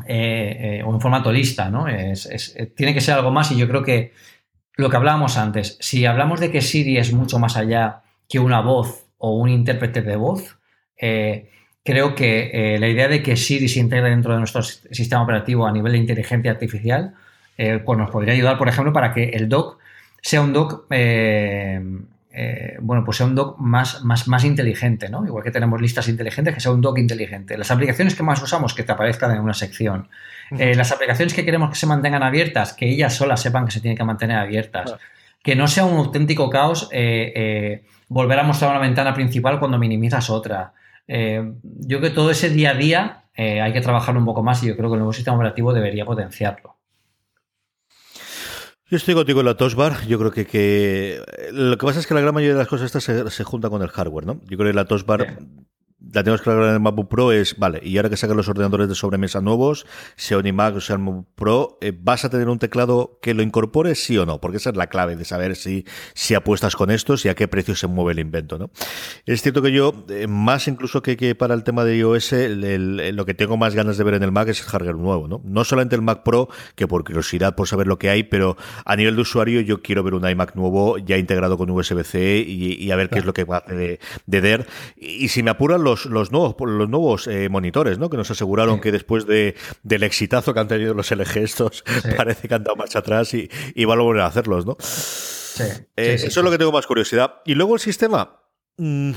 eh, 0.07 0.82
o 0.84 0.93
en 0.93 1.01
formato 1.01 1.32
lista, 1.32 1.70
¿no? 1.70 1.86
tiene 2.76 2.95
que 2.95 3.01
ser 3.01 3.14
algo 3.14 3.32
más 3.32 3.51
y 3.51 3.57
yo 3.57 3.66
creo 3.66 3.82
que 3.82 4.12
lo 4.76 4.91
que 4.91 4.97
hablábamos 4.97 5.36
antes, 5.36 5.76
si 5.80 6.07
hablamos 6.07 6.39
de 6.39 6.53
que 6.53 6.61
Siri 6.61 6.99
es 6.99 7.12
mucho 7.12 7.41
más 7.41 7.57
allá 7.57 8.03
que 8.28 8.39
una 8.39 8.61
voz 8.61 9.09
o 9.16 9.36
un 9.36 9.49
intérprete 9.49 10.03
de 10.03 10.14
voz, 10.14 10.57
creo 11.89 12.14
que 12.14 12.51
eh, 12.53 12.78
la 12.78 12.86
idea 12.86 13.09
de 13.09 13.22
que 13.22 13.34
Siri 13.34 13.66
se 13.66 13.80
integre 13.80 14.11
dentro 14.11 14.34
de 14.34 14.39
nuestro 14.41 14.62
sistema 14.62 15.22
operativo 15.22 15.66
a 15.66 15.72
nivel 15.72 15.93
de 15.93 15.99
inteligencia 15.99 16.51
artificial, 16.51 17.14
eh, 17.57 17.80
pues 17.82 17.99
nos 17.99 18.11
podría 18.11 18.34
ayudar, 18.34 18.59
por 18.59 18.68
ejemplo, 18.68 18.93
para 18.93 19.14
que 19.14 19.30
el 19.30 19.49
dock 19.49 19.78
sea 20.20 20.43
un 20.43 20.53
dock, 20.53 20.84
eh, 20.91 21.80
bueno, 22.82 23.05
pues 23.07 23.16
sea 23.16 23.24
un 23.24 23.34
dock 23.34 23.59
más, 23.59 24.05
más, 24.05 24.28
más 24.28 24.45
inteligente, 24.45 25.09
¿no? 25.09 25.24
Igual 25.24 25.43
que 25.43 25.51
tenemos 25.51 25.80
listas 25.80 26.09
inteligentes, 26.09 26.53
que 26.53 26.61
sea 26.61 26.72
un 26.72 26.82
dock 26.82 26.99
inteligente. 26.99 27.57
Las 27.57 27.70
aplicaciones 27.70 28.14
que 28.14 28.22
más 28.22 28.43
usamos, 28.43 28.74
que 28.74 28.82
te 28.82 28.93
aparezcan 28.93 29.30
en 29.30 29.41
una 29.41 29.55
sección. 29.55 30.09
las 30.51 30.93
aplicaciones 30.93 31.32
que 31.32 31.47
queremos 31.47 31.70
que 31.70 31.76
se 31.76 31.86
mantengan 31.86 32.22
abiertas, 32.22 32.74
que 32.74 32.86
ellas 32.86 33.14
solas 33.14 33.41
sepan 33.41 33.64
que 33.64 33.70
se 33.70 33.80
tienen 33.80 33.97
que 33.97 34.05
mantener 34.05 34.36
abiertas. 34.36 34.95
Que 35.43 35.57
no 35.57 35.66
sea 35.68 35.86
un 35.86 35.97
auténtico 35.97 36.51
caos 36.51 36.91
volver 38.09 38.39
a 38.39 38.43
mostrar 38.43 38.72
una 38.72 38.80
ventana 38.80 39.14
principal 39.14 39.59
cuando 39.59 39.78
minimizas 39.78 40.28
otra. 40.28 40.74
Eh, 41.09 41.52
yo 41.62 41.98
creo 41.98 42.11
que 42.11 42.14
todo 42.14 42.30
ese 42.30 42.50
día 42.50 42.70
a 42.70 42.74
día 42.74 43.24
eh, 43.34 43.61
hay 43.61 43.72
que 43.72 43.80
trabajarlo 43.80 44.20
un 44.20 44.26
poco 44.26 44.42
más 44.42 44.62
y 44.62 44.68
yo 44.68 44.76
creo 44.76 44.90
que 44.90 44.94
el 44.94 45.00
nuevo 45.00 45.12
sistema 45.12 45.36
operativo 45.36 45.72
debería 45.72 46.04
potenciarlo. 46.04 46.76
Yo 48.90 48.96
estoy 48.96 49.14
contigo 49.14 49.40
en 49.40 49.46
la 49.46 49.56
Touch 49.56 49.74
Bar. 49.74 50.06
Yo 50.06 50.18
creo 50.18 50.30
que, 50.30 50.46
que, 50.46 51.20
lo 51.52 51.76
que 51.76 51.86
pasa 51.86 52.00
es 52.00 52.06
que 52.06 52.14
la 52.14 52.20
gran 52.20 52.34
mayoría 52.34 52.54
de 52.54 52.61
las 52.61 52.68
cosas 52.68 52.86
estas 52.86 53.04
se, 53.04 53.30
se 53.30 53.44
juntan 53.44 53.70
con 53.70 53.82
el 53.82 53.88
hardware, 53.88 54.26
¿no? 54.26 54.40
Yo 54.44 54.56
creo 54.56 54.70
que 54.70 54.76
la 54.76 54.86
Touch 54.86 55.04
Bar 55.04 55.38
la 56.01 56.22
tenemos 56.22 56.42
que 56.42 56.51
hablar 56.51 56.68
en 56.68 56.74
el 56.74 56.80
MacBook 56.80 57.09
Pro 57.09 57.32
es, 57.32 57.57
vale, 57.59 57.80
y 57.82 57.96
ahora 57.96 58.09
que 58.09 58.16
sacan 58.16 58.36
los 58.36 58.49
ordenadores 58.49 58.88
de 58.88 58.94
sobremesa 58.94 59.40
nuevos, 59.40 59.84
sea 60.16 60.38
un 60.38 60.46
iMac 60.46 60.76
o 60.76 60.80
sea 60.80 60.94
el 60.94 61.03
MacBook 61.03 61.26
Pro, 61.34 61.78
eh, 61.80 61.92
¿vas 61.99 62.24
a 62.24 62.30
tener 62.30 62.49
un 62.49 62.59
teclado 62.59 63.18
que 63.20 63.34
lo 63.34 63.42
incorpore 63.42 63.94
sí 63.96 64.16
o 64.16 64.24
no? 64.24 64.40
Porque 64.40 64.59
esa 64.59 64.70
es 64.70 64.76
la 64.76 64.86
clave 64.86 65.16
de 65.16 65.24
saber 65.24 65.57
si, 65.57 65.84
si 66.14 66.34
apuestas 66.34 66.76
con 66.76 66.90
estos 66.90 67.24
y 67.24 67.28
a 67.28 67.34
qué 67.34 67.49
precio 67.49 67.74
se 67.74 67.88
mueve 67.88 68.12
el 68.12 68.20
invento, 68.20 68.59
¿no? 68.59 68.70
Es 69.26 69.42
cierto 69.42 69.61
que 69.61 69.72
yo, 69.72 70.05
eh, 70.09 70.28
más 70.28 70.68
incluso 70.68 71.03
que, 71.03 71.16
que, 71.16 71.34
para 71.34 71.55
el 71.55 71.64
tema 71.64 71.84
de 71.84 71.96
iOS, 71.96 72.32
lo 72.32 73.26
que 73.26 73.34
tengo 73.34 73.57
más 73.57 73.74
ganas 73.74 73.99
de 73.99 74.05
ver 74.05 74.14
en 74.14 74.22
el 74.22 74.30
Mac 74.30 74.49
es 74.49 74.61
el 74.61 74.66
hardware 74.66 74.96
nuevo, 74.96 75.26
¿no? 75.26 75.40
No 75.44 75.64
solamente 75.64 75.96
el 75.96 76.03
Mac 76.03 76.22
Pro, 76.22 76.49
que 76.76 76.86
por 76.86 77.03
curiosidad, 77.05 77.57
por 77.57 77.66
saber 77.66 77.88
lo 77.88 77.99
que 77.99 78.09
hay, 78.09 78.22
pero 78.22 78.57
a 78.84 78.94
nivel 78.94 79.16
de 79.16 79.22
usuario 79.22 79.61
yo 79.62 79.82
quiero 79.82 80.05
ver 80.05 80.14
un 80.14 80.28
iMac 80.28 80.55
nuevo 80.55 80.99
ya 80.99 81.18
integrado 81.18 81.59
con 81.59 81.70
USB-C 81.70 82.44
y, 82.46 82.90
a 82.90 82.96
ver 82.96 83.11
qué 83.11 83.18
es 83.18 83.24
lo 83.24 83.34
que 83.34 83.44
va 83.44 83.64
de, 83.66 83.99
de 84.26 84.40
DER. 84.40 84.66
Y 84.96 85.28
si 85.28 85.42
me 85.42 85.51
apuran 85.51 85.82
los, 85.89 86.07
los 86.07 86.32
nuevos 86.32 86.55
los 86.61 86.89
nuevos 86.89 87.26
eh, 87.26 87.49
monitores, 87.49 87.99
¿no? 87.99 88.11
Que 88.11 88.16
nos 88.16 88.30
aseguraron 88.30 88.80
que 88.80 88.93
después 88.93 89.26
de, 89.26 89.55
del 89.82 90.03
exitazo 90.03 90.55
que 90.55 90.61
han 90.61 90.68
tenido 90.68 90.95
los 90.95 91.11
LG 91.11 91.39
estos, 91.39 91.84
parece 92.16 92.49
que 92.49 92.55
han 92.55 92.64
dado 92.64 92.76
marcha 92.76 93.01
atrás 93.01 93.32
y, 93.34 93.51
y 93.74 93.84
van 93.84 93.99
a 93.99 94.03
volver 94.03 94.22
a 94.22 94.26
hacerlos, 94.26 94.66
¿no? 94.66 94.76
Eh, 95.97 96.14
eso 96.14 96.26
es 96.26 96.36
lo 96.36 96.51
que 96.51 96.59
tengo 96.59 96.72
más 96.72 96.86
curiosidad. 96.86 97.36
Y 97.45 97.55
luego 97.55 97.74
el 97.74 97.80
sistema. 97.80 98.41
Mm, 98.76 99.12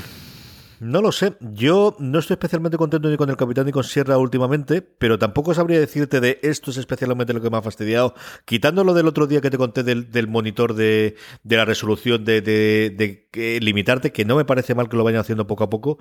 no 0.82 1.00
lo 1.00 1.12
sé. 1.12 1.34
Yo 1.38 1.94
no 2.00 2.18
estoy 2.18 2.34
especialmente 2.34 2.76
contento 2.76 3.08
ni 3.08 3.16
con 3.16 3.30
el 3.30 3.36
Capitán 3.36 3.66
ni 3.66 3.72
con 3.72 3.84
Sierra 3.84 4.18
últimamente, 4.18 4.82
pero 4.82 5.16
tampoco 5.16 5.54
sabría 5.54 5.78
decirte 5.78 6.20
de 6.20 6.40
esto 6.42 6.72
es 6.72 6.76
especialmente 6.76 7.32
lo 7.32 7.40
que 7.40 7.50
me 7.50 7.56
ha 7.56 7.62
fastidiado. 7.62 8.14
Quitándolo 8.44 8.92
del 8.92 9.06
otro 9.06 9.28
día 9.28 9.40
que 9.40 9.48
te 9.48 9.58
conté 9.58 9.84
del, 9.84 10.26
monitor 10.26 10.74
de, 10.74 11.14
la 11.44 11.64
resolución, 11.64 12.24
de, 12.24 12.40
de, 12.40 13.60
limitarte, 13.60 14.10
que 14.10 14.24
no 14.24 14.34
me 14.34 14.44
parece 14.44 14.74
mal 14.74 14.88
que 14.88 14.96
lo 14.96 15.04
vayan 15.04 15.20
haciendo 15.20 15.46
poco 15.46 15.62
a 15.62 15.70
poco, 15.70 15.98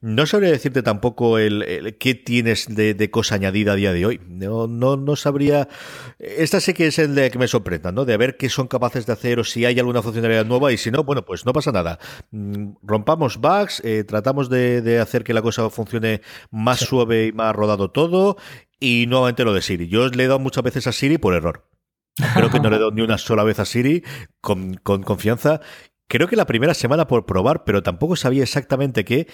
no 0.00 0.24
sabría 0.24 0.50
decirte 0.50 0.82
tampoco 0.82 1.36
el, 1.36 1.96
qué 2.00 2.14
tienes 2.14 2.74
de, 2.74 3.10
cosa 3.10 3.34
añadida 3.34 3.72
a 3.72 3.76
día 3.76 3.92
de 3.92 4.06
hoy. 4.06 4.20
No, 4.26 4.66
no, 4.66 4.96
no 4.96 5.14
sabría. 5.14 5.68
Esta 6.18 6.58
sí 6.60 6.72
que 6.72 6.86
es 6.86 6.98
el 6.98 7.14
de 7.14 7.30
que 7.30 7.38
me 7.38 7.48
sorprenda, 7.48 7.92
¿no? 7.92 8.06
De 8.06 8.16
ver 8.16 8.38
qué 8.38 8.48
son 8.48 8.66
capaces 8.66 9.04
de 9.04 9.12
hacer 9.12 9.40
o 9.40 9.44
si 9.44 9.66
hay 9.66 9.78
alguna 9.78 10.00
funcionalidad 10.00 10.46
nueva 10.46 10.72
y 10.72 10.78
si 10.78 10.90
no, 10.90 11.04
bueno, 11.04 11.22
pues 11.26 11.44
no 11.44 11.52
pasa 11.52 11.70
nada. 11.70 11.98
Mm, 12.30 12.76
rompamos 12.82 13.36
bugs, 13.36 13.82
eh, 13.84 14.04
tratamos 14.04 14.21
de, 14.22 14.98
hacer 15.00 15.24
que 15.24 15.34
la 15.34 15.42
cosa 15.42 15.68
funcione 15.70 16.22
más 16.50 16.80
suave 16.80 17.26
y 17.26 17.32
más 17.32 17.54
rodado 17.54 17.90
todo. 17.90 18.36
Y 18.80 19.06
nuevamente 19.06 19.44
lo 19.44 19.54
de 19.54 19.62
Siri. 19.62 19.88
Yo 19.88 20.08
le 20.08 20.24
he 20.24 20.26
dado 20.26 20.38
muchas 20.38 20.64
veces 20.64 20.86
a 20.86 20.92
Siri 20.92 21.18
por 21.18 21.34
error. 21.34 21.68
Creo 22.34 22.50
que 22.50 22.60
no 22.60 22.68
le 22.68 22.76
he 22.76 22.78
dado 22.78 22.90
ni 22.90 23.02
una 23.02 23.18
sola 23.18 23.44
vez 23.44 23.58
a 23.58 23.64
Siri 23.64 24.02
con, 24.40 24.74
con 24.74 25.02
confianza. 25.02 25.60
Creo 26.08 26.28
que 26.28 26.36
la 26.36 26.46
primera 26.46 26.74
semana 26.74 27.06
por 27.06 27.24
probar, 27.24 27.64
pero 27.64 27.82
tampoco 27.82 28.16
sabía 28.16 28.42
exactamente 28.42 29.04
qué. 29.04 29.28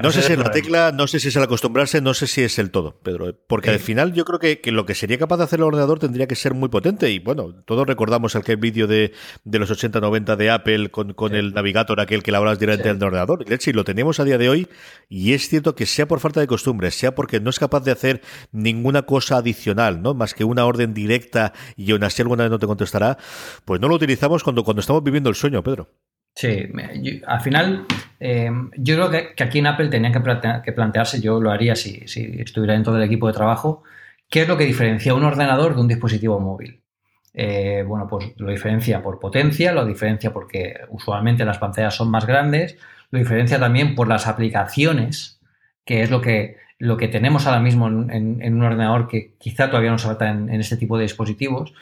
No 0.00 0.10
sé 0.10 0.22
si 0.22 0.32
es 0.32 0.38
la 0.38 0.50
tecla, 0.52 0.92
no 0.92 1.06
sé 1.06 1.20
si 1.20 1.28
es 1.28 1.36
el 1.36 1.42
acostumbrarse, 1.42 2.00
no 2.00 2.14
sé 2.14 2.26
si 2.26 2.42
es 2.42 2.58
el 2.58 2.70
todo, 2.70 2.98
Pedro. 3.02 3.34
Porque 3.46 3.70
al 3.70 3.78
final 3.78 4.12
yo 4.12 4.24
creo 4.24 4.38
que, 4.38 4.60
lo 4.72 4.86
que 4.86 4.94
sería 4.94 5.18
capaz 5.18 5.38
de 5.38 5.44
hacer 5.44 5.58
el 5.58 5.64
ordenador 5.64 5.98
tendría 5.98 6.26
que 6.26 6.36
ser 6.36 6.54
muy 6.54 6.68
potente. 6.68 7.10
Y 7.10 7.18
bueno, 7.18 7.54
todos 7.64 7.86
recordamos 7.86 8.36
aquel 8.36 8.56
vídeo 8.56 8.86
de, 8.86 9.12
de 9.44 9.58
los 9.58 9.70
80-90 9.70 10.36
de 10.36 10.50
Apple 10.50 10.90
con, 10.90 11.12
con 11.12 11.34
el 11.34 11.52
Navigator, 11.52 12.00
aquel 12.00 12.22
que 12.22 12.30
le 12.30 12.36
hablas 12.38 12.58
directamente 12.58 12.98
del 12.98 13.08
ordenador. 13.08 13.44
Y 13.48 13.72
lo 13.72 13.84
tenemos 13.84 14.20
a 14.20 14.24
día 14.24 14.38
de 14.38 14.48
hoy. 14.48 14.68
Y 15.08 15.32
es 15.34 15.48
cierto 15.48 15.74
que 15.74 15.86
sea 15.86 16.06
por 16.06 16.20
falta 16.20 16.40
de 16.40 16.46
costumbre, 16.46 16.90
sea 16.90 17.14
porque 17.14 17.40
no 17.40 17.50
es 17.50 17.58
capaz 17.58 17.80
de 17.80 17.90
hacer 17.90 18.22
ninguna 18.50 19.02
cosa 19.02 19.36
adicional, 19.38 20.02
¿no? 20.02 20.14
Más 20.14 20.34
que 20.34 20.44
una 20.44 20.64
orden 20.64 20.94
directa 20.94 21.52
y 21.76 21.92
aún 21.92 22.04
así 22.04 22.22
alguna 22.22 22.44
vez 22.44 22.50
no 22.50 22.58
te 22.58 22.66
contestará, 22.66 23.18
pues 23.64 23.80
no 23.80 23.88
lo 23.88 23.96
utilizamos 23.96 24.42
cuando, 24.42 24.64
cuando 24.64 24.80
estamos 24.80 25.02
viviendo 25.02 25.30
el 25.30 25.36
sueño, 25.36 25.62
Pedro. 25.62 25.88
Sí, 26.34 26.68
al 27.26 27.40
final 27.40 27.86
eh, 28.18 28.50
yo 28.76 28.94
creo 28.94 29.10
que, 29.10 29.42
aquí 29.42 29.58
en 29.58 29.66
Apple 29.66 29.88
tenían 29.88 30.12
que, 30.12 30.72
plantearse, 30.72 31.20
yo 31.20 31.40
lo 31.40 31.50
haría 31.50 31.76
si, 31.76 32.04
estuviera 32.04 32.74
dentro 32.74 32.92
del 32.92 33.02
equipo 33.02 33.26
de 33.26 33.34
trabajo, 33.34 33.82
qué 34.30 34.42
es 34.42 34.48
lo 34.48 34.56
que 34.56 34.64
diferencia 34.64 35.14
un 35.14 35.24
ordenador 35.24 35.74
de 35.74 35.80
un 35.80 35.88
dispositivo 35.88 36.40
móvil. 36.40 36.80
Eh, 37.34 37.84
bueno, 37.86 38.06
pues 38.08 38.32
lo 38.36 38.50
diferencia 38.50 39.02
por 39.02 39.18
potencia, 39.18 39.72
lo 39.72 39.84
diferencia 39.84 40.32
porque 40.32 40.80
usualmente 40.90 41.44
las 41.44 41.58
pantallas 41.58 41.94
son 41.94 42.10
más 42.10 42.26
grandes, 42.26 42.78
lo 43.10 43.18
diferencia 43.18 43.58
también 43.58 43.94
por 43.94 44.08
las 44.08 44.26
aplicaciones, 44.26 45.40
que 45.84 46.02
es 46.02 46.10
lo 46.10 46.20
que, 46.20 46.56
lo 46.78 46.96
que 46.96 47.08
tenemos 47.08 47.46
ahora 47.46 47.60
mismo 47.60 47.88
en, 47.88 48.54
un 48.54 48.62
ordenador 48.62 49.08
que 49.08 49.34
quizá 49.38 49.68
todavía 49.68 49.90
no 49.90 49.98
se 49.98 50.08
en, 50.08 50.48
en 50.48 50.60
este 50.60 50.76
tipo 50.76 50.96
de 50.96 51.04
dispositivos. 51.04 51.74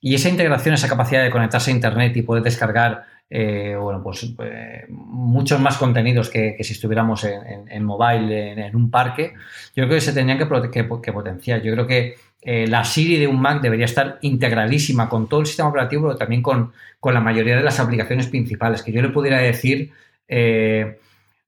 Y 0.00 0.14
esa 0.14 0.28
integración, 0.28 0.74
esa 0.74 0.88
capacidad 0.88 1.22
de 1.22 1.30
conectarse 1.30 1.70
a 1.70 1.74
Internet 1.74 2.14
y 2.16 2.22
poder 2.22 2.42
descargar 2.42 3.13
eh, 3.30 3.74
bueno, 3.80 4.02
pues 4.02 4.32
eh, 4.38 4.84
muchos 4.88 5.58
más 5.60 5.78
contenidos 5.78 6.28
que, 6.30 6.56
si 6.60 6.72
estuviéramos 6.72 7.24
en, 7.24 7.84
mobile, 7.84 8.52
en, 8.52 8.76
un 8.76 8.90
parque, 8.90 9.34
yo 9.74 9.84
creo 9.84 9.96
que 9.96 10.00
se 10.00 10.12
tendrían 10.12 10.38
que, 10.38 10.84
potenciar. 11.12 11.62
Yo 11.62 11.72
creo 11.72 11.86
que 11.86 12.16
eh, 12.42 12.66
la 12.66 12.84
Siri 12.84 13.16
de 13.18 13.26
un 13.26 13.40
Mac 13.40 13.62
debería 13.62 13.86
estar 13.86 14.18
integralísima 14.20 15.08
con 15.08 15.28
todo 15.28 15.40
el 15.40 15.46
sistema 15.46 15.70
operativo, 15.70 16.08
pero 16.08 16.18
también 16.18 16.42
con, 16.42 16.72
la 17.02 17.20
mayoría 17.20 17.56
de 17.56 17.62
las 17.62 17.80
aplicaciones 17.80 18.28
principales, 18.28 18.82
que 18.82 18.92
yo 18.92 19.02
le 19.02 19.10
pudiera 19.10 19.38
decir, 19.38 19.90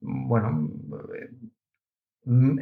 bueno, 0.01 0.71
mm, 2.25 2.59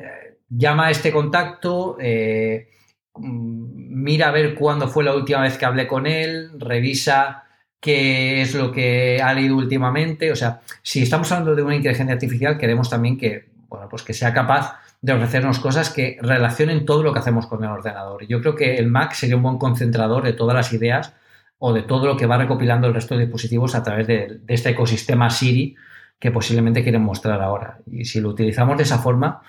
llama 0.48 0.86
a 0.86 0.90
este 0.90 1.10
contacto, 1.12 1.96
mm, 1.98 3.94
mira 4.04 4.28
a 4.28 4.32
ver 4.32 4.54
cuándo 4.54 4.88
fue 4.88 5.04
la 5.04 5.14
última 5.14 5.42
vez 5.42 5.56
que 5.58 5.64
hablé 5.64 5.86
con 5.86 6.06
él, 6.06 6.50
revisa 6.58 7.43
qué 7.84 8.40
es 8.40 8.54
lo 8.54 8.72
que 8.72 9.20
ha 9.22 9.34
leído 9.34 9.58
últimamente. 9.58 10.32
O 10.32 10.36
sea, 10.36 10.62
si 10.82 11.02
estamos 11.02 11.30
hablando 11.30 11.54
de 11.54 11.62
una 11.62 11.76
inteligencia 11.76 12.14
artificial, 12.14 12.56
queremos 12.56 12.88
también 12.88 13.18
que, 13.18 13.50
bueno, 13.68 13.90
pues 13.90 14.02
que 14.02 14.14
sea 14.14 14.32
capaz 14.32 14.78
de 15.02 15.12
ofrecernos 15.12 15.58
cosas 15.58 15.90
que 15.90 16.16
relacionen 16.22 16.86
todo 16.86 17.02
lo 17.02 17.12
que 17.12 17.18
hacemos 17.18 17.46
con 17.46 17.62
el 17.62 17.68
ordenador. 17.68 18.22
Y 18.22 18.26
yo 18.26 18.40
creo 18.40 18.54
que 18.54 18.76
el 18.76 18.86
Mac 18.86 19.12
sería 19.12 19.36
un 19.36 19.42
buen 19.42 19.58
concentrador 19.58 20.24
de 20.24 20.32
todas 20.32 20.56
las 20.56 20.72
ideas 20.72 21.12
o 21.58 21.74
de 21.74 21.82
todo 21.82 22.06
lo 22.06 22.16
que 22.16 22.24
va 22.24 22.38
recopilando 22.38 22.86
el 22.86 22.94
resto 22.94 23.16
de 23.18 23.24
dispositivos 23.24 23.74
a 23.74 23.82
través 23.82 24.06
de, 24.06 24.40
este 24.48 24.70
ecosistema 24.70 25.28
Siri 25.28 25.76
que 26.18 26.30
posiblemente 26.30 26.82
quieren 26.82 27.02
mostrar 27.02 27.42
ahora. 27.42 27.80
Y 27.92 28.06
si 28.06 28.18
lo 28.22 28.30
utilizamos 28.30 28.78
de 28.78 28.84
esa 28.84 28.98
forma, 28.98 29.42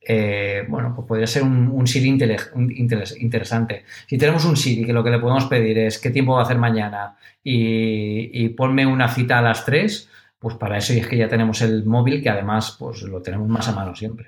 eh, 0.00 0.64
bueno, 0.68 0.94
pues 0.94 1.06
podría 1.06 1.26
ser 1.26 1.42
un, 1.42 1.86
Siri 1.86 2.08
interesante. 2.08 3.84
Si 4.06 4.16
tenemos 4.16 4.44
un 4.44 4.56
Siri 4.56 4.84
que 4.86 4.92
lo 4.92 5.04
que 5.04 5.10
le 5.10 5.18
podemos 5.18 5.44
pedir 5.44 5.78
es 5.78 5.98
qué 5.98 6.10
tiempo 6.10 6.34
va 6.34 6.40
a 6.40 6.44
hacer 6.44 6.58
mañana 6.58 7.16
y, 7.44 8.48
ponme 8.50 8.86
una 8.86 9.08
cita 9.08 9.38
a 9.38 9.42
las 9.42 9.64
3, 9.64 10.08
pues 10.38 10.56
para 10.56 10.78
eso 10.78 10.92
es 10.92 11.06
que 11.06 11.18
ya 11.18 11.28
tenemos 11.28 11.60
el 11.62 11.84
móvil 11.84 12.22
que 12.22 12.30
además 12.30 12.76
pues 12.78 13.02
lo 13.02 13.20
tenemos 13.20 13.48
más 13.48 13.68
a 13.68 13.72
mano 13.72 13.94
siempre. 13.94 14.26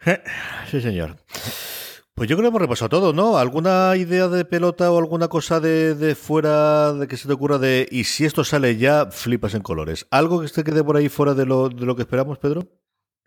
Sí, 0.70 0.80
señor. 0.80 1.16
Pues 2.14 2.28
yo 2.28 2.36
creo 2.36 2.46
que 2.46 2.48
hemos 2.48 2.62
repasado 2.62 2.88
todo, 2.88 3.12
¿no? 3.12 3.36
¿Alguna 3.36 3.94
idea 3.96 4.28
de 4.28 4.44
pelota 4.44 4.90
o 4.90 4.98
alguna 4.98 5.28
cosa 5.28 5.60
de, 5.60 6.14
fuera 6.14 6.92
de 6.92 7.08
que 7.08 7.16
se 7.16 7.26
te 7.26 7.34
ocurra 7.34 7.58
de 7.58 7.86
y 7.90 8.04
si 8.04 8.24
esto 8.24 8.44
sale 8.44 8.76
ya, 8.76 9.06
flipas 9.06 9.54
en 9.54 9.62
colores? 9.62 10.06
¿Algo 10.10 10.40
que 10.40 10.48
se 10.48 10.64
quede 10.64 10.84
por 10.84 10.96
ahí 10.96 11.08
fuera 11.08 11.34
de 11.34 11.46
lo, 11.46 11.68
de 11.68 11.84
lo 11.84 11.96
que 11.96 12.02
esperamos, 12.02 12.38
Pedro? 12.38 12.68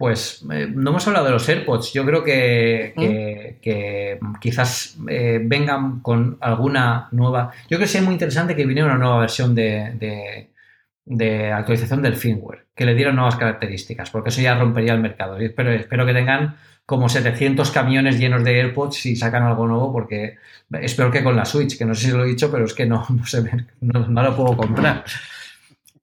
Pues 0.02 0.44
eh, 0.52 0.68
no 0.68 0.90
hemos 0.90 1.08
hablado 1.08 1.28
de 1.28 1.32
los 1.32 1.48
AirPods. 1.48 1.94
Yo 1.94 2.04
creo 2.04 2.24
que, 2.24 4.18
¿Mm? 4.20 4.34
quizás 4.40 4.98
eh, 5.08 5.40
vengan 5.44 6.00
con 6.00 6.40
alguna 6.42 7.08
nueva. 7.12 7.52
Yo 7.70 7.78
creo 7.78 7.82
que 7.82 7.88
sería 7.88 8.06
muy 8.06 8.16
interesante 8.16 8.56
que 8.56 8.66
viniera 8.66 8.90
una 8.90 8.98
nueva 8.98 9.20
versión 9.20 9.54
de, 9.54 10.50
actualización 11.54 12.02
del 12.02 12.16
firmware, 12.16 12.66
que 12.74 12.86
le 12.86 12.96
diera 12.96 13.12
nuevas 13.12 13.36
características, 13.36 14.10
porque 14.10 14.30
eso 14.30 14.42
ya 14.42 14.56
rompería 14.58 14.94
el 14.94 15.02
mercado. 15.02 15.40
Y 15.40 15.46
espero, 15.46 15.72
espero 15.72 16.04
que 16.04 16.14
tengan 16.14 16.58
como 16.88 17.08
700 17.08 17.70
camiones 17.70 18.18
llenos 18.18 18.44
de 18.44 18.60
AirPods 18.60 19.06
y 19.06 19.16
sacan 19.16 19.44
algo 19.44 19.68
nuevo, 19.68 19.94
porque 19.94 20.38
espero 20.82 21.12
que 21.12 21.24
con 21.24 21.36
la 21.36 21.46
Switch, 21.46 21.78
que 21.78 21.86
no 21.86 21.94
sé 21.94 22.08
si 22.08 22.12
lo 22.18 22.26
he 22.26 22.30
dicho, 22.30 22.52
pero 22.52 22.66
es 22.66 22.74
que 22.74 22.88
no, 22.88 23.06
no, 23.82 24.08
no 24.08 24.24
lo 24.24 24.36
puedo 24.36 24.58
comprar. 24.58 25.04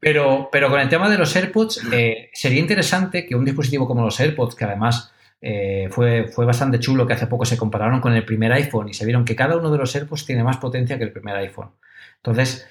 Pero, 0.00 0.48
pero 0.52 0.70
con 0.70 0.80
el 0.80 0.88
tema 0.88 1.10
de 1.10 1.18
los 1.18 1.34
AirPods, 1.34 1.82
eh, 1.92 2.30
sería 2.32 2.60
interesante 2.60 3.26
que 3.26 3.34
un 3.34 3.44
dispositivo 3.44 3.86
como 3.86 4.04
los 4.04 4.18
AirPods, 4.20 4.54
que 4.54 4.64
además 4.64 5.12
eh, 5.40 5.88
fue, 5.90 6.28
fue 6.28 6.46
bastante 6.46 6.78
chulo, 6.78 7.06
que 7.06 7.14
hace 7.14 7.26
poco 7.26 7.44
se 7.44 7.56
compararon 7.56 8.00
con 8.00 8.12
el 8.12 8.24
primer 8.24 8.52
iPhone 8.52 8.88
y 8.88 8.94
se 8.94 9.04
vieron 9.04 9.24
que 9.24 9.36
cada 9.36 9.56
uno 9.56 9.70
de 9.70 9.78
los 9.78 9.94
AirPods 9.94 10.26
tiene 10.26 10.44
más 10.44 10.58
potencia 10.58 10.98
que 10.98 11.04
el 11.04 11.12
primer 11.12 11.36
iPhone. 11.36 11.70
Entonces, 12.16 12.66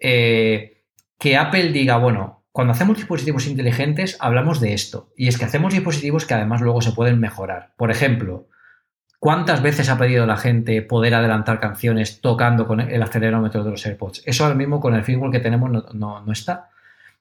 eh, 0.00 0.82
que 1.18 1.36
Apple 1.36 1.70
diga, 1.70 1.96
bueno, 1.96 2.44
cuando 2.52 2.72
hacemos 2.72 2.96
dispositivos 2.96 3.46
inteligentes 3.46 4.16
hablamos 4.20 4.60
de 4.60 4.74
esto. 4.74 5.12
Y 5.16 5.28
es 5.28 5.38
que 5.38 5.44
hacemos 5.44 5.72
dispositivos 5.72 6.26
que 6.26 6.34
además 6.34 6.60
luego 6.60 6.82
se 6.82 6.92
pueden 6.92 7.20
mejorar. 7.20 7.72
Por 7.76 7.90
ejemplo, 7.90 8.48
¿Cuántas 9.18 9.62
veces 9.62 9.88
ha 9.88 9.98
pedido 9.98 10.26
la 10.26 10.36
gente 10.36 10.82
poder 10.82 11.14
adelantar 11.14 11.58
canciones 11.58 12.20
tocando 12.20 12.66
con 12.66 12.80
el 12.80 13.02
acelerómetro 13.02 13.64
de 13.64 13.70
los 13.70 13.86
AirPods? 13.86 14.22
Eso 14.26 14.44
ahora 14.44 14.56
mismo 14.56 14.78
con 14.78 14.94
el 14.94 15.04
firmware 15.04 15.32
que 15.32 15.40
tenemos 15.40 15.94
no, 15.94 16.32
está. 16.32 16.68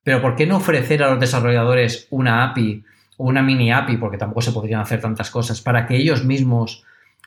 Pero 0.04 0.22
¿por 0.22 0.36
qué 0.36 0.46
no 0.46 0.58
ofrecer 0.58 1.04
a 1.04 1.10
los 1.10 1.20
desarrolladores 1.20 2.08
una 2.10 2.44
API 2.44 2.84
o 3.18 3.26
una 3.26 3.42
mini 3.42 3.72
API, 3.72 3.98
porque 3.98 4.18
tampoco 4.18 4.42
se 4.42 4.52
podrían 4.52 4.82
hacer 4.82 5.00
tantas 5.00 5.32
cosas, 5.32 5.62
para 5.62 5.88
que 5.88 5.96
ellos 5.96 6.26
mismos 6.26 6.84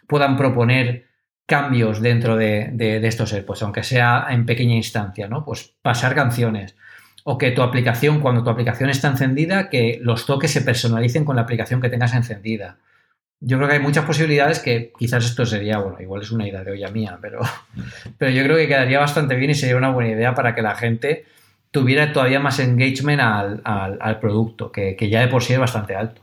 puedan 0.07 0.37
proponer 0.37 1.07
cambios 1.47 2.03
dentro 2.03 2.37
de, 2.37 3.01
estos 3.05 3.33
AirPods, 3.33 3.63
aunque 3.63 3.83
sea 3.83 4.27
en 4.29 4.45
pequeña 4.45 4.75
instancia, 4.75 5.29
¿no? 5.29 5.47
Pues 5.47 5.73
pasar 5.81 6.15
canciones. 6.15 6.77
O 7.25 7.39
que 7.39 7.53
tu 7.53 7.63
aplicación, 7.63 8.21
cuando 8.21 8.45
tu 8.45 8.51
aplicación 8.51 8.91
está 8.91 9.09
encendida, 9.09 9.71
que 9.71 9.99
los 10.03 10.27
toques 10.27 10.51
se 10.51 10.61
personalicen 10.61 11.25
con 11.25 11.37
la 11.37 11.43
aplicación 11.43 11.81
que 11.81 11.89
tengas 11.89 12.15
encendida 12.15 12.77
yo 13.41 13.57
creo 13.57 13.69
que 13.69 13.75
hay 13.75 13.81
muchas 13.81 14.05
posibilidades 14.05 14.59
que 14.59 14.93
quizás 14.99 15.25
esto 15.25 15.47
sería, 15.47 15.79
bueno, 15.79 16.01
igual 16.01 16.23
es 16.23 16.31
una 16.31 16.49
idea 16.49 16.65
de 16.65 16.73
olla 16.73 16.91
mía, 16.91 17.19
pero, 17.21 17.41
pero 18.19 18.31
yo 18.31 18.43
creo 18.43 18.57
que 18.57 18.67
quedaría 18.67 18.99
bastante 18.99 19.37
bien 19.37 19.51
y 19.51 19.55
sería 19.55 19.77
una 19.77 19.91
buena 19.91 20.11
idea 20.11 20.35
para 20.35 20.55
que 20.55 20.63
la 20.63 20.75
gente 20.75 21.25
tuviera 21.71 22.13
todavía 22.13 22.41
más 22.41 22.59
engagement 22.59 23.21
al, 23.21 23.63
al, 23.65 24.21
producto, 24.21 24.73
que, 24.73 24.97
que 24.97 25.09
ya 25.09 25.21
de 25.21 25.29
por 25.29 25.43
sí 25.43 25.53
es 25.53 25.59
bastante 25.59 25.95
alto. 25.95 26.23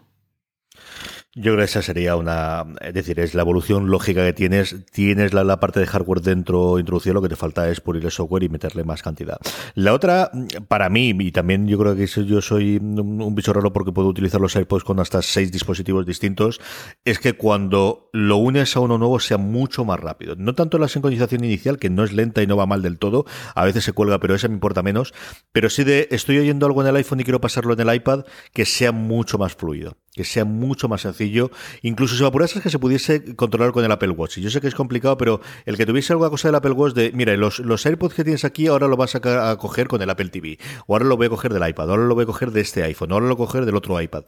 Yo 1.37 1.51
creo 1.51 1.57
que 1.57 1.63
esa 1.65 1.81
sería 1.81 2.15
una, 2.15 2.65
es 2.79 2.93
decir, 2.93 3.19
es 3.19 3.33
la 3.33 3.41
evolución 3.41 3.89
lógica 3.89 4.23
que 4.23 4.31
tienes. 4.31 4.73
Tienes 4.93 5.33
la, 5.33 5.59
parte 5.59 5.81
de 5.81 5.85
hardware 5.85 6.21
dentro 6.21 6.79
introducida, 6.79 7.13
lo 7.13 7.21
que 7.21 7.27
te 7.27 7.35
falta 7.35 7.69
es 7.69 7.81
pulir 7.81 8.05
el 8.05 8.11
software 8.11 8.43
y 8.43 8.47
meterle 8.47 8.85
más 8.85 9.03
cantidad. 9.03 9.37
La 9.73 9.93
otra, 9.93 10.31
para 10.69 10.87
mí, 10.89 11.13
y 11.19 11.31
también 11.33 11.67
yo 11.67 11.77
creo 11.77 11.93
que 11.93 12.07
yo 12.07 12.41
soy 12.41 12.77
un, 12.77 13.35
bicho 13.35 13.51
raro 13.51 13.73
porque 13.73 13.91
puedo 13.91 14.07
utilizar 14.07 14.39
los 14.39 14.55
AirPods 14.55 14.85
con 14.85 15.01
hasta 15.01 15.21
seis 15.21 15.51
dispositivos 15.51 16.05
distintos, 16.05 16.61
es 17.03 17.19
que 17.19 17.33
cuando 17.33 18.09
lo 18.13 18.37
unes 18.37 18.73
a 18.77 18.79
uno 18.79 18.97
nuevo 18.97 19.19
sea 19.19 19.37
mucho 19.37 19.83
más 19.83 19.99
rápido. 19.99 20.37
No 20.37 20.55
tanto 20.55 20.77
la 20.77 20.87
sincronización 20.87 21.43
inicial, 21.43 21.79
que 21.79 21.89
no 21.89 22.05
es 22.05 22.13
lenta 22.13 22.43
y 22.43 22.47
no 22.47 22.55
va 22.55 22.65
mal 22.65 22.81
del 22.81 22.97
todo, 22.97 23.25
a 23.55 23.65
veces 23.65 23.83
se 23.83 23.91
cuelga, 23.91 24.21
pero 24.21 24.35
esa 24.35 24.47
me 24.47 24.53
importa 24.53 24.83
menos, 24.83 25.13
pero 25.51 25.69
sí 25.69 25.83
de 25.83 26.07
estoy 26.11 26.37
oyendo 26.37 26.65
algo 26.65 26.81
en 26.81 26.87
el 26.87 26.95
iPhone 26.95 27.19
y 27.19 27.25
quiero 27.25 27.41
pasarlo 27.41 27.73
en 27.73 27.81
el 27.81 27.93
iPad, 27.93 28.23
que 28.53 28.63
sea 28.63 28.93
mucho 28.93 29.37
más 29.37 29.53
fluido 29.53 29.97
que 30.15 30.23
sea 30.23 30.45
mucho 30.45 30.87
más 30.87 31.01
sencillo. 31.01 31.51
Incluso 31.81 32.15
si 32.15 32.21
me 32.21 32.27
apuras 32.27 32.55
es 32.55 32.61
que 32.61 32.69
se 32.69 32.79
pudiese 32.79 33.35
controlar 33.35 33.71
con 33.71 33.83
el 33.83 33.91
Apple 33.91 34.11
Watch. 34.11 34.37
Y 34.37 34.41
yo 34.41 34.49
sé 34.49 34.61
que 34.61 34.67
es 34.67 34.75
complicado, 34.75 35.17
pero 35.17 35.41
el 35.65 35.77
que 35.77 35.85
tuviese 35.85 36.13
alguna 36.13 36.29
cosa 36.29 36.47
del 36.47 36.55
Apple 36.55 36.71
Watch 36.71 36.93
de, 36.93 37.11
mira, 37.13 37.35
los, 37.35 37.59
los 37.59 37.85
AirPods 37.85 38.15
que 38.15 38.23
tienes 38.23 38.45
aquí 38.45 38.67
ahora 38.67 38.87
lo 38.87 38.97
vas 38.97 39.15
a, 39.15 39.57
coger 39.57 39.87
con 39.87 40.01
el 40.01 40.09
Apple 40.09 40.29
TV, 40.29 40.57
o 40.87 40.95
ahora 40.95 41.05
lo 41.05 41.17
voy 41.17 41.27
a 41.27 41.29
coger 41.29 41.53
del 41.53 41.67
iPad, 41.67 41.89
ahora 41.89 42.05
lo 42.05 42.15
voy 42.15 42.23
a 42.23 42.25
coger 42.25 42.51
de 42.51 42.61
este 42.61 42.83
iPhone, 42.83 43.11
ahora 43.11 43.27
lo 43.27 43.35
voy 43.35 43.43
a 43.43 43.47
coger 43.47 43.65
del 43.65 43.75
otro 43.75 43.99
iPad. 43.99 44.23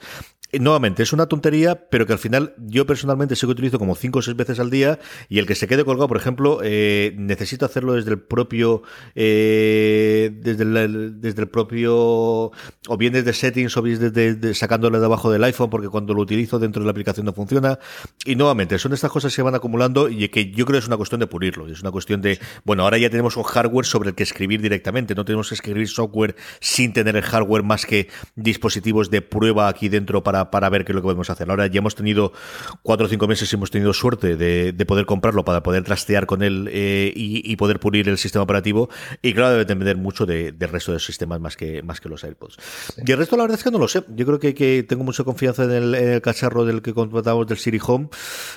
nuevamente, 0.54 1.04
es 1.04 1.14
una 1.14 1.28
tontería, 1.28 1.88
pero 1.90 2.06
que 2.06 2.14
al 2.14 2.20
final 2.20 2.54
yo 2.58 2.86
personalmente 2.86 3.36
sé 3.36 3.46
que 3.46 3.52
utilizo 3.52 3.80
como 3.80 3.96
5 3.96 4.20
o 4.20 4.22
6 4.22 4.36
veces 4.36 4.60
al 4.60 4.70
día 4.70 5.00
y 5.30 5.40
el 5.40 5.46
que 5.46 5.56
se 5.56 5.68
quede 5.68 5.86
colgado, 5.86 6.08
por 6.08 6.18
ejemplo, 6.18 6.60
eh, 6.64 7.14
necesito 7.18 7.66
hacerlo 7.66 7.94
desde 7.94 8.12
el 8.12 8.20
propio 8.20 8.84
eh, 9.16 10.32
desde, 10.34 10.64
el, 10.64 11.22
desde 11.22 11.42
el 11.42 11.48
propio, 11.48 11.96
o 11.96 12.98
bien 12.98 13.14
desde 13.14 13.34
settings, 13.34 13.76
o 13.78 13.82
bien 13.82 14.12
desde, 14.12 14.54
sacándole 14.54 15.00
de 15.00 15.06
abajo 15.06 15.32
del 15.32 15.44
iPhone, 15.44 15.70
porque 15.78 15.90
cuando 15.90 16.16
lo 16.16 16.24
utilizo 16.24 16.58
dentro 16.58 16.82
de 16.82 16.86
la 16.86 16.91
aplicación 16.91 17.24
no 17.24 17.34
funciona. 17.34 17.78
Y 18.26 18.36
nuevamente, 18.36 18.80
son 18.80 18.94
estas 18.94 19.12
cosas 19.12 19.32
que 19.32 19.36
se 19.36 19.41
van 19.44 19.54
acumulando 19.54 20.10
y 20.10 20.28
que 20.30 20.49
yo 20.49 20.66
creo 20.66 20.80
que 20.80 20.80
es 20.80 20.88
una 20.88 20.98
cuestión 20.98 21.20
de 21.20 21.28
pulirlo. 21.28 21.68
Es 21.68 21.82
una 21.82 21.91
cuestión 21.91 22.20
de, 22.20 22.40
bueno, 22.66 22.82
ahora 22.82 22.98
ya 22.98 23.12
tenemos 23.12 23.38
un 23.38 23.44
hardware 23.44 23.86
sobre 23.86 24.10
el 24.10 24.16
que 24.16 24.24
escribir 24.24 24.60
directamente, 24.60 25.14
no 25.14 25.24
tenemos 25.24 25.49
que 25.49 25.54
escribir 25.54 25.88
software 25.88 26.36
sin 26.60 26.94
tener 26.94 27.16
el 27.16 27.22
hardware 27.22 27.62
más 27.62 27.86
que 27.86 28.10
dispositivos 28.36 29.12
de 29.12 29.22
prueba 29.22 29.68
aquí 29.68 29.88
dentro 29.88 30.24
para, 30.24 30.49
para 30.49 30.68
ver 30.70 30.84
qué 30.84 30.94
es 30.94 30.95
lo 30.95 31.02
que 31.02 31.06
podemos 31.06 31.30
hacer. 31.30 31.48
Ahora 31.52 31.68
ya 31.68 31.78
hemos 31.78 31.94
tenido 31.94 32.34
cuatro 32.82 33.06
o 33.06 33.10
cinco 33.10 33.28
meses 33.28 33.54
y 33.54 33.56
hemos 33.56 33.70
tenido 33.70 33.94
suerte 33.94 34.36
de, 34.36 34.74
de 34.74 34.86
poder 34.88 35.06
comprarlo 35.06 35.45
para 35.45 35.62
poder 35.62 35.84
trastear 35.84 36.26
con 36.26 36.41
él 36.41 36.70
eh, 36.72 37.14
y, 37.16 37.56
poder 37.58 37.80
pulir 37.80 38.10
el 38.10 38.18
sistema 38.18 38.41
operativo. 38.41 38.90
Y 39.22 39.34
claro, 39.34 39.52
debe 39.52 39.66
depender 39.66 39.98
mucho 39.98 40.26
del 40.26 40.58
resto 40.60 40.91
de 40.91 40.95
los 40.95 41.06
sistemas 41.06 41.40
más 41.40 41.56
que, 41.56 41.84
más 41.84 42.02
que 42.02 42.10
los 42.10 42.24
AirPods. 42.24 42.58
Y 43.06 43.12
el 43.12 43.18
resto, 43.20 43.38
la 43.38 43.44
verdad 43.44 43.60
es 43.60 43.64
que 43.64 43.72
no 43.72 43.78
lo 43.78 43.88
sé. 43.88 44.04
Yo 44.16 44.26
creo 44.26 44.40
que, 44.40 44.56
que 44.56 44.84
tengo 44.88 45.04
mucha 45.04 45.24
confianza 45.24 45.66
en 45.72 45.95
el, 45.95 46.22
cacharro 46.22 46.65
del 46.65 46.81
que 46.81 46.94
contratamos 46.94 47.48
del 47.48 47.57
Siri 47.57 47.80
Home. 47.85 48.10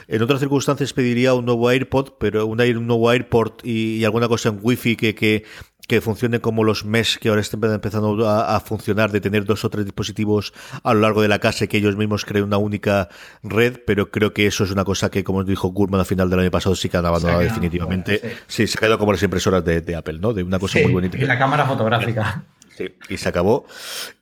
En 0.08 0.22
otras 0.22 0.40
circunstancias 0.40 0.92
pediría 0.92 1.34
un 1.34 1.44
nuevo 1.44 1.68
AirPod, 1.68 2.10
pero 2.18 2.46
un, 2.46 2.60
un 2.60 2.86
nuevo 2.86 3.10
AirPort 3.10 3.64
y, 3.64 4.04
alguna 4.04 4.28
cosa 4.28 4.50
en 4.50 4.58
Wi-Fi 4.62 4.96
que, 4.96 5.14
que 5.14 5.44
que 5.90 6.00
funcione 6.00 6.40
como 6.40 6.62
los 6.62 6.84
mesh 6.84 7.18
que 7.18 7.30
ahora 7.30 7.40
están 7.40 7.64
empezando 7.64 8.28
a, 8.28 8.60
funcionar, 8.60 9.10
de 9.10 9.20
tener 9.20 9.44
dos 9.44 9.64
o 9.64 9.70
tres 9.70 9.84
dispositivos 9.84 10.52
a 10.84 10.94
lo 10.94 11.00
largo 11.00 11.20
de 11.20 11.26
la 11.26 11.40
casa 11.40 11.64
y 11.64 11.68
que 11.68 11.78
ellos 11.78 11.96
mismos 11.96 12.24
creen 12.24 12.44
una 12.44 12.58
única 12.58 13.08
red, 13.42 13.80
pero 13.84 14.08
creo 14.12 14.32
que 14.32 14.46
eso 14.46 14.62
es 14.62 14.70
una 14.70 14.84
cosa 14.84 15.10
que, 15.10 15.24
como 15.24 15.42
dijo 15.42 15.66
Gurman 15.70 15.98
al 15.98 16.06
final 16.06 16.30
del 16.30 16.38
año 16.38 16.50
pasado, 16.52 16.76
sí 16.76 16.88
que 16.88 16.96
han 16.96 17.06
abandonado 17.06 17.40
definitivamente. 17.40 18.36
sí. 18.46 18.68
se 18.68 18.78
ha 18.78 18.80
quedado 18.82 18.98
como 19.00 19.10
las 19.10 19.22
impresoras 19.24 19.64
de, 19.64 19.96
Apple, 19.96 20.20
¿no? 20.20 20.32
De 20.32 20.44
una 20.44 20.60
cosa 20.60 20.78
muy 20.80 20.92
bonita. 20.92 21.18
Y 21.18 21.22
la 21.22 21.36
cámara 21.36 21.66
fotográfica. 21.66 22.44
Sí, 22.76 22.86
y 23.08 23.16
se 23.16 23.28
acabó. 23.28 23.66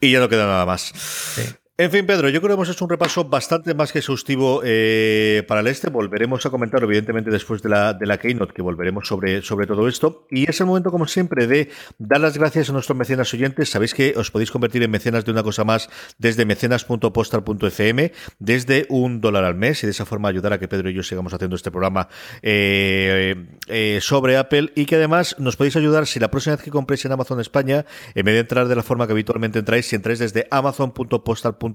Y 0.00 0.10
ya 0.10 0.20
no 0.20 0.30
queda 0.30 0.46
nada 0.46 0.64
más. 0.64 0.80
Sí. 0.80 1.42
En 1.80 1.92
fin, 1.92 2.04
Pedro, 2.06 2.28
yo 2.28 2.40
creo 2.40 2.48
que 2.48 2.54
hemos 2.54 2.68
hecho 2.68 2.84
un 2.84 2.90
repaso 2.90 3.26
bastante 3.26 3.72
más 3.72 3.92
que 3.92 4.00
exhaustivo 4.00 4.62
eh, 4.64 5.44
para 5.46 5.60
el 5.60 5.68
este. 5.68 5.90
Volveremos 5.90 6.44
a 6.44 6.50
comentar, 6.50 6.82
evidentemente, 6.82 7.30
después 7.30 7.62
de 7.62 7.68
la, 7.68 7.94
de 7.94 8.04
la 8.04 8.18
Keynote, 8.18 8.52
que 8.52 8.62
volveremos 8.62 9.06
sobre, 9.06 9.40
todo 9.40 9.86
esto. 9.86 10.26
Y 10.28 10.50
es 10.50 10.60
el 10.60 10.66
momento, 10.66 10.90
como 10.90 11.06
siempre, 11.06 11.46
de 11.46 11.70
dar 11.98 12.20
las 12.20 12.36
gracias 12.36 12.68
a 12.68 12.72
nuestros 12.72 12.98
mecenas 12.98 13.32
oyentes. 13.32 13.70
Sabéis 13.70 13.94
que 13.94 14.12
os 14.16 14.32
podéis 14.32 14.50
convertir 14.50 14.82
en 14.82 14.90
mecenas 14.90 15.24
de 15.24 15.30
una 15.30 15.44
cosa 15.44 15.62
más 15.62 15.88
desde 16.18 16.44
mecenas.postal.fm, 16.46 18.12
desde 18.40 18.86
un 18.88 19.20
dólar 19.20 19.44
al 19.44 19.54
mes, 19.54 19.80
y 19.84 19.86
de 19.86 19.92
esa 19.92 20.04
forma 20.04 20.30
ayudar 20.30 20.54
a 20.54 20.58
que 20.58 20.66
Pedro 20.66 20.90
y 20.90 20.94
yo 20.94 21.04
sigamos 21.04 21.32
haciendo 21.32 21.54
este 21.54 21.70
programa 21.70 22.08
eh, 22.42 23.36
eh, 23.68 24.00
sobre 24.02 24.36
Apple. 24.36 24.72
Y 24.74 24.86
que 24.86 24.96
además 24.96 25.36
nos 25.38 25.54
podéis 25.54 25.76
ayudar 25.76 26.08
si 26.08 26.18
la 26.18 26.28
próxima 26.28 26.56
vez 26.56 26.64
que 26.64 26.72
compréis 26.72 27.04
en 27.04 27.12
Amazon 27.12 27.38
España, 27.38 27.86
en 28.16 28.24
vez 28.24 28.34
de 28.34 28.40
entrar 28.40 28.66
de 28.66 28.74
la 28.74 28.82
forma 28.82 29.06
que 29.06 29.12
habitualmente 29.12 29.60
entráis, 29.60 29.86
si 29.86 29.94
entráis 29.94 30.18
desde 30.18 30.48
amazon.postal.fm, 30.50 31.67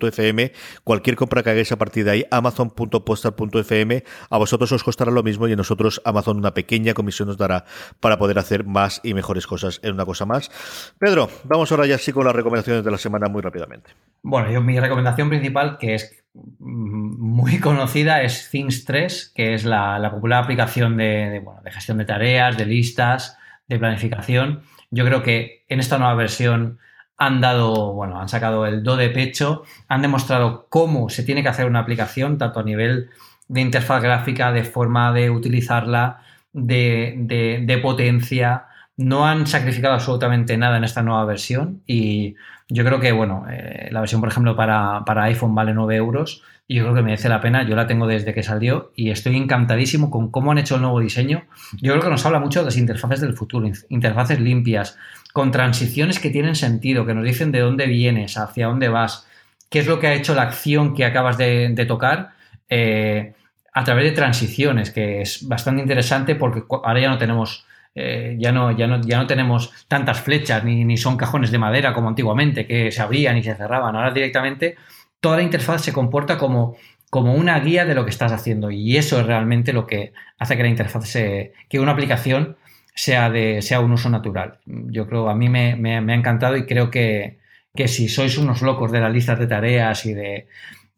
cualquier 0.83 1.15
compra 1.15 1.43
que 1.43 1.49
hagáis 1.49 1.71
a 1.71 1.77
partir 1.77 2.05
de 2.05 2.11
ahí, 2.11 2.25
amazon.postal.fm, 2.31 4.03
a 4.29 4.37
vosotros 4.37 4.71
os 4.71 4.83
costará 4.83 5.11
lo 5.11 5.23
mismo 5.23 5.47
y 5.47 5.53
a 5.53 5.55
nosotros 5.55 6.01
Amazon 6.05 6.37
una 6.37 6.53
pequeña 6.53 6.93
comisión 6.93 7.27
nos 7.27 7.37
dará 7.37 7.65
para 7.99 8.17
poder 8.17 8.39
hacer 8.39 8.65
más 8.65 9.01
y 9.03 9.13
mejores 9.13 9.47
cosas 9.47 9.79
en 9.83 9.93
una 9.93 10.05
cosa 10.05 10.25
más. 10.25 10.51
Pedro, 10.99 11.29
vamos 11.43 11.71
ahora 11.71 11.85
ya 11.85 11.97
sí 11.97 12.11
con 12.11 12.25
las 12.25 12.35
recomendaciones 12.35 12.83
de 12.83 12.91
la 12.91 12.97
semana 12.97 13.27
muy 13.27 13.41
rápidamente. 13.41 13.91
Bueno, 14.21 14.51
yo 14.51 14.61
mi 14.61 14.79
recomendación 14.79 15.29
principal, 15.29 15.77
que 15.77 15.95
es 15.95 16.23
muy 16.59 17.59
conocida, 17.59 18.23
es 18.23 18.49
Things 18.49 18.85
3, 18.85 19.33
que 19.35 19.53
es 19.53 19.65
la, 19.65 20.09
popular 20.11 20.43
aplicación 20.43 20.97
de, 20.97 21.43
de 21.63 21.71
gestión 21.71 21.97
de 21.97 22.05
tareas, 22.05 22.57
de 22.57 22.65
listas, 22.65 23.37
de 23.67 23.79
planificación. 23.79 24.61
Yo 24.89 25.05
creo 25.05 25.23
que 25.23 25.65
en 25.69 25.79
esta 25.79 25.97
nueva 25.97 26.15
versión 26.15 26.79
han 27.17 27.41
dado, 27.41 27.93
bueno, 27.93 28.19
han 28.19 28.29
sacado 28.29 28.65
el 28.65 28.83
do 28.83 28.95
de 28.95 29.09
pecho, 29.09 29.63
han 29.87 30.01
demostrado 30.01 30.67
cómo 30.69 31.09
se 31.09 31.23
tiene 31.23 31.43
que 31.43 31.49
hacer 31.49 31.67
una 31.67 31.79
aplicación, 31.79 32.37
tanto 32.37 32.59
a 32.59 32.63
nivel 32.63 33.09
de 33.47 33.61
interfaz 33.61 34.01
gráfica, 34.01 34.51
de 34.51 34.63
forma 34.63 35.13
de 35.13 35.29
utilizarla, 35.29 36.21
de, 36.51 37.79
potencia. 37.81 38.65
No 38.95 39.25
han 39.25 39.47
sacrificado 39.47 39.95
absolutamente 39.95 40.57
nada 40.57 40.77
en 40.77 40.83
esta 40.83 41.01
nueva 41.01 41.25
versión 41.25 41.81
y 41.87 42.35
yo 42.69 42.83
creo 42.85 42.99
que, 42.99 43.11
bueno, 43.11 43.45
eh, 43.49 43.89
la 43.91 43.99
versión, 43.99 44.21
por 44.21 44.29
ejemplo, 44.29 44.55
para, 44.55 45.03
para, 45.05 45.23
iPhone 45.23 45.55
vale 45.55 45.73
9 45.73 45.95
euros 45.95 46.43
y 46.67 46.75
yo 46.75 46.83
creo 46.83 46.95
que 46.95 47.01
merece 47.01 47.27
la 47.27 47.41
pena. 47.41 47.63
Yo 47.63 47.75
la 47.75 47.87
tengo 47.87 48.07
desde 48.07 48.33
que 48.33 48.43
salió 48.43 48.91
y 48.95 49.09
estoy 49.09 49.35
encantadísimo 49.35 50.09
con 50.09 50.29
cómo 50.31 50.51
han 50.51 50.59
hecho 50.59 50.75
el 50.75 50.81
nuevo 50.81 50.99
diseño. 50.99 51.43
Yo 51.81 51.93
creo 51.93 52.03
que 52.03 52.09
nos 52.09 52.25
habla 52.25 52.39
mucho 52.39 52.59
de 52.59 52.65
las 52.65 52.77
interfaces 52.77 53.21
del 53.21 53.33
futuro, 53.33 53.69
interfaces 53.89 54.39
limpias, 54.39 54.97
con 55.33 55.51
transiciones 55.51 56.19
que 56.19 56.29
tienen 56.29 56.55
sentido, 56.55 57.05
que 57.05 57.15
nos 57.15 57.25
dicen 57.25 57.51
de 57.51 57.59
dónde 57.59 57.87
vienes, 57.87 58.37
hacia 58.37 58.67
dónde 58.67 58.87
vas, 58.87 59.27
qué 59.69 59.79
es 59.79 59.87
lo 59.87 59.99
que 59.99 60.07
ha 60.07 60.13
hecho 60.13 60.35
la 60.35 60.43
acción 60.43 60.93
que 60.93 61.03
acabas 61.03 61.37
de, 61.37 61.85
tocar 61.87 62.33
eh, 62.69 63.33
a 63.73 63.83
través 63.83 64.05
de 64.05 64.11
transiciones, 64.11 64.91
que 64.91 65.21
es 65.21 65.47
bastante 65.47 65.81
interesante 65.81 66.35
porque 66.35 66.63
ahora 66.69 67.01
ya 67.01 67.09
no 67.09 67.17
tenemos... 67.17 67.65
Eh, 67.95 68.37
ya, 68.39 68.51
no, 68.51 68.71
ya, 68.71 68.87
no, 68.87 69.01
ya 69.01 69.17
no 69.19 69.27
tenemos 69.27 69.71
tantas 69.87 70.19
flechas 70.19 70.63
ni, 70.63 70.83
ni 70.83 70.97
son 70.97 71.15
cajones 71.15 71.51
de 71.51 71.59
madera 71.59 71.93
como 71.93 72.09
antiguamente 72.09 72.65
que 72.65 72.91
se 72.91 73.01
abrían 73.03 73.37
y 73.37 73.43
se 73.43 73.53
cerraban. 73.53 73.95
Ahora 73.95 74.09
directamente 74.09 74.77
toda 75.19 75.37
la 75.37 75.43
interfaz 75.43 75.83
se 75.83 75.93
comporta 75.93 76.39
como, 76.39 76.75
como 77.11 77.35
una 77.35 77.59
guía 77.59 77.85
de 77.85 77.93
lo 77.93 78.03
que 78.03 78.09
estás 78.09 78.31
haciendo 78.31 78.71
y 78.71 78.97
eso 78.97 79.19
es 79.19 79.27
realmente 79.27 79.71
lo 79.71 79.85
que 79.85 80.13
hace 80.39 80.57
que 80.57 80.63
la 80.63 80.69
interfaz 80.69 81.07
se, 81.07 81.53
que 81.69 81.79
una 81.79 81.91
aplicación 81.91 82.57
sea, 82.93 83.29
de, 83.29 83.61
sea 83.61 83.79
un 83.79 83.91
uso 83.91 84.09
natural. 84.09 84.59
Yo 84.65 85.07
creo, 85.07 85.29
a 85.29 85.35
mí 85.35 85.49
me, 85.49 85.75
me, 85.75 85.95
ha 85.95 86.15
encantado 86.15 86.57
y 86.57 86.65
creo 86.65 86.89
que, 86.91 87.39
que, 87.75 87.87
si 87.87 88.07
sois 88.07 88.37
unos 88.37 88.61
locos 88.61 88.91
de 88.91 88.99
las 88.99 89.13
listas 89.13 89.39
de 89.39 89.47
tareas 89.47 90.05
y 90.05 90.13
de, 90.13 90.47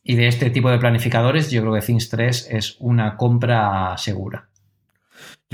y 0.04 0.16
de 0.16 0.28
este 0.28 0.50
tipo 0.50 0.70
de 0.70 0.80
planificadores, 0.80 1.52
yo 1.52 1.62
creo 1.62 1.74
que 1.74 1.82
Things 1.82 2.10
3 2.10 2.50
es 2.52 2.78
una 2.80 3.18
compra 3.18 3.96
segura. 3.98 4.48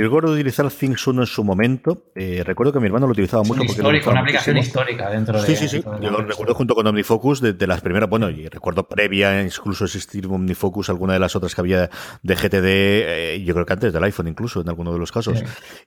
Yo 0.02 0.07
recuerdo 0.07 0.34
utilizar 0.34 0.68
Things 0.72 1.06
1 1.06 1.22
en 1.22 1.28
su 1.28 1.44
momento. 1.44 2.06
Eh, 2.15 2.41
recuerdo 2.44 2.73
que 2.73 2.80
mi 2.80 2.88
hermano 2.88 3.06
lo 3.06 3.11
utilizaba 3.11 3.44
mucho. 3.44 3.60
porque 3.60 3.73
histórico, 3.73 4.10
una 4.10 4.22
aplicación 4.22 4.57
histórica 4.57 5.11
dentro 5.11 5.40
de. 5.40 5.45
Sí, 5.45 5.56
sí, 5.56 5.68
sí. 5.68 5.84
Yo 6.02 6.10
lo 6.10 6.23
recuerdo 6.23 6.56
junto 6.56 6.73
con 6.73 6.88
OmniFocus 6.88 7.40
de, 7.40 7.68
las 7.68 7.82
primeras. 7.82 8.10
Bueno, 8.10 8.32
y 8.32 8.48
recuerdo 8.49 8.88
previa 8.88 9.44
incluso 9.44 9.86
existir 9.86 10.26
OmniFocus, 10.26 10.90
alguna 10.90 11.14
de 11.14 11.19
las 11.19 11.36
otras 11.36 11.53
que 11.53 11.61
había 11.61 11.91
de 12.23 12.36
GTD, 12.36 12.65
eh, 12.65 13.44
yo 13.45 13.53
creo 13.53 13.64
que 13.68 13.73
antes 13.73 13.94
del 13.94 14.03
iPhone 14.03 14.28
incluso, 14.28 14.61
en 14.61 14.69
alguno 14.69 14.91
de 14.91 14.98
los 14.98 15.11
casos. 15.11 15.44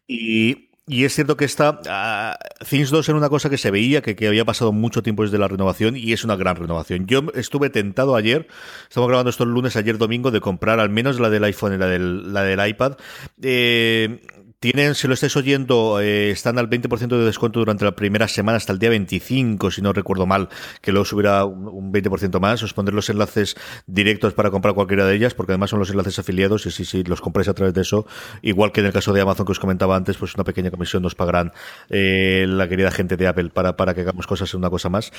Y 0.06 0.70
y 0.86 1.04
es 1.04 1.14
cierto 1.14 1.36
que 1.36 1.46
esta 1.46 1.80
uh, 1.80 2.64
Things 2.64 2.90
2 2.90 3.08
era 3.08 3.16
una 3.16 3.30
cosa 3.30 3.48
que 3.48 3.56
se 3.56 3.70
veía, 3.70 4.02
que, 4.02 4.14
que, 4.14 4.28
había 4.28 4.44
pasado 4.44 4.72
mucho 4.72 5.02
tiempo 5.02 5.22
desde 5.22 5.38
la 5.38 5.48
renovación 5.48 5.96
y 5.96 6.12
es 6.12 6.24
una 6.24 6.36
gran 6.36 6.56
renovación. 6.56 7.06
Yo 7.06 7.22
estuve 7.34 7.70
tentado 7.70 8.16
ayer, 8.16 8.48
estamos 8.88 9.08
grabando 9.08 9.30
esto 9.30 9.44
el 9.44 9.50
lunes, 9.50 9.76
ayer 9.76 9.96
domingo, 9.96 10.30
de 10.30 10.40
comprar 10.40 10.80
al 10.80 10.90
menos 10.90 11.18
la 11.20 11.30
del 11.30 11.44
iPhone 11.44 11.74
y 11.74 11.78
la 11.78 11.86
del, 11.86 12.32
la 12.34 12.42
del 12.42 12.68
iPad. 12.68 12.96
Eh, 13.40 14.20
tienen, 14.64 14.94
si 14.94 15.06
lo 15.06 15.12
estáis 15.12 15.36
oyendo, 15.36 16.00
eh, 16.00 16.30
están 16.30 16.58
al 16.58 16.70
20% 16.70 17.18
de 17.18 17.26
descuento 17.26 17.58
durante 17.58 17.84
la 17.84 17.94
primera 17.94 18.26
semana 18.28 18.56
hasta 18.56 18.72
el 18.72 18.78
día 18.78 18.88
25, 18.88 19.70
si 19.70 19.82
no 19.82 19.92
recuerdo 19.92 20.24
mal, 20.24 20.48
que 20.80 20.90
luego 20.90 21.04
subirá 21.04 21.44
un 21.44 21.92
20% 21.92 22.40
más. 22.40 22.62
Os 22.62 22.72
pondré 22.72 22.94
los 22.94 23.10
enlaces 23.10 23.56
directos 23.86 24.32
para 24.32 24.50
comprar 24.50 24.74
cualquiera 24.74 25.04
de 25.04 25.16
ellas, 25.16 25.34
porque 25.34 25.52
además 25.52 25.68
son 25.68 25.80
los 25.80 25.90
enlaces 25.90 26.18
afiliados 26.18 26.64
y 26.64 26.70
si, 26.70 26.86
si 26.86 27.04
los 27.04 27.20
compráis 27.20 27.48
a 27.48 27.52
través 27.52 27.74
de 27.74 27.82
eso, 27.82 28.06
igual 28.40 28.72
que 28.72 28.80
en 28.80 28.86
el 28.86 28.94
caso 28.94 29.12
de 29.12 29.20
Amazon 29.20 29.44
que 29.44 29.52
os 29.52 29.60
comentaba 29.60 29.96
antes, 29.96 30.16
pues 30.16 30.34
una 30.34 30.44
pequeña 30.44 30.70
comisión 30.70 31.02
nos 31.02 31.14
pagarán 31.14 31.52
eh, 31.90 32.46
la 32.48 32.66
querida 32.66 32.90
gente 32.90 33.18
de 33.18 33.26
Apple 33.26 33.50
para, 33.50 33.76
para 33.76 33.92
que 33.92 34.00
hagamos 34.00 34.26
cosas 34.26 34.54
en 34.54 34.60
una 34.60 34.70
cosa 34.70 34.88
más. 34.88 35.12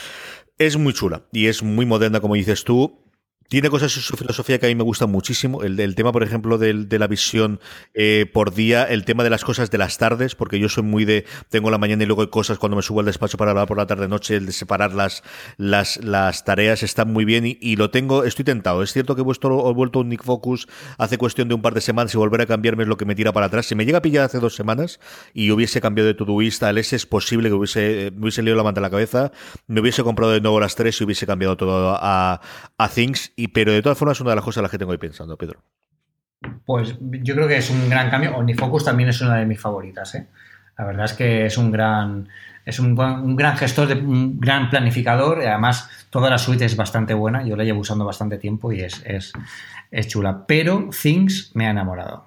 Es 0.58 0.76
muy 0.76 0.94
chula 0.94 1.22
y 1.32 1.46
es 1.46 1.62
muy 1.62 1.86
moderna, 1.86 2.20
como 2.20 2.34
dices 2.34 2.64
tú 2.64 3.05
tiene 3.48 3.70
cosas 3.70 3.96
en 3.96 4.02
su 4.02 4.18
filosofía 4.18 4.60
que 4.60 4.66
a 4.66 4.70
mí 4.70 4.76
me 4.76 4.84
gustan 4.84 5.12
muchísimo. 5.12 5.62
El, 5.64 5.96
tema, 5.96 6.12
por 6.12 6.24
ejemplo, 6.24 6.58
de 6.58 7.00
la 7.00 7.08
visión 7.08 7.60
eh, 7.94 8.30
por 8.34 8.54
día, 8.54 8.84
el 8.84 9.06
tema 9.06 9.24
de 9.24 9.30
las 9.30 9.44
cosas 9.44 9.70
de 9.70 9.78
las 9.78 9.98
tardes, 9.98 10.36
porque 10.36 10.60
yo 10.60 10.68
soy 10.70 10.84
muy 10.84 11.06
de. 11.06 11.26
Tengo 11.50 11.70
la 11.70 11.78
mañana 11.78 12.04
y 12.04 12.06
luego 12.08 12.24
hay 12.24 12.30
cosas 12.30 12.58
cuando 12.58 12.76
me 12.76 12.82
subo 12.82 13.02
al 13.02 13.06
despacho 13.06 13.38
para 13.38 13.52
hablar 13.52 13.68
por 13.68 13.78
la 13.78 13.86
tarde-noche, 13.86 14.38
el 14.38 14.48
de 14.48 14.52
separar 14.52 14.94
las, 14.94 15.24
las, 15.58 15.98
las 16.04 16.44
tareas 16.44 16.82
está 16.82 17.06
muy 17.06 17.24
bien 17.24 17.44
y, 17.46 17.76
lo 17.76 17.92
tengo. 17.92 18.24
Estoy 18.24 18.46
tentado. 18.46 18.82
Es 18.82 18.94
cierto 18.94 19.16
que 19.16 19.22
he, 19.22 19.24
vuelto, 19.24 19.70
he 19.70 19.74
vuelto 19.74 20.00
un 20.00 20.10
Nick 20.10 20.24
Focus 20.24 20.68
hace 20.98 21.18
cuestión 21.18 21.48
de 21.48 21.54
un 21.54 21.62
par 21.62 21.74
de 21.74 21.82
semanas 21.82 22.14
y 22.14 22.18
volver 22.18 22.42
a 22.42 22.46
cambiarme 22.46 22.84
es 22.84 22.90
lo 22.90 22.98
que 22.98 23.06
me 23.06 23.14
tira 23.14 23.32
para 23.32 23.48
atrás. 23.48 23.68
Si 23.68 23.76
me 23.76 23.86
llega 23.86 24.00
a 24.00 24.02
pillar 24.02 24.26
hace 24.26 24.40
dos 24.40 24.56
semanas 24.56 25.00
y 25.34 25.52
hubiese 25.52 25.82
cambiado 25.82 26.08
de 26.08 26.16
Todoist 26.16 26.64
al 26.64 26.78
S, 26.80 26.96
es 26.96 27.06
posible 27.06 27.50
que 27.50 27.56
hubiese, 27.56 28.12
me 28.16 28.22
hubiese 28.22 28.42
leído 28.42 28.58
la 28.58 28.64
manta 28.64 28.80
en 28.80 28.84
la 28.84 28.90
cabeza, 28.90 29.32
me 29.68 29.82
hubiese 29.82 30.04
comprado 30.04 30.32
de 30.32 30.42
nuevo 30.42 30.60
las 30.60 30.76
tres 30.76 31.00
y 31.00 31.04
hubiese 31.04 31.28
cambiado 31.28 31.58
todo 31.58 31.96
a, 32.00 32.42
a 32.78 32.90
Things 32.90 33.34
y, 33.36 33.50
pero 33.50 33.74
de 33.74 33.82
todas 33.82 33.98
formas 33.98 34.18
es 34.18 34.22
una 34.22 34.32
de 34.32 34.36
las 34.38 34.46
cosas 34.46 34.58
en 34.58 34.64
las 34.64 34.72
que 34.72 34.78
tengo 34.78 34.92
ahí 34.92 34.98
pensando, 34.98 35.38
Pedro. 35.38 35.62
Pues 36.66 36.96
yo 37.00 37.36
creo 37.36 37.48
que 37.48 37.58
es 37.58 37.70
un 37.70 37.90
gran 37.90 38.10
cambio. 38.10 38.36
OmniFocus 38.36 38.86
también 38.86 39.10
es 39.10 39.22
una 39.22 39.36
de 39.38 39.46
mis 39.46 39.60
favoritas. 39.60 40.16
¿eh? 40.16 40.28
La 40.78 40.86
verdad 40.86 41.06
es 41.06 41.14
que 41.14 41.46
es 41.46 41.58
un 41.58 41.72
gran, 41.72 42.28
es 42.66 42.80
un, 42.80 42.96
gran 43.36 43.58
gestor, 43.58 43.88
de, 43.88 43.96
un 43.96 44.40
gran 44.40 44.70
planificador. 44.70 45.42
Y 45.42 45.46
además, 45.46 45.90
toda 46.10 46.30
la 46.30 46.38
suite 46.38 46.66
es 46.66 46.76
bastante 46.76 47.14
buena. 47.14 47.44
Yo 47.46 47.56
la 47.56 47.64
llevo 47.64 47.80
usando 47.80 48.06
bastante 48.06 48.38
tiempo 48.38 48.72
y 48.72 48.82
es, 48.82 49.02
es, 49.06 49.34
es 49.92 50.08
chula. 50.08 50.46
Pero 50.48 50.90
Things 51.02 51.52
me 51.56 51.68
ha 51.68 51.72
enamorado. 51.72 52.26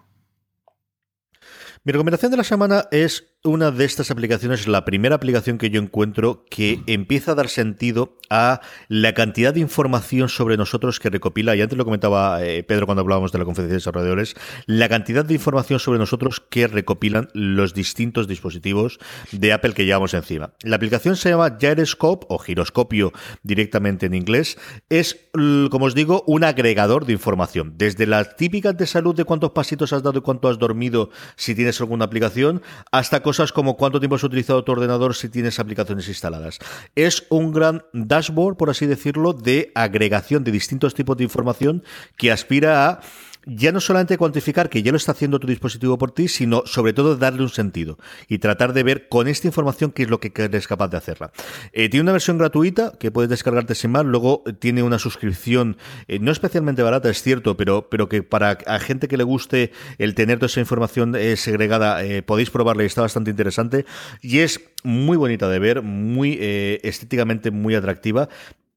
Mi 1.84 1.92
recomendación 1.92 2.30
de 2.30 2.36
la 2.36 2.44
semana 2.44 2.84
es 2.90 3.37
una 3.44 3.70
de 3.70 3.84
estas 3.84 4.10
aplicaciones, 4.10 4.66
la 4.66 4.84
primera 4.84 5.14
aplicación 5.14 5.58
que 5.58 5.70
yo 5.70 5.80
encuentro 5.80 6.44
que 6.50 6.80
empieza 6.86 7.32
a 7.32 7.34
dar 7.36 7.48
sentido 7.48 8.16
a 8.30 8.60
la 8.88 9.14
cantidad 9.14 9.54
de 9.54 9.60
información 9.60 10.28
sobre 10.28 10.56
nosotros 10.56 10.98
que 10.98 11.08
recopila, 11.08 11.54
y 11.54 11.62
antes 11.62 11.78
lo 11.78 11.84
comentaba 11.84 12.44
eh, 12.44 12.64
Pedro 12.64 12.86
cuando 12.86 13.02
hablábamos 13.02 13.30
de 13.30 13.38
la 13.38 13.44
conferencia 13.44 13.74
de 13.74 13.78
desarrolladores, 13.78 14.34
la 14.66 14.88
cantidad 14.88 15.24
de 15.24 15.34
información 15.34 15.78
sobre 15.78 16.00
nosotros 16.00 16.42
que 16.50 16.66
recopilan 16.66 17.28
los 17.32 17.74
distintos 17.74 18.26
dispositivos 18.26 18.98
de 19.30 19.52
Apple 19.52 19.72
que 19.72 19.84
llevamos 19.84 20.14
encima. 20.14 20.52
La 20.62 20.76
aplicación 20.76 21.14
se 21.14 21.30
llama 21.30 21.58
Gyroscope 21.58 22.26
o 22.28 22.38
giroscopio 22.38 23.12
directamente 23.44 24.06
en 24.06 24.14
inglés. 24.14 24.58
Es, 24.88 25.28
como 25.70 25.86
os 25.86 25.94
digo, 25.94 26.24
un 26.26 26.42
agregador 26.42 27.06
de 27.06 27.12
información. 27.12 27.74
Desde 27.76 28.06
las 28.06 28.36
típicas 28.36 28.76
de 28.76 28.86
salud 28.86 29.14
de 29.14 29.24
cuántos 29.24 29.52
pasitos 29.52 29.92
has 29.92 30.02
dado 30.02 30.18
y 30.18 30.22
cuánto 30.22 30.48
has 30.48 30.58
dormido 30.58 31.10
si 31.36 31.54
tienes 31.54 31.80
alguna 31.80 32.06
aplicación, 32.06 32.62
hasta 32.90 33.22
cosas 33.28 33.52
como 33.52 33.76
cuánto 33.76 34.00
tiempo 34.00 34.16
has 34.16 34.24
utilizado 34.24 34.64
tu 34.64 34.72
ordenador 34.72 35.14
si 35.14 35.28
tienes 35.28 35.58
aplicaciones 35.58 36.08
instaladas. 36.08 36.60
Es 36.94 37.26
un 37.28 37.52
gran 37.52 37.84
dashboard, 37.92 38.56
por 38.56 38.70
así 38.70 38.86
decirlo, 38.86 39.34
de 39.34 39.70
agregación 39.74 40.44
de 40.44 40.50
distintos 40.50 40.94
tipos 40.94 41.18
de 41.18 41.24
información 41.24 41.84
que 42.16 42.32
aspira 42.32 42.88
a 42.88 43.00
ya 43.48 43.72
no 43.72 43.80
solamente 43.80 44.18
cuantificar 44.18 44.68
que 44.68 44.82
ya 44.82 44.90
lo 44.92 44.98
está 44.98 45.12
haciendo 45.12 45.40
tu 45.40 45.46
dispositivo 45.46 45.96
por 45.96 46.12
ti, 46.12 46.28
sino 46.28 46.62
sobre 46.66 46.92
todo 46.92 47.16
darle 47.16 47.42
un 47.42 47.48
sentido 47.48 47.98
y 48.28 48.38
tratar 48.38 48.74
de 48.74 48.82
ver 48.82 49.08
con 49.08 49.26
esta 49.26 49.46
información 49.46 49.90
qué 49.90 50.02
es 50.02 50.10
lo 50.10 50.20
que 50.20 50.32
eres 50.36 50.68
capaz 50.68 50.88
de 50.88 50.98
hacerla. 50.98 51.32
Eh, 51.72 51.88
tiene 51.88 52.02
una 52.02 52.12
versión 52.12 52.36
gratuita 52.36 52.92
que 52.98 53.10
puedes 53.10 53.30
descargarte 53.30 53.74
sin 53.74 53.92
más, 53.92 54.04
luego 54.04 54.44
tiene 54.58 54.82
una 54.82 54.98
suscripción 54.98 55.78
eh, 56.08 56.18
no 56.18 56.30
especialmente 56.30 56.82
barata, 56.82 57.08
es 57.08 57.22
cierto, 57.22 57.56
pero, 57.56 57.88
pero 57.88 58.08
que 58.08 58.22
para 58.22 58.58
a 58.66 58.78
gente 58.78 59.08
que 59.08 59.16
le 59.16 59.24
guste 59.24 59.72
el 59.96 60.14
tener 60.14 60.38
toda 60.38 60.48
esa 60.48 60.60
información 60.60 61.14
eh, 61.16 61.36
segregada, 61.36 61.98
podéis 62.26 62.50
probarla 62.50 62.82
y 62.82 62.86
está 62.86 63.00
bastante 63.00 63.30
interesante 63.30 63.86
y 64.20 64.40
es 64.40 64.60
muy 64.84 65.16
bonita 65.16 65.48
de 65.48 65.58
ver, 65.58 65.82
muy 65.82 66.38
estéticamente 66.82 67.50
muy 67.50 67.74
atractiva 67.74 68.28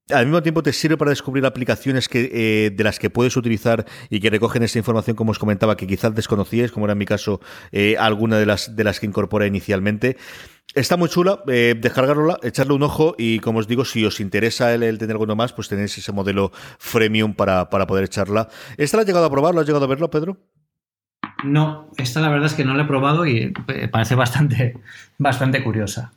al 0.10 0.26
mismo 0.26 0.42
tiempo 0.42 0.64
te 0.64 0.74
sirve 0.74 0.98
para 0.98 1.10
descubrir 1.10 1.46
aplicaciones 1.46 2.10
que, 2.10 2.30
eh, 2.34 2.70
de 2.72 2.84
las 2.84 3.00
que 3.00 3.10
puedes 3.10 3.36
utilizar 3.38 3.86
y 4.10 4.20
que 4.20 4.30
recogen 4.30 4.64
esa 4.64 4.78
información, 4.78 5.16
como 5.16 5.32
os 5.32 5.40
comentaba, 5.40 5.78
que 5.78 5.88
quizás 5.88 6.14
desconocíais, 6.14 6.72
como 6.72 6.86
era 6.86 6.94
en 6.94 7.00
mi 7.00 7.06
caso 7.06 7.40
eh, 7.72 7.96
alguna 7.98 8.38
de 8.38 8.46
las, 8.46 9.00
que 9.00 9.06
incorpora 9.06 9.48
inicialmente. 9.48 10.18
Está 10.74 10.96
muy 10.96 11.10
chula, 11.10 11.42
eh, 11.48 11.76
descargarla, 11.78 12.40
echarle 12.44 12.74
un 12.74 12.84
ojo 12.84 13.16
y 13.18 13.40
como 13.40 13.60
os 13.60 13.68
digo, 13.68 13.84
si 13.84 14.06
os 14.06 14.20
interesa 14.20 14.74
el, 14.74 14.98
tener 14.98 15.16
alguno 15.16 15.36
más, 15.36 15.54
pues 15.54 15.68
tenéis 15.68 15.98
ese 15.98 16.12
modelo 16.12 16.52
freemium 16.80 17.34
para, 17.34 17.70
poder 17.70 18.06
echarla. 18.06 18.48
¿Esta 18.78 18.98
la 18.98 19.02
has 19.02 19.08
llegado 19.08 19.26
a 19.26 19.32
probar? 19.32 19.54
¿Lo 19.54 19.62
has 19.62 19.68
llegado 19.68 19.86
a 19.86 19.90
verlo, 19.90 20.10
Pedro? 20.10 20.38
No, 21.44 21.90
esta 21.98 22.22
la 22.22 22.30
verdad 22.30 22.46
es 22.46 22.54
que 22.54 22.64
no 22.64 22.76
la 22.76 22.84
he 22.84 22.88
probado 22.88 23.26
y 23.26 23.52
parece 23.92 24.16
bastante, 24.16 24.78
bastante 25.18 25.64
curiosa. 25.64 26.14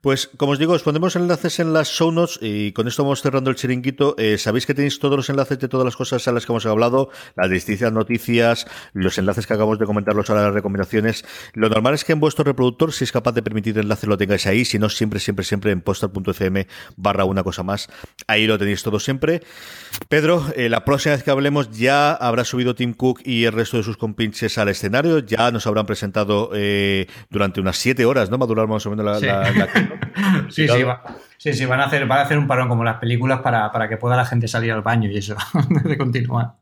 Pues 0.00 0.30
como 0.38 0.52
os 0.52 0.58
digo, 0.58 0.72
os 0.72 0.82
pondremos 0.82 1.14
enlaces 1.14 1.60
en 1.60 1.74
las 1.74 1.88
show 1.88 2.10
notes 2.10 2.38
y 2.40 2.72
con 2.72 2.88
esto 2.88 3.02
vamos 3.02 3.20
cerrando 3.20 3.50
el 3.50 3.56
chiringuito. 3.56 4.14
Eh, 4.16 4.38
Sabéis 4.38 4.64
que 4.64 4.72
tenéis 4.72 4.98
todos 4.98 5.14
los 5.14 5.28
enlaces 5.28 5.58
de 5.58 5.68
todas 5.68 5.84
las 5.84 5.94
cosas 5.94 6.26
a 6.26 6.32
las 6.32 6.46
que 6.46 6.52
hemos 6.52 6.64
hablado, 6.64 7.10
las 7.36 7.50
distintas 7.50 7.92
noticias, 7.92 8.66
los 8.94 9.18
enlaces 9.18 9.46
que 9.46 9.52
acabamos 9.52 9.78
de 9.78 9.84
comentarlos 9.84 10.30
ahora, 10.30 10.44
las 10.44 10.54
recomendaciones. 10.54 11.26
Lo 11.52 11.68
normal 11.68 11.92
es 11.92 12.04
que 12.04 12.12
en 12.12 12.20
vuestro 12.20 12.44
reproductor, 12.44 12.94
si 12.94 13.04
es 13.04 13.12
capaz 13.12 13.32
de 13.32 13.42
permitir 13.42 13.76
el 13.76 13.82
enlace, 13.82 14.06
lo 14.06 14.16
tengáis 14.16 14.46
ahí. 14.46 14.64
Si 14.64 14.78
no, 14.78 14.88
siempre, 14.88 15.20
siempre, 15.20 15.44
siempre 15.44 15.70
en 15.70 15.82
postal.fm 15.82 16.66
barra 16.96 17.26
una 17.26 17.42
cosa 17.42 17.62
más. 17.62 17.90
Ahí 18.26 18.46
lo 18.46 18.58
tenéis 18.58 18.82
todo 18.82 19.00
siempre. 19.00 19.42
Pedro, 20.08 20.46
eh, 20.56 20.70
la 20.70 20.86
próxima 20.86 21.14
vez 21.14 21.24
que 21.24 21.30
hablemos 21.30 21.70
ya 21.72 22.12
habrá 22.12 22.44
subido 22.44 22.74
Tim 22.74 22.94
Cook 22.94 23.20
y 23.24 23.44
el 23.44 23.52
resto 23.52 23.76
de 23.76 23.82
sus 23.82 23.98
compinches 23.98 24.56
al 24.56 24.70
escenario. 24.70 25.18
Ya 25.18 25.50
nos 25.50 25.66
habrán 25.66 25.84
presentado 25.84 26.52
eh, 26.54 27.06
durante 27.28 27.60
unas 27.60 27.76
siete 27.76 28.06
horas, 28.06 28.30
¿no? 28.30 28.38
Va 28.38 28.46
a 28.46 28.48
durar 28.48 28.66
más 28.66 28.86
o 28.86 28.90
menos 28.90 29.04
la 29.04 29.18
sí, 29.18 29.26
sí, 30.50 30.66
sí, 31.38 31.52
sí, 31.52 31.66
van 31.66 31.80
a 31.80 31.84
hacer, 31.84 32.06
van 32.06 32.18
a 32.18 32.22
hacer 32.22 32.38
un 32.38 32.46
parón 32.46 32.68
como 32.68 32.84
las 32.84 32.98
películas 32.98 33.40
para, 33.40 33.70
para 33.72 33.88
que 33.88 33.96
pueda 33.96 34.16
la 34.16 34.24
gente 34.24 34.48
salir 34.48 34.72
al 34.72 34.82
baño 34.82 35.10
y 35.10 35.16
eso, 35.16 35.36
de 35.84 35.96
continuar. 35.96 36.54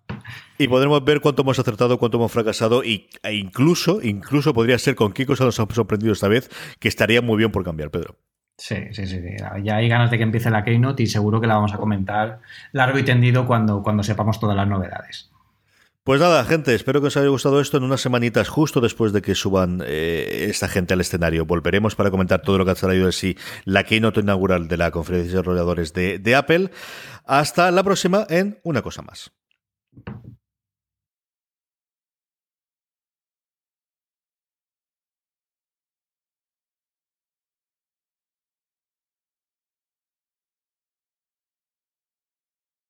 Y 0.59 0.69
podremos 0.69 1.05
ver 1.05 1.21
cuánto 1.21 1.43
hemos 1.43 1.59
acertado, 1.59 1.99
cuánto 1.99 2.19
hemos 2.19 2.33
fracasado 2.33 2.85
y, 2.85 3.09
e 3.23 3.35
incluso, 3.35 4.01
incluso 4.03 4.53
podría 4.53 4.79
ser 4.79 4.95
con 4.95 5.13
qué 5.13 5.27
cosas 5.27 5.47
nos 5.47 5.61
ha 5.61 5.67
sorprendido 5.75 6.13
esta 6.13 6.29
vez, 6.29 6.51
que 6.79 6.89
estaría 6.89 7.23
muy 7.23 7.37
bien 7.37 7.51
por 7.51 7.65
cambiar, 7.65 7.91
Pedro. 7.91 8.17
Sí, 8.57 8.75
sí, 8.91 9.07
sí, 9.07 9.21
Ya 9.63 9.77
hay 9.77 9.89
ganas 9.89 10.11
de 10.11 10.17
que 10.17 10.25
empiece 10.25 10.51
la 10.51 10.65
Keynote 10.65 11.05
y 11.05 11.07
seguro 11.07 11.41
que 11.41 11.47
la 11.47 11.55
vamos 11.55 11.73
a 11.73 11.77
comentar 11.77 12.41
largo 12.73 12.99
y 12.99 13.05
tendido 13.05 13.47
cuando, 13.47 13.85
cuando 13.85 14.03
sepamos 14.03 14.41
todas 14.41 14.57
las 14.57 14.67
novedades. 14.67 15.31
Pues 16.05 16.21
nada, 16.23 16.43
gente, 16.45 16.75
espero 16.75 17.03
que 17.03 17.09
os 17.09 17.17
haya 17.19 17.29
gustado 17.29 17.61
esto 17.61 17.77
en 17.77 17.83
unas 17.83 18.01
semanitas 18.01 18.49
justo 18.49 18.81
después 18.81 19.13
de 19.13 19.21
que 19.21 19.35
suban 19.35 19.83
eh, 19.85 20.47
esta 20.49 20.67
gente 20.67 20.95
al 20.95 21.03
escenario. 21.03 21.45
Volveremos 21.45 21.95
para 21.95 22.11
comentar 22.11 22.41
todo 22.41 22.57
lo 22.57 22.65
que 22.65 22.71
ha 22.71 22.77
salido 22.77 23.07
de 23.07 23.13
sí 23.13 23.37
la 23.65 23.85
keynote 23.85 24.21
inaugural 24.21 24.69
de 24.69 24.77
la 24.79 24.91
conferencia 24.91 25.31
de 25.31 25.37
desarrolladores 25.37 25.93
de, 25.93 26.19
de 26.19 26.35
Apple. 26.35 26.71
Hasta 27.27 27.71
la 27.71 27.83
próxima 27.83 28.27
en 28.31 28.59
Una 28.63 28.81
Cosa 28.81 29.03
Más. 29.03 29.33